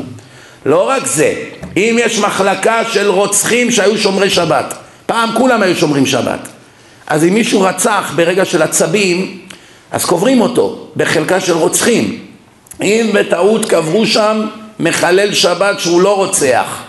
לא 0.66 0.89
רק 0.89 1.07
זה, 1.07 1.35
אם 1.77 1.97
יש 2.01 2.19
מחלקה 2.19 2.85
של 2.85 3.11
רוצחים 3.11 3.70
שהיו 3.70 3.99
שומרי 3.99 4.31
שבת, 4.31 4.74
פעם 5.07 5.31
כולם 5.36 5.62
היו 5.62 5.77
שומרים 5.77 6.07
שבת. 6.07 6.49
אז 7.07 7.24
אם 7.24 7.35
מישהו 7.35 7.61
רצח 7.61 8.12
ברגע 8.16 8.44
של 8.44 8.62
עצבים, 8.62 9.39
אז 9.90 10.05
קוברים 10.05 10.40
אותו 10.40 10.86
בחלקה 10.97 11.40
של 11.40 11.53
רוצחים. 11.53 12.19
אם 12.82 13.11
בטעות 13.15 13.70
קברו 13.70 14.07
שם 14.07 14.47
מחלל 14.81 15.35
שבת 15.35 15.81
שהוא 15.81 16.01
לא 16.01 16.16
רוצח, 16.16 16.82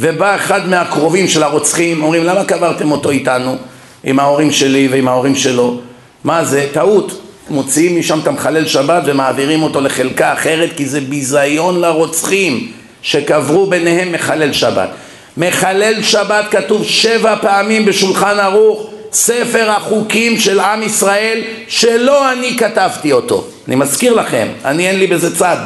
ובא 0.00 0.34
אחד 0.34 0.68
מהקרובים 0.68 1.28
של 1.28 1.42
הרוצחים, 1.42 2.02
אומרים 2.02 2.24
למה 2.24 2.44
קברתם 2.44 2.92
אותו 2.92 3.10
איתנו, 3.10 3.56
עם 4.04 4.18
ההורים 4.18 4.50
שלי 4.50 4.88
ועם 4.88 5.08
ההורים 5.08 5.34
שלו? 5.34 5.80
מה 6.24 6.44
זה? 6.44 6.66
טעות. 6.72 7.22
מוציאים 7.50 7.98
משם 7.98 8.18
את 8.18 8.26
המחלל 8.26 8.66
שבת 8.66 9.02
ומעבירים 9.06 9.62
אותו 9.62 9.80
לחלקה 9.80 10.32
אחרת 10.32 10.70
כי 10.76 10.86
זה 10.86 11.00
ביזיון 11.00 11.80
לרוצחים 11.80 12.72
שקברו 13.02 13.66
ביניהם 13.66 14.12
מחלל 14.12 14.52
שבת. 14.52 14.88
מחלל 15.36 16.02
שבת 16.02 16.44
כתוב 16.50 16.84
שבע 16.84 17.36
פעמים 17.40 17.84
בשולחן 17.84 18.38
ערוך 18.40 18.90
ספר 19.12 19.70
החוקים 19.70 20.38
של 20.38 20.60
עם 20.60 20.82
ישראל 20.82 21.40
שלא 21.68 22.32
אני 22.32 22.56
כתבתי 22.58 23.12
אותו. 23.12 23.44
אני 23.68 23.76
מזכיר 23.76 24.14
לכם, 24.14 24.48
אני 24.64 24.88
אין 24.88 24.98
לי 24.98 25.06
בזה 25.06 25.36
צד. 25.36 25.56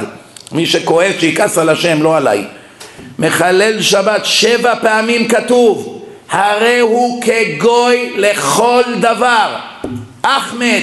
מי 0.52 0.66
שכועס 0.66 1.14
שיכעס 1.20 1.58
על 1.58 1.68
השם, 1.68 2.02
לא 2.02 2.16
עליי. 2.16 2.44
מחלל 3.18 3.82
שבת 3.82 4.24
שבע 4.24 4.74
פעמים 4.82 5.28
כתוב 5.28 6.00
הרי 6.30 6.78
הוא 6.78 7.22
כגוי 7.22 8.12
לכל 8.16 8.82
דבר. 9.00 9.56
אחמד, 10.22 10.82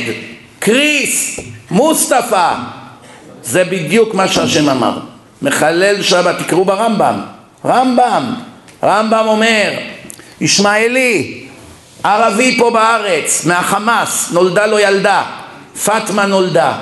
קריס, 0.60 1.40
מוסטפא, 1.72 2.54
זה 3.44 3.64
בדיוק 3.64 4.14
מה 4.14 4.28
שהשם 4.28 4.70
אמר. 4.70 5.00
מחלל 5.42 6.02
שבת, 6.02 6.36
תקראו 6.40 6.66
ברמב"ם, 6.66 7.22
רמב"ם, 7.66 8.34
רמב"ם 8.84 9.26
אומר, 9.28 9.72
ישמעאלי, 10.42 11.44
ערבי 12.04 12.58
פה 12.58 12.70
בארץ, 12.70 13.46
מהחמאס, 13.46 14.32
נולדה 14.32 14.66
לו 14.66 14.80
ילדה, 14.80 15.24
פטמה 15.86 16.26
נולדה. 16.26 16.74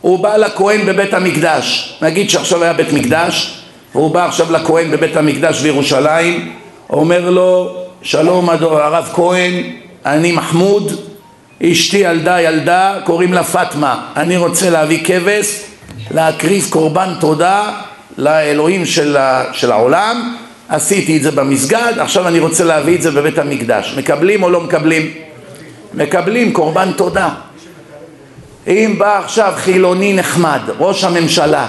הוא 0.00 0.18
בא 0.18 0.36
לכהן 0.36 0.86
בבית 0.86 1.14
המקדש, 1.14 1.98
נגיד 2.02 2.30
שעכשיו 2.30 2.62
היה 2.62 2.72
בית 2.72 2.92
מקדש, 2.92 3.62
והוא 3.94 4.10
בא 4.10 4.26
עכשיו 4.26 4.52
לכהן 4.52 4.90
בבית 4.90 5.16
המקדש 5.16 5.60
בירושלים, 5.60 6.52
אומר 6.90 7.30
לו, 7.30 7.76
שלום 8.02 8.50
הרב 8.50 9.10
כהן, 9.14 9.52
אני 10.06 10.32
מחמוד, 10.32 10.92
אשתי 11.62 11.96
ילדה 11.96 12.40
ילדה, 12.40 12.94
קוראים 13.04 13.32
לה 13.32 13.44
פטמה, 13.44 14.06
אני 14.16 14.36
רוצה 14.36 14.70
להביא 14.70 15.04
כבש, 15.04 15.62
להקריב 16.10 16.66
קורבן 16.70 17.14
תודה 17.20 17.72
לאלוהים 18.18 18.86
של, 18.86 19.16
של 19.52 19.72
העולם 19.72 20.36
עשיתי 20.68 21.16
את 21.16 21.22
זה 21.22 21.30
במסגד, 21.30 21.92
עכשיו 21.98 22.28
אני 22.28 22.38
רוצה 22.38 22.64
להביא 22.64 22.96
את 22.96 23.02
זה 23.02 23.10
בבית 23.10 23.38
המקדש. 23.38 23.94
מקבלים 23.98 24.42
או 24.42 24.50
לא 24.50 24.60
מקבלים? 24.60 25.12
מקבלים 25.94 26.52
קורבן 26.52 26.92
תודה. 26.92 27.28
אם 28.66 28.94
בא 28.98 29.18
עכשיו 29.18 29.52
חילוני 29.56 30.12
נחמד, 30.12 30.60
ראש 30.78 31.04
הממשלה, 31.04 31.68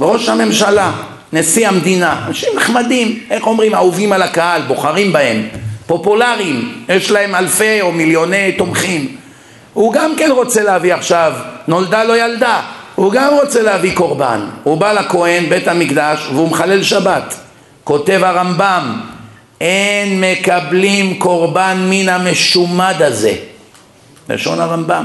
ראש 0.00 0.28
הממשלה, 0.28 0.92
נשיא 1.36 1.68
המדינה, 1.68 2.24
אנשים 2.28 2.48
נחמדים, 2.56 3.18
איך 3.30 3.46
אומרים, 3.46 3.74
אהובים 3.74 4.12
על 4.12 4.22
הקהל, 4.22 4.62
בוחרים 4.62 5.12
בהם, 5.12 5.42
פופולריים, 5.86 6.84
יש 6.88 7.10
להם 7.10 7.34
אלפי 7.34 7.80
או 7.80 7.92
מיליוני 7.92 8.52
תומכים. 8.52 9.16
הוא 9.72 9.92
גם 9.92 10.16
כן 10.16 10.30
רוצה 10.30 10.62
להביא 10.62 10.94
עכשיו, 10.94 11.32
נולדה 11.68 12.04
לו 12.04 12.16
ילדה, 12.16 12.60
הוא 12.94 13.12
גם 13.12 13.34
רוצה 13.42 13.62
להביא 13.62 13.94
קורבן. 13.94 14.40
הוא 14.62 14.78
בא 14.78 14.92
לכהן, 14.92 15.48
בית 15.48 15.68
המקדש, 15.68 16.28
והוא 16.32 16.48
מחלל 16.48 16.82
שבת. 16.82 17.34
כותב 17.84 18.20
הרמב"ם, 18.24 19.00
אין 19.60 20.20
מקבלים 20.20 21.18
קורבן 21.18 21.76
מן 21.90 22.08
המשומד 22.08 23.02
הזה. 23.02 23.34
לשון 24.28 24.60
הרמב"ם. 24.60 25.04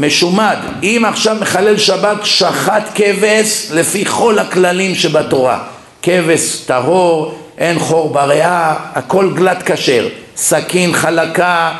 משומד. 0.00 0.56
אם 0.82 1.02
עכשיו 1.08 1.36
מחלל 1.40 1.78
שבת 1.78 2.18
שחט 2.24 2.90
כבש 2.94 3.68
לפי 3.70 4.04
כל 4.04 4.38
הכללים 4.38 4.94
שבתורה. 4.94 5.58
כבש 6.02 6.56
טהור, 6.66 7.38
אין 7.58 7.78
חור 7.78 8.10
בריאה, 8.10 8.74
הכל 8.94 9.32
גלת 9.34 9.70
כשר. 9.70 10.08
סכין 10.36 10.92
חלקה, 10.92 11.72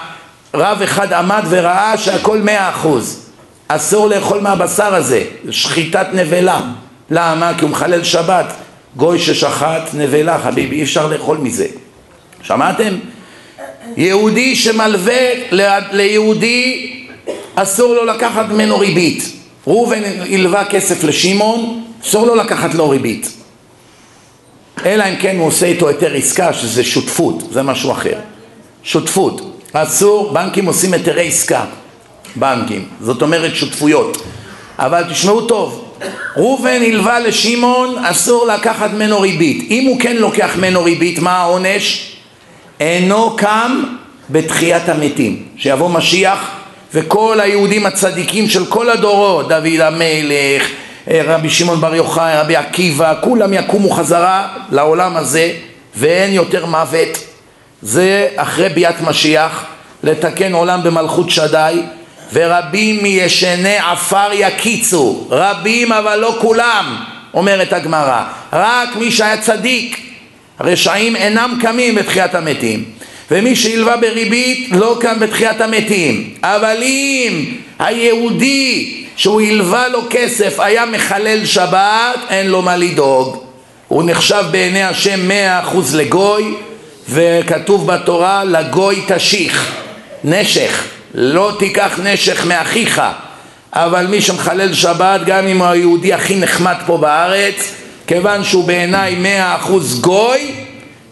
רב 0.54 0.82
אחד 0.82 1.12
עמד 1.12 1.42
וראה 1.48 1.98
שהכל 1.98 2.38
מאה 2.38 2.70
אחוז. 2.70 3.26
אסור 3.68 4.08
לאכול 4.08 4.40
מהבשר 4.40 4.94
הזה, 4.94 5.24
שחיטת 5.50 6.06
נבלה. 6.12 6.60
למה? 7.10 7.52
כי 7.58 7.64
הוא 7.64 7.70
מחלל 7.70 8.04
שבת. 8.04 8.52
גוי 8.96 9.18
ששחט 9.18 9.82
נבלה 9.94 10.38
חביבי, 10.38 10.76
אי 10.76 10.82
אפשר 10.82 11.06
לאכול 11.06 11.38
מזה. 11.38 11.66
שמעתם? 12.42 12.94
יהודי 13.96 14.56
שמלווה 14.56 15.18
ליהודי 15.92 16.99
אסור 17.62 17.94
לו 17.94 18.04
לקחת 18.04 18.48
ממנו 18.48 18.78
ריבית. 18.78 19.32
ראובן 19.66 20.02
הלווה 20.30 20.64
כסף 20.64 21.04
לשמעון, 21.04 21.84
אסור 22.04 22.26
לו 22.26 22.34
לקחת 22.34 22.74
לו 22.74 22.88
ריבית. 22.88 23.32
אלא 24.86 25.04
אם 25.04 25.16
כן 25.16 25.36
הוא 25.38 25.46
עושה 25.46 25.66
איתו 25.66 25.88
היתר 25.88 26.14
עסקה 26.14 26.52
שזה 26.52 26.84
שותפות, 26.84 27.42
זה 27.52 27.62
משהו 27.62 27.92
אחר. 27.92 28.18
שותפות. 28.82 29.56
אסור, 29.72 30.32
בנקים 30.32 30.66
עושים 30.66 30.92
היתרי 30.92 31.28
עסקה. 31.28 31.64
בנקים, 32.36 32.84
זאת 33.00 33.22
אומרת 33.22 33.54
שותפויות. 33.54 34.22
אבל 34.78 35.04
תשמעו 35.10 35.40
טוב, 35.40 35.84
ראובן 36.36 36.82
הלווה 36.82 37.20
לשמעון, 37.20 38.04
אסור 38.04 38.46
לקחת 38.46 38.90
ממנו 38.90 39.20
ריבית. 39.20 39.70
אם 39.70 39.86
הוא 39.86 40.00
כן 40.00 40.16
לוקח 40.16 40.56
ממנו 40.56 40.84
ריבית, 40.84 41.18
מה 41.18 41.36
העונש? 41.36 42.12
אינו 42.80 43.36
קם 43.36 43.82
בתחיית 44.30 44.88
המתים. 44.88 45.42
שיבוא 45.56 45.90
משיח 45.90 46.59
וכל 46.94 47.40
היהודים 47.40 47.86
הצדיקים 47.86 48.48
של 48.48 48.66
כל 48.66 48.90
הדורות, 48.90 49.48
דוד 49.48 49.80
המלך, 49.80 50.68
רבי 51.08 51.50
שמעון 51.50 51.80
בר 51.80 51.94
יוחאי, 51.94 52.36
רבי 52.36 52.56
עקיבא, 52.56 53.14
כולם 53.20 53.52
יקומו 53.52 53.90
חזרה 53.90 54.48
לעולם 54.70 55.16
הזה 55.16 55.52
ואין 55.96 56.32
יותר 56.32 56.66
מוות. 56.66 57.18
זה 57.82 58.28
אחרי 58.36 58.68
ביאת 58.68 59.00
משיח, 59.00 59.64
לתקן 60.02 60.52
עולם 60.52 60.82
במלכות 60.82 61.30
שדי, 61.30 61.82
ורבים 62.32 63.02
מישני 63.02 63.76
עפר 63.76 64.28
יקיצו, 64.32 65.26
רבים 65.30 65.92
אבל 65.92 66.16
לא 66.16 66.36
כולם, 66.40 66.96
אומרת 67.34 67.72
הגמרא, 67.72 68.22
רק 68.52 68.96
מי 68.96 69.10
שהיה 69.10 69.36
צדיק, 69.36 70.00
רשעים 70.60 71.16
אינם 71.16 71.58
קמים 71.62 71.94
בתחיית 71.94 72.34
המתים, 72.34 72.84
ומי 73.30 73.56
שהלווה 73.56 73.96
בריבית 73.96 74.68
לא 74.72 74.96
קם 75.00 75.18
בתחיית 75.20 75.60
המתים, 75.60 76.34
אבל 76.42 76.76
אם 76.82 77.44
היהודי 77.78 78.96
שהוא 79.16 79.40
הלווה 79.40 79.88
לו 79.88 80.00
כסף 80.10 80.60
היה 80.60 80.86
מחלל 80.86 81.46
שבת, 81.46 82.18
אין 82.30 82.46
לו 82.46 82.62
מה 82.62 82.76
לדאוג, 82.76 83.42
הוא 83.88 84.02
נחשב 84.06 84.44
בעיני 84.50 84.82
השם 84.82 85.28
מאה 85.28 85.60
אחוז 85.60 85.94
לגוי, 85.94 86.54
וכתוב 87.08 87.86
בתורה 87.86 88.44
לגוי 88.44 89.02
תשיך, 89.08 89.72
נשך. 90.24 90.84
לא 91.14 91.52
תיקח 91.58 92.00
נשך 92.02 92.46
מאחיך. 92.46 93.02
אבל 93.72 94.06
מי 94.06 94.20
שמחלל 94.20 94.74
שבת 94.74 95.20
גם 95.26 95.46
אם 95.46 95.58
הוא 95.58 95.66
היהודי 95.66 96.12
הכי 96.12 96.36
נחמד 96.36 96.76
פה 96.86 96.96
בארץ 96.96 97.74
כיוון 98.06 98.44
שהוא 98.44 98.64
בעיניי 98.64 99.14
מאה 99.14 99.56
אחוז 99.56 100.00
גוי 100.00 100.52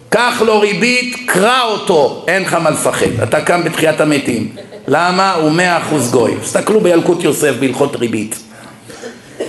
קח 0.09 0.43
לו 0.47 0.61
ריבית, 0.61 1.17
קרא 1.27 1.63
אותו, 1.63 2.25
אין 2.29 2.43
לך 2.43 2.55
מה 2.55 2.71
לפחד, 2.71 3.07
אתה 3.23 3.41
קם 3.41 3.65
בתחיית 3.65 4.01
המתים. 4.01 4.49
למה? 4.89 5.35
הוא 5.35 5.51
מאה 5.51 5.79
אחוז 5.79 6.11
גוי. 6.11 6.35
תסתכלו 6.43 6.81
בילקוט 6.81 7.25
יוסף 7.25 7.55
בהלכות 7.61 7.97
ריבית. 7.97 8.39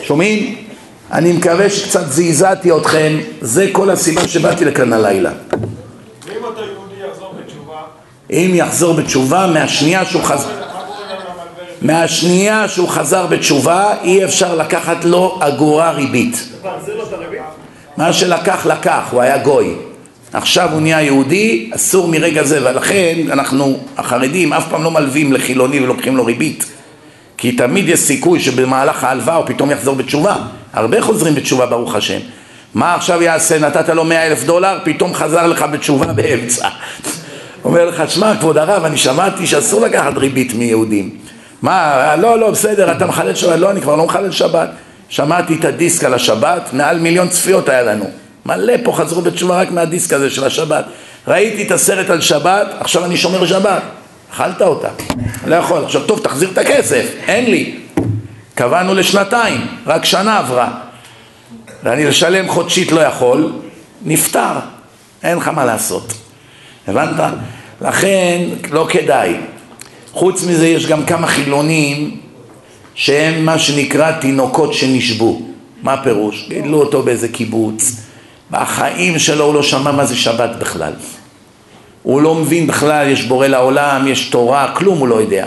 שומעים? 0.01 0.55
אני 1.11 1.31
מקווה 1.31 1.69
שקצת 1.69 2.11
זעזעתי 2.11 2.71
אתכם, 2.71 3.17
זה 3.41 3.67
כל 3.71 3.89
הסיבה 3.89 4.27
שבאתי 4.27 4.65
לכאן 4.65 4.93
הלילה. 4.93 5.31
אם 8.31 8.51
יחזור 8.53 8.93
בתשובה 8.93 9.47
מהשנייה 9.47 10.05
שהוא 10.05 10.23
חזר 10.23 10.49
מהשנייה 11.81 12.67
שהוא 12.67 12.89
חזר 12.89 13.27
בתשובה 13.27 13.93
אי 14.03 14.25
אפשר 14.25 14.55
לקחת 14.55 15.05
לו 15.05 15.37
אגורה 15.39 15.91
ריבית. 15.91 16.49
מה 17.97 18.13
שלקח 18.13 18.65
לקח, 18.65 19.03
הוא 19.11 19.21
היה 19.21 19.37
גוי 19.37 19.75
עכשיו 20.33 20.69
הוא 20.71 20.81
נהיה 20.81 21.01
יהודי, 21.01 21.69
אסור 21.75 22.07
מרגע 22.07 22.43
זה 22.43 22.69
ולכן 22.69 23.17
אנחנו 23.31 23.79
החרדים 23.97 24.53
אף 24.53 24.69
פעם 24.69 24.83
לא 24.83 24.91
מלווים 24.91 25.33
לחילוני 25.33 25.79
ולוקחים 25.79 26.17
לו 26.17 26.25
ריבית 26.25 26.65
כי 27.37 27.51
תמיד 27.51 27.89
יש 27.89 27.99
סיכוי 27.99 28.39
שבמהלך 28.39 29.03
ההלוואה 29.03 29.35
הוא 29.35 29.45
פתאום 29.45 29.71
יחזור 29.71 29.95
בתשובה 29.95 30.35
הרבה 30.73 31.01
חוזרים 31.01 31.35
בתשובה 31.35 31.65
ברוך 31.65 31.95
השם 31.95 32.19
מה 32.73 32.95
עכשיו 32.95 33.21
יעשה? 33.21 33.59
נתת 33.59 33.89
לו 33.89 34.03
מאה 34.03 34.27
אלף 34.27 34.43
דולר, 34.43 34.79
פתאום 34.83 35.13
חזר 35.13 35.47
לך 35.47 35.65
בתשובה 35.71 36.05
באמצע 36.13 36.69
אומר 37.65 37.85
לך, 37.85 38.11
שמע 38.11 38.35
כבוד 38.35 38.57
הרב, 38.57 38.85
אני 38.85 38.97
שמעתי 38.97 39.47
שאסור 39.47 39.81
לקחת 39.81 40.17
ריבית 40.17 40.53
מיהודים. 40.53 41.09
מה, 41.61 42.15
לא, 42.15 42.39
לא, 42.39 42.51
בסדר, 42.51 42.91
אתה 42.91 43.05
מחלל 43.05 43.35
שבת, 43.35 43.59
לא, 43.59 43.71
אני 43.71 43.81
כבר 43.81 43.95
לא 43.95 44.05
מחלל 44.05 44.31
שבת. 44.31 44.69
שמעתי 45.09 45.55
את 45.55 45.65
הדיסק 45.65 46.03
על 46.03 46.13
השבת, 46.13 46.69
מעל 46.73 46.99
מיליון 46.99 47.27
צפיות 47.27 47.69
היה 47.69 47.81
לנו. 47.81 48.05
מלא 48.45 48.73
פה 48.83 48.93
חזרו 48.93 49.21
בתשובה 49.21 49.61
רק 49.61 49.71
מהדיסק 49.71 50.13
הזה 50.13 50.29
של 50.29 50.43
השבת. 50.43 50.85
ראיתי 51.27 51.63
את 51.63 51.71
הסרט 51.71 52.09
על 52.09 52.21
שבת, 52.21 52.67
עכשיו 52.79 53.05
אני 53.05 53.17
שומר 53.17 53.45
שבת. 53.45 53.83
אכלת 54.33 54.61
אותה. 54.61 54.89
לא 55.47 55.55
יכול. 55.55 55.85
עכשיו, 55.85 56.01
טוב, 56.01 56.19
תחזיר 56.19 56.49
את 56.53 56.57
הכסף. 56.57 57.05
אין 57.27 57.51
לי. 57.51 57.75
קבענו 58.55 58.93
לשנתיים, 58.93 59.67
רק 59.85 60.05
שנה 60.05 60.37
עברה. 60.37 60.71
ואני 61.83 62.05
לשלם 62.05 62.49
חודשית 62.49 62.91
לא 62.91 63.01
יכול, 63.01 63.51
נפטר. 64.05 64.59
אין 65.23 65.37
לך 65.37 65.47
מה 65.47 65.65
לעשות. 65.65 66.13
הבנת? 66.87 67.33
לכן 67.81 68.41
לא 68.71 68.87
כדאי. 68.89 69.35
חוץ 70.11 70.43
מזה 70.43 70.67
יש 70.67 70.85
גם 70.85 71.05
כמה 71.05 71.27
חילונים 71.27 72.17
שהם 72.95 73.45
מה 73.45 73.59
שנקרא 73.59 74.11
תינוקות 74.11 74.73
שנשבו. 74.73 75.41
מה 75.83 75.93
הפירוש? 75.93 76.45
גידלו 76.49 76.79
אותו 76.79 77.03
באיזה 77.03 77.27
קיבוץ, 77.27 77.95
בחיים 78.51 79.19
שלו 79.19 79.45
הוא 79.45 79.53
לא 79.53 79.63
שמע 79.63 79.91
מה 79.91 80.05
זה 80.05 80.15
שבת 80.15 80.49
בכלל. 80.59 80.93
הוא 82.03 82.21
לא 82.21 82.35
מבין 82.35 82.67
בכלל, 82.67 83.07
יש 83.07 83.23
בורא 83.23 83.47
לעולם, 83.47 84.07
יש 84.07 84.29
תורה, 84.29 84.71
כלום 84.73 84.99
הוא 84.99 85.07
לא 85.07 85.15
יודע. 85.15 85.45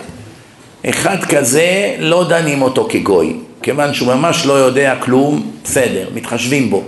אחד 0.89 1.24
כזה 1.24 1.97
לא 1.99 2.24
דנים 2.29 2.62
אותו 2.62 2.87
כגוי, 2.91 3.37
כיוון 3.62 3.95
שהוא 3.95 4.15
ממש 4.15 4.47
לא 4.47 4.53
יודע 4.53 4.95
כלום, 5.01 5.51
בסדר, 5.65 6.09
מתחשבים 6.15 6.70
בו. 6.70 6.83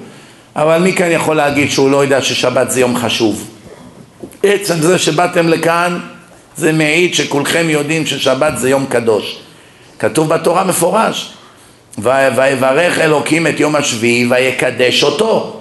אבל 0.57 0.79
מי 0.79 0.93
כאן 0.93 1.11
יכול 1.11 1.37
להגיד 1.37 1.71
שהוא 1.71 1.91
לא 1.91 2.03
יודע 2.03 2.23
ששבת 2.23 2.71
זה 2.71 2.81
יום 2.81 2.97
חשוב? 2.97 3.51
עצם 4.43 4.75
זה 4.81 4.99
שבאתם 4.99 5.49
לכאן 5.49 5.99
זה 6.57 6.73
מעיד 6.73 7.15
שכולכם 7.15 7.67
יודעים 7.69 8.07
ששבת 8.07 8.59
זה 8.59 8.71
יום 8.71 8.87
קדוש. 8.89 9.39
כתוב 9.99 10.29
בתורה 10.29 10.65
מפורש 10.65 11.33
ויברך 11.99 12.99
אלוקים 12.99 13.47
את 13.47 13.61
יום 13.61 13.77
השביעי 13.77 14.27
ויקדש 14.31 15.03
אותו 15.03 15.61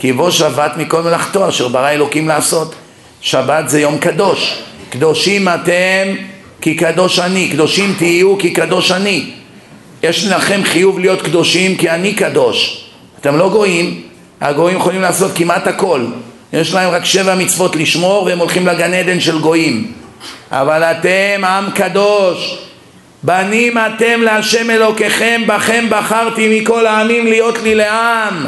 כי 0.00 0.12
בו 0.12 0.32
שבת 0.32 0.76
מכל 0.76 1.02
מלאכתו 1.02 1.48
אשר 1.48 1.68
ברא 1.68 1.90
אלוקים 1.90 2.28
לעשות. 2.28 2.74
שבת 3.20 3.68
זה 3.68 3.80
יום 3.80 3.98
קדוש. 3.98 4.58
קדושים 4.90 5.48
אתם 5.48 6.14
כי 6.60 6.74
קדוש 6.74 7.18
אני. 7.18 7.48
קדושים 7.48 7.94
תהיו 7.98 8.38
כי 8.38 8.50
קדוש 8.50 8.92
אני. 8.92 9.30
יש 10.02 10.26
לכם 10.26 10.60
חיוב 10.64 10.98
להיות 10.98 11.22
קדושים 11.22 11.76
כי 11.76 11.90
אני 11.90 12.14
קדוש. 12.14 12.84
אתם 13.20 13.36
לא 13.36 13.48
גויים. 13.48 14.02
הגויים 14.40 14.76
יכולים 14.76 15.00
לעשות 15.00 15.30
כמעט 15.34 15.66
הכל. 15.66 16.06
יש 16.52 16.74
להם 16.74 16.90
רק 16.90 17.04
שבע 17.04 17.34
מצוות 17.34 17.76
לשמור 17.76 18.22
והם 18.22 18.38
הולכים 18.38 18.66
לגן 18.66 18.94
עדן 18.94 19.20
של 19.20 19.38
גויים. 19.38 19.92
אבל 20.50 20.82
אתם 20.82 21.44
עם 21.44 21.70
קדוש. 21.70 22.58
בנים 23.22 23.78
אתם 23.78 24.22
להשם 24.22 24.70
אלוקיכם 24.70 25.42
בכם 25.46 25.84
בחרתי 25.88 26.60
מכל 26.60 26.86
העמים 26.86 27.26
להיות 27.26 27.62
לי 27.62 27.74
לעם 27.74 28.46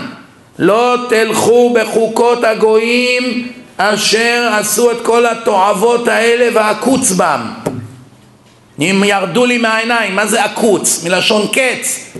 לא 0.58 0.96
תלכו 1.08 1.74
בחוקות 1.74 2.44
הגויים 2.44 3.52
אשר 3.76 4.48
עשו 4.52 4.90
את 4.90 4.96
כל 5.02 5.26
התועבות 5.26 6.08
האלה 6.08 6.48
ועקוץ 6.54 7.12
בם 7.12 7.40
הם 8.78 9.04
ירדו 9.04 9.46
לי 9.46 9.58
מהעיניים, 9.58 10.16
מה 10.16 10.26
זה 10.26 10.44
עקוץ? 10.44 11.04
מלשון 11.04 11.46
קץ 11.52 12.12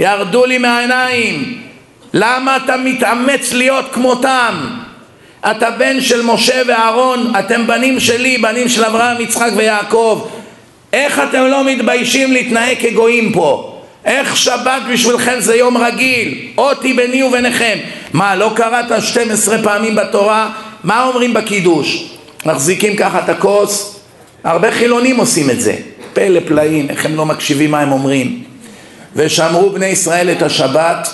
ירדו 0.00 0.46
לי 0.46 0.58
מהעיניים 0.58 1.62
למה 2.14 2.56
אתה 2.56 2.76
מתאמץ 2.76 3.52
להיות 3.52 3.84
כמותם? 3.92 4.54
אתה 5.50 5.70
בן 5.70 6.00
של 6.00 6.22
משה 6.22 6.62
ואהרון, 6.66 7.32
אתם 7.38 7.66
בנים 7.66 8.00
שלי, 8.00 8.38
בנים 8.38 8.68
של 8.68 8.84
אברהם, 8.84 9.20
יצחק 9.20 9.50
ויעקב. 9.56 10.28
איך 10.92 11.20
אתם 11.30 11.42
לא 11.46 11.64
מתביישים 11.64 12.32
להתנהג 12.32 12.76
כגויים 12.80 13.32
פה? 13.32 13.75
איך 14.06 14.36
שבת 14.36 14.82
בשבילכם 14.92 15.36
זה 15.38 15.56
יום 15.56 15.76
רגיל? 15.76 16.48
אותי 16.58 16.92
ביני 16.92 17.22
וביניכם. 17.22 17.78
מה, 18.12 18.36
לא 18.36 18.52
קראת 18.56 19.02
12 19.02 19.62
פעמים 19.62 19.94
בתורה? 19.94 20.50
מה 20.84 21.04
אומרים 21.04 21.34
בקידוש? 21.34 22.10
מחזיקים 22.46 22.96
ככה 22.96 23.18
את 23.18 23.28
הכוס? 23.28 24.00
הרבה 24.44 24.72
חילונים 24.72 25.16
עושים 25.16 25.50
את 25.50 25.60
זה. 25.60 25.76
פלא 26.12 26.40
פלאים, 26.46 26.90
איך 26.90 27.04
הם 27.04 27.16
לא 27.16 27.26
מקשיבים 27.26 27.70
מה 27.70 27.80
הם 27.80 27.92
אומרים. 27.92 28.42
ושמרו 29.16 29.70
בני 29.70 29.86
ישראל 29.86 30.30
את 30.30 30.42
השבת 30.42 31.08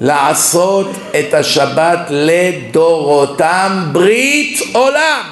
לעשות 0.00 0.90
את 1.18 1.34
השבת 1.34 1.98
לדורותם 2.10 3.82
ברית 3.92 4.60
עולם 4.72 5.22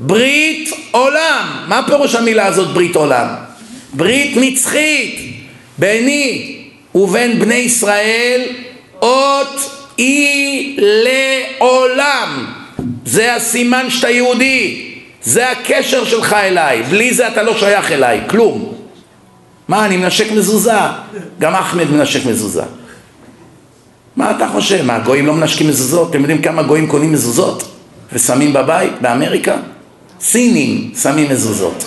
ברית 0.00 0.70
עולם 0.90 1.46
מה 1.66 1.82
פירוש 1.86 2.14
המילה 2.14 2.46
הזאת 2.46 2.74
ברית 2.74 2.96
עולם? 2.96 3.26
ברית 3.92 4.32
נצחית 4.36 5.39
ביני 5.80 6.56
ובין 6.94 7.38
בני 7.38 7.54
ישראל 7.54 8.40
אות 9.02 9.70
אי 9.98 10.76
לעולם 11.58 12.46
זה 13.04 13.34
הסימן 13.34 13.90
שאתה 13.90 14.10
יהודי 14.10 14.90
זה 15.22 15.50
הקשר 15.50 16.04
שלך 16.04 16.32
אליי 16.32 16.82
בלי 16.82 17.14
זה 17.14 17.28
אתה 17.28 17.42
לא 17.42 17.58
שייך 17.58 17.92
אליי 17.92 18.20
כלום 18.28 18.74
מה 19.68 19.86
אני 19.86 19.96
מנשק 19.96 20.32
מזוזה? 20.32 20.72
גם 21.38 21.54
אחמד 21.54 21.90
מנשק 21.90 22.26
מזוזה 22.26 22.62
מה 24.16 24.30
אתה 24.30 24.48
חושב? 24.48 24.82
מה, 24.82 24.96
הגויים 24.96 25.26
לא 25.26 25.34
מנשקים 25.34 25.68
מזוזות? 25.68 26.10
אתם 26.10 26.20
יודעים 26.20 26.42
כמה 26.42 26.62
גויים 26.62 26.86
קונים 26.86 27.12
מזוזות 27.12 27.76
ושמים 28.12 28.52
בבית 28.52 28.92
באמריקה? 29.00 29.56
סינים 30.20 30.92
שמים 31.02 31.30
מזוזות. 31.30 31.84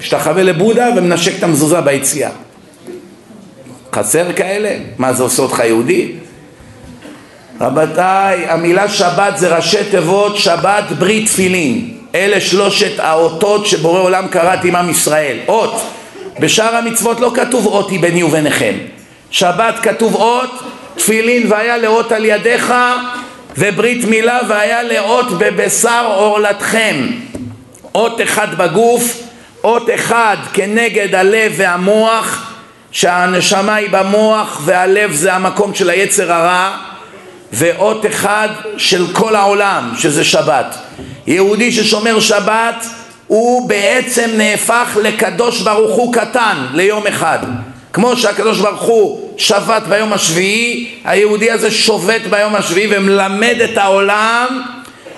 משתחווה 0.00 0.42
לבודה 0.42 0.88
ומנשק 0.96 1.38
את 1.38 1.42
המזוזה 1.42 1.80
ביציאה. 1.80 2.30
חסר 3.94 4.32
כאלה? 4.32 4.76
מה 4.98 5.12
זה 5.12 5.22
עושה 5.22 5.42
אותך 5.42 5.62
יהודי? 5.64 6.12
רבותיי, 7.60 8.46
המילה 8.46 8.88
שבת 8.88 9.38
זה 9.38 9.56
ראשי 9.56 9.84
תיבות 9.90 10.36
שבת 10.36 10.84
ברית 10.98 11.26
תפילין. 11.26 11.90
אלה 12.14 12.40
שלושת 12.40 13.00
האותות 13.00 13.66
שבורא 13.66 14.00
עולם 14.00 14.28
קראתי 14.28 14.68
עם 14.68 14.76
עם 14.76 14.90
ישראל. 14.90 15.36
אות. 15.48 15.82
בשאר 16.40 16.76
המצוות 16.76 17.20
לא 17.20 17.32
כתוב 17.34 17.66
אותי 17.66 17.98
ביני 17.98 18.22
וביניכם. 18.22 18.74
שבת 19.30 19.74
כתוב 19.82 20.14
אות 20.14 20.50
תפילין 20.96 21.52
והיה 21.52 21.76
לאות 21.76 22.12
על 22.12 22.24
ידיך 22.24 22.74
וברית 23.58 24.04
מילה 24.04 24.38
והיה 24.48 24.82
לאות 24.82 25.38
בבשר 25.38 26.12
עורלתכם 26.16 27.06
אות 27.94 28.20
אחד 28.20 28.54
בגוף 28.54 29.22
אות 29.64 29.90
אחד 29.94 30.36
כנגד 30.52 31.14
הלב 31.14 31.52
והמוח, 31.56 32.53
שהנשמה 32.94 33.74
היא 33.74 33.88
במוח 33.90 34.60
והלב 34.64 35.12
זה 35.12 35.34
המקום 35.34 35.74
של 35.74 35.90
היצר 35.90 36.32
הרע, 36.32 36.76
ואות 37.52 38.06
אחד 38.06 38.48
של 38.76 39.06
כל 39.12 39.36
העולם, 39.36 39.92
שזה 39.98 40.24
שבת. 40.24 40.78
יהודי 41.26 41.72
ששומר 41.72 42.20
שבת 42.20 42.86
הוא 43.26 43.68
בעצם 43.68 44.30
נהפך 44.36 44.98
לקדוש 45.02 45.60
ברוך 45.60 45.96
הוא 45.96 46.14
קטן 46.14 46.66
ליום 46.74 47.06
אחד. 47.06 47.38
כמו 47.92 48.16
שהקדוש 48.16 48.58
ברוך 48.60 48.82
הוא 48.82 49.30
שבת 49.38 49.82
ביום 49.82 50.12
השביעי, 50.12 50.94
היהודי 51.04 51.50
הזה 51.50 51.70
שובת 51.70 52.20
ביום 52.30 52.54
השביעי 52.54 52.88
ומלמד 52.90 53.56
את 53.64 53.78
העולם 53.78 54.62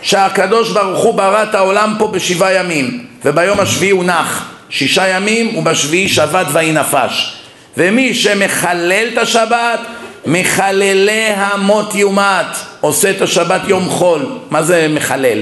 שהקדוש 0.03 0.71
ברוך 0.71 1.05
הוא 1.05 1.15
ברא 1.15 1.43
את 1.43 1.55
העולם 1.55 1.95
פה 1.99 2.07
בשבעה 2.09 2.55
ימים 2.55 3.05
וביום 3.25 3.61
השביעי 3.61 3.91
הוא 3.91 4.05
נח 4.05 4.49
שישה 4.71 5.09
ימים 5.09 5.57
ובשביעי 5.57 6.09
שבת 6.09 6.47
ויהי 6.53 6.73
נפש 6.73 7.36
ומי 7.77 8.15
שמחלל 8.15 9.09
את 9.13 9.19
השבת 9.19 9.81
מחללי 10.27 11.29
המות 11.37 11.95
יומת 11.95 12.47
עושה 12.81 13.11
את 13.11 13.23
השבת 13.23 13.61
יום 13.67 13.89
חול. 13.89 14.27
מה 14.51 14.63
זה 14.63 14.89
מחלל? 14.91 15.39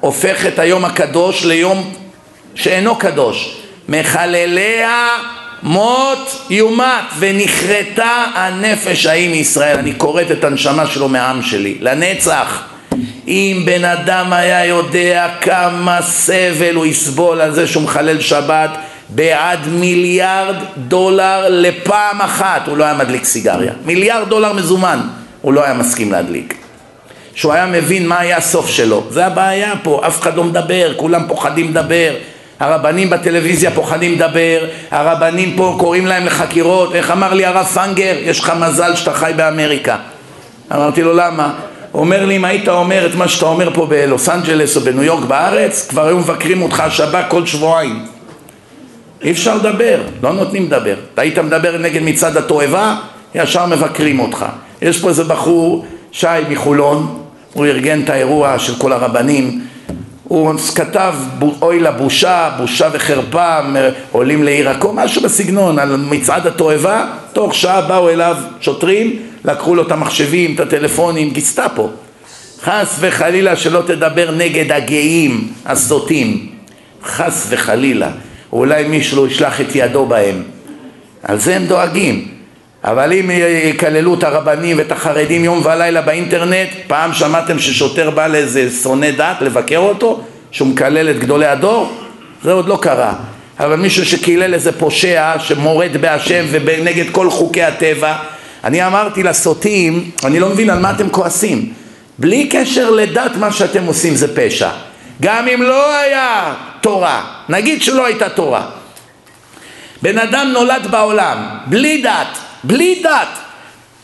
הופך 0.00 0.46
את 0.46 0.58
היום 0.58 0.84
הקדוש 0.84 1.44
ליום 1.44 1.94
שאינו 2.54 2.96
קדוש. 2.96 3.56
מחלליה 3.88 5.08
מות 5.62 6.46
יומת 6.50 7.04
ונכרתה 7.18 8.24
הנפש. 8.34 9.06
ההיא 9.06 9.30
מישראל 9.30 9.78
אני 9.78 9.92
כורת 9.96 10.30
את 10.30 10.44
הנשמה 10.44 10.86
שלו 10.86 11.08
מהעם 11.08 11.42
שלי 11.42 11.76
לנצח. 11.80 12.62
אם 13.28 13.62
בן 13.64 13.84
אדם 13.84 14.32
היה 14.32 14.64
יודע 14.64 15.28
כמה 15.40 16.02
סבל 16.02 16.74
הוא 16.74 16.86
יסבול 16.86 17.40
על 17.40 17.54
זה 17.54 17.66
שהוא 17.66 17.82
מחלל 17.82 18.20
שבת 18.20 18.70
בעד 19.08 19.68
מיליארד 19.68 20.56
דולר 20.76 21.46
לפעם 21.48 22.20
אחת 22.20 22.68
הוא 22.68 22.76
לא 22.76 22.84
היה 22.84 22.94
מדליק 22.94 23.24
סיגריה 23.24 23.72
מיליארד 23.84 24.28
דולר 24.28 24.52
מזומן 24.52 25.00
הוא 25.40 25.52
לא 25.52 25.64
היה 25.64 25.74
מסכים 25.74 26.12
להדליק 26.12 26.54
שהוא 27.34 27.52
היה 27.52 27.66
מבין 27.66 28.08
מה 28.08 28.20
היה 28.20 28.36
הסוף 28.36 28.68
שלו 28.68 29.04
זה 29.10 29.26
הבעיה 29.26 29.72
פה, 29.82 30.00
אף 30.06 30.20
אחד 30.20 30.36
לא 30.36 30.44
מדבר, 30.44 30.92
כולם 30.96 31.22
פוחדים 31.28 31.70
לדבר 31.70 32.14
הרבנים 32.60 33.10
בטלוויזיה 33.10 33.70
פוחדים 33.70 34.12
לדבר, 34.12 34.58
הרבנים 34.90 35.54
פה 35.56 35.76
קוראים 35.78 36.06
להם 36.06 36.26
לחקירות, 36.26 36.94
איך 36.94 37.10
אמר 37.10 37.34
לי 37.34 37.44
הרב 37.44 37.66
פנגר, 37.66 38.14
יש 38.20 38.40
לך 38.40 38.52
מזל 38.60 38.96
שאתה 38.96 39.12
חי 39.12 39.32
באמריקה. 39.36 39.96
אמרתי 40.72 41.02
לו 41.02 41.14
למה? 41.14 41.54
הוא 41.92 42.00
אומר 42.00 42.24
לי 42.24 42.36
אם 42.36 42.44
היית 42.44 42.68
אומר 42.68 43.06
את 43.06 43.14
מה 43.14 43.28
שאתה 43.28 43.46
אומר 43.46 43.74
פה 43.74 43.86
בלוס 43.86 44.28
אנג'לס 44.28 44.76
או 44.76 44.80
בניו 44.80 45.02
יורק 45.02 45.24
בארץ, 45.24 45.86
כבר 45.88 46.06
היו 46.06 46.18
מבקרים 46.18 46.62
אותך 46.62 46.80
השב"כ 46.80 47.24
כל 47.28 47.46
שבועיים. 47.46 48.04
אי 49.24 49.30
אפשר 49.30 49.56
לדבר, 49.56 50.00
לא 50.22 50.32
נותנים 50.32 50.66
לדבר. 50.66 50.94
אתה 51.14 51.22
היית 51.22 51.38
מדבר 51.38 51.78
נגד 51.78 52.02
מצעד 52.02 52.36
התועבה, 52.36 52.96
ישר 53.34 53.66
מבקרים 53.66 54.20
אותך. 54.20 54.46
יש 54.82 55.00
פה 55.00 55.08
איזה 55.08 55.24
בחור, 55.24 55.86
שי 56.12 56.26
מחולון, 56.50 57.18
הוא 57.52 57.66
ארגן 57.66 58.00
את 58.02 58.10
האירוע 58.10 58.58
של 58.58 58.74
כל 58.78 58.92
הרבנים 58.92 59.60
הוא 60.24 60.54
כתב 60.74 61.14
אוי 61.62 61.80
לבושה, 61.80 62.50
בושה 62.56 62.88
וחרפה, 62.92 63.58
עולים 64.12 64.42
לעיר 64.42 64.68
עכו, 64.68 64.92
משהו 64.92 65.22
בסגנון, 65.22 65.78
על 65.78 65.96
מצעד 65.96 66.46
התועבה, 66.46 67.06
תוך 67.32 67.54
שעה 67.54 67.80
באו 67.80 68.10
אליו 68.10 68.36
שוטרים, 68.60 69.16
לקחו 69.44 69.74
לו 69.74 69.82
את 69.82 69.92
המחשבים, 69.92 70.54
את 70.54 70.60
הטלפונים, 70.60 71.30
גיסטאפו. 71.30 71.90
חס 72.62 72.96
וחלילה 73.00 73.56
שלא 73.56 73.82
תדבר 73.86 74.30
נגד 74.30 74.72
הגאים, 74.72 75.48
הסוטים. 75.66 76.46
חס 77.04 77.46
וחלילה. 77.50 78.10
אולי 78.54 78.84
מישהו 78.84 79.26
ישלח 79.26 79.60
את 79.60 79.66
ידו 79.74 80.06
בהם. 80.06 80.42
על 81.22 81.38
זה 81.38 81.56
הם 81.56 81.66
דואגים. 81.66 82.28
אבל 82.84 83.12
אם 83.12 83.30
יקללו 83.64 84.14
את 84.14 84.24
הרבנים 84.24 84.78
ואת 84.78 84.92
החרדים 84.92 85.44
יום 85.44 85.62
ולילה 85.64 86.02
באינטרנט, 86.02 86.68
פעם 86.86 87.12
שמעתם 87.12 87.58
ששוטר 87.58 88.10
בא 88.10 88.26
לאיזה 88.26 88.70
שונא 88.82 89.10
דת 89.10 89.36
לבקר 89.40 89.78
אותו, 89.78 90.20
שהוא 90.50 90.68
מקלל 90.68 91.10
את 91.10 91.18
גדולי 91.18 91.46
הדור? 91.46 91.92
זה 92.42 92.52
עוד 92.52 92.68
לא 92.68 92.78
קרה. 92.82 93.14
אבל 93.60 93.76
מישהו 93.76 94.06
שקילל 94.06 94.54
איזה 94.54 94.72
פושע 94.72 95.34
שמורד 95.38 95.96
בהשם 96.00 96.44
ונגד 96.50 97.10
כל 97.12 97.30
חוקי 97.30 97.62
הטבע, 97.62 98.16
אני 98.64 98.86
אמרתי 98.86 99.22
לסוטים, 99.22 100.10
אני 100.24 100.40
לא 100.40 100.48
מבין 100.48 100.70
על 100.70 100.78
מה 100.78 100.90
אתם 100.90 101.08
כועסים. 101.08 101.72
בלי 102.18 102.48
קשר 102.48 102.90
לדת 102.90 103.36
מה 103.36 103.52
שאתם 103.52 103.84
עושים 103.84 104.14
זה 104.14 104.36
פשע. 104.36 104.70
גם 105.22 105.48
אם 105.48 105.62
לא 105.62 105.96
היה 105.96 106.54
תורה, 106.80 107.22
נגיד 107.48 107.82
שלא 107.82 108.06
הייתה 108.06 108.28
תורה. 108.28 108.66
בן 110.02 110.18
אדם 110.18 110.48
נולד 110.52 110.86
בעולם, 110.90 111.48
בלי 111.66 112.02
דת, 112.02 112.38
בלי 112.64 113.02
דת. 113.04 113.28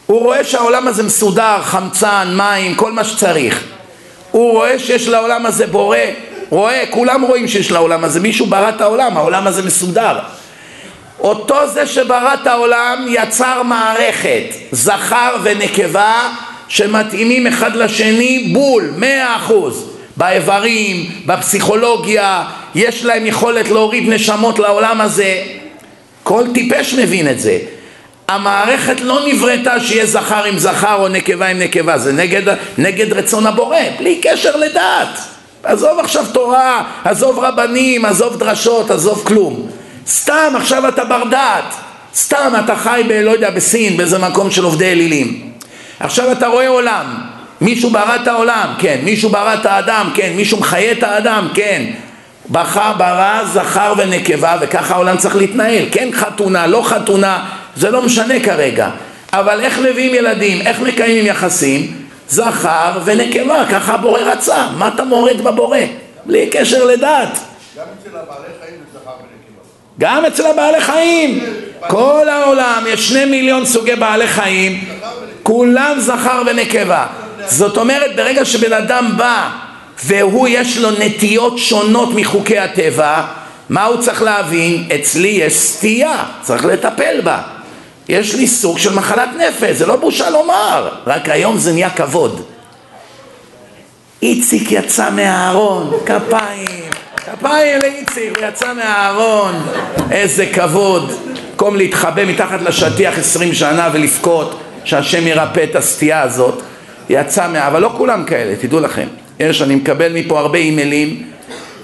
הוא 0.07 0.21
רואה 0.21 0.45
שהעולם 0.45 0.89
הזה 0.89 1.03
מסודר, 1.03 1.59
חמצן, 1.63 2.35
מים, 2.37 2.75
כל 2.75 2.93
מה 2.93 3.05
שצריך. 3.05 3.65
הוא 4.31 4.53
רואה 4.53 4.79
שיש 4.79 5.09
לעולם 5.09 5.47
הזה 5.47 5.67
בורא, 5.67 5.97
רואה, 6.49 6.85
כולם 6.91 7.23
רואים 7.23 7.49
שיש 7.49 7.71
לעולם 7.71 8.05
הזה, 8.05 8.21
מישהו 8.21 8.47
ברא 8.47 8.69
את 8.69 8.81
העולם, 8.81 9.17
העולם 9.17 9.47
הזה 9.47 9.63
מסודר. 9.63 10.19
אותו 11.19 11.69
זה 11.69 11.87
שברא 11.87 12.35
את 12.35 12.47
העולם 12.47 13.07
יצר 13.09 13.63
מערכת, 13.63 14.45
זכר 14.73 15.37
ונקבה, 15.43 16.33
שמתאימים 16.69 17.47
אחד 17.47 17.77
לשני 17.77 18.51
בול, 18.53 18.93
מאה 18.97 19.37
אחוז. 19.37 19.90
באיברים, 20.21 21.11
בפסיכולוגיה, 21.27 22.45
יש 22.75 23.05
להם 23.05 23.27
יכולת 23.27 23.69
להוריד 23.69 24.09
נשמות 24.09 24.59
לעולם 24.59 25.01
הזה. 25.01 25.43
כל 26.23 26.45
טיפש 26.55 26.95
מבין 26.95 27.29
את 27.29 27.41
זה. 27.41 27.59
המערכת 28.29 29.01
לא 29.01 29.21
נבראתה 29.27 29.81
שיהיה 29.81 30.07
זכר 30.07 30.45
עם 30.45 30.59
זכר 30.59 30.95
או 30.95 31.09
נקבה 31.09 31.47
עם 31.47 31.59
נקבה, 31.59 31.99
זה 31.99 32.13
נגד, 32.13 32.55
נגד 32.79 33.13
רצון 33.13 33.47
הבורא, 33.47 33.79
בלי 33.99 34.21
קשר 34.23 34.57
לדת. 34.57 35.21
עזוב 35.63 35.99
עכשיו 35.99 36.25
תורה, 36.33 36.83
עזוב 37.05 37.39
רבנים, 37.39 38.05
עזוב 38.05 38.37
דרשות, 38.37 38.91
עזוב 38.91 39.23
כלום. 39.27 39.71
סתם 40.07 40.53
עכשיו 40.57 40.89
אתה 40.89 41.05
בר 41.05 41.25
דעת, 41.31 41.75
סתם 42.15 42.53
אתה 42.65 42.77
חי 42.77 43.03
ב... 43.09 43.13
לא 43.13 43.31
יודע, 43.31 43.51
בסין, 43.51 43.97
באיזה 43.97 44.19
מקום 44.19 44.51
של 44.51 44.65
עובדי 44.65 44.93
אלילים. 44.93 45.51
עכשיו 46.01 46.33
אתה 46.33 46.47
רואה 46.47 46.69
עולם, 46.69 47.30
מישהו 47.61 47.91
ברא 47.91 48.15
את 48.23 48.29
העולם, 48.29 48.75
כן, 48.79 49.01
מישהו 49.03 49.31
ברא 49.31 49.55
את 49.55 49.67
האדם, 49.67 50.11
כן, 50.15 50.33
מישהו 50.37 50.59
מחיה 50.61 50.93
את 50.93 51.03
האדם, 51.03 51.49
כן. 51.55 51.83
בחר, 52.51 52.93
ברא, 52.93 53.45
זכר 53.45 53.95
ונקבה, 53.97 54.57
וככה 54.61 54.95
העולם 54.95 55.17
צריך 55.17 55.37
להתנהל, 55.37 55.85
כן 55.93 56.09
חתונה, 56.13 56.67
לא 56.67 56.83
חתונה, 56.83 57.45
זה 57.77 57.91
לא 57.91 58.03
משנה 58.03 58.41
כרגע, 58.41 58.91
אבל 59.33 59.61
איך 59.61 59.79
מביאים 59.79 60.15
ילדים, 60.15 60.61
איך 60.67 60.81
מקיימים 60.81 61.27
יחסים? 61.27 62.01
זכר 62.29 62.99
ונקבה, 63.05 63.65
ככה 63.71 63.95
הבורא 63.95 64.21
רצה, 64.21 64.69
מה 64.79 64.89
אתה 64.89 65.05
מורד 65.05 65.41
בבורא? 65.41 65.79
בלי 66.27 66.47
קשר 66.51 66.85
לדת. 66.85 67.39
גם 67.79 67.85
אצל 68.01 68.17
הבעלי 68.17 68.49
חיים 68.61 68.81
זה 68.93 68.99
זכר 68.99 69.11
ונקבה. 69.11 69.63
גם 69.99 70.25
אצל 70.25 70.47
הבעלי 70.47 70.81
חיים, 70.81 71.45
כל 71.89 72.29
העולם, 72.29 72.85
יש 72.89 73.09
שני 73.09 73.25
מיליון 73.25 73.67
סוגי 73.67 73.97
בעלי 73.97 74.27
חיים, 74.27 74.85
כולם 75.43 75.97
זכר 75.99 76.43
ונקבה. 76.47 77.07
זאת 77.51 77.77
אומרת, 77.77 78.17
ברגע 78.17 78.45
שבן 78.45 78.73
אדם 78.73 79.13
בא 79.17 79.51
והוא 80.05 80.49
יש 80.49 80.79
לו 80.79 80.91
נטיות 80.91 81.59
שונות 81.59 82.09
מחוקי 82.15 82.59
הטבע, 82.59 83.23
מה 83.69 83.85
הוא 83.85 83.97
צריך 83.97 84.23
להבין? 84.23 84.89
אצלי 84.95 85.29
יש 85.29 85.53
סטייה, 85.53 86.25
צריך 86.43 86.65
לטפל 86.65 87.21
בה. 87.21 87.43
יש 88.09 88.35
לי 88.35 88.47
סוג 88.47 88.79
של 88.79 88.95
מחלת 88.95 89.29
נפש, 89.37 89.77
זה 89.77 89.87
לא 89.87 89.97
בושה 89.97 90.31
לומר, 90.31 90.89
רק 91.07 91.29
היום 91.29 91.59
זה 91.59 91.73
נהיה 91.73 91.91
כבוד. 91.91 92.43
איציק 94.23 94.73
יצא 94.73 95.11
מהארון, 95.11 95.91
כפיים, 96.07 96.91
כפיים 97.17 97.79
לאיציק, 97.83 98.39
הוא 98.39 98.47
יצא 98.49 98.75
מהארון, 98.75 99.55
איזה 100.11 100.47
כבוד. 100.47 101.13
במקום 101.61 101.77
להתחבא 101.77 102.25
מתחת 102.25 102.63
לשטיח 102.63 103.19
עשרים 103.19 103.55
שנה 103.55 103.89
ולבכות 103.93 104.61
שהשם 104.85 105.27
ירפא 105.27 105.65
את 105.71 105.77
הסטייה 105.77 106.23
הזאת, 106.23 106.63
יצא 107.11 107.49
מה... 107.49 107.67
אבל 107.67 107.83
לא 107.83 107.95
כולם 107.97 108.25
כאלה, 108.25 108.57
תדעו 108.57 108.81
לכם. 108.81 109.07
יש, 109.41 109.63
אני 109.63 109.75
מקבל 109.75 110.13
מפה 110.13 110.41
הרבה 110.41 110.59
אימיילים, 110.59 111.23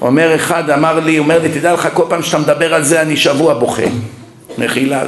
אומר 0.01 0.35
אחד, 0.35 0.71
אמר 0.71 1.01
לי, 1.01 1.19
אומר 1.19 1.39
לי, 1.43 1.49
תדע 1.49 1.73
לך, 1.73 1.89
כל 1.95 2.05
פעם 2.09 2.23
שאתה 2.23 2.39
מדבר 2.39 2.75
על 2.75 2.85
זה 2.85 3.03
אני 3.03 3.17
שבוע 3.17 3.55
בוכה. 3.55 3.83
מחילה, 4.59 5.03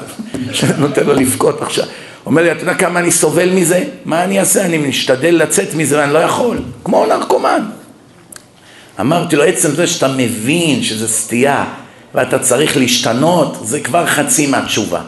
שנותן 0.53 1.05
לו 1.07 1.15
לבכות 1.15 1.63
עכשיו. 1.63 1.85
אומר 2.27 2.43
לי, 2.43 2.53
אתה 2.53 2.63
יודע 2.63 2.75
כמה 2.75 3.01
אני 3.01 3.11
סובל 3.11 3.51
מזה? 3.51 3.85
מה 4.05 4.25
אני 4.25 4.41
אעשה? 4.41 4.65
אני 4.65 4.79
משתדל 4.79 5.35
לצאת 5.35 5.75
מזה 5.75 5.99
ואני 5.99 6.13
לא 6.13 6.19
יכול. 6.19 6.59
כמו 6.85 7.07
נרקומן. 7.07 7.63
אמרתי 9.01 9.37
לו, 9.37 9.45
עצם 9.45 9.71
זה 9.71 9.87
שאתה 9.87 10.09
מבין 10.09 10.83
שזה 10.83 11.09
סטייה 11.09 11.65
ואתה 12.15 12.39
צריך 12.39 12.77
להשתנות, 12.77 13.59
זה 13.63 13.81
כבר 13.81 14.07
חצי 14.07 14.47
מהתשובה. 14.47 15.01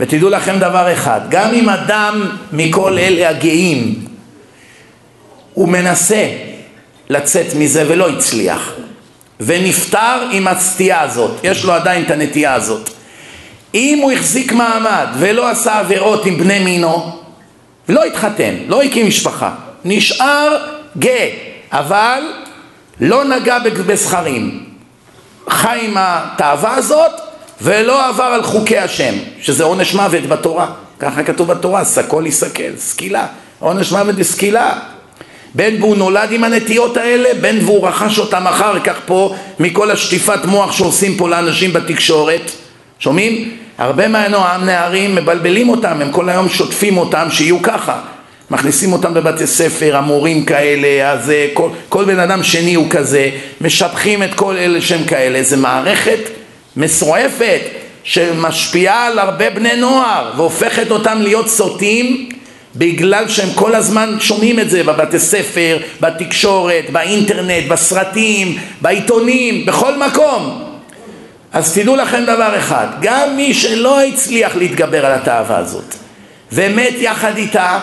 ותדעו 0.00 0.30
לכם 0.30 0.58
דבר 0.58 0.92
אחד, 0.92 1.20
גם 1.28 1.54
אם 1.54 1.68
אדם 1.68 2.30
מכל 2.52 2.98
אלה 2.98 3.28
הגאים, 3.28 3.94
הוא 5.54 5.68
מנסה 5.68 6.28
לצאת 7.10 7.46
מזה 7.54 7.84
ולא 7.88 8.08
הצליח, 8.08 8.72
ונפטר 9.40 10.28
עם 10.30 10.48
הסטייה 10.48 11.00
הזאת, 11.00 11.30
יש 11.42 11.64
לו 11.64 11.72
עדיין 11.72 12.04
את 12.04 12.10
הנטייה 12.10 12.54
הזאת. 12.54 12.90
אם 13.74 13.98
הוא 14.02 14.12
החזיק 14.12 14.52
מעמד 14.52 15.06
ולא 15.18 15.48
עשה 15.50 15.78
עבירות 15.78 16.26
עם 16.26 16.38
בני 16.38 16.58
מינו, 16.58 17.20
ולא 17.88 18.04
התחתן, 18.04 18.54
לא 18.68 18.82
הקים 18.82 19.06
משפחה, 19.06 19.50
נשאר 19.84 20.66
גאה, 20.98 21.28
אבל 21.72 22.22
לא 23.00 23.24
נגע 23.24 23.58
בזכרים, 23.58 24.64
חי 25.48 25.78
עם 25.82 25.94
התאווה 25.96 26.74
הזאת 26.74 27.29
ולא 27.62 28.08
עבר 28.08 28.24
על 28.24 28.42
חוקי 28.42 28.78
השם, 28.78 29.14
שזה 29.40 29.64
עונש 29.64 29.94
מוות 29.94 30.26
בתורה, 30.26 30.66
ככה 30.98 31.22
כתוב 31.22 31.52
בתורה, 31.52 31.84
סקול 31.84 32.26
יסכל, 32.26 32.76
סקילה, 32.76 33.26
עונש 33.58 33.92
מוות 33.92 34.16
זה 34.16 34.24
סקילה. 34.24 34.72
בין 35.54 35.82
והוא 35.82 35.96
נולד 35.96 36.32
עם 36.32 36.44
הנטיות 36.44 36.96
האלה, 36.96 37.28
בין 37.40 37.58
והוא 37.64 37.88
רכש 37.88 38.18
אותם 38.18 38.46
אחר 38.46 38.80
כך 38.80 38.96
פה 39.06 39.34
מכל 39.60 39.90
השטיפת 39.90 40.44
מוח 40.44 40.72
שעושים 40.72 41.16
פה 41.16 41.28
לאנשים 41.28 41.72
בתקשורת, 41.72 42.50
שומעים? 42.98 43.50
הרבה 43.78 44.08
מהנערים 44.08 45.14
מבלבלים 45.14 45.68
אותם, 45.68 46.00
הם 46.00 46.12
כל 46.12 46.28
היום 46.28 46.48
שוטפים 46.48 46.98
אותם 46.98 47.26
שיהיו 47.30 47.62
ככה. 47.62 48.00
מכניסים 48.50 48.92
אותם 48.92 49.14
בבתי 49.14 49.46
ספר, 49.46 49.96
המורים 49.96 50.44
כאלה, 50.44 51.12
אז 51.12 51.30
אה, 51.30 51.48
כל, 51.54 51.68
כל 51.88 52.04
בן 52.04 52.18
אדם 52.18 52.42
שני 52.42 52.74
הוא 52.74 52.90
כזה, 52.90 53.30
משבחים 53.60 54.22
את 54.22 54.34
כל 54.34 54.56
אלה 54.56 54.80
שהם 54.80 55.04
כאלה, 55.04 55.42
זה 55.42 55.56
מערכת 55.56 56.18
מסועפת 56.80 57.60
שמשפיעה 58.04 59.06
על 59.06 59.18
הרבה 59.18 59.50
בני 59.50 59.76
נוער 59.76 60.32
והופכת 60.36 60.90
אותם 60.90 61.18
להיות 61.22 61.48
סוטים 61.48 62.28
בגלל 62.76 63.28
שהם 63.28 63.48
כל 63.54 63.74
הזמן 63.74 64.16
שומעים 64.20 64.60
את 64.60 64.70
זה 64.70 64.82
בבתי 64.82 65.18
ספר, 65.18 65.78
בתקשורת, 66.00 66.90
באינטרנט, 66.90 67.68
בסרטים, 67.68 68.58
בעיתונים, 68.80 69.66
בכל 69.66 69.98
מקום. 69.98 70.64
אז 71.52 71.74
תדעו 71.74 71.96
לכם 71.96 72.22
דבר 72.22 72.58
אחד, 72.58 72.86
גם 73.00 73.36
מי 73.36 73.54
שלא 73.54 74.02
הצליח 74.02 74.56
להתגבר 74.56 75.06
על 75.06 75.12
התאווה 75.12 75.58
הזאת 75.58 75.94
ומת 76.52 76.94
יחד 76.98 77.36
איתה 77.36 77.78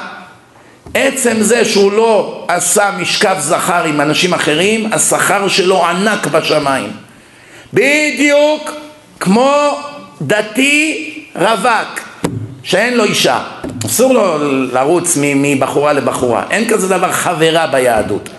עצם 0.94 1.42
זה 1.42 1.66
שהוא 1.66 1.92
לא 1.92 2.46
עשה 2.48 2.92
משכב 3.00 3.36
זכר 3.40 3.84
עם 3.84 4.02
אנשים 4.02 4.34
אחרים, 4.34 4.94
השכר 4.94 5.48
שלו 5.48 5.86
ענק 5.86 6.28
בשמיים. 6.28 6.92
בדיוק 7.74 8.72
כמו 9.20 9.80
דתי 10.22 11.14
רווק 11.36 12.00
שאין 12.64 12.98
לו 12.98 13.04
אישה. 13.04 13.40
אסור 13.86 14.14
לו 14.14 14.38
לרוץ 14.74 15.18
מבחורה 15.22 15.94
לבחורה. 15.94 16.44
אין 16.50 16.70
כזה 16.70 16.88
דבר 16.88 17.12
חברה 17.12 17.68
ביהדות. 17.68 18.30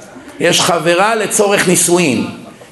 יש 0.41 0.61
חברה 0.61 1.15
לצורך 1.15 1.69
נישואין. 1.69 2.27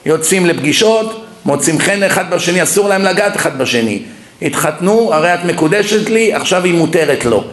יוצאים 0.06 0.46
לפגישות, 0.46 1.26
מוצאים 1.44 1.78
חן 1.78 2.02
אחד 2.02 2.30
בשני, 2.30 2.62
אסור 2.62 2.88
להם 2.88 3.02
לגעת 3.02 3.36
אחד 3.36 3.58
בשני. 3.58 4.02
התחתנו, 4.42 5.14
הרי 5.14 5.34
את 5.34 5.44
מקודשת 5.44 6.08
לי, 6.08 6.34
עכשיו 6.34 6.64
היא 6.64 6.74
מותרת 6.74 7.24
לו. 7.24 7.44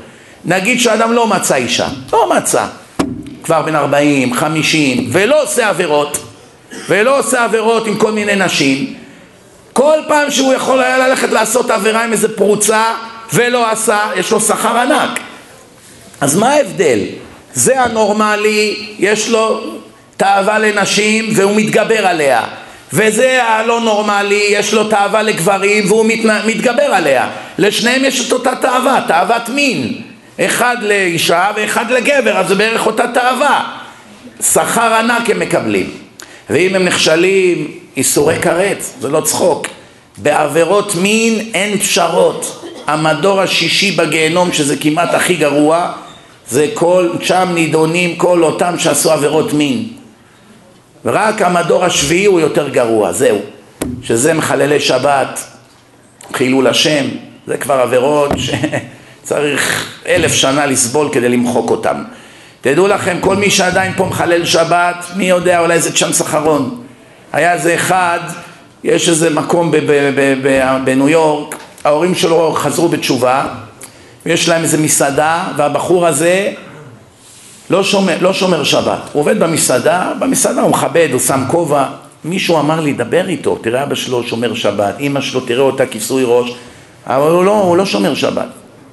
נגיד 0.46 0.80
שאדם 0.80 1.14
לא 1.14 1.28
מצא 1.28 1.56
אישה, 1.56 1.88
לא 2.14 2.30
מצא, 2.38 2.66
כבר 3.44 3.62
בן 3.62 3.76
40, 3.76 4.34
50, 4.34 5.10
ולא 5.12 5.44
עושה 5.44 5.70
עבירות, 5.70 6.18
ולא 6.90 7.20
עושה 7.20 7.44
עבירות 7.44 7.88
עם 7.88 7.96
כל 7.96 8.12
מיני 8.12 8.36
נשים, 8.36 8.94
כל 9.74 10.00
פעם 10.08 10.32
שהוא 10.32 10.54
יכול 10.54 10.84
היה 10.84 10.98
ללכת 10.98 11.30
לעשות 11.32 11.72
עבירה 11.72 12.04
עם 12.04 12.12
איזה 12.12 12.36
פרוצה 12.36 12.84
ולא 13.34 13.72
עשה, 13.72 14.00
יש 14.16 14.32
לו 14.32 14.42
שכר 14.42 14.78
ענק. 14.78 15.20
אז 16.22 16.36
מה 16.36 16.50
ההבדל? 16.50 17.00
זה 17.54 17.82
הנורמלי, 17.82 18.76
יש 19.00 19.30
לו 19.30 19.62
תאווה 20.18 20.60
לנשים 20.60 21.26
והוא 21.36 21.56
מתגבר 21.56 22.08
עליה. 22.08 22.42
וזה 22.94 23.44
הלא 23.44 23.82
נורמלי, 23.82 24.46
יש 24.50 24.74
לו 24.74 24.84
תאווה 24.84 25.22
לגברים 25.22 25.84
והוא 25.88 26.06
מתגבר 26.46 26.84
עליה. 26.84 27.30
לשניהם 27.58 28.06
יש 28.06 28.28
את 28.28 28.32
אותה 28.32 28.56
תאווה, 28.56 29.02
תאוות 29.08 29.50
מין. 29.50 30.02
אחד 30.40 30.78
לאישה 30.82 31.52
ואחד 31.56 31.92
לגבר, 31.92 32.38
אז 32.38 32.48
זה 32.48 32.56
בערך 32.56 32.86
אותה 32.86 33.08
תאווה. 33.08 33.64
שכר 34.42 34.94
ענק 34.94 35.30
הם 35.30 35.40
מקבלים. 35.40 35.90
ואם 36.50 36.76
הם 36.76 36.86
נכשלים, 36.86 37.68
איסורי 37.98 38.42
כרת, 38.42 38.84
זה 39.00 39.10
לא 39.10 39.22
צחוק. 39.22 39.68
בעבירות 40.18 40.96
מין 40.96 41.52
אין 41.54 41.78
פשרות. 41.78 42.66
המדור 42.88 43.42
השישי 43.42 43.92
בגיהנום, 43.92 44.52
שזה 44.52 44.78
כמעט 44.78 45.14
הכי 45.14 45.36
גרוע, 45.36 45.92
זה 46.50 46.68
כל, 46.74 47.10
שם 47.22 47.50
נידונים 47.54 48.16
כל 48.16 48.44
אותם 48.44 48.80
שעשו 48.80 49.12
עבירות 49.12 49.54
מין. 49.54 49.88
ורק 51.06 51.42
המדור 51.42 51.86
השביעי 51.86 52.26
הוא 52.26 52.40
יותר 52.40 52.70
גרוע, 52.70 53.12
זהו. 53.12 53.40
שזה 54.04 54.34
מחללי 54.34 54.80
שבת, 54.80 55.40
חילול 56.34 56.68
השם, 56.68 57.06
זה 57.48 57.58
כבר 57.58 57.80
עבירות 57.80 58.32
ש... 58.38 58.50
צריך 59.24 59.90
אלף 60.08 60.34
שנה 60.34 60.66
לסבול 60.66 61.10
כדי 61.12 61.30
למחוק 61.30 61.70
אותם. 61.70 62.04
תדעו 62.62 62.88
לכם, 62.88 63.18
כל 63.22 63.36
מי 63.36 63.50
שעדיין 63.50 63.94
פה 63.98 64.06
מחלל 64.06 64.46
שבת, 64.46 65.06
מי 65.16 65.30
יודע, 65.30 65.60
אולי 65.60 65.80
זה 65.80 65.96
צ'אנס 65.96 66.22
אחרון. 66.22 66.83
היה 67.34 67.54
איזה 67.54 67.76
אחד, 67.76 68.20
יש 68.84 69.10
איזה 69.10 69.30
מקום 69.30 69.72
בניו 70.84 71.10
יורק, 71.10 71.56
ההורים 71.84 72.16
שלו 72.16 72.54
חזרו 72.56 72.90
בתשובה, 72.90 73.46
ויש 74.26 74.50
להם 74.50 74.62
איזה 74.62 74.78
מסעדה, 74.78 75.44
והבחור 75.58 76.08
הזה 76.08 76.54
לא 77.70 77.84
שומר, 77.84 78.18
לא 78.22 78.34
שומר 78.34 78.64
שבת. 78.64 79.00
הוא 79.12 79.20
עובד 79.20 79.40
במסעדה, 79.40 80.14
במסעדה 80.20 80.62
הוא 80.62 80.72
מכבד, 80.72 81.10
הוא 81.12 81.20
שם 81.20 81.44
כובע. 81.48 81.86
מישהו 82.26 82.60
אמר 82.60 82.80
לי, 82.80 82.94
דבר 82.94 83.30
איתו, 83.30 83.56
תראה 83.62 83.84
אבא 83.84 83.96
שלו 83.96 84.24
שומר 84.24 84.54
שבת, 84.54 84.96
אמא 85.00 85.22
שלו 85.22 85.42
תראה 85.42 85.62
אותה 85.62 85.86
כיסוי 85.86 86.24
ראש, 86.28 86.56
אבל 87.08 87.32
הוא 87.32 87.46
לא, 87.46 87.62
הוא 87.62 87.78
לא 87.78 87.86
שומר 87.86 88.16
שבת. 88.16 88.48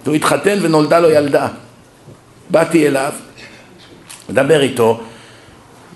והוא 0.04 0.16
התחתן 0.16 0.58
ונולדה 0.62 1.00
לו 1.00 1.10
ילדה. 1.10 1.48
באתי 2.50 2.86
אליו, 2.86 3.12
מדבר 4.28 4.60
איתו, 4.60 5.00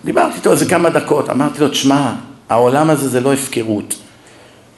דיברתי 0.05 0.37
איתו 0.37 0.53
איזה 0.53 0.67
כמה 0.67 0.91
דקות, 0.91 1.31
אמרתי 1.31 1.61
לו, 1.61 1.69
תשמע, 1.69 2.13
העולם 2.49 2.91
הזה 2.91 3.09
זה 3.09 3.21
לא 3.21 3.33
הפקרות. 3.33 3.95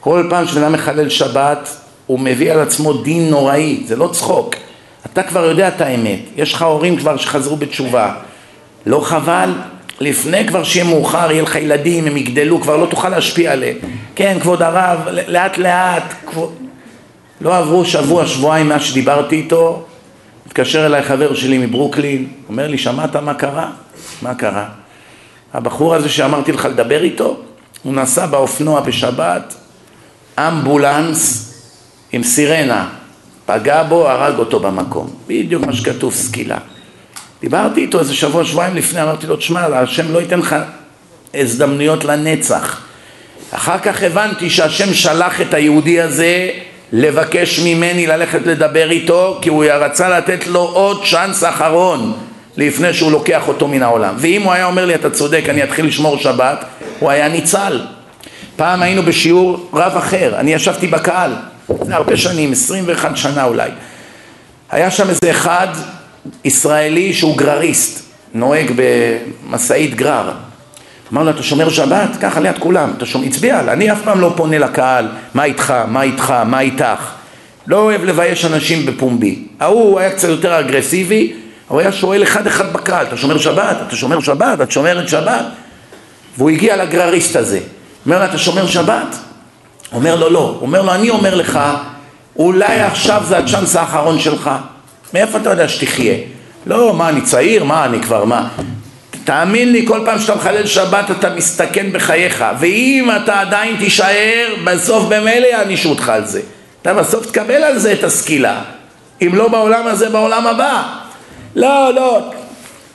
כל 0.00 0.26
פעם 0.30 0.46
שבן 0.46 0.62
אדם 0.62 0.72
מחלל 0.72 1.08
שבת, 1.08 1.68
הוא 2.06 2.20
מביא 2.20 2.52
על 2.52 2.60
עצמו 2.60 2.92
דין 2.92 3.30
נוראי, 3.30 3.82
זה 3.86 3.96
לא 3.96 4.08
צחוק. 4.12 4.54
אתה 5.06 5.22
כבר 5.22 5.44
יודע 5.44 5.68
את 5.68 5.80
האמת, 5.80 6.20
יש 6.36 6.54
לך 6.54 6.62
הורים 6.62 6.96
כבר 6.96 7.16
שחזרו 7.16 7.56
בתשובה. 7.56 8.14
לא 8.86 9.00
חבל? 9.00 9.50
לפני 10.00 10.48
כבר 10.48 10.64
שיהיה 10.64 10.84
מאוחר, 10.84 11.30
יהיה 11.30 11.42
לך 11.42 11.54
ילדים, 11.54 12.06
הם 12.06 12.16
יגדלו, 12.16 12.60
כבר 12.60 12.76
לא 12.76 12.86
תוכל 12.86 13.08
להשפיע 13.08 13.52
עליהם. 13.52 13.76
כן, 14.14 14.38
כבוד 14.40 14.62
הרב, 14.62 15.08
לאט 15.08 15.58
לאט, 15.58 16.14
כבוד... 16.26 16.52
לא 17.40 17.58
עברו 17.58 17.84
שבוע, 17.84 18.26
שבועיים 18.26 18.68
מאז 18.68 18.82
שדיברתי 18.82 19.36
איתו, 19.36 19.84
התקשר 20.46 20.86
אליי 20.86 21.02
חבר 21.02 21.34
שלי 21.34 21.58
מברוקלין, 21.58 22.28
אומר 22.48 22.68
לי, 22.68 22.78
שמעת 22.78 23.16
מה 23.16 23.34
קרה? 23.34 23.70
מה 24.22 24.34
קרה? 24.34 24.64
הבחור 25.54 25.94
הזה 25.94 26.08
שאמרתי 26.08 26.52
לך 26.52 26.64
לדבר 26.64 27.02
איתו, 27.02 27.40
הוא 27.82 27.94
נסע 27.94 28.26
באופנוע 28.26 28.80
בשבת, 28.80 29.54
אמבולנס 30.38 31.52
עם 32.12 32.22
סירנה, 32.22 32.88
פגע 33.46 33.82
בו, 33.82 34.08
הרג 34.08 34.38
אותו 34.38 34.60
במקום. 34.60 35.10
בדיוק 35.26 35.66
מה 35.66 35.72
שכתוב, 35.72 36.14
סקילה. 36.14 36.58
דיברתי 37.40 37.80
איתו 37.80 38.00
איזה 38.00 38.14
שבוע, 38.14 38.44
שבועיים 38.44 38.76
לפני, 38.76 39.02
אמרתי 39.02 39.26
לו, 39.26 39.36
תשמע, 39.36 39.60
השם 39.60 40.12
לא 40.12 40.18
ייתן 40.18 40.38
לך 40.38 40.56
הזדמנויות 41.34 42.04
לנצח. 42.04 42.80
אחר 43.50 43.78
כך 43.78 44.02
הבנתי 44.02 44.50
שהשם 44.50 44.94
שלח 44.94 45.40
את 45.40 45.54
היהודי 45.54 46.00
הזה 46.00 46.50
לבקש 46.92 47.60
ממני 47.64 48.06
ללכת 48.06 48.46
לדבר 48.46 48.90
איתו 48.90 49.38
כי 49.42 49.48
הוא 49.48 49.64
רצה 49.64 50.08
לתת 50.08 50.46
לו 50.46 50.60
עוד 50.60 51.04
צ'אנס 51.10 51.44
אחרון 51.44 52.25
לפני 52.56 52.94
שהוא 52.94 53.12
לוקח 53.12 53.48
אותו 53.48 53.68
מן 53.68 53.82
העולם. 53.82 54.14
ואם 54.18 54.42
הוא 54.42 54.52
היה 54.52 54.64
אומר 54.64 54.86
לי 54.86 54.94
אתה 54.94 55.10
צודק 55.10 55.44
אני 55.48 55.64
אתחיל 55.64 55.86
לשמור 55.86 56.18
שבת 56.18 56.64
הוא 56.98 57.10
היה 57.10 57.28
ניצל. 57.28 57.80
פעם 58.56 58.82
היינו 58.82 59.02
בשיעור 59.02 59.70
רב 59.72 59.96
אחר 59.96 60.34
אני 60.36 60.54
ישבתי 60.54 60.86
בקהל 60.86 61.32
זה 61.82 61.94
הרבה 61.94 62.16
שנים 62.16 62.52
21 62.52 63.16
שנה 63.16 63.44
אולי. 63.44 63.70
היה 64.70 64.90
שם 64.90 65.08
איזה 65.08 65.30
אחד 65.30 65.68
ישראלי 66.44 67.14
שהוא 67.14 67.36
גרריסט 67.36 68.04
נוהג 68.34 68.72
במשאית 68.76 69.94
גרר. 69.94 70.32
אמר 71.12 71.22
לו, 71.22 71.30
אתה 71.30 71.42
שומר 71.42 71.68
שבת? 71.68 72.08
ככה 72.20 72.40
ליד 72.40 72.58
כולם, 72.58 72.92
אתה 72.96 73.06
שומר, 73.06 73.26
הצביע 73.26 73.60
אני 73.60 73.92
אף 73.92 74.02
פעם 74.04 74.20
לא 74.20 74.32
פונה 74.36 74.58
לקהל, 74.58 75.08
מה 75.34 75.44
איתך, 75.44 75.74
מה 75.88 76.02
איתך, 76.02 76.34
מה 76.46 76.60
איתך, 76.60 77.10
לא 77.66 77.76
אוהב 77.76 78.04
לבייש 78.04 78.44
אנשים 78.44 78.86
בפומבי. 78.86 79.38
ההוא 79.60 80.00
היה 80.00 80.10
קצת 80.10 80.28
יותר 80.28 80.60
אגרסיבי, 80.60 81.32
הוא 81.68 81.80
היה 81.80 81.92
שואל 81.92 82.22
אחד 82.22 82.46
אחד 82.46 82.72
בקהל, 82.72 83.06
אתה 83.06 83.16
שומר 83.16 83.38
שבת? 83.38 83.76
אתה 83.86 83.96
שומר 83.96 84.20
שבת? 84.20 84.60
את 84.60 84.70
שומרת 84.70 85.08
שבת? 85.08 85.44
והוא 86.38 86.50
הגיע 86.50 86.76
לגרריסט 86.76 87.36
הזה, 87.36 87.60
אומר 88.06 88.18
לו, 88.18 88.24
אתה 88.24 88.38
שומר 88.38 88.66
שבת? 88.66 89.16
אומר 89.92 90.16
לו, 90.16 90.30
לא. 90.30 90.58
אומר 90.60 90.82
לו, 90.82 90.94
אני 90.94 91.10
אומר 91.10 91.34
לך, 91.34 91.60
אולי 92.36 92.80
עכשיו 92.80 93.22
זה 93.26 93.38
הצ'אנס 93.38 93.76
האחרון 93.76 94.20
שלך. 94.20 94.50
מאיפה 95.14 95.38
אתה 95.38 95.50
יודע 95.50 95.68
שתחיה? 95.68 96.14
לא, 96.66 96.94
מה, 96.94 97.08
אני 97.08 97.20
צעיר? 97.20 97.64
מה, 97.64 97.84
אני 97.84 98.02
כבר, 98.02 98.24
מה? 98.24 98.48
תאמין 99.24 99.72
לי, 99.72 99.86
כל 99.86 100.00
פעם 100.04 100.18
שאתה 100.18 100.34
מחלל 100.34 100.66
שבת 100.66 101.10
אתה 101.10 101.30
מסתכן 101.30 101.92
בחייך, 101.92 102.44
ואם 102.58 103.10
אתה 103.16 103.40
עדיין 103.40 103.76
תישאר, 103.76 104.54
בסוף 104.64 105.04
במילא 105.04 105.46
יענישו 105.46 105.88
אותך 105.88 106.08
על 106.08 106.24
זה. 106.26 106.40
אתה 106.82 106.94
בסוף 106.94 107.26
תקבל 107.26 107.62
על 107.62 107.78
זה 107.78 107.92
את 107.92 108.04
הסקילה. 108.04 108.62
אם 109.22 109.30
לא 109.34 109.48
בעולם 109.48 109.86
הזה, 109.86 110.08
בעולם 110.08 110.46
הבא. 110.46 110.82
לא, 111.56 111.94
לא. 111.94 112.20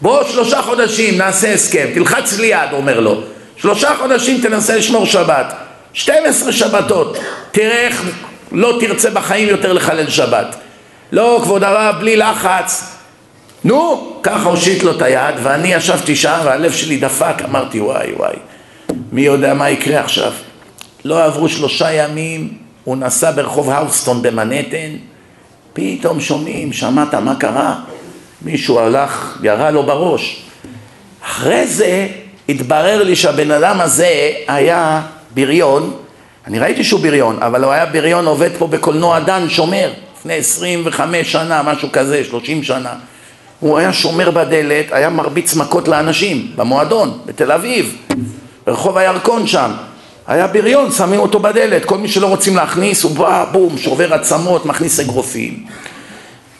בוא 0.02 0.24
שלושה 0.24 0.62
חודשים 0.62 1.18
נעשה 1.18 1.54
הסכם, 1.54 1.88
תלחץ 1.94 2.40
לי 2.40 2.48
יד, 2.48 2.74
אומר 2.74 3.00
לו. 3.00 3.22
שלושה 3.56 3.96
חודשים 4.00 4.42
תנסה 4.42 4.78
לשמור 4.78 5.06
שבת. 5.06 5.54
12 5.94 6.52
שבתות. 6.52 7.18
תראה 7.52 7.88
איך 7.88 8.04
לא 8.52 8.78
תרצה 8.80 9.10
בחיים 9.10 9.50
יותר 9.50 9.74
לחלל 9.74 10.10
שבת. 10.10 10.56
לא, 11.12 11.40
כבוד 11.44 11.64
הרב, 11.64 11.96
בלי 12.00 12.18
לחץ. 12.18 12.98
נו, 13.64 14.12
ככה 14.24 14.50
הושיט 14.50 14.84
לו 14.84 14.92
את 14.92 15.02
היד, 15.02 15.36
ואני 15.44 15.74
ישבתי 15.74 16.16
שעה 16.16 16.42
והלב 16.46 16.72
שלי 16.72 16.98
דפק, 16.98 17.36
אמרתי 17.46 17.82
וואי 17.82 18.14
וואי, 18.18 18.36
מי 19.12 19.22
יודע 19.22 19.54
מה 19.54 19.70
יקרה 19.70 20.00
עכשיו. 20.00 20.32
לא 21.06 21.24
עברו 21.24 21.50
שלושה 21.50 21.92
ימים, 21.92 22.54
הוא 22.84 22.98
נסע 22.98 23.32
ברחוב 23.32 23.70
האוסטון 23.70 24.22
במנהטן, 24.22 24.92
פתאום 25.74 26.22
שומעים, 26.22 26.74
שמעת 26.74 27.14
מה 27.14 27.36
קרה? 27.36 27.76
מישהו 28.42 28.80
הלך, 28.80 29.38
ירה 29.44 29.72
לו 29.72 29.84
בראש. 29.84 30.42
אחרי 31.26 31.68
זה 31.68 32.08
התברר 32.50 33.04
לי 33.04 33.16
שהבן 33.16 33.52
אדם 33.52 33.82
הזה 33.82 34.32
היה 34.48 35.02
בריון, 35.34 35.94
אני 36.48 36.60
ראיתי 36.60 36.84
שהוא 36.84 37.00
בריון, 37.00 37.38
אבל 37.42 37.64
הוא 37.64 37.72
היה 37.72 37.86
בריון 37.86 38.26
עובד 38.26 38.50
פה 38.58 38.68
בקולנוע 38.68 39.20
דן 39.20 39.50
שומר, 39.50 39.92
לפני 40.18 40.34
25 40.34 41.32
שנה, 41.32 41.64
משהו 41.64 41.90
כזה, 41.92 42.24
30 42.24 42.64
שנה. 42.64 42.94
הוא 43.60 43.78
היה 43.78 43.94
שומר 43.94 44.32
בדלת, 44.32 44.86
היה 44.92 45.10
מרביץ 45.10 45.56
מכות 45.56 45.88
לאנשים, 45.88 46.52
במועדון, 46.56 47.18
בתל 47.26 47.52
אביב, 47.52 47.98
ברחוב 48.66 48.98
הירקון 48.98 49.48
שם. 49.48 49.72
היה 50.28 50.48
בריון, 50.48 50.92
שמים 50.92 51.20
אותו 51.20 51.40
בדלת, 51.40 51.86
כל 51.86 51.98
מי 51.98 52.08
שלא 52.08 52.28
רוצים 52.28 52.56
להכניס, 52.56 53.04
הוא 53.04 53.12
בא, 53.12 53.46
בום, 53.52 53.78
שובר 53.78 54.14
עצמות, 54.14 54.66
מכניס 54.66 55.00
אגרופים. 55.00 55.66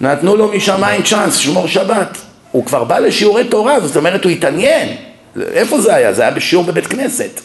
נתנו 0.02 0.36
לו 0.36 0.48
משמיים 0.48 1.04
צ'אנס, 1.04 1.36
שמור 1.36 1.68
שבת. 1.68 2.18
הוא 2.52 2.66
כבר 2.66 2.84
בא 2.84 3.00
לשיעורי 3.00 3.44
תורה, 3.44 3.80
זאת 3.80 3.96
אומרת, 3.96 4.24
הוא 4.24 4.32
התעניין. 4.32 4.90
איפה 5.54 5.82
זה 5.82 5.96
היה? 5.96 6.14
זה 6.14 6.22
היה 6.22 6.32
בשיעור 6.32 6.64
בבית 6.64 6.88
כנסת. 6.88 7.42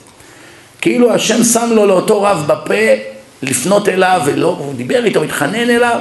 כאילו 0.80 1.12
השם 1.12 1.44
שם 1.44 1.70
לו 1.72 1.86
לאותו 1.86 2.22
רב 2.22 2.44
בפה 2.46 2.74
לפנות 3.42 3.88
אליו, 3.88 4.20
ולא, 4.24 4.56
הוא 4.58 4.74
דיבר 4.74 5.04
איתו, 5.04 5.22
התחנן 5.22 5.70
אליו, 5.70 6.00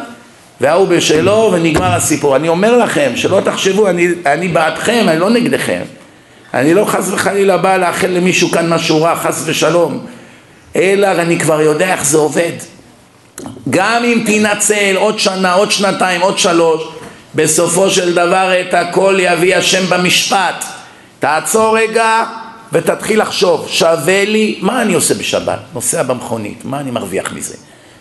וההוא 0.61 0.88
בשלו 0.88 1.49
ונגמר 1.53 1.94
הסיפור. 1.94 2.36
אני 2.36 2.49
אומר 2.49 2.77
לכם, 2.77 3.11
שלא 3.15 3.41
תחשבו, 3.45 3.90
אני, 3.90 4.07
אני 4.26 4.48
בעדכם, 4.48 5.06
אני 5.07 5.19
לא 5.19 5.30
נגדכם. 5.30 5.82
אני 6.53 6.73
לא 6.73 6.86
חס 6.86 7.11
וחלילה 7.11 7.57
בא 7.57 7.77
לאחל 7.77 8.07
למישהו 8.07 8.52
כאן 8.52 8.73
משהו 8.73 9.02
רע, 9.02 9.15
חס 9.15 9.44
ושלום, 9.45 10.06
אלא 10.76 11.07
אני 11.07 11.40
כבר 11.40 11.61
יודע 11.61 11.94
איך 11.94 12.06
זה 12.06 12.18
עובד. 12.18 12.52
גם 13.70 14.03
אם 14.03 14.24
תנצל 14.26 14.95
עוד 14.95 15.20
שנה, 15.20 15.53
עוד 15.53 15.72
שנתיים, 15.72 16.22
עוד 16.22 16.40
שלוש, 16.40 16.84
בסופו 17.36 17.90
של 17.90 18.16
דבר 18.16 18.52
את 18.62 18.74
הכל 18.74 19.18
יביא 19.20 19.56
השם 19.56 19.90
במשפט. 19.90 20.66
תעצור 21.20 21.78
רגע 21.78 22.24
ותתחיל 22.74 23.22
לחשוב, 23.22 23.68
שווה 23.70 24.26
לי, 24.26 24.60
מה 24.62 24.82
אני 24.82 24.94
עושה 24.94 25.14
בשבת? 25.14 25.60
נוסע 25.74 26.03
במכונית, 26.03 26.66
מה 26.66 26.80
אני 26.80 26.91
מרוויח 26.91 27.34
מזה? 27.34 27.56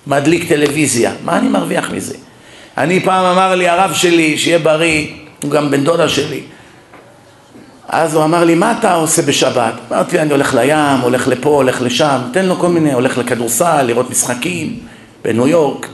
מדליק 0.06 0.48
טלוויזיה, 0.48 1.12
מה 1.24 1.38
אני 1.38 1.48
מרוויח 1.48 1.90
מזה? 1.90 2.14
אני 2.78 3.00
פעם 3.00 3.24
אמר 3.24 3.54
לי 3.54 3.68
הרב 3.68 3.92
שלי, 3.94 4.38
שיהיה 4.38 4.58
בריא, 4.58 5.06
הוא 5.42 5.50
גם 5.50 5.70
בן 5.70 5.84
דודה 5.84 6.08
שלי, 6.08 6.40
אז 7.88 8.14
הוא 8.14 8.24
אמר 8.24 8.44
לי, 8.44 8.54
מה 8.54 8.74
אתה 8.78 8.94
עושה 8.94 9.22
בשבת? 9.22 9.74
אמרתי, 9.90 10.18
אני 10.18 10.30
הולך 10.30 10.54
לים, 10.54 11.00
הולך 11.02 11.28
לפה, 11.28 11.48
הולך 11.48 11.82
לשם, 11.82 12.18
תן 12.32 12.46
לו 12.46 12.56
כל 12.56 12.68
מיני, 12.68 12.92
הולך 12.92 13.18
לכדורסל, 13.18 13.82
לראות 13.82 14.10
משחקים 14.10 14.78
בניו 15.24 15.48
יורק. 15.48 15.86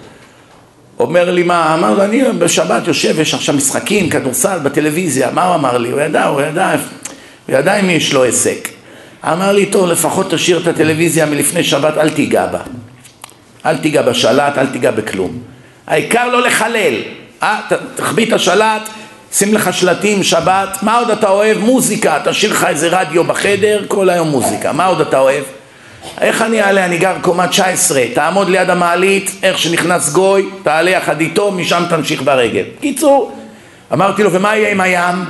אומר 0.98 1.30
לי, 1.30 1.42
מה? 1.42 1.74
אמר 1.74 1.94
לו, 1.94 2.04
אני 2.04 2.22
בשבת 2.38 2.88
יושב, 2.88 3.20
יש 3.20 3.34
עכשיו 3.34 3.54
משחקים, 3.54 4.08
כדורסל 4.08 4.58
בטלוויזיה. 4.58 5.30
מה 5.30 5.44
הוא 5.44 5.54
אמר 5.54 5.78
לי? 5.78 5.90
הוא 5.90 6.00
ידע, 6.00 6.24
הוא 6.24 6.42
ידע, 6.42 6.70
הוא 6.70 7.56
ידע 7.56 7.80
אם 7.80 7.90
יש 7.90 8.12
לו 8.12 8.24
עסק. 8.24 8.68
אמר 9.24 9.52
לי, 9.52 9.66
טוב, 9.66 9.86
לפחות 9.86 10.30
תשאיר 10.30 10.58
את 10.58 10.66
הטלוויזיה 10.66 11.26
מלפני 11.26 11.64
שבת, 11.64 11.98
אל 11.98 12.10
תיגע 12.10 12.46
בה. 12.46 12.58
אל 13.66 13.76
תיגע 13.76 14.02
בשלט, 14.02 14.58
אל 14.58 14.66
תיגע 14.66 14.90
בכלום. 14.90 15.38
העיקר 15.86 16.28
לא 16.28 16.42
לחלל. 16.42 16.94
אה, 17.42 17.60
תחביא 17.94 18.26
את 18.26 18.32
השלט, 18.32 18.82
שים 19.32 19.54
לך 19.54 19.72
שלטים, 19.72 20.22
שבת, 20.22 20.78
מה 20.82 20.98
עוד 20.98 21.10
אתה 21.10 21.28
אוהב? 21.28 21.58
מוזיקה, 21.58 22.18
תשאיר 22.24 22.52
לך 22.52 22.64
איזה 22.68 22.88
רדיו 22.88 23.24
בחדר, 23.24 23.84
כל 23.88 24.10
היום 24.10 24.28
מוזיקה, 24.28 24.72
מה 24.72 24.86
עוד 24.86 25.00
אתה 25.00 25.18
אוהב? 25.18 25.44
איך 26.20 26.42
אני 26.42 26.62
אעלה? 26.62 26.84
אני 26.84 26.98
גר 26.98 27.14
קומה 27.20 27.48
19, 27.48 28.02
תעמוד 28.14 28.48
ליד 28.48 28.70
המעלית, 28.70 29.30
איך 29.42 29.58
שנכנס 29.58 30.12
גוי, 30.12 30.48
תעלה 30.62 30.90
יחד 30.90 31.20
איתו, 31.20 31.50
משם 31.50 31.82
תמשיך 31.90 32.22
ברגל. 32.22 32.64
קיצור, 32.80 33.32
אמרתי 33.92 34.22
לו, 34.22 34.32
ומה 34.32 34.56
יהיה 34.56 34.70
עם 34.70 34.80
הים? 34.80 35.24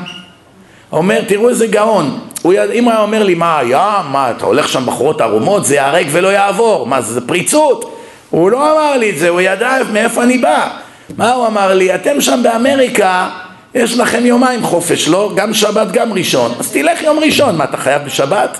אומר, 0.92 1.20
תראו 1.28 1.48
איזה 1.48 1.66
גאון. 1.66 2.20
הוא 2.42 2.52
יד... 2.52 2.70
אם 2.70 2.84
הוא 2.84 2.92
היה 2.92 3.00
אומר 3.00 3.22
לי, 3.22 3.34
מה 3.34 3.58
הים? 3.58 4.12
מה, 4.12 4.30
אתה 4.30 4.46
הולך 4.46 4.68
שם 4.68 4.86
בחורות 4.86 5.20
ערומות? 5.20 5.64
זה 5.64 5.74
ייהרג 5.74 6.06
ולא 6.10 6.28
יעבור. 6.28 6.86
מה, 6.86 7.00
זה 7.00 7.26
פריצות? 7.26 7.96
הוא 8.30 8.50
לא 8.50 8.72
אמר 8.72 8.96
לי 8.96 9.10
את 9.10 9.18
זה, 9.18 9.28
הוא 9.28 9.40
ידע 9.40 9.78
מאיפה 9.92 10.22
אני 10.22 10.38
בא. 10.38 10.68
מה 11.16 11.32
הוא 11.32 11.46
אמר 11.46 11.74
לי? 11.74 11.94
אתם 11.94 12.20
שם 12.20 12.40
באמריקה, 12.42 13.28
יש 13.74 13.98
לכם 13.98 14.26
יומיים 14.26 14.62
חופש, 14.62 15.08
לא? 15.08 15.32
גם 15.34 15.54
שבת, 15.54 15.92
גם 15.92 16.12
ראשון. 16.12 16.52
אז 16.58 16.72
תלך 16.72 17.02
יום 17.02 17.18
ראשון. 17.18 17.56
מה, 17.56 17.64
אתה 17.64 17.76
חייב 17.76 18.02
בשבת? 18.04 18.58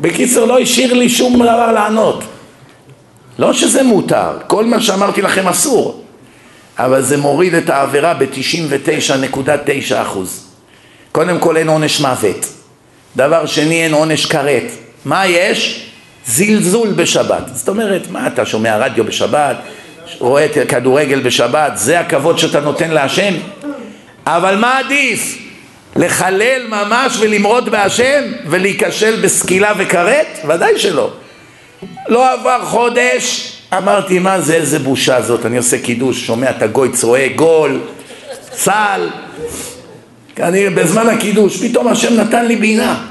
בקיצור, 0.00 0.46
לא 0.46 0.58
השאיר 0.58 0.94
לי 0.94 1.08
שום 1.08 1.34
דבר 1.42 1.72
לענות. 1.72 2.24
לא 3.38 3.52
שזה 3.52 3.82
מותר, 3.82 4.38
כל 4.46 4.64
מה 4.64 4.80
שאמרתי 4.80 5.22
לכם 5.22 5.48
אסור, 5.48 6.04
אבל 6.78 7.02
זה 7.02 7.16
מוריד 7.16 7.54
את 7.54 7.70
העבירה 7.70 8.14
ב-99.9 8.14 9.94
אחוז. 10.02 10.46
קודם 11.12 11.38
כל 11.38 11.56
אין 11.56 11.68
עונש 11.68 12.00
מוות. 12.00 12.46
דבר 13.16 13.46
שני, 13.46 13.82
אין 13.84 13.92
עונש 13.92 14.26
כרת. 14.26 14.64
מה 15.04 15.26
יש? 15.26 15.90
זלזול 16.26 16.88
בשבת. 16.88 17.42
זאת 17.52 17.68
אומרת, 17.68 18.10
מה 18.10 18.26
אתה 18.26 18.46
שומע 18.46 18.78
רדיו 18.78 19.04
בשבת, 19.04 19.56
רואה 20.18 20.46
כדורגל 20.68 21.20
בשבת, 21.20 21.72
זה 21.74 22.00
הכבוד 22.00 22.38
שאתה 22.38 22.60
נותן 22.60 22.90
להשם? 22.90 23.34
אבל 24.26 24.56
מה 24.56 24.78
עדיף? 24.78 25.49
לחלל 25.96 26.62
ממש 26.68 27.16
ולמרוד 27.20 27.68
בהשם 27.68 28.22
ולהיכשל 28.46 29.20
בסקילה 29.22 29.72
וכרת? 29.78 30.26
ודאי 30.48 30.78
שלא. 30.78 31.10
לא 32.08 32.32
עבר 32.32 32.64
חודש, 32.64 33.52
אמרתי 33.78 34.18
מה 34.18 34.40
זה, 34.40 34.54
איזה 34.54 34.78
בושה 34.78 35.22
זאת, 35.22 35.46
אני 35.46 35.56
עושה 35.56 35.78
קידוש, 35.78 36.26
שומע 36.26 36.50
את 36.50 36.62
הגוי 36.62 36.92
צועק 36.92 37.32
גול, 37.36 37.80
צה"ל, 38.50 39.08
אני 40.42 40.70
בזמן 40.70 41.08
הקידוש, 41.08 41.64
פתאום 41.64 41.88
השם 41.88 42.14
נתן 42.14 42.46
לי 42.46 42.56
בינה. 42.56 43.06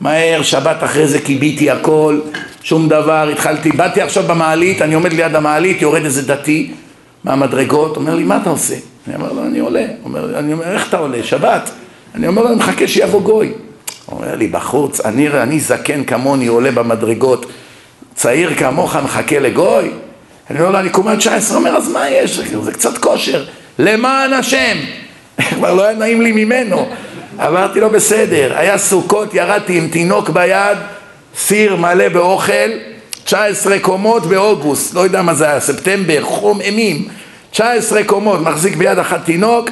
מהר, 0.00 0.42
שבת 0.42 0.84
אחרי 0.84 1.06
זה 1.06 1.18
קיביתי 1.18 1.70
הכל, 1.70 2.20
שום 2.62 2.88
דבר, 2.88 3.28
התחלתי, 3.32 3.70
באתי 3.70 4.00
עכשיו 4.00 4.22
במעלית, 4.22 4.82
אני 4.82 4.94
עומד 4.94 5.12
ליד 5.12 5.34
המעלית, 5.34 5.82
יורד 5.82 6.04
איזה 6.04 6.22
דתי 6.22 6.70
מהמדרגות, 7.24 7.96
אומר 7.96 8.14
לי, 8.14 8.24
מה 8.24 8.38
אתה 8.42 8.50
עושה? 8.50 8.74
אני 9.06 9.16
אומר 9.16 9.32
לו, 9.32 9.44
אני 9.44 9.58
עולה. 9.58 9.84
אומר, 10.04 10.38
אני 10.38 10.52
אומר, 10.52 10.72
איך 10.72 10.88
אתה 10.88 10.96
עולה? 10.96 11.22
שבת. 11.22 11.70
אני 12.14 12.26
אומר 12.26 12.42
לו, 12.42 12.48
אני 12.48 12.56
מחכה 12.56 12.88
שיבוא 12.88 13.22
גוי. 13.22 13.52
הוא 14.06 14.20
אומר 14.20 14.36
לי, 14.36 14.48
בחוץ, 14.48 15.00
אני, 15.00 15.28
אני 15.28 15.60
זקן 15.60 16.04
כמוני, 16.04 16.46
עולה 16.46 16.70
במדרגות, 16.70 17.46
צעיר 18.14 18.54
כמוך 18.54 18.96
מחכה 18.96 19.38
לגוי? 19.38 19.90
אני 20.50 20.60
אומר 20.60 20.70
לו, 20.70 20.78
אני 20.78 20.90
קומה 20.90 21.16
19, 21.16 21.56
אומר, 21.56 21.76
אז 21.76 21.88
מה 21.88 22.10
יש? 22.10 22.38
זה 22.62 22.72
קצת 22.72 22.98
כושר. 22.98 23.44
למען 23.78 24.32
השם. 24.32 24.76
כבר 25.56 25.74
לא 25.74 25.82
היה 25.82 25.98
נעים 25.98 26.22
לי 26.22 26.32
ממנו. 26.32 26.88
אמרתי 27.38 27.80
לו, 27.80 27.90
בסדר. 27.90 28.52
היה 28.56 28.78
סוכות, 28.78 29.34
ירדתי 29.34 29.78
עם 29.78 29.88
תינוק 29.88 30.28
ביד, 30.28 30.78
סיר 31.36 31.76
מלא 31.76 32.08
באוכל, 32.08 32.70
19 33.24 33.78
קומות 33.78 34.26
באוגוסט, 34.26 34.94
לא 34.94 35.00
יודע 35.00 35.22
מה 35.22 35.34
זה 35.34 35.48
היה, 35.48 35.60
ספטמבר, 35.60 36.22
חום 36.22 36.60
אימים. 36.60 37.08
19 37.50 38.04
קומות, 38.04 38.40
מחזיק 38.40 38.76
ביד 38.76 38.98
אחת 38.98 39.24
תינוק, 39.24 39.70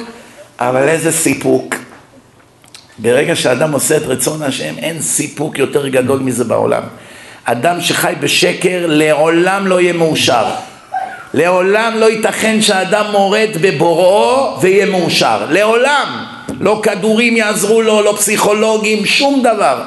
אבל 0.59 0.89
איזה 0.89 1.11
סיפוק. 1.11 1.75
ברגע 3.01 3.35
שאדם 3.35 3.71
עושה 3.71 3.97
את 3.97 4.03
רצון 4.05 4.41
השם, 4.41 4.73
אין 4.77 5.01
סיפוק 5.01 5.59
יותר 5.59 5.87
גדול 5.87 6.19
מזה 6.19 6.43
בעולם. 6.43 6.83
אדם 7.43 7.81
שחי 7.81 8.13
בשקר 8.19 8.85
לעולם 8.87 9.67
לא 9.67 9.81
יהיה 9.81 9.93
מאושר. 9.93 10.45
לעולם 11.33 11.93
לא 11.95 12.05
ייתכן 12.11 12.61
שאדם 12.61 13.11
מורד 13.11 13.49
בבוראו 13.61 14.57
ויהיה 14.61 14.85
מאושר. 14.85 15.45
לעולם. 15.49 16.25
לא 16.59 16.79
כדורים 16.83 17.37
יעזרו 17.37 17.81
לו, 17.81 18.01
לא 18.01 18.13
פסיכולוגים, 18.17 19.05
שום 19.05 19.39
דבר. 19.43 19.83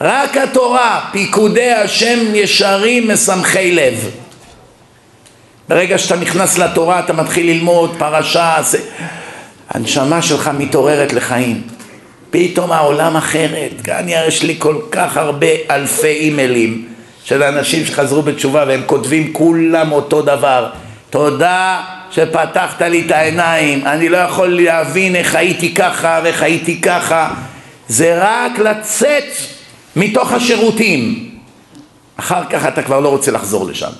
רק 0.00 0.36
התורה, 0.36 1.00
פיקודי 1.12 1.72
השם 1.72 2.34
ישרים 2.34 3.10
משמחי 3.10 3.72
לב. 3.72 4.10
ברגע 5.68 5.98
שאתה 5.98 6.16
נכנס 6.16 6.58
לתורה 6.58 6.98
אתה 6.98 7.12
מתחיל 7.12 7.46
ללמוד 7.46 7.94
פרשה, 7.98 8.56
זה... 8.60 8.78
הנשמה 9.70 10.22
שלך 10.22 10.50
מתעוררת 10.58 11.12
לחיים. 11.12 11.79
פתאום 12.30 12.72
העולם 12.72 13.16
אחרת. 13.16 13.70
כאן 13.84 14.04
יש 14.08 14.42
לי 14.42 14.54
כל 14.58 14.76
כך 14.90 15.16
הרבה 15.16 15.46
אלפי 15.70 16.06
אימיילים 16.06 16.86
של 17.24 17.42
אנשים 17.42 17.86
שחזרו 17.86 18.22
בתשובה 18.22 18.64
והם 18.68 18.82
כותבים 18.86 19.32
כולם 19.32 19.92
אותו 19.92 20.22
דבר. 20.22 20.70
תודה 21.10 21.80
שפתחת 22.10 22.82
לי 22.82 23.02
את 23.06 23.10
העיניים, 23.10 23.86
אני 23.86 24.08
לא 24.08 24.16
יכול 24.16 24.60
להבין 24.62 25.16
איך 25.16 25.34
הייתי 25.34 25.74
ככה 25.74 26.20
ואיך 26.24 26.42
הייתי 26.42 26.80
ככה. 26.80 27.30
זה 27.88 28.18
רק 28.20 28.58
לצאת 28.58 29.24
מתוך 29.96 30.32
השירותים. 30.32 31.30
אחר 32.16 32.44
כך 32.50 32.66
אתה 32.66 32.82
כבר 32.82 33.00
לא 33.00 33.08
רוצה 33.08 33.30
לחזור 33.30 33.68
לשם. 33.68 33.90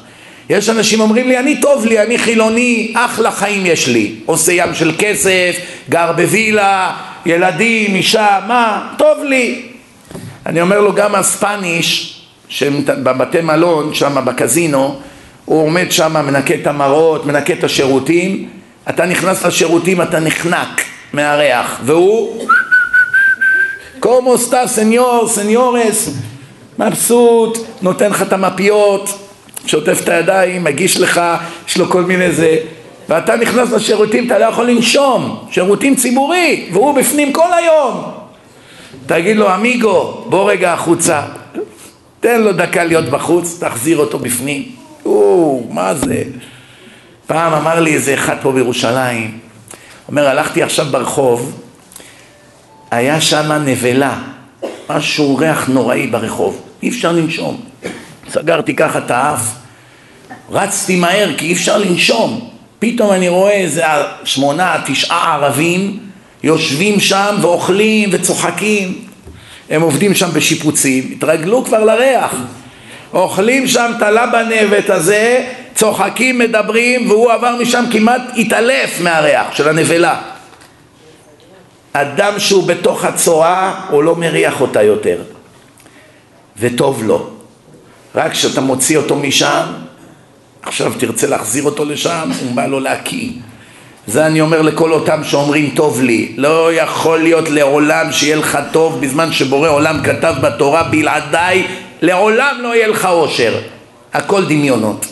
יש 0.51 0.69
אנשים 0.69 1.01
אומרים 1.01 1.29
לי, 1.29 1.39
אני 1.39 1.61
טוב 1.61 1.87
לי, 1.87 2.03
אני 2.03 2.19
חילוני, 2.19 2.93
אחלה 2.97 3.31
חיים 3.31 3.67
יש 3.67 3.89
לי. 3.89 4.15
עושה 4.27 4.53
ים 4.53 4.75
של 4.75 4.93
כסף, 4.99 5.57
גר 5.89 6.13
בווילה, 6.13 6.93
ילדים, 7.27 7.95
אישה, 7.95 8.41
מה, 8.47 8.89
טוב 8.99 9.25
לי. 9.25 9.63
אני 10.47 10.61
אומר 10.61 10.81
לו, 10.81 10.95
גם 10.95 11.15
הספניש, 11.15 12.21
שבבתי 12.49 13.41
מלון, 13.41 13.95
שם 13.95 14.25
בקזינו, 14.25 15.01
הוא 15.45 15.63
עומד 15.63 15.93
שם, 15.93 16.27
מנקה 16.27 16.55
את 16.55 16.67
המראות, 16.67 17.27
מנקה 17.27 17.53
את 17.53 17.65
השירותים, 17.65 18.49
אתה 18.89 19.07
נכנס 19.07 19.45
לשירותים, 19.45 20.03
אתה 20.03 20.21
נחנק 20.21 20.83
מהריח, 21.13 21.81
והוא 21.85 22.47
cómo 24.01 24.39
está 24.39 24.67
señor, 24.67 25.29
señores, 25.29 26.11
מבסוט, 26.79 27.59
נותן 27.83 28.11
לך 28.11 28.23
את 28.23 28.33
המפיות, 28.33 29.19
שוטף 29.67 30.01
את 30.05 30.09
הידיים, 30.09 30.65
מגיש 30.65 31.01
לך, 31.01 31.21
יש 31.69 31.77
לו 31.77 31.91
כל 31.91 32.03
מיני 32.03 32.33
זה, 32.33 32.57
ואתה 33.11 33.37
נכנס 33.37 33.73
לשירותים, 33.73 34.27
אתה 34.27 34.39
לא 34.39 34.45
יכול 34.45 34.71
לנשום, 34.71 35.47
שירותים 35.51 35.97
ציבורי, 35.97 36.69
והוא 36.73 36.95
בפנים 36.95 37.33
כל 37.33 37.53
היום. 37.53 38.03
תגיד 39.07 39.37
לו, 39.37 39.55
amigo, 39.55 40.25
בוא 40.27 40.51
רגע 40.51 40.73
החוצה, 40.73 41.23
תן 42.21 42.41
לו 42.41 42.53
דקה 42.53 42.85
להיות 42.85 43.05
בחוץ, 43.05 43.59
תחזיר 43.61 43.99
אותו 43.99 44.19
בפנים. 44.19 44.65
או, 45.05 45.63
מה 45.71 45.95
זה? 45.95 46.23
פעם 47.27 47.53
אמר 47.53 47.81
לי 47.81 47.95
איזה 47.95 48.15
אחד 48.15 48.37
פה 48.43 48.53
בירושלים, 48.53 49.39
אומר, 50.09 50.29
הלכתי 50.29 50.63
עכשיו 50.63 50.87
ברחוב, 50.91 51.61
היה 52.91 53.21
שם 53.21 53.53
נבלה, 53.53 54.19
משהו 54.91 55.37
ריח 55.37 55.69
נוראי 55.69 56.07
ברחוב, 56.07 56.63
אי 56.83 56.89
אפשר 56.89 57.13
לנשום. 57.13 57.61
סגרתי 58.29 58.77
ככה 58.77 58.99
את 58.99 59.11
האף, 59.11 59.55
רצתי 60.51 60.97
מהר 60.97 61.31
כי 61.37 61.47
אי 61.47 61.53
אפשר 61.53 61.79
לנשום. 61.79 62.51
פתאום 62.81 63.13
אני 63.13 63.29
רואה 63.29 63.53
איזה 63.53 63.83
שמונה, 64.25 64.77
תשעה 64.87 65.35
ערבים 65.35 65.99
יושבים 66.43 67.01
שם 67.01 67.37
ואוכלים 67.41 68.09
וצוחקים. 68.13 69.05
הם 69.71 69.83
עובדים 69.83 70.15
שם 70.15 70.29
בשיפוצים, 70.35 71.11
התרגלו 71.13 71.65
כבר 71.65 71.85
לריח. 71.85 72.35
אוכלים 73.13 73.67
שם 73.67 73.93
את 73.97 74.03
הלבנבת 74.03 74.91
הזה, 74.91 75.47
צוחקים, 75.75 76.39
מדברים, 76.39 77.11
והוא 77.11 77.33
עבר 77.33 77.57
משם 77.61 77.85
כמעט 77.93 78.23
התעלף 78.37 79.01
מהריח 79.01 79.47
של 79.53 79.69
הנבלה. 79.69 80.21
אדם 81.93 82.39
שהוא 82.39 82.67
בתוך 82.67 83.05
הצואה, 83.05 83.81
הוא 83.91 84.03
לא 84.03 84.17
מריח 84.17 84.61
אותה 84.61 84.83
יותר. 84.83 85.23
וטוב 86.59 87.03
לו. 87.05 87.31
רק 88.15 88.33
כשאתה 88.33 88.61
מוציא 88.61 88.97
אותו 88.97 89.17
משם, 89.17 89.63
עכשיו 90.63 90.93
תרצה 90.99 91.27
להחזיר 91.27 91.65
אותו 91.65 91.85
לשם, 91.85 92.31
הוא 92.41 92.53
בא 92.55 92.67
לו 92.67 92.81
להקיא. 92.81 93.31
זה 94.07 94.27
אני 94.27 94.41
אומר 94.41 94.63
לכל 94.63 94.93
אותם 94.93 95.25
שאומרים 95.25 95.71
טוב 95.75 96.03
לי, 96.03 96.33
לא 96.37 96.73
יכול 96.73 97.19
להיות 97.19 97.49
לעולם 97.49 98.13
שיהיה 98.13 98.37
לך 98.37 98.59
טוב 98.73 99.01
בזמן 99.01 99.33
שבורא 99.33 99.69
עולם 99.69 100.01
כתב 100.05 100.35
בתורה 100.43 100.83
בלעדיי 100.83 101.67
לעולם 102.03 102.57
לא 102.63 102.75
יהיה 102.75 102.89
לך 102.89 103.07
אושר, 103.07 103.61
הכל 104.13 104.45
דמיונות. 104.45 105.07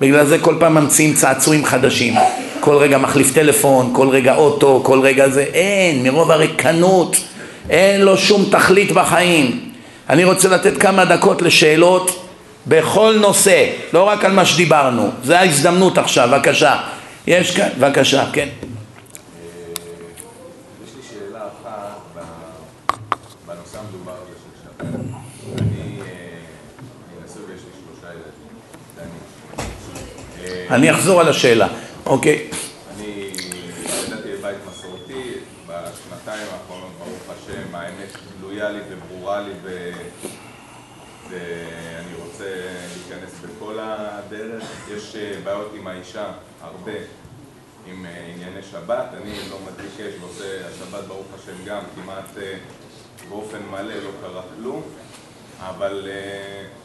בגלל 0.00 0.26
זה 0.26 0.38
כל 0.38 0.54
פעם 0.60 0.74
ממציאים 0.74 1.14
צעצועים 1.14 1.64
חדשים, 1.64 2.14
כל 2.60 2.76
רגע 2.76 2.98
מחליף 2.98 3.34
טלפון, 3.34 3.90
כל 3.92 4.08
רגע 4.08 4.34
אוטו, 4.34 4.80
כל 4.84 5.00
רגע 5.00 5.28
זה, 5.28 5.42
אין, 5.42 6.02
מרוב 6.02 6.30
הריקנות, 6.30 7.16
אין 7.70 8.00
לו 8.00 8.16
שום 8.16 8.44
תכלית 8.50 8.92
בחיים. 8.92 9.60
אני 10.10 10.24
רוצה 10.24 10.48
לתת 10.48 10.78
כמה 10.78 11.04
דקות 11.04 11.42
לשאלות 11.42 12.29
בכל 12.66 13.16
נושא, 13.20 13.70
לא 13.92 14.02
רק 14.02 14.24
על 14.24 14.32
מה 14.32 14.44
שדיברנו, 14.44 15.10
זה 15.22 15.40
ההזדמנות 15.40 15.98
עכשיו, 15.98 16.28
בבקשה. 16.32 16.76
יש 17.26 17.56
כאן, 17.56 17.68
בבקשה, 17.78 18.24
כן. 18.32 18.48
אני 30.70 30.90
אחזור 30.90 31.20
על 31.20 31.28
השאלה, 31.28 31.68
אוקיי. 32.06 32.50
אני 32.96 33.30
גדלתי 34.06 34.28
בבית 34.38 34.56
מסורתי, 34.70 35.32
בשנתיים 35.66 36.46
האחרונות, 36.52 36.90
ברוך 36.98 37.38
השם, 37.38 37.74
האמת 37.74 38.16
גלויה 38.40 38.70
לי 38.70 38.78
וברורה 38.90 39.40
לי 39.40 39.52
ואני 41.30 42.14
רוצה 42.24 42.44
להיכנס 42.44 43.30
בכל 43.44 43.78
הדרך. 44.30 44.64
יש 44.90 45.16
אה, 45.16 45.32
בעיות 45.44 45.72
עם 45.78 45.86
האישה, 45.86 46.32
הרבה, 46.60 46.92
עם 47.86 48.06
אה, 48.06 48.32
ענייני 48.34 48.62
שבת. 48.62 49.06
אני 49.22 49.32
לא 49.50 49.58
מדליק 49.66 50.00
אש 50.00 50.14
ועושה 50.20 50.68
השבת, 50.68 51.04
ברוך 51.04 51.26
השם, 51.34 51.64
גם 51.66 51.80
כמעט 51.94 52.38
אה, 52.42 52.56
באופן 53.28 53.58
מלא, 53.70 53.94
לא 53.94 54.10
קרה 54.20 54.42
כלום. 54.56 54.82
אבל 55.60 56.08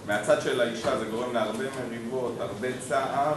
מהצד 0.07 0.41
של 0.41 0.61
האישה 0.61 0.99
זה 0.99 1.05
גורם 1.05 1.33
להרבה 1.33 1.63
מריבות, 1.87 2.35
הרבה 2.39 2.67
צער. 2.87 3.33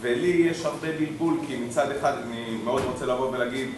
ולי 0.00 0.28
יש 0.28 0.64
הרבה 0.64 0.88
בלבול, 0.98 1.38
כי 1.46 1.56
מצד 1.56 1.90
אחד 1.90 2.12
אני 2.18 2.56
מאוד 2.64 2.82
רוצה 2.82 3.06
לבוא 3.06 3.30
ולהגיד 3.30 3.68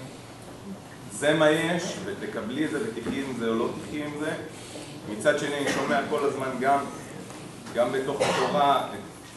זה 1.13 1.35
מה 1.35 1.51
יש, 1.51 1.83
ותקבלי 2.05 2.65
את 2.65 2.71
זה 2.71 2.79
ותחי 2.81 3.23
עם 3.23 3.37
זה 3.39 3.49
או 3.49 3.55
לא 3.55 3.69
תחי 3.89 4.05
עם 4.05 4.11
זה. 4.21 4.33
מצד 5.13 5.39
שני 5.39 5.49
אני 5.61 5.73
שומע 5.75 5.99
כל 6.11 6.19
הזמן 6.23 6.47
גם, 6.61 6.79
גם 7.75 7.87
בתוך 7.93 8.21
התורה, 8.21 8.81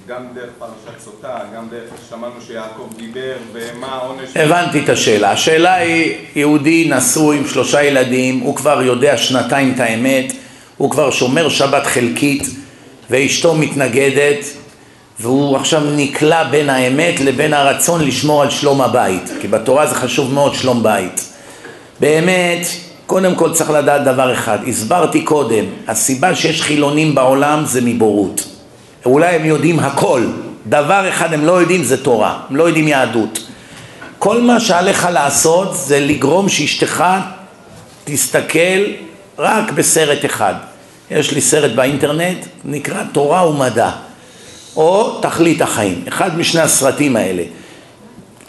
גם 0.07 0.23
דרך 0.35 0.49
פרשת 0.59 0.99
סוטה, 0.99 1.39
גם 1.55 1.67
דרך 1.69 1.89
ששמענו 2.05 2.41
שיעקב 2.47 2.89
דיבר, 2.95 3.33
ומה 3.53 3.87
העונש... 3.87 4.29
הבנתי 4.35 4.83
את 4.83 4.89
השאלה. 4.89 5.31
השאלה 5.31 5.75
היא, 5.75 6.15
יהודי 6.35 6.89
נשוי 6.89 7.37
עם 7.37 7.47
שלושה 7.47 7.83
ילדים, 7.83 8.39
הוא 8.39 8.55
כבר 8.55 8.81
יודע 8.81 9.17
שנתיים 9.17 9.73
את 9.75 9.79
האמת, 9.79 10.33
הוא 10.77 10.91
כבר 10.91 11.11
שומר 11.11 11.49
שבת 11.49 11.85
חלקית, 11.85 12.43
ואשתו 13.09 13.55
מתנגדת, 13.55 14.45
והוא 15.19 15.57
עכשיו 15.57 15.81
נקלע 15.95 16.43
בין 16.43 16.69
האמת 16.69 17.19
לבין 17.19 17.53
הרצון 17.53 18.07
לשמור 18.07 18.41
על 18.41 18.49
שלום 18.49 18.81
הבית, 18.81 19.31
כי 19.41 19.47
בתורה 19.47 19.87
זה 19.87 19.95
חשוב 19.95 20.33
מאוד 20.33 20.53
שלום 20.53 20.83
בית. 20.83 21.33
באמת, 21.99 22.67
קודם 23.07 23.35
כל 23.35 23.53
צריך 23.53 23.69
לדעת 23.69 24.03
דבר 24.03 24.33
אחד, 24.33 24.57
הסברתי 24.67 25.21
קודם, 25.21 25.65
הסיבה 25.87 26.35
שיש 26.35 26.61
חילונים 26.61 27.15
בעולם 27.15 27.65
זה 27.65 27.81
מבורות. 27.81 28.47
אולי 29.05 29.35
הם 29.35 29.45
יודעים 29.45 29.79
הכל, 29.79 30.21
דבר 30.65 31.09
אחד 31.09 31.33
הם 31.33 31.45
לא 31.45 31.51
יודעים 31.51 31.83
זה 31.83 32.03
תורה, 32.03 32.39
הם 32.49 32.55
לא 32.55 32.63
יודעים 32.63 32.87
יהדות. 32.87 33.47
כל 34.19 34.41
מה 34.41 34.59
שעליך 34.59 35.07
לעשות 35.13 35.75
זה 35.75 35.99
לגרום 35.99 36.49
שאשתך 36.49 37.03
תסתכל 38.03 38.83
רק 39.39 39.71
בסרט 39.71 40.25
אחד. 40.25 40.53
יש 41.11 41.31
לי 41.31 41.41
סרט 41.41 41.71
באינטרנט, 41.71 42.45
נקרא 42.65 43.03
תורה 43.11 43.49
ומדע, 43.49 43.89
או 44.75 45.19
תכלית 45.21 45.61
החיים, 45.61 46.03
אחד 46.07 46.37
משני 46.37 46.61
הסרטים 46.61 47.15
האלה. 47.15 47.43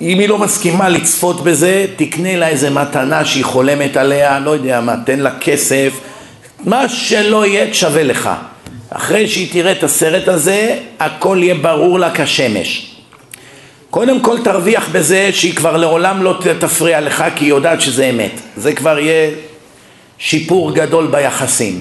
אם 0.01 0.19
היא 0.19 0.29
לא 0.29 0.39
מסכימה 0.39 0.89
לצפות 0.89 1.45
בזה, 1.45 1.87
תקנה 1.97 2.37
לה 2.37 2.49
איזה 2.49 2.71
מתנה 2.71 3.25
שהיא 3.25 3.45
חולמת 3.45 3.97
עליה, 3.97 4.39
לא 4.39 4.51
יודע 4.51 4.81
מה, 4.81 4.95
תן 5.05 5.21
לה 5.21 5.39
כסף, 5.41 5.93
מה 6.65 6.89
שלא 6.89 7.47
יהיה 7.47 7.75
שווה 7.75 8.03
לך. 8.03 8.31
אחרי 8.91 9.29
שהיא 9.29 9.49
תראה 9.53 9.73
את 9.73 9.85
הסרט 9.85 10.29
הזה, 10.29 10.79
הכל 11.01 11.39
יהיה 11.43 11.55
ברור 11.55 11.99
לה 11.99 12.11
כשמש. 12.15 12.91
קודם 13.91 14.21
כל 14.21 14.39
תרוויח 14.45 14.89
בזה 14.93 15.31
שהיא 15.33 15.55
כבר 15.55 15.77
לעולם 15.77 16.23
לא 16.23 16.39
תפריע 16.59 17.01
לך 17.01 17.25
כי 17.37 17.45
היא 17.45 17.51
יודעת 17.51 17.81
שזה 17.81 18.05
אמת. 18.05 18.41
זה 18.57 18.73
כבר 18.73 18.99
יהיה 18.99 19.31
שיפור 20.19 20.75
גדול 20.75 21.07
ביחסים. 21.07 21.81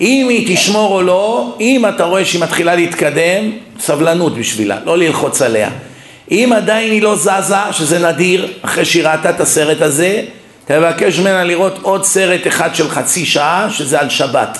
אם 0.00 0.26
היא 0.28 0.56
תשמור 0.56 0.94
או 0.94 1.02
לא, 1.02 1.56
אם 1.60 1.86
אתה 1.88 2.04
רואה 2.04 2.24
שהיא 2.24 2.42
מתחילה 2.42 2.74
להתקדם, 2.74 3.50
סבלנות 3.80 4.34
בשבילה, 4.34 4.78
לא 4.84 4.98
ללחוץ 4.98 5.42
עליה. 5.42 5.70
אם 6.30 6.52
עדיין 6.56 6.92
היא 6.92 7.02
לא 7.02 7.16
זזה, 7.16 7.72
שזה 7.72 7.98
נדיר, 7.98 8.52
אחרי 8.62 8.84
שהיא 8.84 9.04
ראתה 9.04 9.30
את 9.30 9.40
הסרט 9.40 9.80
הזה, 9.82 10.22
תבקש 10.64 11.18
ממנה 11.18 11.44
לראות 11.44 11.78
עוד 11.82 12.04
סרט 12.04 12.46
אחד 12.46 12.74
של 12.74 12.90
חצי 12.90 13.26
שעה, 13.26 13.66
שזה 13.70 14.00
על 14.00 14.08
שבת. 14.08 14.58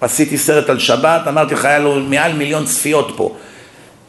עשיתי 0.00 0.38
סרט 0.38 0.70
על 0.70 0.78
שבת, 0.78 1.20
אמרתי 1.28 1.54
לך, 1.54 1.64
היה 1.64 1.78
לו 1.78 2.00
מעל 2.00 2.32
מיליון 2.32 2.64
צפיות 2.64 3.12
פה. 3.16 3.34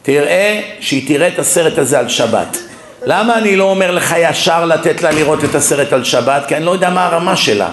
תראה 0.02 0.60
שהיא 0.80 1.08
תראה 1.08 1.28
את 1.28 1.38
הסרט 1.38 1.78
הזה 1.78 1.98
על 1.98 2.08
שבת. 2.08 2.58
למה 3.06 3.38
אני 3.38 3.56
לא 3.56 3.64
אומר 3.64 3.90
לך 3.90 4.14
ישר 4.18 4.64
לתת 4.64 5.02
לה 5.02 5.10
לראות 5.10 5.44
את 5.44 5.54
הסרט 5.54 5.92
על 5.92 6.04
שבת? 6.04 6.46
כי 6.46 6.56
אני 6.56 6.64
לא 6.64 6.70
יודע 6.70 6.90
מה 6.90 7.06
הרמה 7.06 7.36
שלה. 7.36 7.68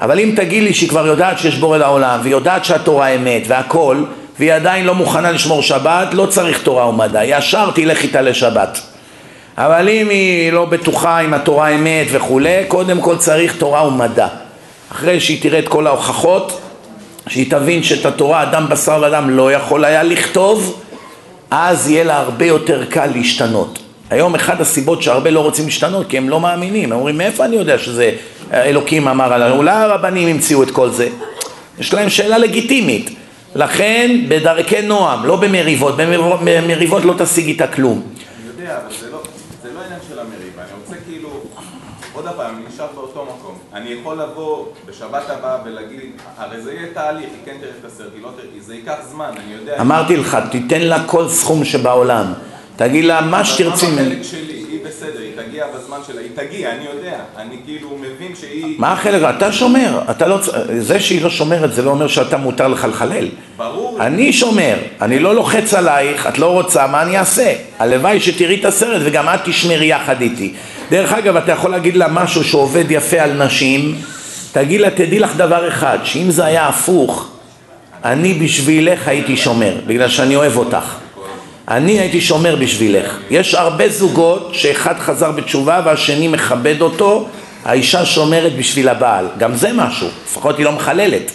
אבל 0.00 0.20
אם 0.20 0.32
תגיד 0.36 0.62
לי 0.62 0.74
שהיא 0.74 0.88
כבר 0.88 1.06
יודעת 1.06 1.38
שיש 1.38 1.56
בורא 1.56 1.78
לעולם, 1.78 2.18
והיא 2.22 2.32
יודעת 2.32 2.64
שהתורה 2.64 3.08
אמת 3.08 3.42
והכל, 3.48 4.04
והיא 4.40 4.52
עדיין 4.52 4.86
לא 4.86 4.94
מוכנה 4.94 5.30
לשמור 5.30 5.62
שבת, 5.62 6.14
לא 6.14 6.26
צריך 6.26 6.62
תורה 6.62 6.88
ומדע, 6.88 7.24
ישר 7.24 7.70
תלך 7.74 8.02
איתה 8.02 8.20
לשבת. 8.20 8.80
אבל 9.58 9.88
אם 9.88 10.08
היא 10.08 10.52
לא 10.52 10.64
בטוחה 10.64 11.20
אם 11.20 11.34
התורה 11.34 11.68
אמת 11.68 12.06
וכולי, 12.10 12.64
קודם 12.68 13.00
כל 13.00 13.16
צריך 13.16 13.56
תורה 13.56 13.86
ומדע. 13.86 14.26
אחרי 14.92 15.20
שהיא 15.20 15.42
תראה 15.42 15.58
את 15.58 15.68
כל 15.68 15.86
ההוכחות, 15.86 16.60
שהיא 17.28 17.50
תבין 17.50 17.82
שאת 17.82 18.06
התורה 18.06 18.42
אדם 18.42 18.66
בשר 18.68 19.02
ודם 19.06 19.30
לא 19.30 19.52
יכול 19.52 19.84
היה 19.84 20.02
לכתוב, 20.02 20.82
אז 21.50 21.90
יהיה 21.90 22.04
לה 22.04 22.18
הרבה 22.18 22.46
יותר 22.46 22.84
קל 22.84 23.06
להשתנות. 23.14 23.78
היום 24.10 24.34
אחת 24.34 24.60
הסיבות 24.60 25.02
שהרבה 25.02 25.30
לא 25.30 25.40
רוצים 25.40 25.64
להשתנות 25.64 26.06
כי 26.08 26.18
הם 26.18 26.28
לא 26.28 26.40
מאמינים, 26.40 26.92
הם 26.92 26.98
אומרים 26.98 27.18
מאיפה 27.18 27.44
אני 27.44 27.56
יודע 27.56 27.78
שזה 27.78 28.10
אלוקים 28.52 29.08
אמר 29.08 29.32
עלינו, 29.32 29.56
אולי 29.56 29.70
הרבנים 29.70 30.28
המציאו 30.28 30.62
את 30.62 30.70
כל 30.70 30.90
זה. 30.90 31.08
יש 31.78 31.94
להם 31.94 32.10
שאלה 32.10 32.38
לגיטימית. 32.38 33.19
לכן 33.54 34.20
בדרכי 34.28 34.82
נועם, 34.82 35.24
לא 35.24 35.36
במריבות, 35.36 35.94
במריבות 36.44 37.04
לא 37.04 37.14
תשיג 37.18 37.46
איתה 37.46 37.66
כלום. 37.66 38.02
אני 38.02 38.48
יודע, 38.48 38.76
אבל 38.76 38.94
זה 39.00 39.10
לא, 39.10 39.22
זה 39.62 39.68
לא 39.74 39.80
עניין 39.86 40.00
של 40.08 40.18
המריבה, 40.18 40.62
אני 40.62 40.70
רוצה 40.82 40.94
כאילו, 41.08 41.28
עוד 42.12 42.24
פעם, 42.36 42.54
אני 42.56 42.64
נשאר 42.74 42.86
באותו 42.94 43.26
מקום. 43.38 43.58
אני 43.74 43.90
יכול 43.90 44.22
לבוא 44.22 44.66
בשבת 44.86 45.30
הבאה 45.30 45.56
ולהגיד, 45.64 46.10
הרי 46.38 46.62
זה 46.62 46.72
יהיה 46.72 46.86
תהליך, 46.94 47.24
היא 47.24 47.30
כן 47.44 47.56
תראה 47.60 47.72
את 47.80 47.84
הסרט, 47.84 48.08
היא 48.14 48.22
לא 48.22 48.28
תראה, 48.36 48.48
זה 48.60 48.74
ייקח 48.74 48.96
זמן, 49.10 49.30
אני 49.36 49.54
יודע... 49.60 49.80
אמרתי 49.80 50.16
לך, 50.16 50.38
תיתן 50.50 50.80
לה 50.80 51.04
כל 51.06 51.28
סכום 51.28 51.64
שבעולם. 51.64 52.32
תגיד 52.76 53.04
לה 53.04 53.20
מה 53.20 53.44
שתרצי 53.44 53.86
ממני. 53.86 54.16
היא 54.80 54.88
בסדר, 54.88 55.20
היא 55.20 55.46
תגיע 55.46 55.64
בזמן 55.76 55.98
שלה, 56.06 56.20
היא 56.20 56.30
תגיע, 56.34 56.70
אני 56.70 56.84
יודע, 56.94 57.18
אני 57.36 57.56
כאילו 57.64 57.98
מבין 58.00 58.32
שהיא... 58.40 58.74
מה 58.78 58.92
החלק? 58.92 59.36
אתה 59.36 59.52
שומר, 59.52 60.00
אתה 60.10 60.26
לא... 60.26 60.38
זה 60.78 61.00
שהיא 61.00 61.22
לא 61.22 61.30
שומרת 61.30 61.72
זה 61.72 61.82
לא 61.82 61.90
אומר 61.90 62.08
שאתה 62.08 62.36
מותר 62.36 62.68
לך 62.68 62.86
לחלל. 62.90 63.28
ברור. 63.56 63.98
אני 64.00 64.32
שומר, 64.32 64.74
אני 65.00 65.18
לא 65.18 65.34
לוחץ 65.34 65.74
עלייך, 65.74 66.26
את 66.26 66.38
לא 66.38 66.52
רוצה, 66.52 66.86
מה 66.86 67.02
אני 67.02 67.18
אעשה? 67.18 67.54
הלוואי 67.78 68.20
שתראי 68.20 68.60
את 68.60 68.64
הסרט 68.64 69.02
וגם 69.04 69.28
את 69.28 69.40
תשמרי 69.44 69.86
יחד 69.86 70.20
איתי. 70.20 70.52
דרך 70.90 71.12
אגב, 71.12 71.36
אתה 71.36 71.52
יכול 71.52 71.70
להגיד 71.70 71.96
לה 71.96 72.08
משהו 72.08 72.44
שעובד 72.44 72.90
יפה 72.90 73.20
על 73.20 73.44
נשים, 73.44 73.96
תגיד 74.52 74.80
לה, 74.80 74.90
תדעי 74.90 75.18
לך 75.18 75.36
דבר 75.36 75.68
אחד, 75.68 75.98
שאם 76.04 76.30
זה 76.30 76.44
היה 76.44 76.68
הפוך, 76.68 77.30
אני 78.04 78.34
בשבילך 78.34 79.08
הייתי 79.08 79.36
שומר, 79.36 79.74
בגלל 79.86 80.08
שאני 80.08 80.36
אוהב 80.36 80.56
אותך. 80.56 80.94
אני 81.70 82.00
הייתי 82.00 82.20
שומר 82.20 82.56
בשבילך. 82.56 83.18
יש 83.30 83.54
הרבה 83.54 83.88
זוגות 83.88 84.50
שאחד 84.52 84.98
חזר 84.98 85.30
בתשובה 85.30 85.82
והשני 85.84 86.28
מכבד 86.28 86.80
אותו, 86.80 87.28
האישה 87.64 88.06
שומרת 88.06 88.56
בשביל 88.56 88.88
הבעל. 88.88 89.26
גם 89.38 89.54
זה 89.54 89.72
משהו, 89.72 90.08
לפחות 90.26 90.58
היא 90.58 90.64
לא 90.64 90.72
מחללת. 90.72 91.30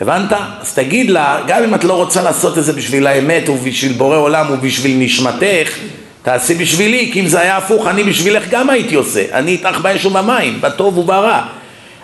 הבנת? 0.00 0.32
אז 0.60 0.74
תגיד 0.74 1.10
לה, 1.10 1.40
גם 1.46 1.62
אם 1.62 1.74
את 1.74 1.84
לא 1.84 1.92
רוצה 1.92 2.22
לעשות 2.22 2.58
את 2.58 2.64
זה 2.64 2.72
בשביל 2.72 3.06
האמת 3.06 3.48
ובשביל 3.48 3.92
בורא 3.92 4.16
עולם 4.16 4.46
ובשביל 4.50 4.96
נשמתך, 4.98 5.78
תעשי 6.22 6.54
בשבילי, 6.54 7.10
כי 7.12 7.20
אם 7.20 7.26
זה 7.26 7.40
היה 7.40 7.56
הפוך, 7.56 7.86
אני 7.86 8.04
בשבילך 8.04 8.44
גם 8.50 8.70
הייתי 8.70 8.94
עושה. 8.94 9.24
אני 9.32 9.50
איתך 9.50 9.78
באש 9.82 10.04
ובמים, 10.04 10.60
בטוב 10.60 10.98
וברע. 10.98 11.42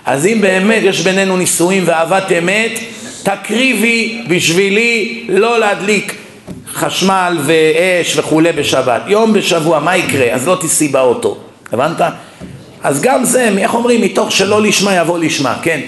אז 0.05 0.26
אם 0.26 0.38
באמת 0.40 0.82
יש 0.82 1.01
בינינו 1.01 1.36
נישואים 1.36 1.82
ואהבת 1.86 2.32
אמת, 2.38 2.80
תקריבי 3.22 4.22
בשבילי 4.28 5.24
לא 5.28 5.60
להדליק 5.60 6.26
חשמל 6.77 7.39
ואש 7.47 8.19
וכולי 8.19 8.53
בשבת. 8.53 9.03
יום 9.07 9.32
בשבוע, 9.32 9.81
מה 9.81 9.97
יקרה? 9.97 10.32
אז 10.32 10.48
לא 10.48 10.57
תיסעי 10.61 10.89
באוטו. 10.89 11.39
הבנת? 11.73 12.01
אז 12.82 13.03
גם 13.03 13.24
זה, 13.24 13.48
איך 13.59 13.74
אומרים? 13.74 14.01
מתוך 14.01 14.32
שלא 14.32 14.62
לשמה 14.62 14.94
יבוא 14.94 15.19
לשמה, 15.19 15.59
כן. 15.62 15.81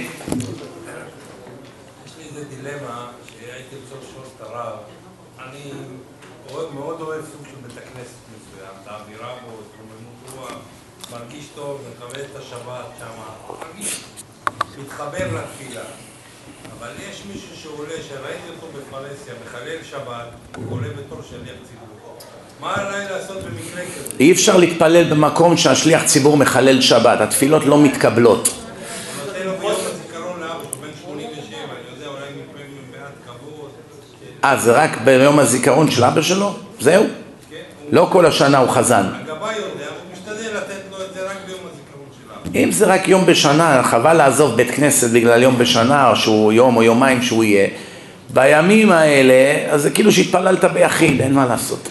מתחבר 14.79 15.41
לתפילה. 15.41 15.85
אבל 16.79 16.89
יש 17.11 17.23
מישהו 17.33 17.57
שעולה, 17.57 17.95
שראיתי 18.09 18.49
אותו 18.99 19.07
בפרהסיה, 19.07 19.35
מחלל 19.47 19.85
שבת, 19.91 20.29
הוא 20.57 20.65
עולה 20.71 20.89
בתור 20.89 21.19
שליח 21.31 21.57
ציבור. 21.69 22.19
מה 22.61 22.75
עליי 22.75 23.07
לעשות 23.11 23.37
במקרה 23.37 23.83
כזה? 23.83 24.17
אי 24.21 24.33
אפשר 24.33 24.57
להתפלל 24.57 25.05
במקום 25.05 25.57
שהשליח 25.57 26.05
ציבור 26.05 26.37
מחלל 26.37 26.81
שבת, 26.81 27.21
התפילות 27.21 27.65
לא 27.65 27.83
מתקבלות. 27.83 28.49
אה, 34.45 34.57
זה 34.57 34.73
רק 34.73 34.99
ביום 35.05 35.39
הזיכרון 35.39 35.91
של 35.91 36.05
אבא 36.05 36.23
שלו? 36.23 36.55
זהו? 36.81 37.05
כן. 37.51 37.57
לא 37.91 38.09
כל 38.13 38.27
השנה 38.27 38.59
הוא 38.59 38.69
חזן. 38.69 39.07
הגבאי 39.23 39.55
יודע, 39.57 39.87
הוא 39.87 40.13
משתדל 40.13 40.57
לתת 40.57 40.75
לו 40.91 41.05
את 41.05 41.15
זה 41.15 41.21
רק 41.25 41.37
ביום 41.47 41.61
הזיכרון 41.61 42.07
של 42.13 42.51
אבא. 42.51 42.59
אם 42.59 42.73
זה 42.73 42.87
רק 42.87 43.09
יום 43.09 43.27
בשנה, 43.27 43.83
חבל 43.83 44.13
לעזוב 44.13 44.57
בית 44.57 44.71
כנסת 44.71 45.11
בגלל 45.11 45.43
יום 45.43 45.59
בשנה, 45.59 46.11
או 46.11 46.17
שהוא 46.17 46.53
יום 46.53 46.77
או 46.77 46.83
יומיים 46.83 47.23
שהוא 47.23 47.45
יהיה. 47.45 47.69
בימים 48.31 48.91
האלה, 48.91 49.35
אז 49.71 49.83
זה 49.83 49.91
כאילו 49.91 50.13
שהתפללת 50.13 50.65
ביחיד, 50.65 51.21
אין 51.21 51.35
מה 51.35 51.47
לעשות. 51.47 51.89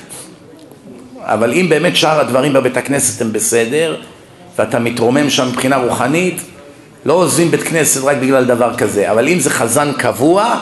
אבל 1.20 1.54
אם 1.54 1.70
באמת 1.70 1.96
שאר 1.96 2.20
הדברים 2.20 2.54
בבית 2.54 2.78
הכנסת 2.78 3.22
הם 3.22 3.34
בסדר, 3.34 3.96
ואתה 4.58 4.80
מתרומם 4.80 5.30
שם 5.30 5.48
מבחינה 5.48 5.78
רוחנית, 5.78 6.42
לא 7.06 7.14
עוזבים 7.14 7.52
בית 7.52 7.64
כנסת 7.64 8.04
רק 8.04 8.18
בגלל 8.18 8.46
דבר 8.46 8.76
כזה. 8.76 9.12
אבל 9.12 9.28
אם 9.28 9.40
זה 9.40 9.50
חזן 9.50 9.92
קבוע, 9.98 10.56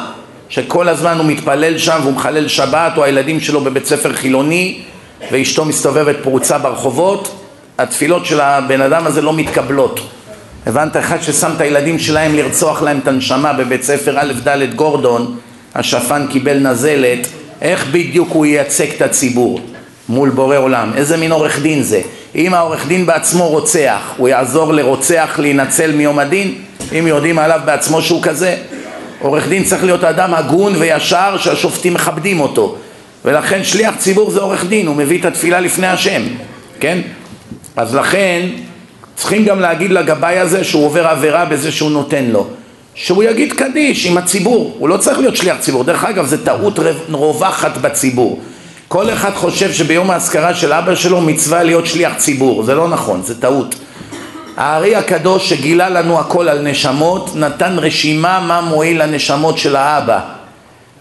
שכל 0.49 0.89
הזמן 0.89 1.18
הוא 1.18 1.26
מתפלל 1.26 1.77
שם 1.77 1.99
והוא 2.02 2.14
מחלל 2.14 2.47
שבת, 2.47 2.97
או 2.97 3.03
הילדים 3.03 3.39
שלו 3.39 3.61
בבית 3.61 3.85
ספר 3.85 4.14
חילוני, 4.14 4.81
ואשתו 5.31 5.65
מסתובבת 5.65 6.15
פרוצה 6.23 6.57
ברחובות, 6.57 7.35
התפילות 7.77 8.26
של 8.26 8.41
הבן 8.41 8.81
אדם 8.81 9.07
הזה 9.07 9.22
לא 9.22 9.34
מתקבלות. 9.34 9.99
הבנת? 10.65 10.97
אחד 10.97 11.22
ששם 11.22 11.52
את 11.56 11.61
הילדים 11.61 11.99
שלהם 11.99 12.35
לרצוח 12.35 12.81
להם 12.81 12.99
את 12.99 13.07
הנשמה 13.07 13.53
בבית 13.53 13.84
ספר 13.84 14.19
א' 14.19 14.34
ד' 14.47 14.76
גורדון, 14.76 15.38
השפן 15.76 16.26
קיבל 16.30 16.57
נזלת, 16.57 17.27
איך 17.61 17.88
בדיוק 17.91 18.30
הוא 18.31 18.45
ייצג 18.45 18.89
את 18.95 19.02
הציבור 19.02 19.60
מול 20.10 20.30
בורא 20.30 20.57
עולם? 20.57 20.91
איזה 20.95 21.18
מין 21.18 21.31
עורך 21.31 21.60
דין 21.61 21.84
זה? 21.84 22.02
אם 22.35 22.53
העורך 22.53 22.88
דין 22.88 23.06
בעצמו 23.06 23.47
רוצח, 23.47 24.14
הוא 24.18 24.27
יעזור 24.27 24.73
לרוצח 24.73 25.35
להינצל 25.39 25.91
מיום 25.91 26.19
הדין? 26.19 26.53
אם 26.99 27.07
יודעים 27.07 27.39
עליו 27.39 27.60
בעצמו 27.65 28.02
שהוא 28.02 28.23
כזה? 28.23 28.57
עורך 29.19 29.47
דין 29.47 29.64
צריך 29.64 29.84
להיות 29.84 30.03
אדם 30.03 30.34
הגון 30.34 30.76
וישר 30.80 31.38
שהשופטים 31.38 31.93
מכבדים 31.93 32.39
אותו 32.39 32.76
ולכן 33.26 33.64
שליח 33.64 33.95
ציבור 33.97 34.31
זה 34.31 34.39
עורך 34.39 34.65
דין, 34.65 34.88
הוא 34.88 34.95
מביא 34.95 35.19
את 35.19 35.26
התפילה 35.26 35.60
לפני 35.60 35.88
השם, 35.88 36.22
כן? 36.80 37.02
אז 37.76 37.95
לכן 37.95 38.47
צריכים 39.15 39.45
גם 39.45 39.60
להגיד 39.60 39.91
לגבאי 39.91 40.39
הזה 40.39 40.64
שהוא 40.64 40.85
עובר 40.85 41.07
עבירה 41.07 41.45
בזה 41.45 41.72
שהוא 41.72 41.91
נותן 41.91 42.26
לו 42.26 42.47
שהוא 42.96 43.24
יגיד 43.24 43.54
קדיש 43.54 44.06
עם 44.06 44.18
הציבור, 44.18 44.76
הוא 44.80 44.90
לא 44.90 44.98
צריך 44.98 45.20
להיות 45.20 45.36
שליח 45.36 45.58
ציבור. 45.60 45.84
דרך 45.84 46.04
אגב, 46.04 46.26
זו 46.26 46.38
טעות 46.38 46.80
רווחת 47.12 47.78
בציבור. 47.78 48.40
כל 48.88 49.10
אחד 49.10 49.34
חושב 49.34 49.74
שביום 49.74 50.12
האזכרה 50.12 50.54
של 50.54 50.74
אבא 50.74 50.96
שלו 50.96 51.22
מצווה 51.22 51.64
להיות 51.64 51.86
שליח 51.86 52.14
ציבור, 52.18 52.64
זה 52.64 52.76
לא 52.76 52.88
נכון, 52.88 53.22
זה 53.24 53.42
טעות. 53.42 53.76
הארי 54.58 54.96
הקדוש 54.96 55.50
שגילה 55.50 55.90
לנו 55.90 56.20
הכל 56.20 56.50
על 56.50 56.62
נשמות, 56.62 57.30
נתן 57.36 57.76
רשימה 57.80 58.40
מה 58.40 58.62
מועיל 58.62 59.04
לנשמות 59.04 59.58
של 59.58 59.76
האבא. 59.76 60.20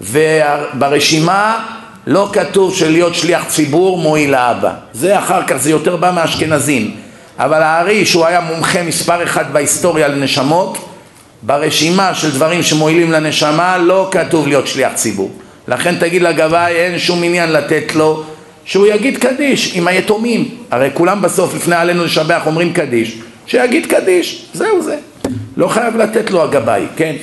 וברשימה 0.00 1.64
לא 2.06 2.28
כתוב 2.32 2.74
שלהיות 2.74 3.14
שליח 3.14 3.44
ציבור 3.48 3.98
מועיל 3.98 4.30
לאבא. 4.30 4.70
זה 4.92 5.18
אחר 5.18 5.46
כך, 5.46 5.56
זה 5.56 5.70
יותר 5.70 5.96
בא 5.96 6.10
מהאשכנזים. 6.14 6.96
אבל 7.38 7.62
הארי, 7.62 8.06
שהוא 8.06 8.26
היה 8.26 8.40
מומחה 8.40 8.82
מספר 8.82 9.24
אחד 9.24 9.52
בהיסטוריה 9.52 10.08
לנשמות, 10.08 10.78
ברשימה 11.46 12.14
של 12.14 12.30
דברים 12.30 12.62
שמועילים 12.62 13.12
לנשמה 13.12 13.78
לא 13.78 14.08
כתוב 14.10 14.48
להיות 14.48 14.66
שליח 14.66 14.92
ציבור. 14.94 15.30
לכן 15.68 15.94
תגיד 15.96 16.22
לגבאי 16.22 16.72
אין 16.72 16.98
שום 16.98 17.24
עניין 17.24 17.52
לתת 17.52 17.94
לו 17.94 18.22
שהוא 18.64 18.86
יגיד 18.86 19.18
קדיש 19.18 19.72
עם 19.76 19.88
היתומים. 19.88 20.48
הרי 20.70 20.90
כולם 20.94 21.22
בסוף 21.22 21.54
לפני 21.54 21.74
עלינו 21.74 22.04
לשבח 22.04 22.42
אומרים 22.46 22.72
קדיש. 22.72 23.18
שיגיד 23.46 23.86
קדיש, 23.86 24.46
זהו 24.54 24.82
זה. 24.82 24.96
לא 25.56 25.68
חייב 25.68 25.96
לתת 25.96 26.30
לו 26.30 26.42
הגבאי, 26.42 26.86
כן? 26.96 27.14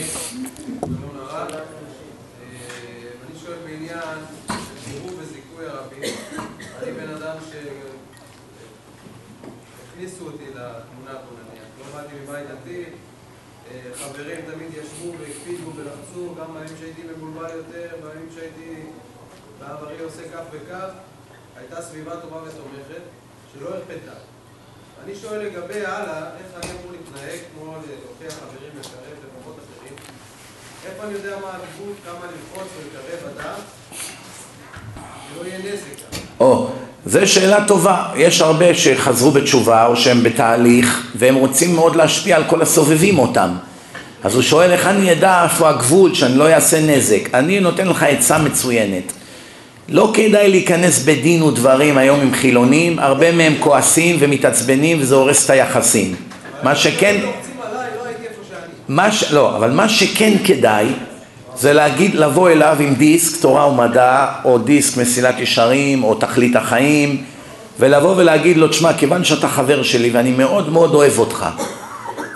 עושה 20.11 20.23
כך 20.33 20.43
וכך, 20.51 20.91
הייתה 21.59 21.81
סביבה 21.81 22.11
טובה 22.11 22.37
ותומכת, 22.37 23.03
שלא 23.53 23.67
הרפתה. 23.67 24.17
אני 25.05 25.13
שואל 25.21 25.39
לגבי 25.39 25.85
הלאה, 25.85 26.23
איך 26.39 26.63
אני 26.63 26.71
אמור 26.71 26.91
להתנהג 26.91 27.39
כמו 27.53 27.65
להוכיח 27.65 28.39
חברים 28.39 28.71
לקרב 28.79 29.17
למקומות 29.23 29.59
אחרים? 29.59 29.93
איפה 30.85 31.03
אני 31.03 31.13
יודע 31.13 31.35
מה 31.41 31.47
הגבול, 31.47 31.93
כמה 32.05 32.25
ללחוץ 32.25 32.67
ולקרב 32.77 33.31
אדם, 33.37 33.59
שלא 35.29 35.47
יהיה 35.47 35.59
נזק. 35.59 36.17
או, 36.39 36.69
זו 37.05 37.27
שאלה 37.27 37.67
טובה. 37.67 38.11
יש 38.15 38.41
הרבה 38.41 38.73
שחזרו 38.73 39.31
בתשובה 39.31 39.85
או 39.85 39.97
שהם 39.97 40.23
בתהליך 40.23 41.11
והם 41.15 41.35
רוצים 41.35 41.75
מאוד 41.75 41.95
להשפיע 41.95 42.35
על 42.35 42.43
כל 42.47 42.61
הסובבים 42.61 43.19
אותם. 43.19 43.49
אז 44.23 44.35
הוא 44.35 44.43
שואל 44.43 44.71
איך 44.71 44.85
אני 44.85 45.11
אדע 45.11 45.43
איפה 45.43 45.69
הגבול 45.69 46.13
שאני 46.13 46.37
לא 46.37 46.49
אעשה 46.49 46.79
נזק. 46.79 47.33
אני 47.33 47.59
נותן 47.59 47.87
לך 47.87 48.03
עצה 48.03 48.37
מצוינת. 48.37 49.13
לא 49.89 50.11
כדאי 50.13 50.49
להיכנס 50.49 51.03
בדין 51.03 51.43
ודברים 51.43 51.97
היום 51.97 52.19
עם 52.19 52.33
חילונים, 52.33 52.99
הרבה 52.99 53.31
מהם 53.31 53.53
כועסים 53.59 54.15
ומתעצבנים 54.19 54.97
וזה 55.01 55.15
הורס 55.15 55.45
את 55.45 55.49
היחסים. 55.49 56.15
מה 56.63 56.75
שכן... 56.75 57.15
מה 58.87 59.11
ש... 59.11 59.31
לא, 59.31 59.55
אבל 59.55 59.71
מה 59.71 59.89
שכן 59.89 60.33
כדאי 60.43 60.85
זה 61.55 61.73
להגיד, 61.73 62.15
לבוא 62.15 62.49
אליו 62.49 62.77
עם 62.79 62.95
דיסק 62.95 63.41
תורה 63.41 63.67
ומדע 63.67 64.27
או 64.45 64.57
דיסק 64.57 64.97
מסילת 64.97 65.39
ישרים 65.39 66.03
או 66.03 66.15
תכלית 66.15 66.55
החיים 66.55 67.23
ולבוא 67.79 68.13
ולהגיד 68.17 68.57
לו, 68.57 68.67
תשמע, 68.67 68.93
כיוון 68.93 69.23
שאתה 69.23 69.47
חבר 69.47 69.83
שלי 69.83 70.09
ואני 70.09 70.31
מאוד 70.31 70.69
מאוד 70.69 70.93
אוהב 70.93 71.19
אותך 71.19 71.45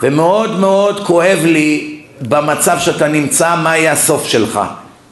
ומאוד 0.02 0.60
מאוד 0.60 1.06
כואב 1.06 1.40
לי 1.44 1.98
במצב 2.22 2.78
שאתה 2.80 3.08
נמצא, 3.08 3.56
מה 3.56 3.78
יהיה 3.78 3.92
הסוף 3.92 4.26
שלך 4.26 4.60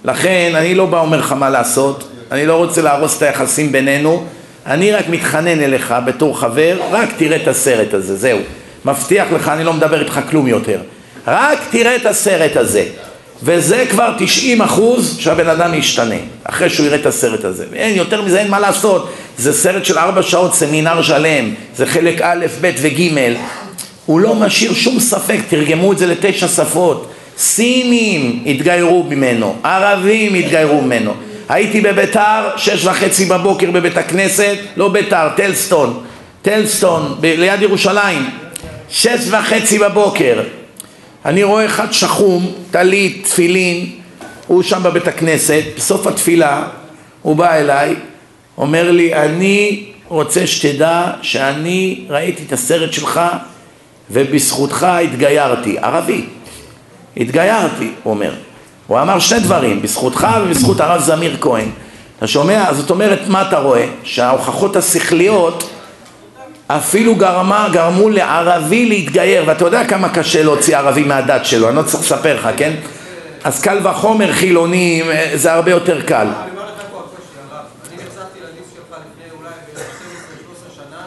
לכן 0.05 0.51
אני 0.55 0.75
לא 0.75 0.85
בא 0.85 0.99
אומר 0.99 1.19
לך 1.19 1.31
מה 1.31 1.49
לעשות, 1.49 2.09
אני 2.31 2.45
לא 2.45 2.55
רוצה 2.55 2.81
להרוס 2.81 3.17
את 3.17 3.21
היחסים 3.21 3.71
בינינו 3.71 4.25
אני 4.65 4.91
רק 4.91 5.09
מתחנן 5.09 5.61
אליך 5.61 5.93
בתור 6.05 6.39
חבר, 6.39 6.77
רק 6.91 7.09
תראה 7.17 7.35
את 7.35 7.47
הסרט 7.47 7.93
הזה, 7.93 8.15
זהו. 8.15 8.39
מבטיח 8.85 9.27
לך, 9.31 9.47
אני 9.47 9.63
לא 9.63 9.73
מדבר 9.73 9.99
איתך 9.99 10.19
כלום 10.29 10.47
יותר. 10.47 10.79
רק 11.27 11.59
תראה 11.71 11.95
את 11.95 12.05
הסרט 12.05 12.55
הזה. 12.55 12.85
וזה 13.43 13.85
כבר 13.89 14.13
90 14.17 14.61
אחוז 14.61 15.17
שהבן 15.19 15.49
אדם 15.49 15.73
ישתנה 15.73 16.15
אחרי 16.43 16.69
שהוא 16.69 16.85
יראה 16.85 16.97
את 16.97 17.05
הסרט 17.05 17.45
הזה. 17.45 17.65
אין 17.73 17.95
יותר 17.95 18.21
מזה 18.21 18.39
אין 18.39 18.51
מה 18.51 18.59
לעשות. 18.59 19.13
זה 19.37 19.53
סרט 19.53 19.85
של 19.85 19.97
ארבע 19.97 20.23
שעות 20.23 20.55
סמינר 20.55 21.01
שלם 21.01 21.53
זה 21.75 21.85
חלק 21.85 22.21
א', 22.21 22.45
ב' 22.61 22.71
וג' 22.81 23.01
הוא 24.05 24.19
לא 24.19 24.35
משאיר 24.35 24.73
שום 24.73 24.99
ספק 24.99 25.39
תרגמו 25.49 25.91
את 25.91 25.97
זה 25.97 26.07
לתשע 26.07 26.47
שפות 26.47 27.12
סינים 27.37 28.43
התגיירו 28.45 29.03
ממנו 29.03 29.55
ערבים 29.63 30.33
התגיירו 30.33 30.81
ממנו. 30.81 31.13
הייתי 31.49 31.81
בביתר 31.81 32.49
שש 32.57 32.85
וחצי 32.85 33.25
בבוקר 33.25 33.71
בבית 33.71 33.97
הכנסת 33.97 34.57
לא 34.77 34.89
ביתר, 34.89 35.27
טלסטון. 35.35 36.03
טלסטון 36.41 37.15
ב- 37.19 37.25
ליד 37.25 37.61
ירושלים. 37.61 38.29
שש 38.89 39.19
וחצי 39.29 39.79
בבוקר. 39.79 40.43
אני 41.25 41.43
רואה 41.43 41.65
אחד 41.65 41.91
שחום, 41.91 42.51
טלית, 42.71 43.23
תפילין, 43.23 43.89
הוא 44.47 44.63
שם 44.63 44.83
בבית 44.83 45.07
הכנסת, 45.07 45.63
בסוף 45.77 46.07
התפילה 46.07 46.63
הוא 47.21 47.35
בא 47.35 47.53
אליי, 47.53 47.95
אומר 48.57 48.91
לי, 48.91 49.13
אני 49.15 49.85
רוצה 50.07 50.47
שתדע 50.47 51.11
שאני 51.21 52.05
ראיתי 52.09 52.43
את 52.47 52.53
הסרט 52.53 52.93
שלך 52.93 53.21
ובזכותך 54.11 54.87
התגיירתי, 55.03 55.77
ערבי, 55.81 56.21
התגיירתי, 57.17 57.91
הוא 58.03 58.13
אומר. 58.13 58.33
הוא 58.87 59.01
אמר 59.01 59.19
שני 59.19 59.39
דברים, 59.39 59.81
בזכותך 59.81 60.27
ובזכות 60.43 60.79
הרב 60.79 61.01
זמיר 61.01 61.37
כהן. 61.41 61.69
אתה 62.17 62.27
שומע? 62.27 62.73
זאת 62.73 62.89
אומרת, 62.89 63.19
מה 63.27 63.41
אתה 63.41 63.59
רואה? 63.59 63.85
שההוכחות 64.03 64.75
השכליות 64.75 65.69
אפילו 66.67 67.15
גרמה, 67.15 67.69
גרמו 67.71 68.09
לערבי 68.09 68.85
להתגייר, 68.85 69.43
ואתה 69.47 69.65
יודע 69.65 69.87
כמה 69.87 70.09
קשה 70.09 70.43
להוציא 70.43 70.77
ערבי 70.77 71.03
מהדת 71.03 71.45
שלו, 71.45 71.69
אני 71.69 71.75
לא 71.75 71.81
צריך 71.81 72.03
לספר 72.03 72.35
לך, 72.35 72.49
כן? 72.57 72.73
אז 73.43 73.61
קל 73.61 73.87
וחומר 73.87 74.33
חילונים, 74.33 75.09
אה, 75.09 75.31
זה 75.33 75.53
הרבה 75.53 75.71
יותר 75.71 76.01
קל. 76.01 76.15
אני 76.15 76.51
אומר 76.51 76.65
לך 76.65 76.81
פה 76.91 76.99
הקושי, 76.99 77.35
הרב. 77.51 77.65
אני 77.87 77.95
נחשפתי 77.95 78.39
לדיסק 78.39 78.73
שלך 78.75 78.97
לפני 79.05 79.27
אולי 79.37 79.55
12-13 79.75 80.75
שנה, 80.75 81.03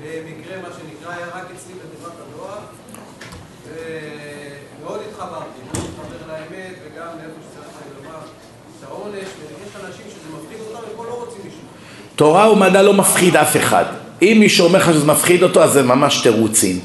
במקרה, 0.00 0.56
מה 0.62 0.68
שנקרא, 0.76 1.12
היה 1.16 1.26
רק 1.36 1.46
אצלי 1.54 1.74
בתיבת 1.80 2.16
הדואר, 2.22 2.60
ומאוד 3.66 5.00
התחברתי, 5.10 5.60
מאוד 5.72 5.84
מתחבר 5.90 6.20
לאמת, 6.32 6.74
וגם 6.84 7.10
לאיפה 7.18 7.40
שצריך 7.46 7.74
לי 7.82 7.88
לומר 7.96 8.20
את 8.78 8.82
העונש, 8.88 9.28
ויש 9.38 9.72
אנשים 9.84 10.06
שזה 10.12 10.28
מפחיד 10.36 10.58
אותם, 10.66 10.82
ופה 10.92 11.04
לא 11.04 11.14
רוצים 11.22 11.42
לשמוע. 11.46 11.72
תורה 12.18 12.52
ומדע 12.52 12.82
לא 12.82 12.94
מפחיד 12.94 13.36
אף 13.36 13.56
אחד. 13.56 13.84
אם 14.22 14.36
מישהו 14.40 14.66
אומר 14.66 14.78
לך 14.78 14.92
שזה 14.92 15.06
מפחיד 15.06 15.42
אותו, 15.42 15.62
אז 15.62 15.72
זה 15.72 15.82
ממש 15.82 16.20
תירוצים. 16.22 16.78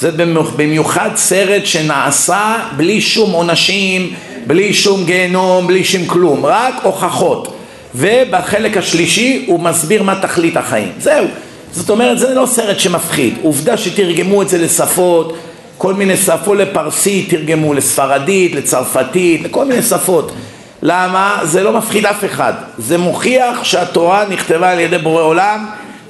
זה 0.00 0.10
במיוחד 0.56 1.10
סרט 1.16 1.66
שנעשה 1.66 2.56
בלי 2.76 3.00
שום 3.00 3.30
עונשים, 3.30 4.12
בלי 4.46 4.74
שום 4.74 5.04
גיהנום, 5.04 5.66
בלי 5.66 5.84
שום 5.84 6.06
כלום, 6.06 6.46
רק 6.46 6.74
הוכחות. 6.82 7.54
ובחלק 7.94 8.76
השלישי 8.76 9.44
הוא 9.46 9.60
מסביר 9.60 10.02
מה 10.02 10.20
תכלית 10.22 10.56
החיים. 10.56 10.92
זהו. 11.00 11.26
זאת 11.72 11.90
אומרת, 11.90 12.18
זה 12.18 12.34
לא 12.34 12.46
סרט 12.46 12.78
שמפחיד. 12.78 13.34
עובדה 13.42 13.76
שתרגמו 13.76 14.42
את 14.42 14.48
זה 14.48 14.58
לשפות, 14.58 15.36
כל 15.78 15.94
מיני 15.94 16.16
שפות 16.16 16.58
לפרסית, 16.58 17.30
תרגמו 17.30 17.74
לספרדית, 17.74 18.54
לצרפתית, 18.54 19.42
לכל 19.42 19.64
מיני 19.64 19.82
שפות. 19.82 20.32
למה? 20.82 21.40
זה 21.42 21.62
לא 21.62 21.72
מפחיד 21.72 22.06
אף 22.06 22.24
אחד. 22.24 22.52
זה 22.78 22.98
מוכיח 22.98 23.64
שהתורה 23.64 24.24
נכתבה 24.28 24.70
על 24.70 24.80
ידי 24.80 24.98
בורא 24.98 25.22
עולם 25.22 25.66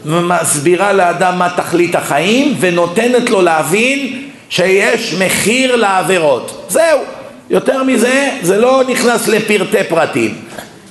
ומסבירה 0.07 0.93
לאדם 0.93 1.39
מה 1.39 1.49
תכלית 1.57 1.95
החיים 1.95 2.55
ונותנת 2.61 3.31
לו 3.31 3.43
להבין 3.43 4.23
שיש 4.49 5.15
מחיר 5.15 5.77
לעבירות. 5.77 6.67
זהו. 6.69 6.99
יותר 7.51 7.83
מזה, 7.83 8.31
זה 8.43 8.59
לא 8.59 8.83
נכנס 8.89 9.29
לפרטי 9.29 9.85
פרטים. 9.89 10.35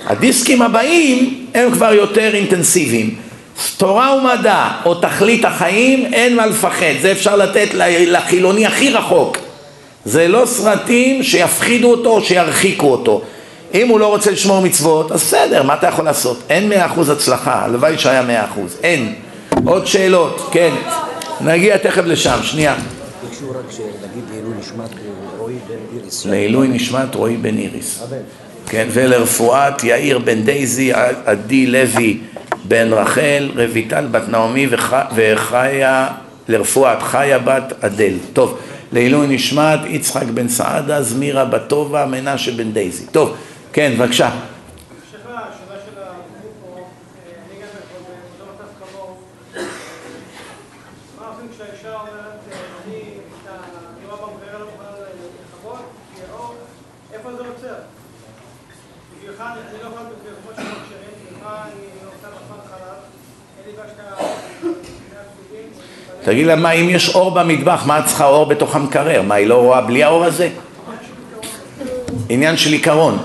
הדיסקים 0.07 0.61
הבאים 0.61 1.45
הם 1.53 1.71
כבר 1.71 1.93
יותר 1.93 2.35
אינטנסיביים. 2.35 3.15
תורה 3.77 4.15
ומדע 4.15 4.67
או 4.85 4.95
תכלית 4.95 5.45
החיים 5.45 6.13
אין 6.13 6.35
מה 6.35 6.45
לפחד, 6.45 6.93
זה 7.01 7.11
אפשר 7.11 7.35
לתת 7.35 7.67
לחילוני 8.07 8.65
הכי 8.65 8.89
רחוק. 8.89 9.37
זה 10.05 10.27
לא 10.27 10.45
סרטים 10.45 11.23
שיפחידו 11.23 11.91
אותו 11.91 12.09
או 12.09 12.21
שירחיקו 12.21 12.91
אותו. 12.91 13.21
אם 13.73 13.87
הוא 13.87 13.99
לא 13.99 14.07
רוצה 14.07 14.31
לשמור 14.31 14.61
מצוות, 14.61 15.11
אז 15.11 15.19
בסדר, 15.21 15.63
מה 15.63 15.73
אתה 15.73 15.87
יכול 15.87 16.05
לעשות? 16.05 16.39
אין 16.49 16.69
מאה 16.69 16.85
אחוז 16.85 17.09
הצלחה, 17.09 17.65
הלוואי 17.65 17.97
שהיה 17.97 18.21
מאה 18.21 18.45
אחוז, 18.45 18.77
אין. 18.83 19.13
עוד 19.65 19.87
שאלות, 19.87 20.49
כן. 20.51 20.73
נגיע 21.41 21.77
תכף 21.77 22.03
לשם, 22.05 22.37
שנייה. 22.41 22.75
לעילוי 26.25 26.67
נשמת 26.67 27.15
רועי 27.15 27.37
בן 27.37 27.57
איריס. 27.57 28.03
כן, 28.69 28.87
ולרפואת 28.91 29.83
יאיר 29.83 30.19
בן 30.19 30.41
דייזי, 30.41 30.91
עדי 31.25 31.65
לוי 31.65 32.17
בן 32.63 32.93
רחל, 32.93 33.49
רויטל 33.71 34.05
בת 34.11 34.29
נעמי 34.29 34.67
וח- 34.69 34.93
וחיה, 35.15 36.07
לרפואת 36.49 37.01
חיה 37.03 37.39
בת 37.39 37.73
אדל. 37.81 38.13
טוב, 38.33 38.57
לעילוי 38.91 39.27
נשמת 39.27 39.79
יצחק 39.87 40.23
בן 40.33 40.47
סעדה, 40.49 41.01
זמירה 41.01 41.45
בת 41.45 41.61
טובה, 41.67 42.05
מנשה 42.05 42.51
בן 42.51 42.71
דייזי. 42.71 43.05
טוב, 43.11 43.33
כן, 43.73 43.93
בבקשה. 43.97 44.29
תגיד 66.23 66.45
לה, 66.47 66.55
מה, 66.55 66.71
אם 66.71 66.89
יש 66.89 67.15
אור 67.15 67.31
במטבח, 67.31 67.83
מה 67.85 67.99
את 67.99 68.05
צריכה 68.05 68.25
אור 68.25 68.45
בתוך 68.45 68.75
המקרר? 68.75 69.21
מה, 69.21 69.35
היא 69.35 69.47
לא 69.47 69.55
רואה 69.55 69.81
בלי 69.81 70.03
האור 70.03 70.25
הזה? 70.25 70.49
עניין 72.29 72.57
של 72.57 72.71
עיקרון. 72.71 73.17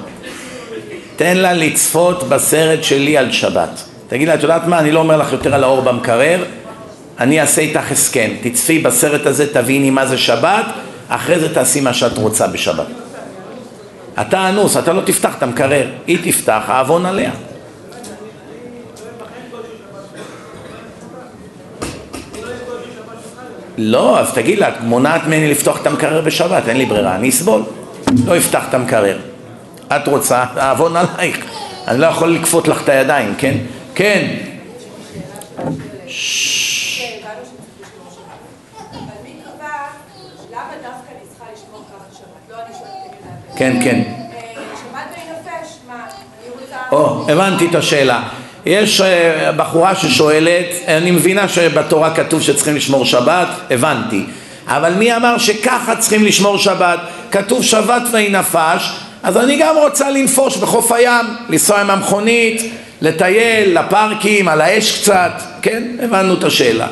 תן 1.23 1.37
לה 1.37 1.53
לצפות 1.53 2.23
בסרט 2.23 2.85
שלי 2.85 3.19
על 3.19 3.33
שבת. 3.33 3.83
תגיד 4.09 4.29
לה, 4.29 4.35
את 4.35 4.43
יודעת 4.43 4.67
מה, 4.67 4.79
אני 4.79 4.93
לא 4.93 4.99
אומר 4.99 5.17
לך 5.17 5.33
יותר 5.33 5.55
על 5.55 5.65
האור 5.65 5.81
במקרר, 5.81 6.45
אני 7.21 7.41
אעשה 7.41 7.61
איתך 7.61 7.93
הסכם. 7.93 8.31
תצפי 8.43 8.79
בסרט 8.79 9.27
הזה, 9.27 9.55
תביני 9.55 9.91
מה 9.91 10.07
זה 10.07 10.19
שבת, 10.19 10.65
אחרי 11.09 11.39
זה 11.39 11.55
תעשי 11.55 11.81
מה 11.81 11.95
שאת 11.95 12.19
רוצה 12.19 12.47
בשבת. 12.47 12.87
אתה 14.21 14.49
אנוס, 14.49 14.77
אתה 14.77 14.93
לא 14.93 15.01
תפתח 15.01 15.35
את 15.39 15.43
המקרר, 15.43 15.87
היא 16.07 16.33
תפתח, 16.33 16.63
העוון 16.67 17.07
עליה. 17.07 17.31
לא, 23.79 24.19
אז 24.19 24.33
תגיד 24.35 24.59
לה, 24.59 24.71
מונעת 24.81 25.27
ממני 25.27 25.51
לפתוח 25.51 25.81
את 25.81 25.87
המקרר 25.87 26.21
בשבת, 26.21 26.69
אין 26.69 26.77
לי 26.77 26.87
ברירה, 26.87 27.15
אני 27.15 27.29
אסבול. 27.29 27.63
לא 28.27 28.37
אפתח 28.37 28.65
את 28.69 28.75
המקרר. 28.75 29.32
את 29.97 30.09
רוצה, 30.09 30.45
העוון 30.57 30.97
עלייך. 30.97 31.45
אני 31.89 32.01
לא 32.01 32.07
יכול 32.07 32.35
לכפות 32.35 32.69
לך 32.69 32.83
את 32.85 32.89
הידיים, 32.89 33.35
כן? 33.39 33.55
כן. 33.95 34.29
כן, 43.57 43.77
כן. 43.85 44.03
רוצה... 46.61 46.77
או, 46.93 47.25
הבנתי 47.29 47.67
את 47.67 47.75
השאלה. 47.75 48.23
יש 48.67 49.01
אה, 49.01 49.53
בחורה 49.57 49.95
ששואלת, 49.95 50.67
אני 50.89 51.11
מבינה 51.11 51.49
שבתורה 51.49 52.15
כתוב 52.15 52.43
שצריכים 52.43 52.77
לשמור 52.77 53.05
שבת, 53.05 53.49
הבנתי. 53.71 54.25
אבל 54.67 54.93
מי 54.95 55.17
אמר 55.17 55.39
שככה 55.39 55.97
צריכים 55.97 56.25
לשמור 56.25 56.59
שבת? 56.59 56.99
כתוב 57.31 57.65
שבת 57.65 58.03
ויהי 58.13 58.29
נפש, 58.29 58.93
אז 59.23 59.37
אני 59.37 59.57
גם 59.57 59.77
רוצה 59.77 60.11
לנפוש 60.11 60.57
בחוף 60.57 60.93
הים, 60.93 61.27
לנסוע 61.49 61.81
עם 61.81 61.91
המכונית, 61.91 62.73
לטייל, 63.01 63.79
לפארקים, 63.79 64.49
על 64.49 64.61
האש 64.61 65.01
קצת, 65.01 65.33
כן? 65.63 65.83
הבנו 66.03 66.35
את 66.35 66.45
השאלה. 66.45 66.87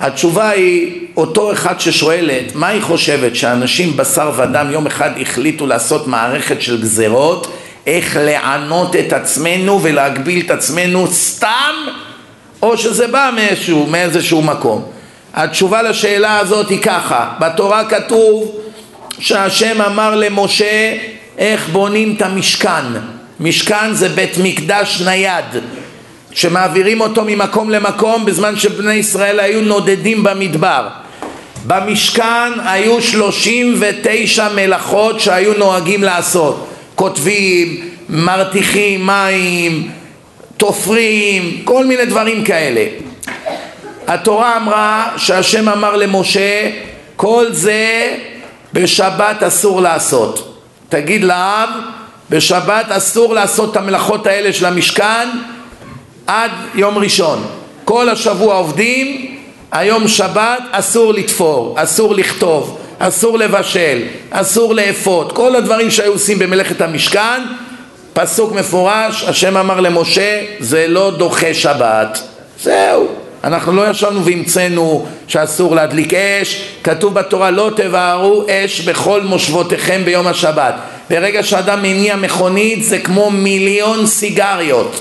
התשובה 0.00 0.50
היא, 0.50 1.06
אותו 1.16 1.52
אחד 1.52 1.80
ששואלת, 1.80 2.54
מה 2.54 2.68
היא 2.68 2.82
חושבת, 2.82 3.36
שאנשים 3.36 3.96
בשר 3.96 4.32
ודם 4.36 4.66
יום 4.70 4.86
אחד 4.86 5.10
החליטו 5.20 5.66
לעשות 5.66 6.06
מערכת 6.06 6.62
של 6.62 6.82
גזרות, 6.82 7.52
איך 7.86 8.16
לענות 8.20 8.96
את 8.96 9.12
עצמנו 9.12 9.82
ולהגביל 9.82 10.44
את 10.46 10.50
עצמנו 10.50 11.06
סתם, 11.06 11.74
או 12.62 12.78
שזה 12.78 13.06
בא 13.06 13.30
מאיזשהו, 13.34 13.86
מאיזשהו 13.86 14.42
מקום. 14.42 14.82
התשובה 15.34 15.82
לשאלה 15.82 16.38
הזאת 16.38 16.68
היא 16.68 16.82
ככה, 16.82 17.28
בתורה 17.40 17.84
כתוב 17.84 18.56
שהשם 19.18 19.82
אמר 19.82 20.14
למשה 20.14 20.96
איך 21.38 21.68
בונים 21.68 22.14
את 22.16 22.22
המשכן. 22.22 22.84
משכן 23.40 23.92
זה 23.92 24.08
בית 24.08 24.38
מקדש 24.42 25.00
נייד, 25.00 25.44
שמעבירים 26.32 27.00
אותו 27.00 27.22
ממקום 27.26 27.70
למקום 27.70 28.24
בזמן 28.24 28.56
שבני 28.56 28.94
ישראל 28.94 29.40
היו 29.40 29.60
נודדים 29.60 30.22
במדבר. 30.22 30.88
במשכן 31.66 32.52
היו 32.64 33.02
שלושים 33.02 33.74
ותשע 33.78 34.48
מלאכות 34.54 35.20
שהיו 35.20 35.54
נוהגים 35.58 36.02
לעשות. 36.02 36.66
כותבים, 36.94 37.88
מרתיחים 38.08 39.06
מים, 39.06 39.90
תופרים, 40.56 41.60
כל 41.64 41.86
מיני 41.86 42.06
דברים 42.06 42.44
כאלה. 42.44 42.86
התורה 44.06 44.56
אמרה 44.56 45.08
שהשם 45.16 45.68
אמר 45.68 45.96
למשה 45.96 46.70
כל 47.16 47.46
זה 47.50 48.14
בשבת 48.72 49.42
אסור 49.42 49.82
לעשות. 49.82 50.55
תגיד 50.88 51.24
לעם 51.24 51.68
בשבת 52.30 52.86
אסור 52.88 53.34
לעשות 53.34 53.72
את 53.72 53.76
המלאכות 53.76 54.26
האלה 54.26 54.52
של 54.52 54.66
המשכן 54.66 55.28
עד 56.26 56.50
יום 56.74 56.98
ראשון. 56.98 57.46
כל 57.84 58.08
השבוע 58.08 58.54
עובדים, 58.54 59.36
היום 59.72 60.08
שבת 60.08 60.62
אסור 60.70 61.14
לתפור, 61.14 61.74
אסור 61.78 62.14
לכתוב, 62.14 62.78
אסור 62.98 63.38
לבשל, 63.38 64.02
אסור 64.30 64.74
לאפות, 64.74 65.32
כל 65.32 65.56
הדברים 65.56 65.90
שהיו 65.90 66.12
עושים 66.12 66.38
במלאכת 66.38 66.80
המשכן, 66.80 67.42
פסוק 68.12 68.52
מפורש, 68.52 69.24
השם 69.24 69.56
אמר 69.56 69.80
למשה, 69.80 70.44
זה 70.58 70.86
לא 70.88 71.10
דוחה 71.10 71.54
שבת. 71.54 72.20
זהו. 72.62 73.25
אנחנו 73.46 73.72
לא 73.72 73.90
ישבנו 73.90 74.24
והמצאנו 74.24 75.06
שאסור 75.28 75.74
להדליק 75.74 76.14
אש, 76.14 76.64
כתוב 76.84 77.14
בתורה 77.14 77.50
לא 77.50 77.70
תבערו 77.76 78.44
אש 78.50 78.80
בכל 78.80 79.22
מושבותיכם 79.22 80.02
ביום 80.04 80.26
השבת. 80.26 80.74
ברגע 81.10 81.42
שאדם 81.42 81.82
מניע 81.82 82.16
מכונית 82.16 82.84
זה 82.84 82.98
כמו 82.98 83.30
מיליון 83.30 84.06
סיגריות. 84.06 85.00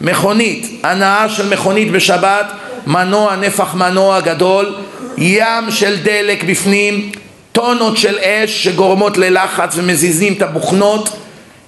מכונית, 0.00 0.80
הנאה 0.82 1.28
של 1.28 1.48
מכונית 1.48 1.92
בשבת, 1.92 2.52
מנוע, 2.86 3.36
נפח 3.36 3.74
מנוע 3.74 4.20
גדול, 4.20 4.74
ים 5.18 5.70
של 5.70 5.96
דלק 6.02 6.44
בפנים, 6.44 7.12
טונות 7.52 7.96
של 7.96 8.18
אש 8.18 8.64
שגורמות 8.64 9.18
ללחץ 9.18 9.72
ומזיזים 9.76 10.32
את 10.32 10.42
הבוכנות, 10.42 11.08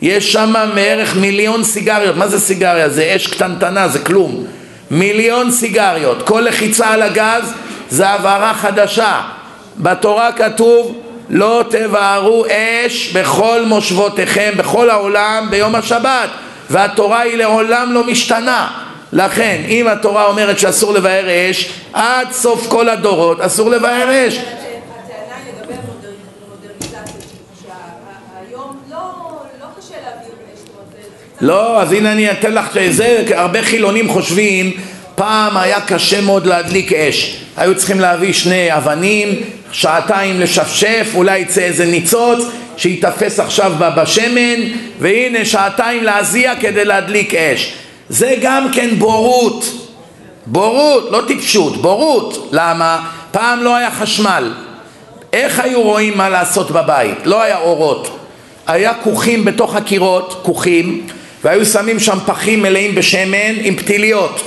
יש 0.03 0.33
שם 0.33 0.55
מערך 0.75 1.17
מיליון 1.17 1.65
סיגריות, 1.65 2.17
מה 2.17 2.29
זה 2.29 2.41
סיגריה? 2.41 2.89
זה 2.89 3.13
אש 3.17 3.27
קטנטנה, 3.27 3.89
זה 3.89 3.99
כלום. 3.99 4.47
מיליון 4.93 5.51
סיגריות, 5.51 6.23
כל 6.23 6.41
לחיצה 6.41 6.89
על 6.89 7.03
הגז 7.03 7.53
זה 7.91 8.09
הבהרה 8.09 8.55
חדשה. 8.55 9.21
בתורה 9.77 10.33
כתוב 10.33 11.03
לא 11.31 11.65
תבערו 11.71 12.45
אש 12.51 13.13
בכל 13.13 13.63
מושבותיכם, 13.67 14.53
בכל 14.57 14.91
העולם 14.91 15.47
ביום 15.51 15.75
השבת. 15.75 16.29
והתורה 16.71 17.21
היא 17.21 17.37
לעולם 17.37 17.93
לא 17.93 18.05
משתנה. 18.05 18.69
לכן 19.13 19.63
אם 19.69 19.89
התורה 19.89 20.27
אומרת 20.27 20.59
שאסור 20.59 20.95
לבאר 20.95 21.51
אש 21.51 21.73
עד 21.93 22.33
סוף 22.33 22.67
כל 22.69 22.89
הדורות 22.89 23.41
אסור 23.41 23.71
לבאר 23.71 24.29
אש 24.29 24.39
הטענה 24.39 24.49
היא 25.45 25.53
לגבי 25.61 25.75
המודרניזציה, 25.75 27.01
שהיום 27.63 28.77
לא 28.91 28.97
לא 29.61 29.67
קשה 29.79 29.95
להעביר 30.05 30.35
אש, 30.55 30.59
זאת 30.59 30.69
אומרת, 30.75 30.87
זה 30.93 30.99
קצת... 31.32 31.32
לא, 31.43 31.83
אז 31.83 31.93
הנה 31.93 32.13
אני 32.13 32.31
אתן 32.31 32.55
לך 32.55 32.79
זה, 32.91 33.25
הרבה 33.35 33.63
חילונים 33.63 34.09
חושבים 34.09 34.71
פעם 35.15 35.57
היה 35.57 35.81
קשה 35.81 36.21
מאוד 36.21 36.47
להדליק 36.47 36.93
אש. 36.93 37.37
היו 37.57 37.77
צריכים 37.77 38.01
להביא 38.01 38.33
שני 38.33 38.77
אבנים, 38.77 39.29
שעתיים 39.73 40.41
לשפשף, 40.41 41.07
אולי 41.15 41.39
יצא 41.39 41.61
איזה 41.61 41.87
ניצוץ 41.87 42.45
שייתפס 42.77 43.41
עכשיו 43.41 43.73
בשמן 43.97 44.61
והנה 44.99 45.45
שעתיים 45.45 46.05
להזיע 46.05 46.57
כדי 46.61 46.85
להדליק 46.85 47.35
אש. 47.35 47.73
זה 48.09 48.35
גם 48.41 48.69
כן 48.73 48.91
בורות. 48.99 49.65
בורות, 50.47 51.09
לא 51.11 51.23
טיפשות, 51.27 51.83
בורות. 51.83 52.49
למה? 52.53 53.09
פעם 53.31 53.63
לא 53.63 53.77
היה 53.77 53.91
חשמל. 53.91 54.53
איך 55.33 55.61
היו 55.61 55.83
רואים 55.83 56.19
מה 56.19 56.29
לעשות 56.29 56.71
בבית? 56.71 57.19
לא 57.25 57.43
היה 57.43 57.59
אורות. 57.59 58.19
היה 58.67 58.95
כוכים 58.95 59.45
בתוך 59.45 59.77
הקירות, 59.77 60.41
כוכים 60.43 61.07
והיו 61.45 61.67
שמים 61.67 62.01
שם 62.01 62.19
פחים 62.27 62.63
מלאים 62.63 62.95
בשמן 62.95 63.55
עם 63.63 63.77
פתיליות. 63.77 64.43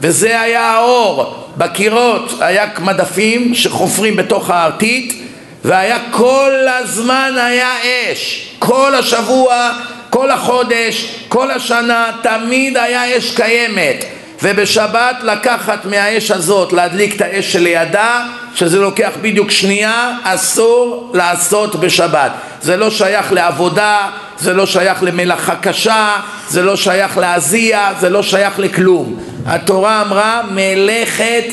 וזה 0.00 0.40
היה 0.40 0.62
האור 0.62 1.34
בקירות 1.56 2.32
היה 2.40 2.66
מדפים 2.78 3.54
שחופרים 3.54 4.16
בתוך 4.16 4.50
הארטית 4.50 5.22
והיה 5.64 5.98
כל 6.10 6.52
הזמן 6.68 7.32
היה 7.36 7.72
אש. 7.82 8.48
כל 8.58 8.94
השבוע, 8.94 9.72
כל 10.10 10.30
החודש, 10.30 11.14
כל 11.28 11.50
השנה 11.50 12.10
תמיד 12.22 12.76
היה 12.76 13.18
אש 13.18 13.30
קיימת. 13.36 14.04
ובשבת 14.42 15.16
לקחת 15.22 15.84
מהאש 15.84 16.30
הזאת 16.30 16.72
להדליק 16.72 17.16
את 17.16 17.20
האש 17.20 17.52
שלידה 17.52 18.26
שזה 18.54 18.80
לוקח 18.80 19.10
בדיוק 19.22 19.50
שנייה 19.50 20.16
אסור 20.22 21.10
לעשות 21.14 21.76
בשבת. 21.76 22.32
זה 22.60 22.76
לא 22.76 22.90
שייך 22.90 23.32
לעבודה 23.32 24.08
זה 24.38 24.52
לא 24.52 24.66
שייך 24.66 25.02
למלאכה 25.02 25.56
קשה 25.56 26.16
זה 26.48 26.62
לא 26.62 26.76
שייך 26.76 27.18
להזיע 27.18 27.92
זה 28.00 28.10
לא 28.10 28.22
שייך 28.22 28.58
לכלום. 28.58 29.20
התורה 29.46 30.02
אמרה 30.02 30.40
מלאכת 30.50 31.44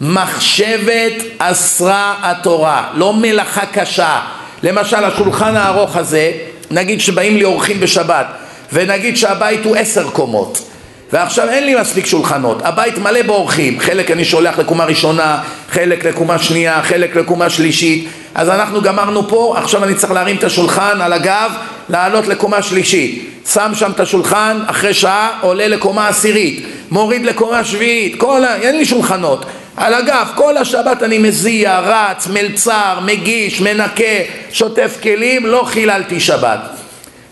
מחשבת 0.00 1.12
אסרה 1.38 2.14
התורה. 2.22 2.84
לא 2.94 3.12
מלאכה 3.12 3.66
קשה. 3.66 4.20
למשל 4.62 5.04
השולחן 5.04 5.56
הארוך 5.56 5.96
הזה 5.96 6.32
נגיד 6.70 7.00
שבאים 7.00 7.36
לי 7.36 7.44
אורחים 7.44 7.80
בשבת 7.80 8.26
ונגיד 8.72 9.16
שהבית 9.16 9.64
הוא 9.64 9.76
עשר 9.76 10.10
קומות 10.10 10.70
ועכשיו 11.12 11.48
אין 11.48 11.64
לי 11.64 11.80
מספיק 11.80 12.06
שולחנות, 12.06 12.62
הבית 12.64 12.98
מלא 12.98 13.22
באורחים, 13.22 13.80
חלק 13.80 14.10
אני 14.10 14.24
שולח 14.24 14.58
לקומה 14.58 14.84
ראשונה, 14.84 15.38
חלק 15.70 16.04
לקומה 16.04 16.38
שנייה, 16.38 16.82
חלק 16.82 17.16
לקומה 17.16 17.50
שלישית, 17.50 18.08
אז 18.34 18.48
אנחנו 18.48 18.82
גמרנו 18.82 19.28
פה, 19.28 19.54
עכשיו 19.56 19.84
אני 19.84 19.94
צריך 19.94 20.12
להרים 20.12 20.36
את 20.36 20.44
השולחן 20.44 21.00
על 21.00 21.12
הגב, 21.12 21.52
לעלות 21.88 22.28
לקומה 22.28 22.62
שלישית, 22.62 23.42
שם 23.52 23.72
שם 23.74 23.90
את 23.90 24.00
השולחן, 24.00 24.60
אחרי 24.66 24.94
שעה 24.94 25.30
עולה 25.40 25.68
לקומה 25.68 26.08
עשירית, 26.08 26.66
מוריד 26.90 27.24
לקומה 27.24 27.64
שביעית, 27.64 28.20
כל 28.20 28.44
ה... 28.44 28.56
אין 28.56 28.76
לי 28.76 28.84
שולחנות, 28.84 29.44
על 29.76 29.94
הגב, 29.94 30.28
כל 30.34 30.56
השבת 30.56 31.02
אני 31.02 31.18
מזיע, 31.18 31.78
רץ, 31.78 32.26
מלצר, 32.26 32.98
מגיש, 33.02 33.60
מנקה, 33.60 34.04
שוטף 34.52 34.98
כלים, 35.02 35.46
לא 35.46 35.62
חיללתי 35.66 36.20
שבת. 36.20 36.60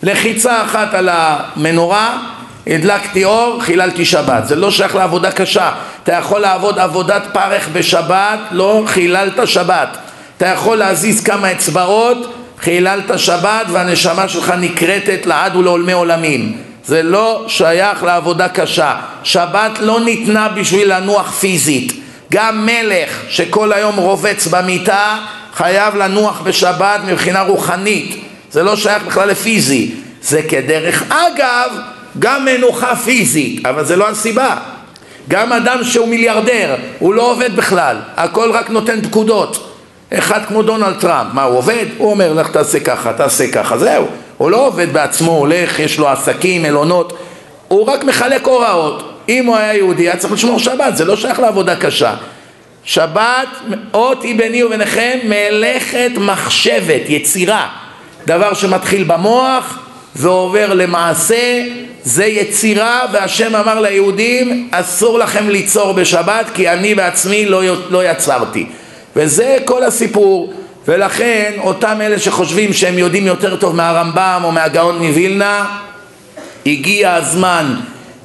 לחיצה 0.03 0.63
אחת 0.63 0.93
על 0.93 1.09
המנורה 1.11 2.17
הדלקתי 2.67 3.25
אור, 3.25 3.61
חיללתי 3.61 4.05
שבת. 4.05 4.47
זה 4.47 4.55
לא 4.55 4.71
שייך 4.71 4.95
לעבודה 4.95 5.31
קשה. 5.31 5.71
אתה 6.03 6.13
יכול 6.13 6.41
לעבוד 6.41 6.79
עבודת 6.79 7.23
פרך 7.33 7.67
בשבת, 7.73 8.39
לא 8.51 8.83
חיללת 8.85 9.47
שבת. 9.47 9.97
אתה 10.39 10.47
יכול 10.47 10.77
להזיז 10.77 11.23
כמה 11.23 11.51
אצבעות, 11.51 12.33
חיללת 12.59 13.19
שבת 13.19 13.65
והנשמה 13.71 14.27
שלך 14.27 14.53
נקרטת 14.59 15.25
לעד 15.25 15.55
ולעולמי 15.55 15.91
עולמים. 15.91 16.57
זה 16.85 17.03
לא 17.03 17.45
שייך 17.47 18.03
לעבודה 18.03 18.47
קשה. 18.47 18.95
שבת 19.23 19.79
לא 19.79 19.99
ניתנה 19.99 20.49
בשביל 20.49 20.93
לנוח 20.93 21.31
פיזית. 21.31 21.93
גם 22.31 22.65
מלך 22.65 23.21
שכל 23.29 23.73
היום 23.73 23.95
רובץ 23.95 24.47
במיטה 24.47 25.17
חייב 25.53 25.95
לנוח 25.95 26.41
בשבת 26.41 26.99
מבחינה 27.07 27.41
רוחנית. 27.41 28.23
זה 28.51 28.63
לא 28.63 28.75
שייך 28.75 29.03
בכלל 29.03 29.29
לפיזי. 29.29 29.91
זה 30.21 30.41
כדרך 30.41 31.03
אגב 31.09 31.71
גם 32.19 32.45
מנוחה 32.45 32.95
פיזית, 32.95 33.65
אבל 33.65 33.85
זה 33.85 33.95
לא 33.95 34.09
הסיבה. 34.09 34.55
גם 35.29 35.53
אדם 35.53 35.83
שהוא 35.83 36.07
מיליארדר, 36.07 36.75
הוא 36.99 37.13
לא 37.13 37.31
עובד 37.31 37.55
בכלל, 37.55 37.97
הכל 38.17 38.51
רק 38.51 38.69
נותן 38.69 39.01
פקודות. 39.01 39.68
אחד 40.13 40.45
כמו 40.47 40.63
דונלד 40.63 40.99
טראמפ, 40.99 41.33
מה 41.33 41.43
הוא 41.43 41.57
עובד? 41.57 41.85
הוא 41.97 42.11
אומר 42.11 42.33
לך 42.33 42.51
תעשה 42.51 42.79
ככה, 42.79 43.13
תעשה 43.13 43.51
ככה, 43.51 43.77
זהו. 43.77 44.05
הוא 44.37 44.51
לא 44.51 44.67
עובד 44.67 44.93
בעצמו, 44.93 45.31
הולך, 45.31 45.79
יש 45.79 45.99
לו 45.99 46.09
עסקים, 46.09 46.63
מלונות, 46.63 47.17
הוא 47.67 47.85
רק 47.85 48.03
מחלק 48.03 48.45
הוראות. 48.45 49.13
אם 49.29 49.45
הוא 49.45 49.55
היה 49.55 49.73
יהודי, 49.73 50.03
היה 50.03 50.17
צריך 50.17 50.33
לשמור 50.33 50.59
שבת, 50.59 50.97
זה 50.97 51.05
לא 51.05 51.15
שייך 51.15 51.39
לעבודה 51.39 51.75
קשה. 51.75 52.15
שבת, 52.83 53.47
אות 53.93 54.23
היא 54.23 54.37
ביני 54.37 54.63
וביניכם 54.63 55.19
מלאכת 55.23 56.11
מחשבת, 56.17 57.01
יצירה. 57.07 57.67
דבר 58.25 58.53
שמתחיל 58.53 59.03
במוח 59.03 59.79
ועובר 60.15 60.73
למעשה, 60.73 61.63
זה 62.03 62.25
יצירה, 62.25 63.01
והשם 63.11 63.55
אמר 63.55 63.81
ליהודים, 63.81 64.69
אסור 64.71 65.19
לכם 65.19 65.49
ליצור 65.49 65.93
בשבת, 65.93 66.45
כי 66.53 66.69
אני 66.69 66.95
בעצמי 66.95 67.45
לא, 67.45 67.61
לא 67.89 68.09
יצרתי. 68.11 68.65
וזה 69.19 69.57
כל 69.65 69.83
הסיפור. 69.83 70.53
ולכן 70.87 71.53
אותם 71.59 72.01
אלה 72.01 72.19
שחושבים 72.19 72.73
שהם 72.73 72.97
יודעים 72.97 73.27
יותר 73.27 73.55
טוב 73.55 73.75
מהרמב"ם 73.75 74.41
או 74.43 74.51
מהגאון 74.51 74.97
מווילנה, 75.05 75.65
הגיע 76.65 77.13
הזמן 77.13 77.75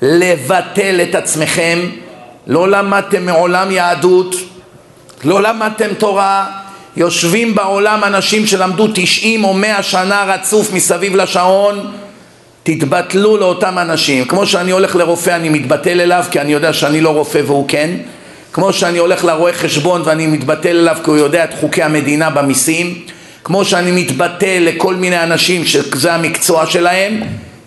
לבטל 0.03 1.01
את 1.03 1.15
עצמכם, 1.15 1.79
לא 2.47 2.69
למדתם 2.69 3.27
מעולם 3.27 3.71
יהדות, 3.71 4.35
לא 5.25 5.43
למדתם 5.43 5.95
תורה, 5.95 6.47
יושבים 6.97 7.55
בעולם 7.55 8.05
אנשים 8.05 8.47
שלמדו 8.47 8.89
תשעים 8.95 9.45
או 9.45 9.55
מאה 9.55 9.83
שנה 9.83 10.25
רצוף 10.25 10.73
מסביב 10.73 11.17
לשעון, 11.17 11.91
תתבטלו 12.63 13.37
לאותם 13.37 13.79
אנשים. 13.79 14.25
כמו 14.25 14.47
שאני 14.47 14.71
הולך 14.71 14.97
לרופא 14.97 15.31
אני 15.31 15.49
מתבטל 15.49 16.01
אליו 16.01 16.25
כי 16.31 16.41
אני 16.41 16.53
יודע 16.53 16.73
שאני 16.73 17.01
לא 17.01 17.11
רופא 17.11 17.41
והוא 17.47 17.69
כן, 17.69 17.91
כמו 18.55 18.73
שאני 18.73 18.99
הולך 18.99 19.25
לרואה 19.25 19.53
חשבון 19.53 20.03
ואני 20.05 20.27
מתבטל 20.27 20.69
אליו 20.69 20.97
כי 21.05 21.11
הוא 21.11 21.17
יודע 21.17 21.45
את 21.45 21.51
חוקי 21.61 21.83
המדינה 21.83 22.31
במיסים, 22.31 22.95
כמו 23.45 23.65
שאני 23.65 23.91
מתבטל 23.91 24.59
לכל 24.61 24.95
מיני 24.95 25.23
אנשים 25.23 25.65
שזה 25.65 26.15
המקצוע 26.15 26.67
שלהם, 26.67 27.21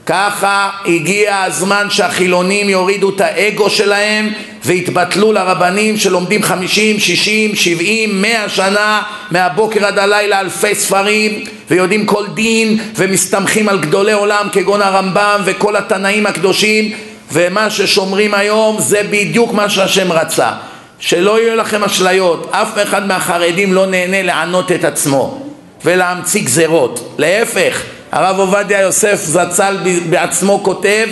ככה 0.05 0.69
הגיע 0.85 1.41
הזמן 1.43 1.87
שהחילונים 1.89 2.69
יורידו 2.69 3.09
את 3.09 3.21
האגו 3.21 3.69
שלהם 3.69 4.29
ויתבטלו 4.65 5.31
לרבנים 5.31 5.97
שלומדים 5.97 6.43
חמישים, 6.43 6.99
שישים, 6.99 7.55
שבעים, 7.55 8.21
מאה 8.21 8.49
שנה 8.49 9.01
מהבוקר 9.31 9.85
עד 9.85 9.99
הלילה 9.99 10.39
אלפי 10.39 10.75
ספרים 10.75 11.43
ויודעים 11.69 12.05
כל 12.05 12.25
דין 12.33 12.77
ומסתמכים 12.95 13.69
על 13.69 13.79
גדולי 13.79 14.13
עולם 14.13 14.47
כגון 14.51 14.81
הרמב"ם 14.81 15.41
וכל 15.45 15.75
התנאים 15.75 16.25
הקדושים 16.25 16.91
ומה 17.31 17.69
ששומרים 17.69 18.33
היום 18.33 18.75
זה 18.79 19.01
בדיוק 19.09 19.53
מה 19.53 19.69
שהשם 19.69 20.11
רצה 20.11 20.51
שלא 20.99 21.41
יהיו 21.41 21.55
לכם 21.55 21.83
אשליות. 21.83 22.49
אף 22.51 22.77
אחד 22.83 23.07
מהחרדים 23.07 23.73
לא 23.73 23.85
נהנה 23.85 24.23
לענות 24.23 24.71
את 24.71 24.83
עצמו 24.83 25.41
ולהמציא 25.85 26.43
גזרות. 26.43 27.15
להפך 27.17 27.83
הרב 28.11 28.39
עובדיה 28.39 28.81
יוסף 28.81 29.15
זצ"ל 29.15 29.77
בעצמו 30.09 30.63
כותב 30.63 31.07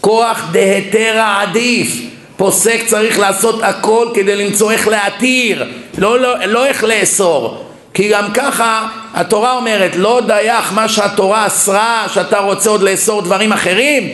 כוח 0.00 0.48
דהתרא 0.52 1.42
עדיף. 1.42 2.00
פוסק 2.36 2.80
צריך 2.86 3.18
לעשות 3.18 3.62
הכל 3.62 4.08
כדי 4.14 4.36
למצוא 4.36 4.70
איך 4.70 4.88
להתיר 4.88 5.64
לא, 5.98 6.20
לא, 6.20 6.44
לא 6.44 6.66
איך 6.66 6.84
לאסור. 6.84 7.66
כי 7.94 8.08
גם 8.08 8.32
ככה 8.34 8.88
התורה 9.14 9.52
אומרת 9.52 9.96
לא 9.96 10.20
דייך 10.26 10.72
מה 10.72 10.88
שהתורה 10.88 11.46
אסרה 11.46 12.06
שאתה 12.14 12.38
רוצה 12.38 12.70
עוד 12.70 12.82
לאסור 12.82 13.22
דברים 13.22 13.52
אחרים. 13.52 14.10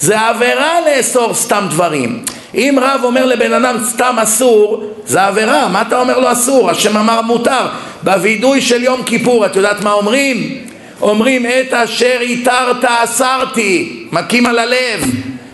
זה 0.00 0.20
עבירה 0.20 0.74
לאסור 0.86 1.34
סתם 1.34 1.66
דברים 1.70 2.24
אם 2.54 2.78
רב 2.82 3.00
אומר 3.04 3.26
לבן 3.26 3.52
אדם 3.52 3.76
סתם 3.84 4.16
אסור 4.22 4.84
זה 5.06 5.24
עבירה. 5.24 5.68
מה 5.68 5.82
אתה 5.82 6.00
אומר 6.00 6.18
לו 6.18 6.32
אסור? 6.32 6.70
השם 6.70 6.96
אמר 6.96 7.22
מותר. 7.22 7.66
בווידוי 8.02 8.60
של 8.60 8.82
יום 8.82 9.02
כיפור 9.02 9.46
את 9.46 9.56
יודעת 9.56 9.80
מה 9.80 9.92
אומרים? 9.92 10.64
אומרים 11.00 11.46
את 11.46 11.72
אשר 11.72 12.20
התרת 12.20 12.84
אסרתי 12.84 14.06
מכים 14.12 14.46
על 14.46 14.58
הלב. 14.58 15.04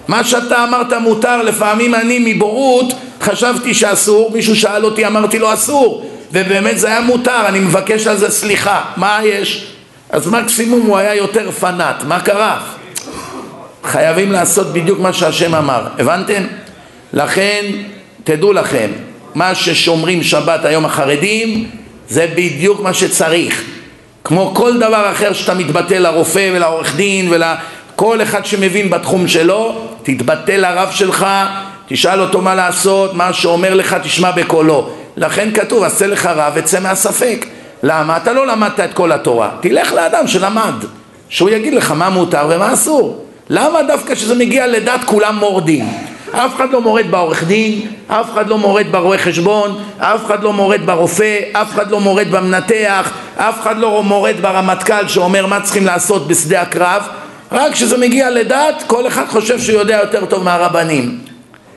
מה 0.09 0.25
שאתה 0.25 0.65
אמרת 0.65 0.93
מותר 0.93 1.43
לפעמים 1.43 1.95
אני 1.95 2.35
מבורות 2.35 2.93
חשבתי 3.21 3.75
שאסור 3.75 4.31
מישהו 4.35 4.57
שאל 4.57 4.85
אותי 4.85 5.07
אמרתי 5.07 5.39
לו 5.39 5.53
אסור. 5.53 6.11
ובאמת 6.33 6.79
זה 6.79 6.89
היה 6.89 7.01
מותר 7.01 7.49
אני 7.49 7.59
מבקש 7.61 8.07
על 8.07 8.17
זה 8.17 8.31
סליחה. 8.31 8.83
מה 8.97 9.19
יש? 9.25 9.67
אז 10.11 10.29
מקסימום 10.29 10.87
הוא 10.87 10.99
היה 10.99 11.15
יותר 11.15 11.51
פנאט. 11.51 12.03
מה 12.05 12.21
קרה? 12.21 12.61
חייבים 13.85 14.33
לעשות 14.33 14.67
בדיוק 14.73 15.01
מה 15.01 15.13
שהשם 15.13 15.55
אמר. 15.55 15.87
הבנתם? 15.99 16.43
לכן 17.15 17.65
תדעו 18.25 18.53
לכם 18.53 18.91
מה 19.35 19.55
ששומרים 19.55 20.23
שבת 20.23 20.65
היום 20.65 20.85
החרדים 20.85 21.71
זה 22.09 22.27
בדיוק 22.35 22.81
מה 22.81 22.95
שצריך 22.95 23.65
כמו 24.25 24.53
כל 24.55 24.79
דבר 24.79 25.11
אחר 25.13 25.33
שאתה 25.33 25.55
מתבטא 25.55 25.95
לרופא 25.95 26.51
ולעורך 26.55 26.97
דין 26.97 27.29
ולכל 27.31 28.23
אחד 28.23 28.47
שמבין 28.47 28.91
בתחום 28.91 29.29
שלו, 29.29 29.89
תתבטא 30.03 30.53
לרב 30.53 30.91
שלך, 30.91 31.27
תשאל 31.89 32.21
אותו 32.21 32.41
מה 32.41 32.55
לעשות, 32.55 33.15
מה 33.15 33.33
שאומר 33.33 33.75
לך 33.75 33.97
תשמע 34.03 34.31
בקולו. 34.31 34.91
לכן 35.17 35.49
כתוב, 35.55 35.85
עשה 35.85 36.07
לך 36.07 36.27
רב 36.27 36.53
וצא 36.57 36.81
מהספק. 36.81 37.47
למה? 37.83 38.17
אתה 38.17 38.33
לא 38.33 38.47
למדת 38.47 38.81
את 38.81 38.95
כל 38.95 39.13
התורה. 39.13 39.51
תלך 39.61 39.93
לאדם 39.93 40.27
שלמד, 40.27 40.75
שהוא 41.29 41.51
יגיד 41.51 41.75
לך 41.75 41.91
מה 41.91 42.11
מותר 42.11 42.47
ומה 42.51 42.75
אסור. 42.75 43.25
למה 43.51 43.83
דווקא 43.83 44.15
כשזה 44.15 44.35
מגיע 44.35 44.67
לדת 44.67 45.01
כולם 45.05 45.37
מורדים? 45.37 46.14
אף 46.35 46.57
אחד 46.57 46.71
לא 46.73 46.81
מורד 46.81 47.11
בעורך 47.11 47.45
דין, 47.45 47.81
אף 48.09 48.33
אחד 48.33 48.49
לא 48.49 48.59
מורד 48.59 48.87
ברואה 48.91 49.19
חשבון, 49.19 49.79
אף 49.99 50.27
אחד 50.27 50.43
לא 50.43 50.53
מורד 50.53 50.81
ברופא, 50.87 51.39
אף 51.53 51.75
אחד 51.75 51.91
לא 51.91 52.01
מורד 52.01 52.31
במנתח, 52.31 53.11
אף 53.37 53.61
אחד 53.61 53.79
לא 53.79 54.03
מורד 54.03 54.35
ברמטכ"ל 54.41 55.09
שאומר 55.09 55.47
מה 55.47 55.61
צריכים 55.61 55.87
לעשות 55.87 56.29
בשדה 56.29 56.63
הקרב, 56.63 57.03
רק 57.53 57.73
כשזה 57.73 57.99
מגיע 57.99 58.31
לדת 58.31 58.85
כל 58.87 59.07
אחד 59.07 59.25
חושב 59.29 59.61
שהוא 59.61 59.79
יודע 59.79 59.99
יותר 60.03 60.25
טוב 60.25 60.45
מהרבנים. 60.45 61.19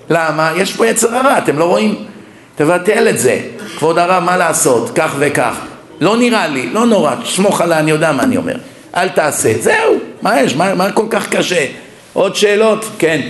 למה? 0.09 0.51
יש 0.55 0.73
פה 0.73 0.87
יצר 0.87 1.15
הרע, 1.15 1.37
אתם 1.37 1.59
לא 1.59 1.63
רואים? 1.65 1.95
תבטל 2.55 3.07
את 3.09 3.19
זה. 3.19 3.39
כבוד 3.77 3.97
הרב, 3.97 4.23
מה 4.23 4.37
לעשות? 4.37 4.91
כך 4.95 5.15
וכך. 5.19 5.53
לא 6.01 6.17
נראה 6.17 6.47
לי, 6.47 6.69
לא 6.73 6.85
נורא, 6.85 7.15
תסמוך 7.23 7.61
עליי, 7.61 7.79
אני 7.79 7.91
יודע 7.91 8.11
מה 8.11 8.23
אני 8.23 8.37
אומר. 8.37 8.55
אל 8.97 9.09
תעשה. 9.09 9.53
זהו, 9.59 9.95
מה 10.21 10.41
יש? 10.41 10.55
מה, 10.55 10.75
מה 10.75 10.91
כל 10.91 11.05
כך 11.09 11.29
קשה? 11.29 11.65
עוד 12.13 12.35
שאלות? 12.35 12.85
כן. 12.99 13.21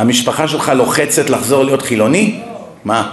המשפחה 0.00 0.48
שלך 0.48 0.72
לוחצת 0.76 1.30
לחזור 1.30 1.64
להיות 1.64 1.82
חילוני? 1.82 2.40
מה? 2.84 3.12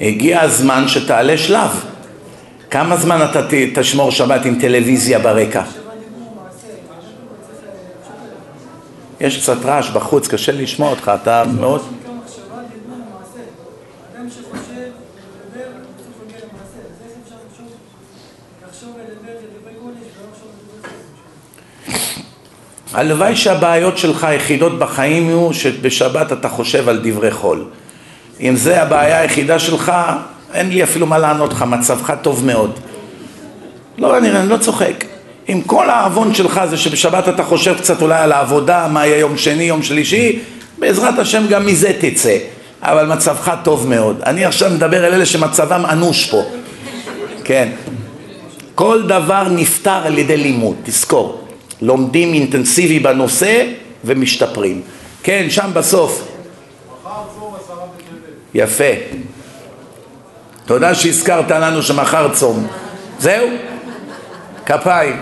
הגיע 0.00 0.40
הזמן 0.40 0.88
שתעלה 0.88 1.38
שלב. 1.38 1.84
כמה 2.70 2.96
זמן 2.96 3.26
אתה 3.30 3.40
תשמור 3.74 4.10
שבת 4.10 4.44
עם 4.44 4.58
טלוויזיה 4.60 5.18
ברקע? 5.18 5.62
יש 9.20 9.42
קצת 9.42 9.64
רעש 9.64 9.90
בחוץ, 9.90 10.28
קשה 10.28 10.52
לשמוע 10.52 10.90
אותך, 10.90 11.12
אתה 11.22 11.44
מאוד... 11.60 11.82
הלוואי 22.94 23.36
שהבעיות 23.36 23.98
שלך 23.98 24.24
היחידות 24.24 24.78
בחיים 24.78 25.28
יהיו 25.28 25.52
שבשבת 25.52 26.32
אתה 26.32 26.48
חושב 26.48 26.88
על 26.88 27.00
דברי 27.02 27.30
חול. 27.30 27.64
אם 28.40 28.56
זה 28.56 28.82
הבעיה 28.82 29.20
היחידה 29.20 29.58
שלך, 29.58 29.92
אין 30.54 30.68
לי 30.68 30.82
אפילו 30.82 31.06
מה 31.06 31.18
לענות 31.18 31.52
לך, 31.52 31.62
מצבך 31.62 32.12
טוב 32.22 32.44
מאוד. 32.46 32.78
לא, 33.98 34.18
אני, 34.18 34.30
אני 34.30 34.48
לא 34.48 34.56
צוחק. 34.56 35.04
אם 35.48 35.60
כל 35.66 35.90
העוון 35.90 36.34
שלך 36.34 36.60
זה 36.70 36.76
שבשבת 36.76 37.28
אתה 37.28 37.44
חושב 37.44 37.76
קצת 37.78 38.02
אולי 38.02 38.18
על 38.18 38.32
העבודה, 38.32 38.88
מה 38.90 39.06
יהיה 39.06 39.18
יום 39.18 39.36
שני, 39.36 39.62
יום 39.62 39.82
שלישי, 39.82 40.38
בעזרת 40.78 41.18
השם 41.18 41.46
גם 41.46 41.66
מזה 41.66 41.92
תצא. 42.00 42.36
אבל 42.82 43.06
מצבך 43.06 43.54
טוב 43.62 43.88
מאוד. 43.88 44.20
אני 44.26 44.44
עכשיו 44.44 44.70
מדבר 44.70 45.04
על 45.04 45.14
אלה 45.14 45.26
שמצבם 45.26 45.82
אנוש 45.88 46.30
פה. 46.30 46.42
כן. 47.44 47.68
כל 48.74 49.02
דבר 49.02 49.48
נפתר 49.50 50.00
על 50.04 50.18
ידי 50.18 50.36
לימוד, 50.36 50.76
תזכור. 50.82 51.43
לומדים 51.82 52.34
אינטנסיבי 52.34 52.98
בנושא 52.98 53.72
ומשתפרים. 54.04 54.82
כן, 55.22 55.46
שם 55.48 55.70
בסוף. 55.74 56.28
יפה. 58.54 58.84
תודה 60.66 60.94
שהזכרת 60.94 61.50
לנו 61.50 61.82
שמחר 61.82 62.34
צום. 62.34 62.66
זהו? 63.18 63.48
כפיים. 64.66 65.20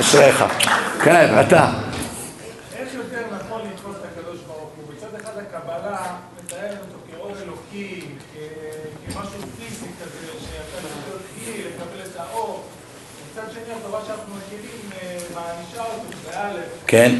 אשריך. 0.00 0.44
כן, 1.04 1.34
אתה. 1.40 1.70
איך 2.76 2.88
יותר 2.94 3.22
נכון 3.36 3.60
לתפוס 3.72 3.96
את 4.00 4.18
הקדוש 4.18 4.38
ברוך 4.46 4.58
הוא? 4.76 4.84
מצד 4.96 5.20
אחד 5.20 5.32
הקבלה 5.38 5.98
מתארת 6.44 6.78
אותו 6.80 6.98
כאור 7.10 7.30
אלוקי, 7.42 8.00
כ- 8.34 8.36
כמשהו 9.06 9.22
פיזי 9.58 9.86
כזה, 10.02 10.26
שאתה 10.40 10.54
צריך 10.82 10.94
להיות 11.08 11.22
כלי, 11.34 11.62
לקבל 11.62 12.00
את 12.12 12.20
האור. 12.20 12.62
מצד 13.32 13.42
שני, 13.52 13.74
התורה 13.80 14.00
שאנחנו 14.06 14.34
מכירים 14.36 14.80
אה, 14.92 15.18
מענישה 15.34 15.82
אותו 15.82 16.16
באלף, 16.24 16.33
כן. 16.86 17.12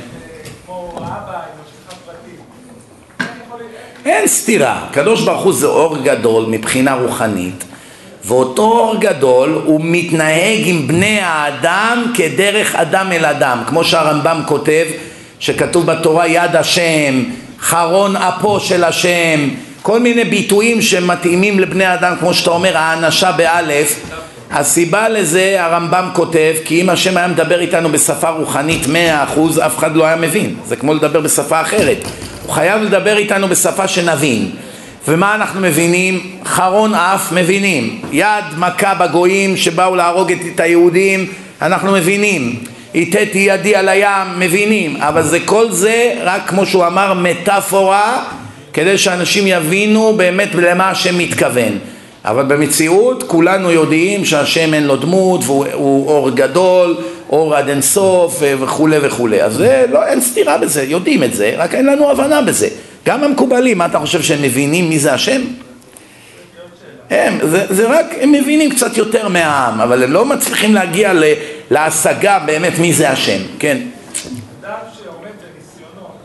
אין 4.04 4.26
סתירה. 4.26 4.84
הקדוש 4.90 5.22
ברוך 5.22 5.42
הוא 5.42 5.52
זה 5.52 5.66
אור 5.66 5.96
גדול 5.96 6.44
מבחינה 6.48 6.94
רוחנית, 6.94 7.64
ואותו 8.24 8.62
אור 8.62 8.96
גדול 9.00 9.62
הוא 9.64 9.80
מתנהג 9.84 10.60
עם 10.64 10.88
בני 10.88 11.20
האדם 11.20 12.12
כדרך 12.14 12.74
אדם 12.74 13.12
אל 13.12 13.24
אדם, 13.24 13.62
כמו 13.66 13.84
שהרמב"ם 13.84 14.42
כותב, 14.46 14.84
שכתוב 15.38 15.86
בתורה 15.86 16.26
יד 16.26 16.56
השם, 16.56 17.22
חרון 17.60 18.16
אפו 18.16 18.60
של 18.60 18.84
השם, 18.84 19.48
כל 19.82 20.00
מיני 20.00 20.24
ביטויים 20.24 20.82
שמתאימים 20.82 21.60
לבני 21.60 21.94
אדם, 21.94 22.16
כמו 22.20 22.34
שאתה 22.34 22.50
אומר, 22.50 22.76
האנשה 22.76 23.32
באלף. 23.32 24.00
הסיבה 24.50 25.08
לזה 25.08 25.56
הרמב"ם 25.58 26.08
כותב 26.12 26.54
כי 26.64 26.80
אם 26.80 26.90
השם 26.90 27.16
היה 27.16 27.28
מדבר 27.28 27.60
איתנו 27.60 27.88
בשפה 27.88 28.28
רוחנית 28.28 28.86
מאה 28.86 29.24
אחוז 29.24 29.58
אף 29.58 29.78
אחד 29.78 29.96
לא 29.96 30.04
היה 30.04 30.16
מבין. 30.16 30.54
זה 30.66 30.76
כמו 30.76 30.94
לדבר 30.94 31.20
בשפה 31.20 31.60
אחרת. 31.60 31.98
הוא 32.42 32.52
חייב 32.52 32.82
לדבר 32.82 33.16
איתנו 33.16 33.48
בשפה 33.48 33.88
שנבין. 33.88 34.50
ומה 35.08 35.34
אנחנו 35.34 35.60
מבינים? 35.60 36.20
חרון 36.44 36.94
אף 36.94 37.32
מבינים. 37.32 38.00
יד 38.12 38.44
מכה 38.58 38.94
בגויים 38.94 39.56
שבאו 39.56 39.96
להרוג 39.96 40.32
את, 40.32 40.38
את 40.54 40.60
היהודים 40.60 41.26
אנחנו 41.62 41.92
מבינים. 41.92 42.58
איתתי 42.94 43.38
ידי 43.38 43.76
על 43.76 43.88
הים 43.88 44.28
מבינים. 44.38 44.96
אבל 44.96 45.22
זה 45.22 45.38
כל 45.44 45.70
זה 45.70 46.14
רק 46.22 46.42
כמו 46.46 46.66
שהוא 46.66 46.86
אמר 46.86 47.14
מטאפורה 47.14 48.24
כדי 48.72 48.98
שאנשים 48.98 49.46
יבינו 49.46 50.14
באמת 50.16 50.54
למה 50.54 50.90
השם 50.90 51.18
מתכוון 51.18 51.78
אבל 52.24 52.42
במציאות 52.42 53.22
כולנו 53.22 53.70
יודעים 53.70 54.24
שהשם 54.24 54.74
אין 54.74 54.84
לו 54.84 54.96
דמות 54.96 55.40
והוא 55.44 55.66
הוא 55.72 56.08
אור 56.08 56.30
גדול, 56.30 56.96
אור 57.30 57.54
עד 57.54 57.68
אינסוף 57.68 58.42
וכולי 58.42 58.96
וכולי 59.02 59.42
אז 59.42 59.54
זה, 59.54 59.84
לא, 59.90 60.06
אין 60.06 60.20
סתירה 60.20 60.58
בזה, 60.58 60.82
יודעים 60.82 61.24
את 61.24 61.34
זה, 61.34 61.54
רק 61.56 61.74
אין 61.74 61.86
לנו 61.86 62.10
הבנה 62.10 62.42
בזה 62.42 62.68
גם 63.06 63.24
המקובלים, 63.24 63.78
מה 63.78 63.86
אתה 63.86 63.98
חושב 63.98 64.22
שהם 64.22 64.42
מבינים 64.42 64.88
מי 64.88 64.98
זה 64.98 65.12
השם? 65.12 65.40
הם, 67.10 67.38
זה, 67.42 67.66
זה 67.68 67.88
רק, 67.88 68.06
הם 68.20 68.32
מבינים 68.32 68.70
קצת 68.70 68.96
יותר 68.96 69.28
מהעם, 69.28 69.80
אבל 69.80 70.02
הם 70.02 70.12
לא 70.12 70.24
מצליחים 70.24 70.74
להגיע 70.74 71.12
ל, 71.12 71.24
להשגה 71.70 72.38
באמת 72.38 72.78
מי 72.78 72.92
זה 72.92 73.10
השם, 73.10 73.42
כן. 73.58 73.78
אדם 74.62 74.74
שעומד 74.94 75.18
בניסיונות, 75.20 76.16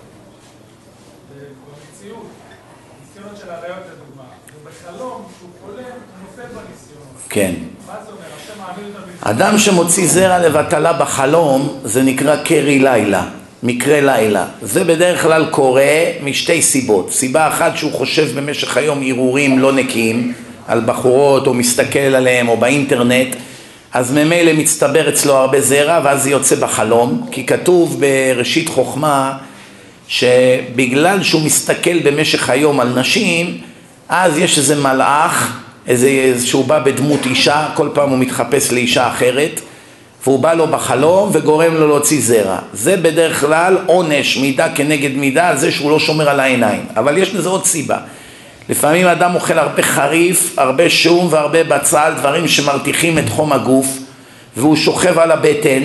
במציאות, 1.29 2.27
ניסיונות 3.07 3.37
של 3.41 3.49
עריות 3.49 3.83
לדוגמה, 3.93 4.23
ובחלום 4.61 5.21
שהוא 5.39 5.49
חולם, 5.65 5.83
הוא 5.83 6.29
נופל 6.29 6.41
בניסיונות. 6.41 7.28
כן. 7.39 7.51
אדם 9.21 9.57
שמוציא 9.57 10.07
זרע 10.07 10.39
לבטלה 10.39 10.93
בחלום 10.93 11.79
זה 11.83 12.03
נקרא 12.03 12.35
קרי 12.35 12.79
לילה, 12.79 13.23
מקרה 13.63 14.01
לילה. 14.01 14.45
זה 14.61 14.83
בדרך 14.83 15.21
כלל 15.21 15.45
קורה 15.51 16.03
משתי 16.23 16.61
סיבות. 16.61 17.11
סיבה 17.11 17.47
אחת 17.47 17.77
שהוא 17.77 17.91
חושב 17.91 18.39
במשך 18.39 18.77
היום 18.77 19.01
הרהורים 19.01 19.59
לא 19.59 19.71
נקיים 19.71 20.33
על 20.67 20.81
בחורות 20.85 21.47
או 21.47 21.53
מסתכל 21.53 21.99
עליהם 21.99 22.49
או 22.49 22.57
באינטרנט 22.57 23.35
אז 23.93 24.11
ממילא 24.11 24.53
מצטבר 24.53 25.09
אצלו 25.09 25.35
הרבה 25.35 25.61
זרע 25.61 25.99
ואז 26.03 26.23
זה 26.23 26.29
יוצא 26.29 26.55
בחלום 26.55 27.27
כי 27.31 27.45
כתוב 27.45 28.01
בראשית 28.01 28.69
חוכמה 28.69 29.37
שבגלל 30.07 31.23
שהוא 31.23 31.41
מסתכל 31.41 31.99
במשך 31.99 32.49
היום 32.49 32.79
על 32.79 32.99
נשים 32.99 33.57
אז 34.09 34.37
יש 34.37 34.57
איזה 34.57 34.75
מלאך 34.75 35.59
איזה, 35.89 36.35
שהוא 36.45 36.65
בא 36.65 36.79
בדמות 36.79 37.25
אישה, 37.25 37.67
כל 37.73 37.89
פעם 37.93 38.09
הוא 38.09 38.17
מתחפש 38.17 38.71
לאישה 38.71 39.07
אחרת 39.07 39.61
והוא 40.23 40.39
בא 40.39 40.53
לו 40.53 40.67
בחלום 40.67 41.29
וגורם 41.33 41.73
לו 41.73 41.87
להוציא 41.87 42.21
זרע. 42.21 42.57
זה 42.73 42.97
בדרך 42.97 43.39
כלל 43.39 43.77
עונש, 43.85 44.37
מידה 44.37 44.69
כנגד 44.69 45.15
מידה 45.15 45.47
על 45.47 45.57
זה 45.57 45.71
שהוא 45.71 45.91
לא 45.91 45.99
שומר 45.99 46.29
על 46.29 46.39
העיניים. 46.39 46.81
אבל 46.97 47.17
יש 47.17 47.35
לזה 47.35 47.49
עוד 47.49 47.65
סיבה. 47.65 47.97
לפעמים 48.69 49.07
אדם 49.07 49.35
אוכל 49.35 49.59
הרבה 49.59 49.83
חריף, 49.83 50.53
הרבה 50.57 50.89
שום 50.89 51.27
והרבה 51.29 51.63
בצל, 51.63 52.11
דברים 52.17 52.47
שמרתיחים 52.47 53.17
את 53.17 53.29
חום 53.29 53.53
הגוף 53.53 53.97
והוא 54.57 54.75
שוכב 54.75 55.19
על 55.19 55.31
הבטן 55.31 55.83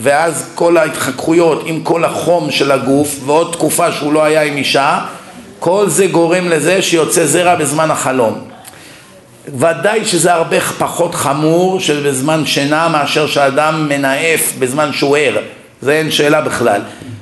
ואז 0.00 0.50
כל 0.54 0.76
ההתחככויות 0.76 1.62
עם 1.66 1.80
כל 1.82 2.04
החום 2.04 2.50
של 2.50 2.72
הגוף 2.72 3.20
ועוד 3.24 3.52
תקופה 3.52 3.92
שהוא 3.92 4.12
לא 4.12 4.24
היה 4.24 4.42
עם 4.42 4.56
אישה 4.56 4.98
כל 5.58 5.88
זה 5.88 6.06
גורם 6.06 6.48
לזה 6.48 6.82
שיוצא 6.82 7.26
זרע 7.26 7.54
בזמן 7.54 7.90
החלום. 7.90 8.53
ודאי 9.48 10.04
שזה 10.04 10.34
הרבה 10.34 10.60
פחות 10.60 11.14
חמור 11.14 11.80
שבזמן 11.80 12.46
שינה 12.46 12.88
מאשר 12.88 13.26
שאדם 13.26 13.88
מנאף 13.88 14.52
בזמן 14.58 14.92
שהוא 14.92 15.16
ער, 15.16 15.36
זה 15.80 15.92
אין 15.92 16.10
שאלה 16.10 16.40
בכלל. 16.40 16.80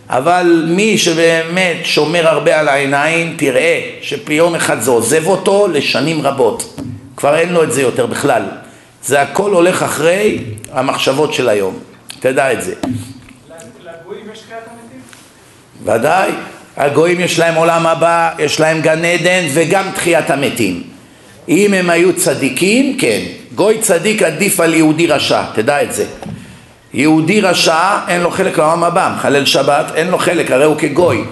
אבל 0.09 0.65
מי 0.69 0.99
שבאמת 0.99 1.77
שומר 1.85 2.29
הרבה 2.29 2.61
על 2.61 2.69
העיניים, 2.69 3.35
תראה 3.39 3.81
שביום 4.03 4.55
אחד 4.55 4.81
זה 4.81 4.91
עוזב 4.91 5.27
אותו 5.27 5.69
לשנים 5.69 6.23
רבות. 6.23 6.81
כבר 7.17 7.39
אין 7.39 7.53
לו 7.53 7.63
את 7.63 7.73
זה 7.73 7.83
יותר 7.83 8.07
בכלל. 8.07 8.43
זה 9.05 9.23
הכל 9.23 9.51
הולך 9.51 9.83
אחרי 9.83 10.39
המחשבות 10.73 11.35
של 11.35 11.49
היום. 11.49 11.79
תדע 12.21 12.53
את 12.53 12.63
זה. 12.63 12.75
לגויים 13.81 14.25
יש 14.33 14.39
תחיית 14.39 14.63
המתים? 14.71 15.01
ודאי. 15.85 16.31
הגויים 16.77 17.21
יש 17.21 17.39
להם 17.39 17.55
עולם 17.55 17.87
הבא, 17.87 18.31
יש 18.39 18.61
להם 18.61 18.81
גן 18.81 19.05
עדן 19.05 19.45
וגם 19.55 19.85
תחיית 19.95 20.31
המתים. 20.31 20.92
אם 21.49 21.75
הם 21.75 21.91
היו 21.91 22.17
צדיקים, 22.17 22.97
כן. 22.99 23.21
גוי 23.55 23.79
צדיק 23.79 24.23
עדיף 24.23 24.61
על 24.61 24.75
יהודי 24.75 25.07
רשע, 25.07 25.43
תדע 25.55 25.83
את 25.83 25.93
זה. 25.93 26.05
יהודי 26.95 27.41
רשע 27.41 27.99
אין 28.09 28.21
לו 28.21 28.31
חלק 28.31 28.59
לעולם 28.59 28.85
הבא, 28.85 29.15
מחלל 29.17 29.45
שבת 29.45 29.93
אין 29.95 30.09
לו 30.09 30.19
חלק, 30.19 30.51
הרי 30.51 30.65
הוא 30.65 30.77
כגוי. 30.77 31.25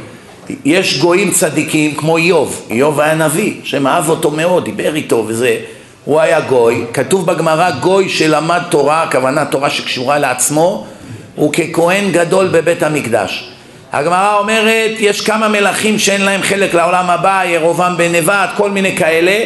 יש 0.64 0.98
גויים 0.98 1.30
צדיקים 1.30 1.94
כמו 1.94 2.16
איוב, 2.16 2.66
איוב 2.70 3.00
היה 3.00 3.14
נביא, 3.14 3.54
שם 3.64 3.86
אהב 3.86 4.08
אותו 4.08 4.30
מאוד, 4.30 4.64
דיבר 4.64 4.94
איתו 4.94 5.24
וזה, 5.26 5.56
הוא 6.04 6.20
היה 6.20 6.40
גוי, 6.40 6.84
כתוב 6.92 7.26
בגמרא 7.26 7.70
גוי 7.70 8.08
שלמד 8.08 8.60
תורה, 8.70 9.02
הכוונה 9.02 9.44
תורה 9.44 9.70
שקשורה 9.70 10.18
לעצמו, 10.18 10.86
הוא 11.34 11.52
ככהן 11.52 12.12
גדול 12.12 12.46
בבית 12.46 12.82
המקדש. 12.82 13.50
הגמרא 13.92 14.38
אומרת, 14.38 14.90
יש 14.98 15.20
כמה 15.20 15.48
מלכים 15.48 15.98
שאין 15.98 16.22
להם 16.22 16.42
חלק 16.42 16.74
לעולם 16.74 17.10
הבא, 17.10 17.42
ירובעם 17.46 17.96
בן 17.96 18.14
נבט, 18.14 18.50
כל 18.56 18.70
מיני 18.70 18.96
כאלה, 18.96 19.44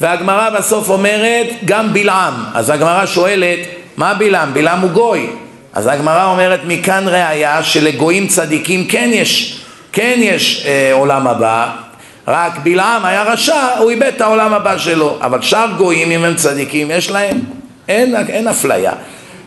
והגמרא 0.00 0.50
בסוף 0.50 0.90
אומרת, 0.90 1.46
גם 1.64 1.92
בלעם. 1.92 2.34
אז 2.54 2.70
הגמרא 2.70 3.06
שואלת, 3.06 3.58
מה 3.96 4.14
בלעם? 4.14 4.54
בלעם 4.54 4.80
הוא 4.80 4.90
גוי. 4.90 5.26
אז 5.72 5.86
הגמרא 5.86 6.24
אומרת, 6.24 6.60
מכאן 6.66 7.04
ראיה 7.08 7.62
שלגויים 7.62 8.26
צדיקים 8.26 8.86
כן 8.86 9.10
יש, 9.12 9.60
כן 9.92 10.18
יש 10.22 10.66
אה, 10.66 10.92
עולם 10.92 11.26
הבא, 11.26 11.70
רק 12.28 12.58
בלעם 12.62 13.04
היה 13.04 13.22
רשע, 13.22 13.68
הוא 13.78 13.90
איבד 13.90 14.10
את 14.16 14.20
העולם 14.20 14.54
הבא 14.54 14.78
שלו. 14.78 15.18
אבל 15.20 15.42
שאר 15.42 15.72
גויים, 15.76 16.10
אם 16.10 16.24
הם 16.24 16.34
צדיקים, 16.34 16.90
יש 16.90 17.10
להם, 17.10 17.40
אין, 17.88 18.16
אין 18.28 18.48
אפליה. 18.48 18.92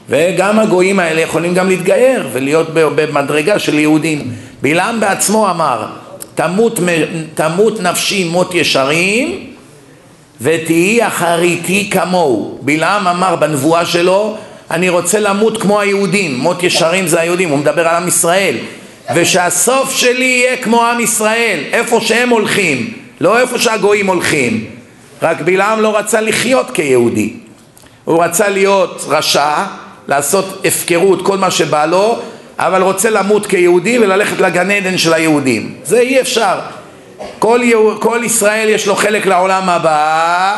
וגם 0.09 0.59
הגויים 0.59 0.99
האלה 0.99 1.21
יכולים 1.21 1.53
גם 1.53 1.69
להתגייר 1.69 2.29
ולהיות 2.33 2.67
במדרגה 2.73 3.59
של 3.59 3.79
יהודים. 3.79 4.31
בלעם 4.61 4.99
בעצמו 4.99 5.49
אמר, 5.49 5.85
תמות, 6.35 6.79
תמות 7.35 7.81
נפשי 7.81 8.23
מות 8.23 8.55
ישרים 8.55 9.52
ותהי 10.41 11.07
אחריתי 11.07 11.89
כמוהו. 11.91 12.59
בלעם 12.61 13.07
אמר 13.07 13.35
בנבואה 13.35 13.85
שלו, 13.85 14.37
אני 14.71 14.89
רוצה 14.89 15.19
למות 15.19 15.61
כמו 15.61 15.79
היהודים, 15.79 16.37
מות 16.39 16.63
ישרים 16.63 17.07
זה 17.07 17.21
היהודים, 17.21 17.49
הוא 17.49 17.59
מדבר 17.59 17.87
על 17.87 17.95
עם 17.95 18.07
ישראל. 18.07 18.55
ושהסוף 19.15 19.91
שלי 19.91 20.25
יהיה 20.25 20.57
כמו 20.57 20.83
עם 20.83 20.99
ישראל, 20.99 21.59
איפה 21.71 22.01
שהם 22.01 22.29
הולכים, 22.29 22.93
לא 23.21 23.39
איפה 23.39 23.59
שהגויים 23.59 24.07
הולכים. 24.07 24.65
רק 25.21 25.41
בלעם 25.41 25.81
לא 25.81 25.97
רצה 25.97 26.21
לחיות 26.21 26.71
כיהודי. 26.71 27.33
הוא 28.05 28.23
רצה 28.23 28.49
להיות 28.49 29.05
רשע, 29.07 29.63
לעשות 30.07 30.61
הפקרות, 30.65 31.25
כל 31.25 31.37
מה 31.37 31.51
שבא 31.51 31.85
לו, 31.85 32.19
אבל 32.59 32.81
רוצה 32.81 33.09
למות 33.09 33.45
כיהודי 33.45 33.99
וללכת 33.99 34.41
לגן 34.41 34.71
עדן 34.71 34.97
של 34.97 35.13
היהודים. 35.13 35.73
זה 35.83 35.99
אי 35.99 36.21
אפשר. 36.21 36.59
כל, 37.39 37.59
יהוד, 37.63 38.01
כל 38.01 38.19
ישראל 38.23 38.69
יש 38.69 38.87
לו 38.87 38.95
חלק 38.95 39.25
לעולם 39.25 39.69
הבא, 39.69 40.55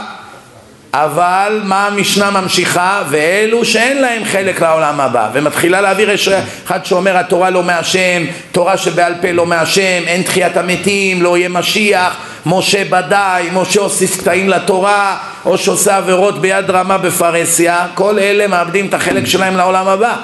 אבל 0.93 1.61
מה 1.63 1.87
המשנה 1.87 2.31
ממשיכה? 2.31 3.03
ואלו 3.09 3.65
שאין 3.65 4.01
להם 4.01 4.25
חלק 4.25 4.61
לעולם 4.61 5.01
הבא. 5.01 5.29
ומתחילה 5.33 5.81
להעביר 5.81 6.09
יש 6.09 6.29
אחד 6.65 6.85
שאומר 6.85 7.17
התורה 7.17 7.49
לא 7.49 7.63
מהשם, 7.63 8.23
תורה 8.51 8.77
שבעל 8.77 9.13
פה 9.21 9.31
לא 9.31 9.45
מהשם, 9.45 10.03
אין 10.07 10.23
תחיית 10.23 10.57
המתים, 10.57 11.21
לא 11.21 11.37
יהיה 11.37 11.49
משיח, 11.49 12.15
משה 12.45 12.83
בדאי, 12.89 13.49
משה 13.53 13.81
הוסיף 13.81 14.21
קטעים 14.21 14.49
לתורה, 14.49 15.17
או 15.45 15.57
שעושה 15.57 15.97
עבירות 15.97 16.41
ביד 16.41 16.69
רמה 16.69 16.97
בפרהסיה, 16.97 17.87
כל 17.93 18.19
אלה 18.19 18.47
מאבדים 18.47 18.85
את 18.85 18.93
החלק 18.93 19.25
שלהם 19.25 19.57
לעולם 19.57 19.87
הבא. 19.87 20.15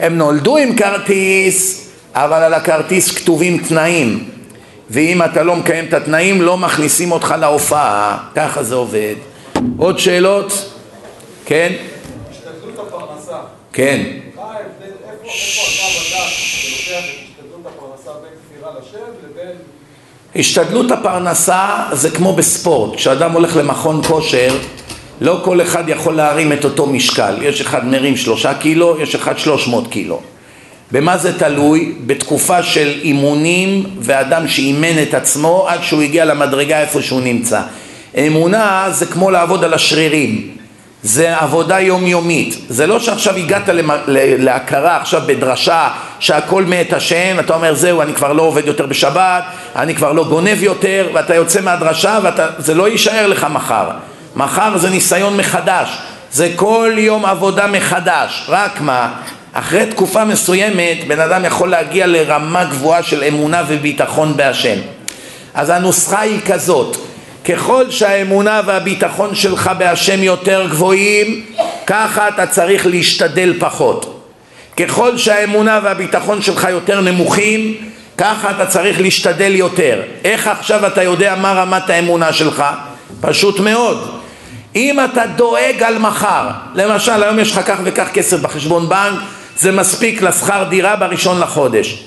הם 0.00 0.18
נולדו 0.18 0.56
עם 0.56 0.76
כרטיס, 0.76 1.88
אבל 2.14 2.42
על 2.42 2.54
הכרטיס 2.54 3.10
כתובים 3.10 3.58
תנאים. 3.58 4.37
ואם 4.90 5.22
אתה 5.22 5.42
לא 5.42 5.56
מקיים 5.56 5.84
את 5.84 5.94
התנאים, 5.94 6.42
לא 6.42 6.58
מכניסים 6.58 7.12
אותך 7.12 7.34
להופעה. 7.40 8.18
ככה 8.34 8.62
זה 8.62 8.74
עובד. 8.74 9.14
עוד 9.76 9.98
שאלות? 9.98 10.72
כן? 11.44 11.72
השתדלות 12.30 12.78
הפרנסה. 12.78 13.36
כן. 13.72 14.02
מה 14.36 14.42
ההבדל, 14.42 14.92
איפה. 15.10 15.28
השתדלות 20.36 20.90
הפרנסה 20.90 21.84
זה 21.92 22.10
כמו 22.10 22.32
בספורט, 22.32 22.96
כשאדם 22.96 23.32
הולך 23.32 23.56
למכון 23.56 24.02
כושר 24.02 24.54
לא 25.20 25.40
כל 25.44 25.62
אחד 25.62 25.88
יכול 25.88 26.14
להרים 26.14 26.52
את 26.52 26.64
אותו 26.64 26.86
משקל, 26.86 27.34
יש 27.42 27.60
אחד 27.60 27.86
מרים 27.86 28.16
שלושה 28.16 28.54
קילו, 28.54 29.00
יש 29.00 29.14
אחד 29.14 29.38
שלוש 29.38 29.68
מאות 29.68 29.86
קילו. 29.90 30.20
במה 30.92 31.16
זה 31.16 31.38
תלוי? 31.38 31.92
בתקופה 32.06 32.62
של 32.62 32.92
אימונים 33.02 33.84
ואדם 34.00 34.48
שאימן 34.48 35.02
את 35.02 35.14
עצמו 35.14 35.66
עד 35.68 35.82
שהוא 35.82 36.02
הגיע 36.02 36.24
למדרגה 36.24 36.80
איפה 36.80 37.02
שהוא 37.02 37.20
נמצא. 37.20 37.60
אמונה 38.26 38.86
זה 38.90 39.06
כמו 39.06 39.30
לעבוד 39.30 39.64
על 39.64 39.74
השרירים, 39.74 40.48
זה 41.02 41.36
עבודה 41.36 41.80
יומיומית, 41.80 42.58
זה 42.68 42.86
לא 42.86 43.00
שעכשיו 43.00 43.36
הגעת 43.36 43.68
למ... 43.68 43.90
להכרה 44.38 44.96
עכשיו 44.96 45.22
בדרשה 45.26 45.88
שהכל 46.20 46.64
מאת 46.64 46.92
השם, 46.92 47.36
אתה 47.40 47.54
אומר 47.54 47.74
זהו 47.74 48.02
אני 48.02 48.14
כבר 48.14 48.32
לא 48.32 48.42
עובד 48.42 48.66
יותר 48.66 48.86
בשבת, 48.86 49.44
אני 49.76 49.94
כבר 49.94 50.12
לא 50.12 50.24
גונב 50.24 50.62
יותר 50.62 51.08
ואתה 51.14 51.34
יוצא 51.34 51.60
מהדרשה 51.60 52.18
וזה 52.58 52.74
לא 52.74 52.88
יישאר 52.88 53.26
לך 53.26 53.46
מחר, 53.50 53.90
מחר 54.36 54.78
זה 54.78 54.90
ניסיון 54.90 55.36
מחדש, 55.36 55.98
זה 56.32 56.52
כל 56.56 56.92
יום 56.96 57.24
עבודה 57.24 57.66
מחדש, 57.66 58.44
רק 58.48 58.80
מה, 58.80 59.12
אחרי 59.52 59.86
תקופה 59.86 60.24
מסוימת 60.24 61.08
בן 61.08 61.20
אדם 61.20 61.44
יכול 61.44 61.70
להגיע 61.70 62.06
לרמה 62.06 62.64
גבוהה 62.64 63.02
של 63.02 63.24
אמונה 63.24 63.62
וביטחון 63.68 64.36
בהשם 64.36 64.78
אז 65.54 65.70
הנוסחה 65.70 66.20
היא 66.20 66.40
כזאת 66.46 66.96
ככל 67.48 67.90
שהאמונה 67.90 68.60
והביטחון 68.66 69.34
שלך 69.34 69.70
בהשם 69.78 70.22
יותר 70.22 70.66
גבוהים, 70.70 71.46
ככה 71.86 72.28
אתה 72.28 72.46
צריך 72.46 72.86
להשתדל 72.86 73.54
פחות. 73.58 74.24
ככל 74.76 75.18
שהאמונה 75.18 75.80
והביטחון 75.82 76.42
שלך 76.42 76.68
יותר 76.70 77.00
נמוכים, 77.00 77.76
ככה 78.18 78.50
אתה 78.50 78.66
צריך 78.66 79.00
להשתדל 79.00 79.54
יותר. 79.54 80.02
איך 80.24 80.46
עכשיו 80.46 80.86
אתה 80.86 81.02
יודע 81.02 81.34
מה 81.40 81.52
רמת 81.52 81.90
האמונה 81.90 82.32
שלך? 82.32 82.64
פשוט 83.20 83.60
מאוד. 83.60 84.20
אם 84.76 85.00
אתה 85.04 85.26
דואג 85.26 85.82
על 85.82 85.98
מחר, 85.98 86.48
למשל 86.74 87.22
היום 87.22 87.38
יש 87.38 87.52
לך 87.52 87.60
כך 87.66 87.78
וכך 87.84 88.08
כסף 88.12 88.40
בחשבון 88.40 88.88
בנק, 88.88 89.18
זה 89.58 89.72
מספיק 89.72 90.22
לשכר 90.22 90.64
דירה 90.68 90.96
בראשון 90.96 91.40
לחודש. 91.40 92.04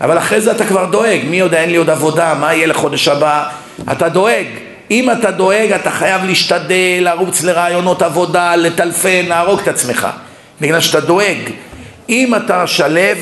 אבל 0.00 0.18
אחרי 0.18 0.40
זה 0.40 0.50
אתה 0.50 0.66
כבר 0.66 0.84
דואג, 0.84 1.20
מי 1.24 1.36
יודע 1.36 1.60
אין 1.60 1.70
לי 1.70 1.76
עוד 1.76 1.90
עבודה, 1.90 2.34
מה 2.34 2.54
יהיה 2.54 2.66
לחודש 2.66 3.08
הבא, 3.08 3.44
אתה 3.92 4.08
דואג, 4.08 4.46
אם 4.90 5.10
אתה 5.10 5.30
דואג 5.30 5.72
אתה 5.72 5.90
חייב 5.90 6.24
להשתדל, 6.24 6.98
לרוץ 7.00 7.42
לרעיונות 7.42 8.02
עבודה, 8.02 8.56
לטלפן, 8.56 9.26
להרוג 9.26 9.60
את 9.60 9.68
עצמך, 9.68 10.08
בגלל 10.60 10.80
שאתה 10.80 11.00
דואג. 11.00 11.36
אם 12.08 12.34
אתה 12.34 12.66
שלב, 12.66 13.18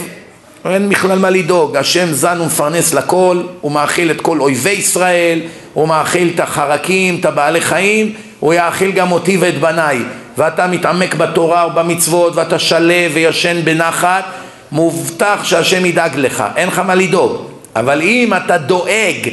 אין 0.70 0.88
בכלל 0.88 1.18
מה 1.18 1.30
לדאוג, 1.30 1.76
השם 1.76 2.12
זן 2.12 2.40
ומפרנס 2.40 2.94
לכל, 2.94 3.42
הוא 3.60 3.72
מאכיל 3.72 4.10
את 4.10 4.20
כל 4.20 4.40
אויבי 4.40 4.70
ישראל, 4.70 5.40
הוא 5.72 5.88
מאכיל 5.88 6.30
את 6.34 6.40
החרקים, 6.40 7.16
את 7.20 7.24
הבעלי 7.24 7.60
חיים, 7.60 8.12
הוא 8.40 8.54
יאכיל 8.54 8.92
גם 8.92 9.12
אותי 9.12 9.36
ואת 9.36 9.60
בניי, 9.60 9.98
ואתה 10.38 10.66
מתעמק 10.66 11.14
בתורה 11.14 11.66
ובמצוות 11.66 12.36
ואתה 12.36 12.58
שלב 12.58 13.10
וישן 13.14 13.64
בנחת, 13.64 14.24
מובטח 14.72 15.38
שהשם 15.42 15.86
ידאג 15.86 16.16
לך, 16.16 16.44
אין 16.56 16.68
לך 16.68 16.78
מה 16.78 16.94
לדאוג. 16.94 17.46
אבל 17.76 18.02
אם 18.02 18.32
אתה 18.36 18.58
דואג 18.58 19.28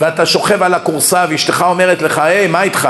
ואתה 0.00 0.26
שוכב 0.26 0.62
על 0.62 0.74
הכורסה 0.74 1.24
ואשתך 1.28 1.64
אומרת 1.68 2.02
לך, 2.02 2.18
היי, 2.18 2.46
מה 2.46 2.62
איתך? 2.62 2.88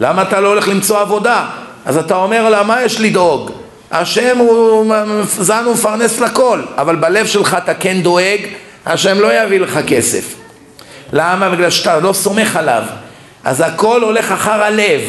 למה 0.00 0.22
אתה 0.22 0.40
לא 0.40 0.48
הולך 0.48 0.68
למצוא 0.68 1.00
עבודה? 1.00 1.46
אז 1.84 1.96
אתה 1.96 2.16
אומר 2.16 2.48
לה, 2.48 2.62
מה 2.62 2.82
יש 2.82 3.00
לדאוג? 3.00 3.50
השם 3.90 4.38
הוא 4.38 4.94
זן 5.26 5.66
ומפרנס 5.66 6.20
לכל, 6.20 6.60
אבל 6.78 6.96
בלב 6.96 7.26
שלך 7.26 7.56
אתה 7.58 7.74
כן 7.74 8.00
דואג, 8.02 8.40
השם 8.86 9.20
לא 9.20 9.42
יביא 9.42 9.60
לך 9.60 9.78
כסף. 9.86 10.34
למה? 11.12 11.48
בגלל 11.48 11.70
שאתה 11.70 12.00
לא 12.00 12.12
סומך 12.12 12.56
עליו. 12.56 12.82
אז 13.44 13.60
הכל 13.60 14.02
הולך 14.02 14.32
אחר 14.32 14.62
הלב. 14.62 15.00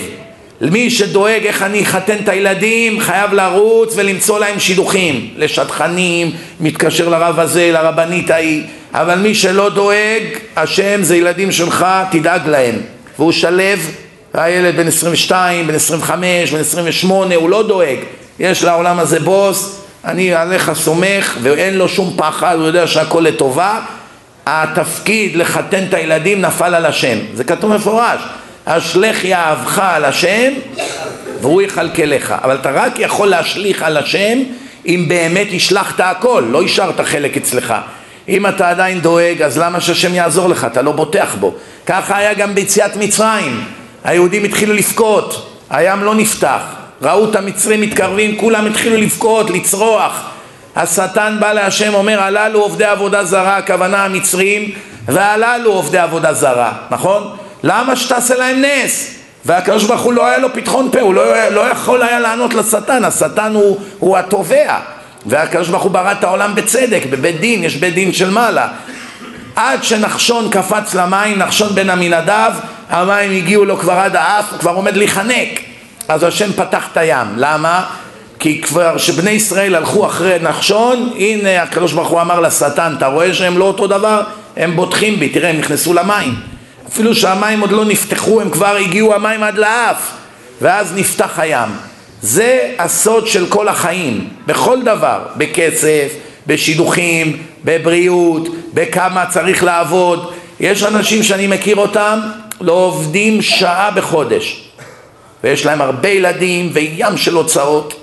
מי 0.61 0.89
שדואג 0.89 1.45
איך 1.45 1.63
אני 1.63 1.83
אחתן 1.83 2.15
את 2.23 2.29
הילדים 2.29 2.99
חייב 2.99 3.33
לרוץ 3.33 3.93
ולמצוא 3.97 4.39
להם 4.39 4.59
שידוכים. 4.59 5.29
לשטחנים, 5.35 6.31
מתקשר 6.59 7.09
לרב 7.09 7.39
הזה, 7.39 7.69
לרבנית 7.73 8.29
ההיא. 8.29 8.63
אבל 8.93 9.15
מי 9.15 9.35
שלא 9.35 9.69
דואג, 9.69 10.23
השם 10.55 11.03
זה 11.03 11.17
ילדים 11.17 11.51
שלך, 11.51 11.85
תדאג 12.11 12.47
להם. 12.47 12.75
והוא 13.19 13.31
שלב, 13.31 13.91
הילד 14.33 14.75
בן 14.75 14.87
22, 14.87 15.67
בן 15.67 15.75
25, 15.75 16.51
בן 16.51 16.59
28, 16.59 17.35
הוא 17.35 17.49
לא 17.49 17.67
דואג. 17.67 17.97
יש 18.39 18.63
לעולם 18.63 18.99
הזה 18.99 19.19
בוס, 19.19 19.81
אני 20.05 20.33
עליך 20.33 20.71
סומך 20.73 21.37
ואין 21.41 21.77
לו 21.77 21.89
שום 21.89 22.13
פחד, 22.17 22.55
הוא 22.55 22.65
יודע 22.65 22.87
שהכל 22.87 23.19
לטובה. 23.19 23.79
התפקיד 24.45 25.35
לחתן 25.35 25.83
את 25.89 25.93
הילדים 25.93 26.41
נפל 26.41 26.75
על 26.75 26.85
השם, 26.85 27.17
זה 27.33 27.43
כתוב 27.43 27.73
מפורש 27.73 28.21
אשלך 28.69 29.25
יאהבך 29.25 29.79
על 29.79 30.05
השם 30.05 30.53
והוא 31.41 31.61
יכלכלך. 31.61 32.35
אבל 32.43 32.55
אתה 32.55 32.71
רק 32.71 32.99
יכול 32.99 33.27
להשליך 33.27 33.81
על 33.81 33.97
השם 33.97 34.37
אם 34.85 35.05
באמת 35.07 35.47
השלכת 35.55 35.99
הכל, 35.99 36.43
לא 36.51 36.63
השארת 36.63 36.99
חלק 36.99 37.37
אצלך. 37.37 37.73
אם 38.29 38.47
אתה 38.47 38.69
עדיין 38.69 39.01
דואג 39.01 39.41
אז 39.41 39.57
למה 39.57 39.81
שהשם 39.81 40.13
יעזור 40.13 40.49
לך, 40.49 40.65
אתה 40.65 40.81
לא 40.81 40.91
בוטח 40.91 41.35
בו. 41.39 41.53
ככה 41.85 42.17
היה 42.17 42.33
גם 42.33 42.55
ביציאת 42.55 42.95
מצרים. 42.95 43.63
היהודים 44.03 44.43
התחילו 44.43 44.73
לבכות, 44.73 45.51
הים 45.69 46.03
לא 46.03 46.15
נפתח. 46.15 46.61
ראו 47.01 47.29
את 47.29 47.35
המצרים 47.35 47.81
מתקרבים, 47.81 48.37
כולם 48.37 48.65
התחילו 48.65 48.97
לבכות, 48.97 49.49
לצרוח. 49.49 50.29
השטן 50.75 51.37
בא 51.39 51.53
להשם 51.53 51.93
אומר 51.93 52.21
הללו 52.21 52.59
עובדי 52.61 52.85
עבודה 52.85 53.23
זרה, 53.23 53.57
הכוונה 53.57 54.05
המצרים 54.05 54.71
והללו 55.07 55.73
עובדי 55.73 55.97
עבודה 55.97 56.33
זרה, 56.33 56.73
נכון? 56.91 57.37
למה 57.67 57.95
שתעשה 57.95 58.35
להם 58.35 58.61
נס? 58.61 59.13
והקדוש 59.45 59.83
ברוך 59.83 60.01
הוא 60.01 60.13
לא 60.13 60.25
היה 60.25 60.37
לו 60.37 60.53
פתחון 60.53 60.89
פה, 60.91 60.99
הוא 60.99 61.13
לא, 61.13 61.49
לא 61.49 61.61
יכול 61.61 62.03
היה 62.03 62.19
לענות 62.19 62.53
לשטן, 62.53 63.03
השטן 63.05 63.53
הוא, 63.53 63.79
הוא 63.99 64.17
התובע 64.17 64.79
והקדוש 65.25 65.69
ברוך 65.69 65.83
הוא 65.83 65.91
ברא 65.91 66.11
את 66.11 66.23
העולם 66.23 66.55
בצדק, 66.55 67.01
בבית 67.09 67.39
דין, 67.39 67.63
יש 67.63 67.75
בית 67.75 67.93
דין 67.93 68.13
של 68.13 68.29
מעלה 68.29 68.67
עד 69.55 69.83
שנחשון 69.83 70.49
קפץ 70.49 70.95
למים, 70.95 71.39
נחשון 71.39 71.75
בן 71.75 71.89
עמינדב, 71.89 72.51
המים 72.89 73.31
הגיעו 73.31 73.65
לו 73.65 73.77
כבר 73.77 73.93
עד 73.93 74.15
האף, 74.15 74.51
הוא 74.51 74.59
כבר 74.59 74.71
עומד 74.71 74.97
להיחנק 74.97 75.59
אז 76.07 76.23
השם 76.23 76.53
פתח 76.53 76.87
את 76.91 76.97
הים, 76.97 77.27
למה? 77.35 77.83
כי 78.39 78.61
כבר 78.61 78.97
שבני 78.97 79.31
ישראל 79.31 79.75
הלכו 79.75 80.05
אחרי 80.05 80.37
נחשון, 80.41 81.09
הנה 81.17 81.63
הקדוש 81.63 81.93
ברוך 81.93 82.09
הוא 82.09 82.21
אמר 82.21 82.39
לשטן, 82.39 82.93
אתה 82.97 83.07
רואה 83.07 83.33
שהם 83.33 83.57
לא 83.57 83.65
אותו 83.65 83.87
דבר? 83.87 84.21
הם 84.57 84.75
בוטחים 84.75 85.19
בי, 85.19 85.29
תראה 85.29 85.49
הם 85.49 85.59
נכנסו 85.59 85.93
למים 85.93 86.35
אפילו 86.87 87.15
שהמים 87.15 87.59
עוד 87.59 87.71
לא 87.71 87.85
נפתחו, 87.85 88.41
הם 88.41 88.49
כבר 88.49 88.75
הגיעו 88.75 89.13
המים 89.13 89.43
עד 89.43 89.57
לאף 89.57 90.11
ואז 90.61 90.93
נפתח 90.95 91.39
הים. 91.39 91.69
זה 92.21 92.73
הסוד 92.79 93.27
של 93.27 93.45
כל 93.49 93.67
החיים, 93.67 94.29
בכל 94.47 94.81
דבר, 94.83 95.19
בכסף, 95.37 96.13
בשידוכים, 96.47 97.37
בבריאות, 97.65 98.47
בכמה 98.73 99.25
צריך 99.25 99.63
לעבוד. 99.63 100.33
יש 100.59 100.83
אנשים 100.83 101.23
שאני 101.23 101.47
מכיר 101.47 101.75
אותם, 101.75 102.19
לא 102.61 102.71
עובדים 102.71 103.41
שעה 103.41 103.91
בחודש, 103.91 104.69
ויש 105.43 105.65
להם 105.65 105.81
הרבה 105.81 106.09
ילדים 106.09 106.69
וים 106.73 107.17
של 107.17 107.33
הוצאות, 107.35 107.93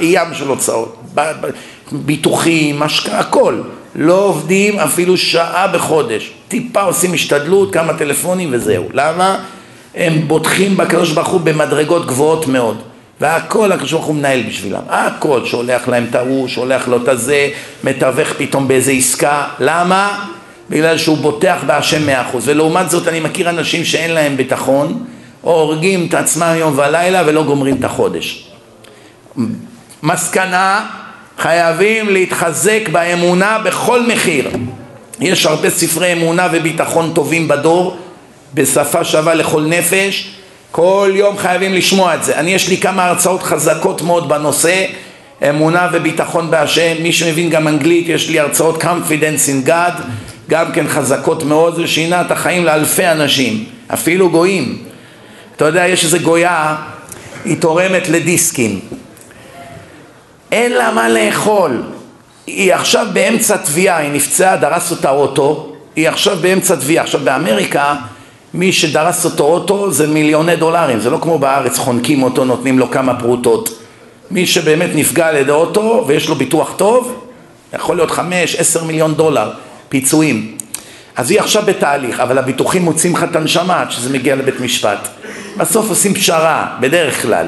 ים 0.00 0.34
של 0.34 0.48
הוצאות, 0.48 1.02
ביטוחים, 1.92 2.82
הכל. 3.12 3.60
לא 3.94 4.14
עובדים 4.14 4.78
אפילו 4.78 5.16
שעה 5.16 5.66
בחודש, 5.68 6.32
טיפה 6.48 6.82
עושים 6.82 7.14
השתדלות, 7.14 7.72
כמה 7.72 7.94
טלפונים 7.94 8.48
וזהו. 8.52 8.84
למה? 8.92 9.38
הם 9.94 10.28
בוטחים 10.28 10.76
בקדוש 10.76 11.10
ברוך 11.12 11.28
הוא 11.28 11.40
במדרגות 11.40 12.06
גבוהות 12.06 12.46
מאוד. 12.46 12.82
והכל 13.20 13.72
הקדוש 13.72 13.92
ברוך 13.92 14.04
הוא 14.04 14.14
מנהל 14.14 14.42
בשבילם, 14.42 14.80
הכל, 14.88 15.44
שולח 15.44 15.88
להם 15.88 16.06
את 16.10 16.14
ההוא, 16.14 16.48
שולח 16.48 16.88
לו 16.88 16.96
את 16.96 17.08
הזה, 17.08 17.48
מתווך 17.84 18.28
פתאום 18.38 18.68
באיזה 18.68 18.92
עסקה, 18.92 19.44
למה? 19.58 20.24
בגלל 20.70 20.98
שהוא 20.98 21.18
בוטח 21.18 21.56
בהשם 21.66 22.06
מאה 22.06 22.22
אחוז, 22.22 22.48
ולעומת 22.48 22.90
זאת 22.90 23.08
אני 23.08 23.20
מכיר 23.20 23.50
אנשים 23.50 23.84
שאין 23.84 24.10
להם 24.10 24.36
ביטחון, 24.36 25.04
או 25.44 25.60
הורגים 25.60 26.06
את 26.08 26.14
עצמם 26.14 26.54
יום 26.58 26.78
ולילה 26.78 27.22
ולא 27.26 27.44
גומרים 27.44 27.76
את 27.76 27.84
החודש. 27.84 28.50
מסקנה, 30.02 30.86
חייבים 31.42 32.08
להתחזק 32.08 32.88
באמונה 32.92 33.58
בכל 33.64 34.02
מחיר. 34.06 34.50
יש 35.20 35.46
הרבה 35.46 35.70
ספרי 35.70 36.12
אמונה 36.12 36.48
וביטחון 36.52 37.12
טובים 37.14 37.48
בדור, 37.48 37.96
בשפה 38.54 39.04
שווה 39.04 39.34
לכל 39.34 39.62
נפש, 39.62 40.30
כל 40.70 41.10
יום 41.14 41.38
חייבים 41.38 41.74
לשמוע 41.74 42.14
את 42.14 42.24
זה. 42.24 42.36
אני 42.36 42.50
יש 42.54 42.68
לי 42.68 42.76
כמה 42.76 43.04
הרצאות 43.04 43.42
חזקות 43.42 44.02
מאוד 44.02 44.28
בנושא, 44.28 44.84
אמונה 45.48 45.88
וביטחון 45.92 46.50
בהשם, 46.50 47.02
מי 47.02 47.12
שמבין 47.12 47.50
גם 47.50 47.68
אנגלית, 47.68 48.08
יש 48.08 48.28
לי 48.28 48.40
הרצאות 48.40 48.82
confidence 48.82 49.66
in 49.66 49.68
God, 49.68 50.02
גם 50.50 50.72
כן 50.72 50.88
חזקות 50.88 51.42
מאוד, 51.42 51.76
זה 51.76 51.86
שינה 51.86 52.20
את 52.20 52.30
החיים 52.30 52.64
לאלפי 52.64 53.06
אנשים, 53.06 53.64
אפילו 53.94 54.30
גויים. 54.30 54.78
אתה 55.56 55.64
יודע, 55.64 55.86
יש 55.86 56.04
איזה 56.04 56.18
גויה, 56.18 56.76
היא 57.44 57.56
תורמת 57.60 58.08
לדיסקים. 58.08 59.01
אין 60.52 60.72
לה 60.72 60.92
מה 60.92 61.08
לאכול. 61.08 61.82
היא 62.46 62.74
עכשיו 62.74 63.06
באמצע 63.12 63.56
תביעה, 63.56 63.96
היא 63.96 64.12
נפצעה, 64.12 64.56
דרס 64.56 64.90
אותה 64.90 65.10
אוטו, 65.10 65.72
היא 65.96 66.08
עכשיו 66.08 66.36
באמצע 66.36 66.74
תביעה. 66.76 67.04
עכשיו 67.04 67.20
באמריקה, 67.24 67.94
מי 68.54 68.72
שדרס 68.72 69.24
אותו 69.24 69.44
אוטו 69.44 69.90
זה 69.90 70.06
מיליוני 70.06 70.56
דולרים, 70.56 71.00
זה 71.00 71.10
לא 71.10 71.18
כמו 71.22 71.38
בארץ, 71.38 71.78
חונקים 71.78 72.22
אותו, 72.22 72.44
נותנים 72.44 72.78
לו 72.78 72.90
כמה 72.90 73.20
פרוטות. 73.20 73.78
מי 74.30 74.46
שבאמת 74.46 74.90
נפגע 74.94 75.26
על 75.26 75.36
ידי 75.36 75.50
אוטו 75.50 76.04
ויש 76.06 76.28
לו 76.28 76.34
ביטוח 76.34 76.74
טוב, 76.76 77.24
יכול 77.74 77.96
להיות 77.96 78.10
חמש, 78.10 78.56
עשר 78.56 78.84
מיליון 78.84 79.14
דולר 79.14 79.50
פיצויים. 79.88 80.56
אז 81.16 81.30
היא 81.30 81.40
עכשיו 81.40 81.62
בתהליך, 81.66 82.20
אבל 82.20 82.38
הביטוחים 82.38 82.82
מוצאים 82.82 83.14
לך 83.14 83.24
את 83.30 83.36
הנשמה 83.36 83.80
עד 83.80 83.90
שזה 83.90 84.10
מגיע 84.10 84.36
לבית 84.36 84.60
משפט. 84.60 85.08
בסוף 85.56 85.88
עושים 85.88 86.14
פשרה, 86.14 86.66
בדרך 86.80 87.22
כלל. 87.22 87.46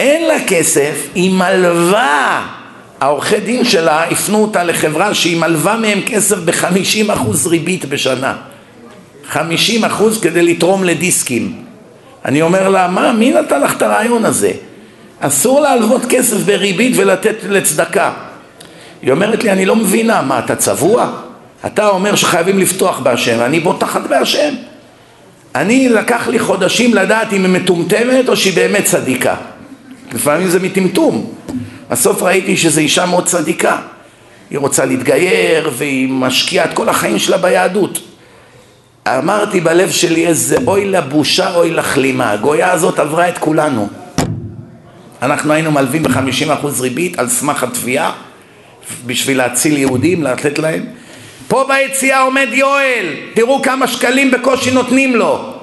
אין 0.00 0.28
לה 0.28 0.36
כסף, 0.46 1.06
היא 1.14 1.30
מלווה. 1.30 2.46
העורכי 3.00 3.40
דין 3.40 3.64
שלה 3.64 4.04
הפנו 4.04 4.42
אותה 4.42 4.64
לחברה 4.64 5.14
שהיא 5.14 5.36
מלווה 5.36 5.76
מהם 5.76 6.00
כסף 6.06 6.36
בחמישים 6.38 7.10
אחוז 7.10 7.46
ריבית 7.46 7.84
בשנה. 7.84 8.34
חמישים 9.28 9.84
אחוז 9.84 10.20
כדי 10.20 10.42
לתרום 10.42 10.84
לדיסקים. 10.84 11.52
אני 12.24 12.42
אומר 12.42 12.68
לה, 12.68 12.88
מה, 12.88 13.12
מי 13.12 13.32
נתן 13.32 13.60
לך 13.60 13.76
את 13.76 13.82
הרעיון 13.82 14.24
הזה? 14.24 14.52
אסור 15.20 15.60
להלוות 15.60 16.02
כסף 16.08 16.36
בריבית 16.36 16.92
ולתת 16.96 17.36
לצדקה. 17.48 18.12
היא 19.02 19.10
אומרת 19.10 19.44
לי, 19.44 19.50
אני 19.50 19.66
לא 19.66 19.76
מבינה, 19.76 20.22
מה, 20.22 20.38
אתה 20.38 20.56
צבוע? 20.56 21.10
אתה 21.66 21.88
אומר 21.88 22.14
שחייבים 22.14 22.58
לפתוח 22.58 22.98
בהשם, 22.98 23.40
אני 23.40 23.60
בוטחת 23.60 24.00
בהשם. 24.00 24.54
אני, 25.54 25.88
לקח 25.88 26.28
לי 26.28 26.38
חודשים 26.38 26.94
לדעת 26.94 27.32
אם 27.32 27.44
היא 27.44 27.52
מטומטמת 27.52 28.28
או 28.28 28.36
שהיא 28.36 28.56
באמת 28.56 28.84
צדיקה. 28.84 29.34
לפעמים 30.12 30.48
זה 30.48 30.60
מטמטום. 30.60 31.34
בסוף 31.90 32.22
ראיתי 32.22 32.56
שזו 32.56 32.80
אישה 32.80 33.06
מאוד 33.06 33.26
צדיקה. 33.26 33.78
היא 34.50 34.58
רוצה 34.58 34.84
להתגייר 34.84 35.70
והיא 35.76 36.08
משקיעה 36.10 36.64
את 36.64 36.74
כל 36.74 36.88
החיים 36.88 37.18
שלה 37.18 37.36
ביהדות. 37.36 37.98
אמרתי 39.08 39.60
בלב 39.60 39.90
שלי 39.90 40.26
איזה 40.26 40.56
אוי 40.66 40.84
לבושה 40.84 41.54
אוי 41.54 41.70
לכלימה, 41.70 42.30
הגויה 42.30 42.72
הזאת 42.72 42.98
עברה 42.98 43.28
את 43.28 43.38
כולנו. 43.38 43.88
אנחנו 45.22 45.52
היינו 45.52 45.70
מלווים 45.70 46.02
בחמישים 46.02 46.50
אחוז 46.50 46.80
ריבית 46.80 47.18
על 47.18 47.28
סמך 47.28 47.62
התביעה 47.62 48.12
בשביל 49.06 49.38
להציל 49.38 49.76
יהודים, 49.76 50.22
לתת 50.22 50.58
להם. 50.58 50.84
פה 51.48 51.64
ביציאה 51.68 52.20
עומד 52.20 52.48
יואל, 52.52 53.06
תראו 53.34 53.62
כמה 53.62 53.86
שקלים 53.86 54.30
בקושי 54.30 54.70
נותנים 54.70 55.16
לו. 55.16 55.54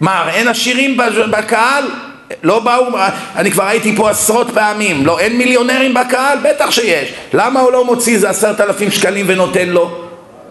מה, 0.00 0.30
אין 0.30 0.48
עשירים 0.48 0.96
בקהל? 1.30 1.84
לא 2.42 2.58
באו, 2.58 2.86
אני 3.36 3.50
כבר 3.50 3.64
הייתי 3.64 3.96
פה 3.96 4.10
עשרות 4.10 4.46
פעמים, 4.54 5.06
לא, 5.06 5.18
אין 5.18 5.38
מיליונרים 5.38 5.94
בקהל? 5.94 6.38
בטח 6.44 6.70
שיש. 6.70 7.12
למה 7.34 7.60
הוא 7.60 7.72
לא 7.72 7.84
מוציא 7.84 8.14
איזה 8.14 8.30
עשרת 8.30 8.60
אלפים 8.60 8.90
שקלים 8.90 9.26
ונותן 9.28 9.68
לו? 9.68 9.90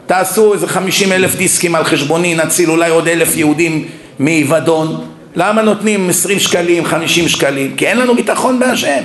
תעשו 0.06 0.54
איזה 0.54 0.68
חמישים 0.68 1.12
אלף 1.12 1.36
דיסקים 1.36 1.76
על 1.76 1.84
חשבוני, 1.84 2.36
נציל 2.36 2.72
אולי 2.72 2.90
עוד 2.90 3.08
אלף 3.08 3.38
יהודים 3.38 3.88
מאבדון. 4.20 5.06
למה 5.36 5.62
נותנים 5.62 6.10
עשרים 6.10 6.40
שקלים, 6.40 6.86
חמישים 6.86 7.28
שקלים? 7.28 7.76
כי 7.76 7.88
אין 7.88 7.98
לנו 7.98 8.16
ביטחון 8.16 8.60
בהשם. 8.60 9.04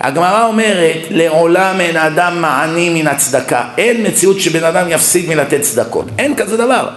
הגמרא 0.00 0.46
אומרת, 0.46 0.96
לעולם 1.10 1.80
אין 1.80 1.96
אדם 1.96 2.42
מעני 2.42 2.88
מן 2.88 3.06
הצדקה. 3.06 3.64
אין 3.78 4.06
מציאות 4.06 4.40
שבן 4.40 4.64
אדם 4.64 4.86
יפסיד 4.90 5.28
מלתת 5.28 5.60
צדקות. 5.60 6.04
אין 6.18 6.34
כזה 6.34 6.56
דבר. 6.56 6.88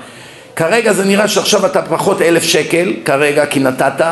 כרגע 0.55 0.93
זה 0.93 1.05
נראה 1.05 1.27
שעכשיו 1.27 1.65
אתה 1.65 1.81
פחות 1.81 2.21
אלף 2.21 2.43
שקל, 2.43 2.93
כרגע 3.05 3.45
כי 3.45 3.59
נתת, 3.59 4.05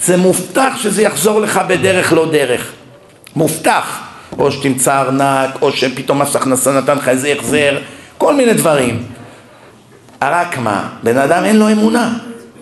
זה 0.00 0.16
מובטח 0.16 0.72
שזה 0.76 1.02
יחזור 1.02 1.40
לך 1.40 1.60
בדרך 1.68 2.12
לא 2.12 2.30
דרך. 2.30 2.72
מובטח. 3.36 4.06
או 4.38 4.52
שתמצא 4.52 5.00
ארנק, 5.00 5.62
או 5.62 5.72
שפתאום 5.72 6.22
מס 6.22 6.36
הכנסה 6.36 6.72
נתן 6.72 6.96
לך 6.98 7.08
איזה 7.08 7.32
החזר, 7.38 7.78
כל 8.18 8.34
מיני 8.34 8.54
דברים. 8.54 9.02
רק 10.22 10.58
מה, 10.58 10.88
בן 11.02 11.18
אדם 11.18 11.44
אין 11.44 11.56
לו 11.56 11.68
אמונה, 11.68 12.12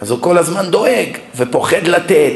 אז 0.01 0.11
הוא 0.11 0.19
כל 0.21 0.39
הזמן 0.39 0.71
דואג 0.71 1.09
ופוחד 1.37 1.87
לתת. 1.87 2.33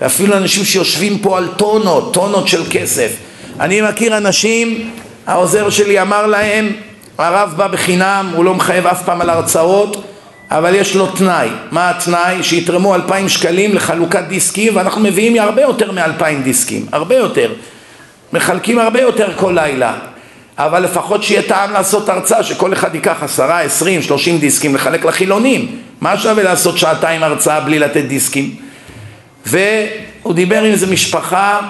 ואפילו 0.00 0.36
אנשים 0.36 0.64
שיושבים 0.64 1.18
פה 1.18 1.38
על 1.38 1.48
טונות, 1.56 2.14
טונות 2.14 2.48
של 2.48 2.62
כסף. 2.70 3.16
אני 3.60 3.80
מכיר 3.80 4.16
אנשים, 4.16 4.90
העוזר 5.26 5.70
שלי 5.70 6.02
אמר 6.02 6.26
להם, 6.26 6.72
הרב 7.18 7.54
בא 7.56 7.66
בחינם, 7.66 8.30
הוא 8.34 8.44
לא 8.44 8.54
מחייב 8.54 8.86
אף 8.86 9.04
פעם 9.04 9.20
על 9.20 9.30
הרצאות, 9.30 10.04
אבל 10.50 10.74
יש 10.74 10.96
לו 10.96 11.06
תנאי. 11.06 11.48
מה 11.70 11.90
התנאי? 11.90 12.42
שיתרמו 12.42 12.94
אלפיים 12.94 13.28
שקלים 13.28 13.74
לחלוקת 13.74 14.22
דיסקים, 14.28 14.76
ואנחנו 14.76 15.00
מביאים 15.00 15.38
הרבה 15.38 15.62
יותר 15.62 15.92
מאלפיים 15.92 16.42
דיסקים, 16.42 16.86
הרבה 16.92 17.16
יותר. 17.16 17.52
מחלקים 18.32 18.78
הרבה 18.78 19.00
יותר 19.00 19.32
כל 19.36 19.52
לילה. 19.54 19.94
אבל 20.58 20.82
לפחות 20.82 21.22
שיהיה 21.22 21.42
טעם 21.42 21.72
לעשות 21.72 22.08
הרצאה, 22.08 22.42
שכל 22.42 22.72
אחד 22.72 22.94
ייקח 22.94 23.22
עשרה, 23.22 23.60
עשרים, 23.60 24.02
שלושים 24.02 24.38
דיסקים 24.38 24.74
לחלק 24.74 25.04
לחילונים. 25.04 25.78
מה 26.00 26.18
שווה 26.18 26.42
לעשות 26.42 26.78
שעתיים 26.78 27.22
הרצאה 27.22 27.60
בלי 27.60 27.78
לתת 27.78 28.04
דיסקים? 28.04 28.56
והוא 29.46 30.34
דיבר 30.34 30.58
עם 30.58 30.72
איזה 30.72 30.86
משפחה 30.86 31.60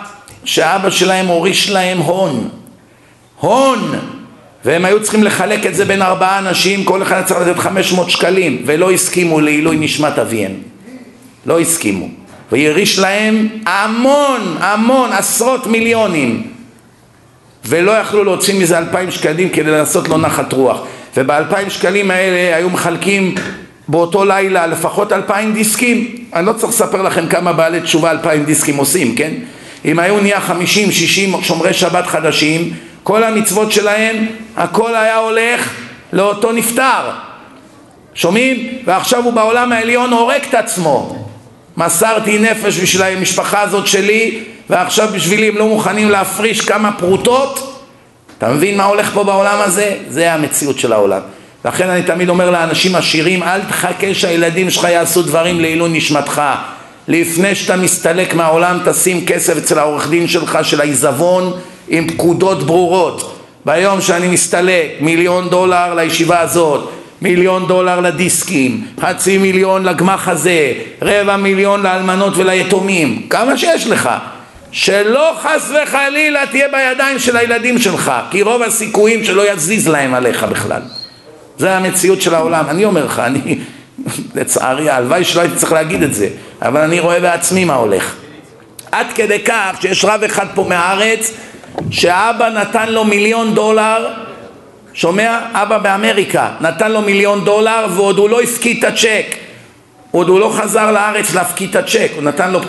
שאבא 0.44 0.90
שלהם 0.90 1.26
הוריש 1.26 1.70
להם 1.70 1.98
הון. 1.98 2.48
הון! 3.40 3.98
והם 4.64 4.84
היו 4.84 5.02
צריכים 5.02 5.22
לחלק 5.22 5.66
את 5.66 5.74
זה 5.74 5.84
בין 5.84 6.02
ארבעה 6.02 6.38
אנשים, 6.38 6.84
כל 6.84 7.02
אחד 7.02 7.22
צריך 7.24 7.40
לתת 7.40 7.58
חמש 7.58 7.92
מאות 7.92 8.10
שקלים, 8.10 8.62
ולא 8.66 8.90
הסכימו 8.90 9.40
לעילוי 9.40 9.76
נשמת 9.76 10.18
אביהם. 10.18 10.52
לא 11.46 11.60
הסכימו. 11.60 12.08
והריש 12.52 12.98
להם 12.98 13.48
המון, 13.66 14.56
המון, 14.60 15.12
עשרות 15.12 15.66
מיליונים. 15.66 16.42
ולא 17.64 17.90
יכלו 17.90 18.24
להוציא 18.24 18.60
מזה 18.60 18.78
אלפיים 18.78 19.10
שקלים 19.10 19.48
כדי 19.48 19.70
לעשות 19.70 20.08
לו 20.08 20.18
נחת 20.18 20.52
רוח. 20.52 20.80
ובאלפיים 21.16 21.70
שקלים 21.70 22.10
האלה 22.10 22.56
היו 22.56 22.70
מחלקים 22.70 23.34
באותו 23.88 24.24
לילה 24.24 24.66
לפחות 24.66 25.12
אלפיים 25.12 25.52
דיסקים. 25.52 26.06
אני 26.34 26.46
לא 26.46 26.52
צריך 26.52 26.72
לספר 26.72 27.02
לכם 27.02 27.26
כמה 27.26 27.52
בעלי 27.52 27.80
תשובה 27.80 28.10
אלפיים 28.10 28.44
דיסקים 28.44 28.76
עושים, 28.76 29.14
כן? 29.14 29.30
אם 29.84 29.98
היו 29.98 30.20
נהיה 30.20 30.40
חמישים, 30.40 30.92
שישים 30.92 31.42
שומרי 31.42 31.72
שבת 31.72 32.06
חדשים, 32.06 32.72
כל 33.10 33.24
המצוות 33.24 33.72
שלהם, 33.72 34.26
הכל 34.56 34.96
היה 34.96 35.16
הולך 35.16 35.72
לאותו 36.12 36.52
נפטר. 36.52 37.10
שומעים? 38.14 38.68
ועכשיו 38.84 39.24
הוא 39.24 39.32
בעולם 39.32 39.72
העליון 39.72 40.12
הורג 40.12 40.40
את 40.48 40.54
עצמו. 40.54 41.26
מסרתי 41.76 42.38
נפש 42.38 42.80
בשביל 42.80 43.02
המשפחה 43.02 43.60
הזאת 43.60 43.86
שלי, 43.86 44.44
ועכשיו 44.70 45.08
בשבילי 45.14 45.48
הם 45.48 45.56
לא 45.56 45.66
מוכנים 45.66 46.10
להפריש 46.10 46.60
כמה 46.60 46.92
פרוטות. 46.92 47.82
אתה 48.38 48.48
מבין 48.48 48.76
מה 48.76 48.84
הולך 48.84 49.10
פה 49.14 49.24
בעולם 49.24 49.58
הזה? 49.60 49.96
זה 50.08 50.32
המציאות 50.32 50.78
של 50.78 50.92
העולם. 50.92 51.20
לכן 51.64 51.88
אני 51.88 52.02
תמיד 52.02 52.28
אומר 52.28 52.50
לאנשים 52.50 52.94
עשירים, 52.96 53.42
אל 53.42 53.60
תחכה 53.60 54.14
שהילדים 54.14 54.70
שלך 54.70 54.84
יעשו 54.84 55.22
דברים 55.22 55.60
לעילוי 55.60 55.88
נשמתך. 55.92 56.42
לפני 57.08 57.54
שאתה 57.54 57.76
מסתלק 57.76 58.34
מהעולם, 58.34 58.78
תשים 58.84 59.26
כסף 59.26 59.56
אצל 59.56 59.78
העורך 59.78 60.08
דין 60.08 60.28
שלך, 60.28 60.58
של 60.62 60.80
העיזבון, 60.80 61.52
עם 61.90 62.08
פקודות 62.08 62.62
ברורות. 62.62 63.36
ביום 63.64 64.00
שאני 64.00 64.28
מסתלק, 64.28 64.86
מיליון 65.00 65.48
דולר 65.48 65.94
לישיבה 65.94 66.40
הזאת, 66.40 66.90
מיליון 67.22 67.66
דולר 67.66 68.00
לדיסקים, 68.00 68.86
חצי 69.00 69.38
מיליון 69.38 69.84
לגמח 69.84 70.28
הזה, 70.28 70.72
רבע 71.02 71.36
מיליון 71.36 71.82
לאלמנות 71.82 72.32
וליתומים, 72.36 73.26
כמה 73.30 73.58
שיש 73.58 73.86
לך. 73.86 74.10
שלא 74.72 75.32
חס 75.42 75.70
וחלילה 75.70 76.46
תהיה 76.46 76.68
בידיים 76.68 77.18
של 77.18 77.36
הילדים 77.36 77.78
שלך, 77.78 78.12
כי 78.30 78.42
רוב 78.42 78.62
הסיכויים 78.62 79.24
שלא 79.24 79.52
יזיז 79.52 79.88
להם 79.88 80.14
עליך 80.14 80.44
בכלל. 80.44 80.82
זה 81.58 81.76
המציאות 81.76 82.22
של 82.22 82.34
העולם. 82.34 82.64
אני 82.68 82.84
אומר 82.84 83.04
לך, 83.04 83.18
אני, 83.18 83.58
לצערי, 84.36 84.90
הלוואי 84.90 85.24
שלא 85.24 85.40
הייתי 85.40 85.56
צריך 85.56 85.72
להגיד 85.72 86.02
את 86.02 86.14
זה, 86.14 86.28
אבל 86.62 86.80
אני 86.80 87.00
רואה 87.00 87.20
בעצמי 87.20 87.64
מה 87.64 87.74
הולך. 87.74 88.14
עד 88.92 89.06
כדי 89.14 89.38
כך 89.44 89.76
שיש 89.80 90.04
רב 90.04 90.22
אחד 90.22 90.46
פה 90.54 90.66
מהארץ, 90.68 91.32
שאבא 91.90 92.48
נתן 92.48 92.88
לו 92.88 93.04
מיליון 93.04 93.54
דולר, 93.54 94.08
שומע? 94.94 95.38
אבא 95.52 95.78
באמריקה, 95.78 96.50
נתן 96.60 96.92
לו 96.92 97.00
מיליון 97.00 97.44
דולר 97.44 97.86
ועוד 97.90 98.18
הוא 98.18 98.30
לא 98.30 98.40
הפקיד 98.40 98.84
את 98.84 98.92
הצ'ק. 98.92 99.36
עוד 100.10 100.28
הוא 100.28 100.40
לא 100.40 100.52
חזר 100.56 100.90
לארץ 100.90 101.34
להפקיד 101.34 101.70
את 101.70 101.76
הצ'ק, 101.76 102.08
הוא 102.14 102.22
נתן 102.22 102.50
לו 102.50 102.60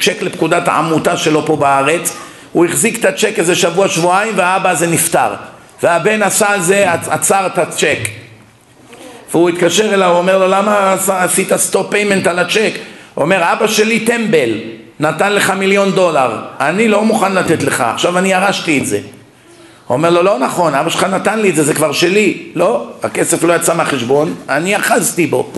צ'ק 0.00 0.22
לפקודת 0.22 0.68
העמותה 0.68 1.16
שלו 1.16 1.46
פה 1.46 1.56
בארץ, 1.56 2.16
הוא 2.52 2.64
החזיק 2.64 3.00
את 3.00 3.04
הצ'ק 3.04 3.38
איזה 3.38 3.54
שבוע 3.54 3.88
שבועיים 3.88 4.32
והאבא 4.36 4.70
הזה 4.70 4.86
נפטר. 4.86 5.34
והבן 5.82 6.22
עשה 6.22 6.48
על 6.48 6.60
זה, 6.60 6.92
עצר 6.92 7.46
את 7.46 7.58
הצ'ק. 7.58 7.98
והוא 9.30 9.48
התקשר 9.48 9.94
אליו, 9.94 10.10
הוא 10.10 10.18
אומר 10.18 10.38
לו, 10.38 10.48
למה 10.48 10.96
עשית 11.08 11.56
stop 11.56 11.90
payment 11.90 12.26
על 12.26 12.38
הצ'ק? 12.38 12.72
הוא 13.14 13.24
אומר, 13.24 13.52
אבא 13.52 13.66
שלי 13.66 14.00
טמבל, 14.00 14.50
נתן 15.00 15.32
לך 15.32 15.50
מיליון 15.50 15.92
דולר, 15.92 16.38
אני 16.60 16.88
לא 16.88 17.04
מוכן 17.04 17.32
לתת 17.32 17.62
לך, 17.62 17.80
עכשיו 17.80 18.18
אני 18.18 18.32
ירשתי 18.32 18.78
את 18.78 18.86
זה. 18.86 19.00
אומר 19.90 20.10
לו, 20.10 20.22
לא 20.22 20.38
נכון, 20.38 20.74
אבא 20.74 20.90
שלך 20.90 21.04
נתן 21.04 21.38
לי 21.38 21.50
את 21.50 21.56
זה, 21.56 21.62
זה 21.64 21.74
כבר 21.74 21.92
שלי. 21.92 22.48
לא, 22.54 22.90
הכסף 23.02 23.44
לא 23.44 23.52
יצא 23.52 23.74
מהחשבון, 23.74 24.34
אני 24.48 24.76
אחזתי 24.76 25.26
בו. 25.26 25.50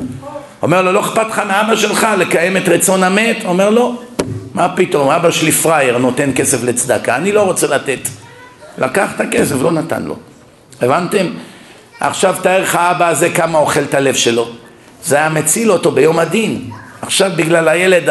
אומר 0.62 0.82
לו, 0.82 0.92
לא 0.92 1.00
אכפת 1.00 1.26
לך 1.28 1.42
מאבא 1.48 1.76
שלך 1.76 2.06
לקיים 2.18 2.56
את 2.56 2.68
רצון 2.68 3.02
המת? 3.02 3.36
אומר 3.44 3.70
לו, 3.70 4.02
מה 4.54 4.68
פתאום, 4.76 5.10
אבא 5.10 5.30
שלי 5.30 5.52
פראייר 5.52 5.98
נותן 5.98 6.30
כסף 6.36 6.64
לצדקה, 6.64 7.16
אני 7.16 7.32
לא 7.32 7.42
רוצה 7.42 7.66
לתת. 7.66 7.98
לקח 8.78 9.10
את 9.16 9.20
הכסף, 9.20 9.54
לא 9.62 9.72
נתן 9.72 10.02
לו. 10.02 10.16
הבנתם? 10.82 11.26
עכשיו 12.00 12.34
תאר 12.42 12.62
לך 12.62 12.74
האבא 12.74 13.08
הזה 13.08 13.30
כמה 13.30 13.58
אוכל 13.58 13.80
את 13.80 13.94
הלב 13.94 14.14
שלו. 14.14 14.48
זה 15.04 15.16
היה 15.16 15.28
מציל 15.28 15.72
אותו 15.72 15.90
ביום 15.90 16.18
הדין. 16.18 16.70
עכשיו 17.02 17.30
בגלל 17.36 17.68
הילד 17.68 18.08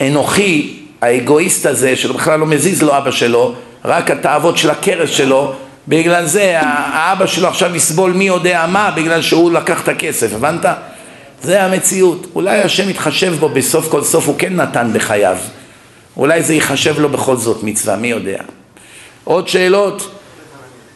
האנוכי, 0.00 0.80
האגואיסט 1.00 1.66
הזה, 1.66 1.96
שבכלל 1.96 2.40
לא 2.40 2.46
מזיז 2.46 2.82
לו 2.82 2.98
אבא 2.98 3.10
שלו, 3.10 3.54
רק 3.84 4.10
התאוות 4.10 4.58
של 4.58 4.70
הכרס 4.70 5.10
שלו, 5.10 5.52
בגלל 5.88 6.26
זה 6.26 6.58
האבא 6.60 7.26
שלו 7.26 7.48
עכשיו 7.48 7.76
יסבול 7.76 8.12
מי 8.12 8.24
יודע 8.24 8.66
מה, 8.68 8.90
בגלל 8.96 9.22
שהוא 9.22 9.52
לקח 9.52 9.82
את 9.82 9.88
הכסף, 9.88 10.32
הבנת? 10.32 10.64
זה 11.42 11.62
המציאות. 11.62 12.26
אולי 12.34 12.60
השם 12.60 12.90
יתחשב 12.90 13.34
בו 13.40 13.48
בסוף 13.48 13.88
כל 13.88 14.04
סוף, 14.04 14.26
הוא 14.26 14.34
כן 14.38 14.56
נתן 14.56 14.90
בחייו. 14.94 15.36
אולי 16.16 16.42
זה 16.42 16.54
ייחשב 16.54 16.98
לו 16.98 17.08
בכל 17.08 17.36
זאת 17.36 17.62
מצווה, 17.62 17.96
מי 17.96 18.08
יודע. 18.08 18.42
עוד 19.24 19.48
שאלות? 19.48 20.10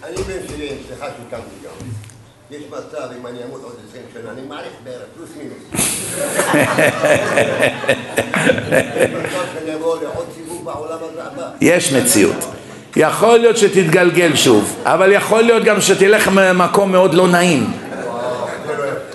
אני 0.05 0.17
בן 0.17 0.49
70, 0.49 0.69
סליחה 0.89 1.07
שקמתי 1.07 1.43
גם. 1.65 1.89
יש 2.51 2.63
מצב, 2.71 3.09
אם 3.21 3.27
אני 3.27 3.39
אמות 3.45 3.61
עוד 3.65 3.75
20 4.19 4.23
שנה, 4.23 4.33
אני 4.33 4.41
מעריך 4.49 4.73
בערך, 4.85 5.03
פלוס 5.17 5.31
מינוס. 5.37 5.59
יש 11.61 11.93
מציאות. 11.93 12.45
יכול 12.97 13.39
להיות 13.39 13.57
שתתגלגל 13.57 14.37
שוב, 14.37 14.77
אבל 14.85 15.13
יכול 15.13 15.43
להיות 15.43 15.65
גם 15.65 15.81
שתלך 15.81 16.29
ממקום 16.29 16.93
מאוד 16.93 17.15
לא 17.15 17.29
נעים. 17.29 17.73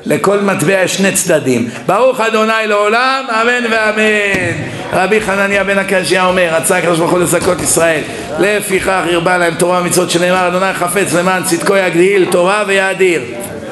לכל 0.05 0.39
מטבע 0.39 0.73
יש 0.73 0.95
שני 0.95 1.11
צדדים. 1.11 1.69
ברוך 1.85 2.19
אדוני 2.19 2.67
לעולם, 2.67 3.25
אמן 3.29 3.71
ואמן. 3.71 4.73
רבי 4.93 5.21
חנניה 5.21 5.63
בן 5.63 5.77
הקשיא 5.77 6.21
אומר, 6.21 6.49
רצה 6.51 6.77
הקדוש 6.77 6.99
ברוך 6.99 7.11
הוא 7.11 7.19
לזכות 7.19 7.61
ישראל. 7.61 8.01
לפיכך 8.39 9.03
הרבה 9.11 9.37
להם 9.37 9.55
תורה 9.55 9.81
ומצוות 9.81 10.09
שנאמר, 10.09 10.47
אדוני 10.47 10.73
חפץ 10.73 11.13
למען 11.13 11.43
צדקו 11.43 11.75
יגדיל 11.75 12.25
תורה 12.31 12.63
ויאדיר. 12.67 13.21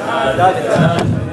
آه، 0.08 0.36
ذلك. 0.36 1.31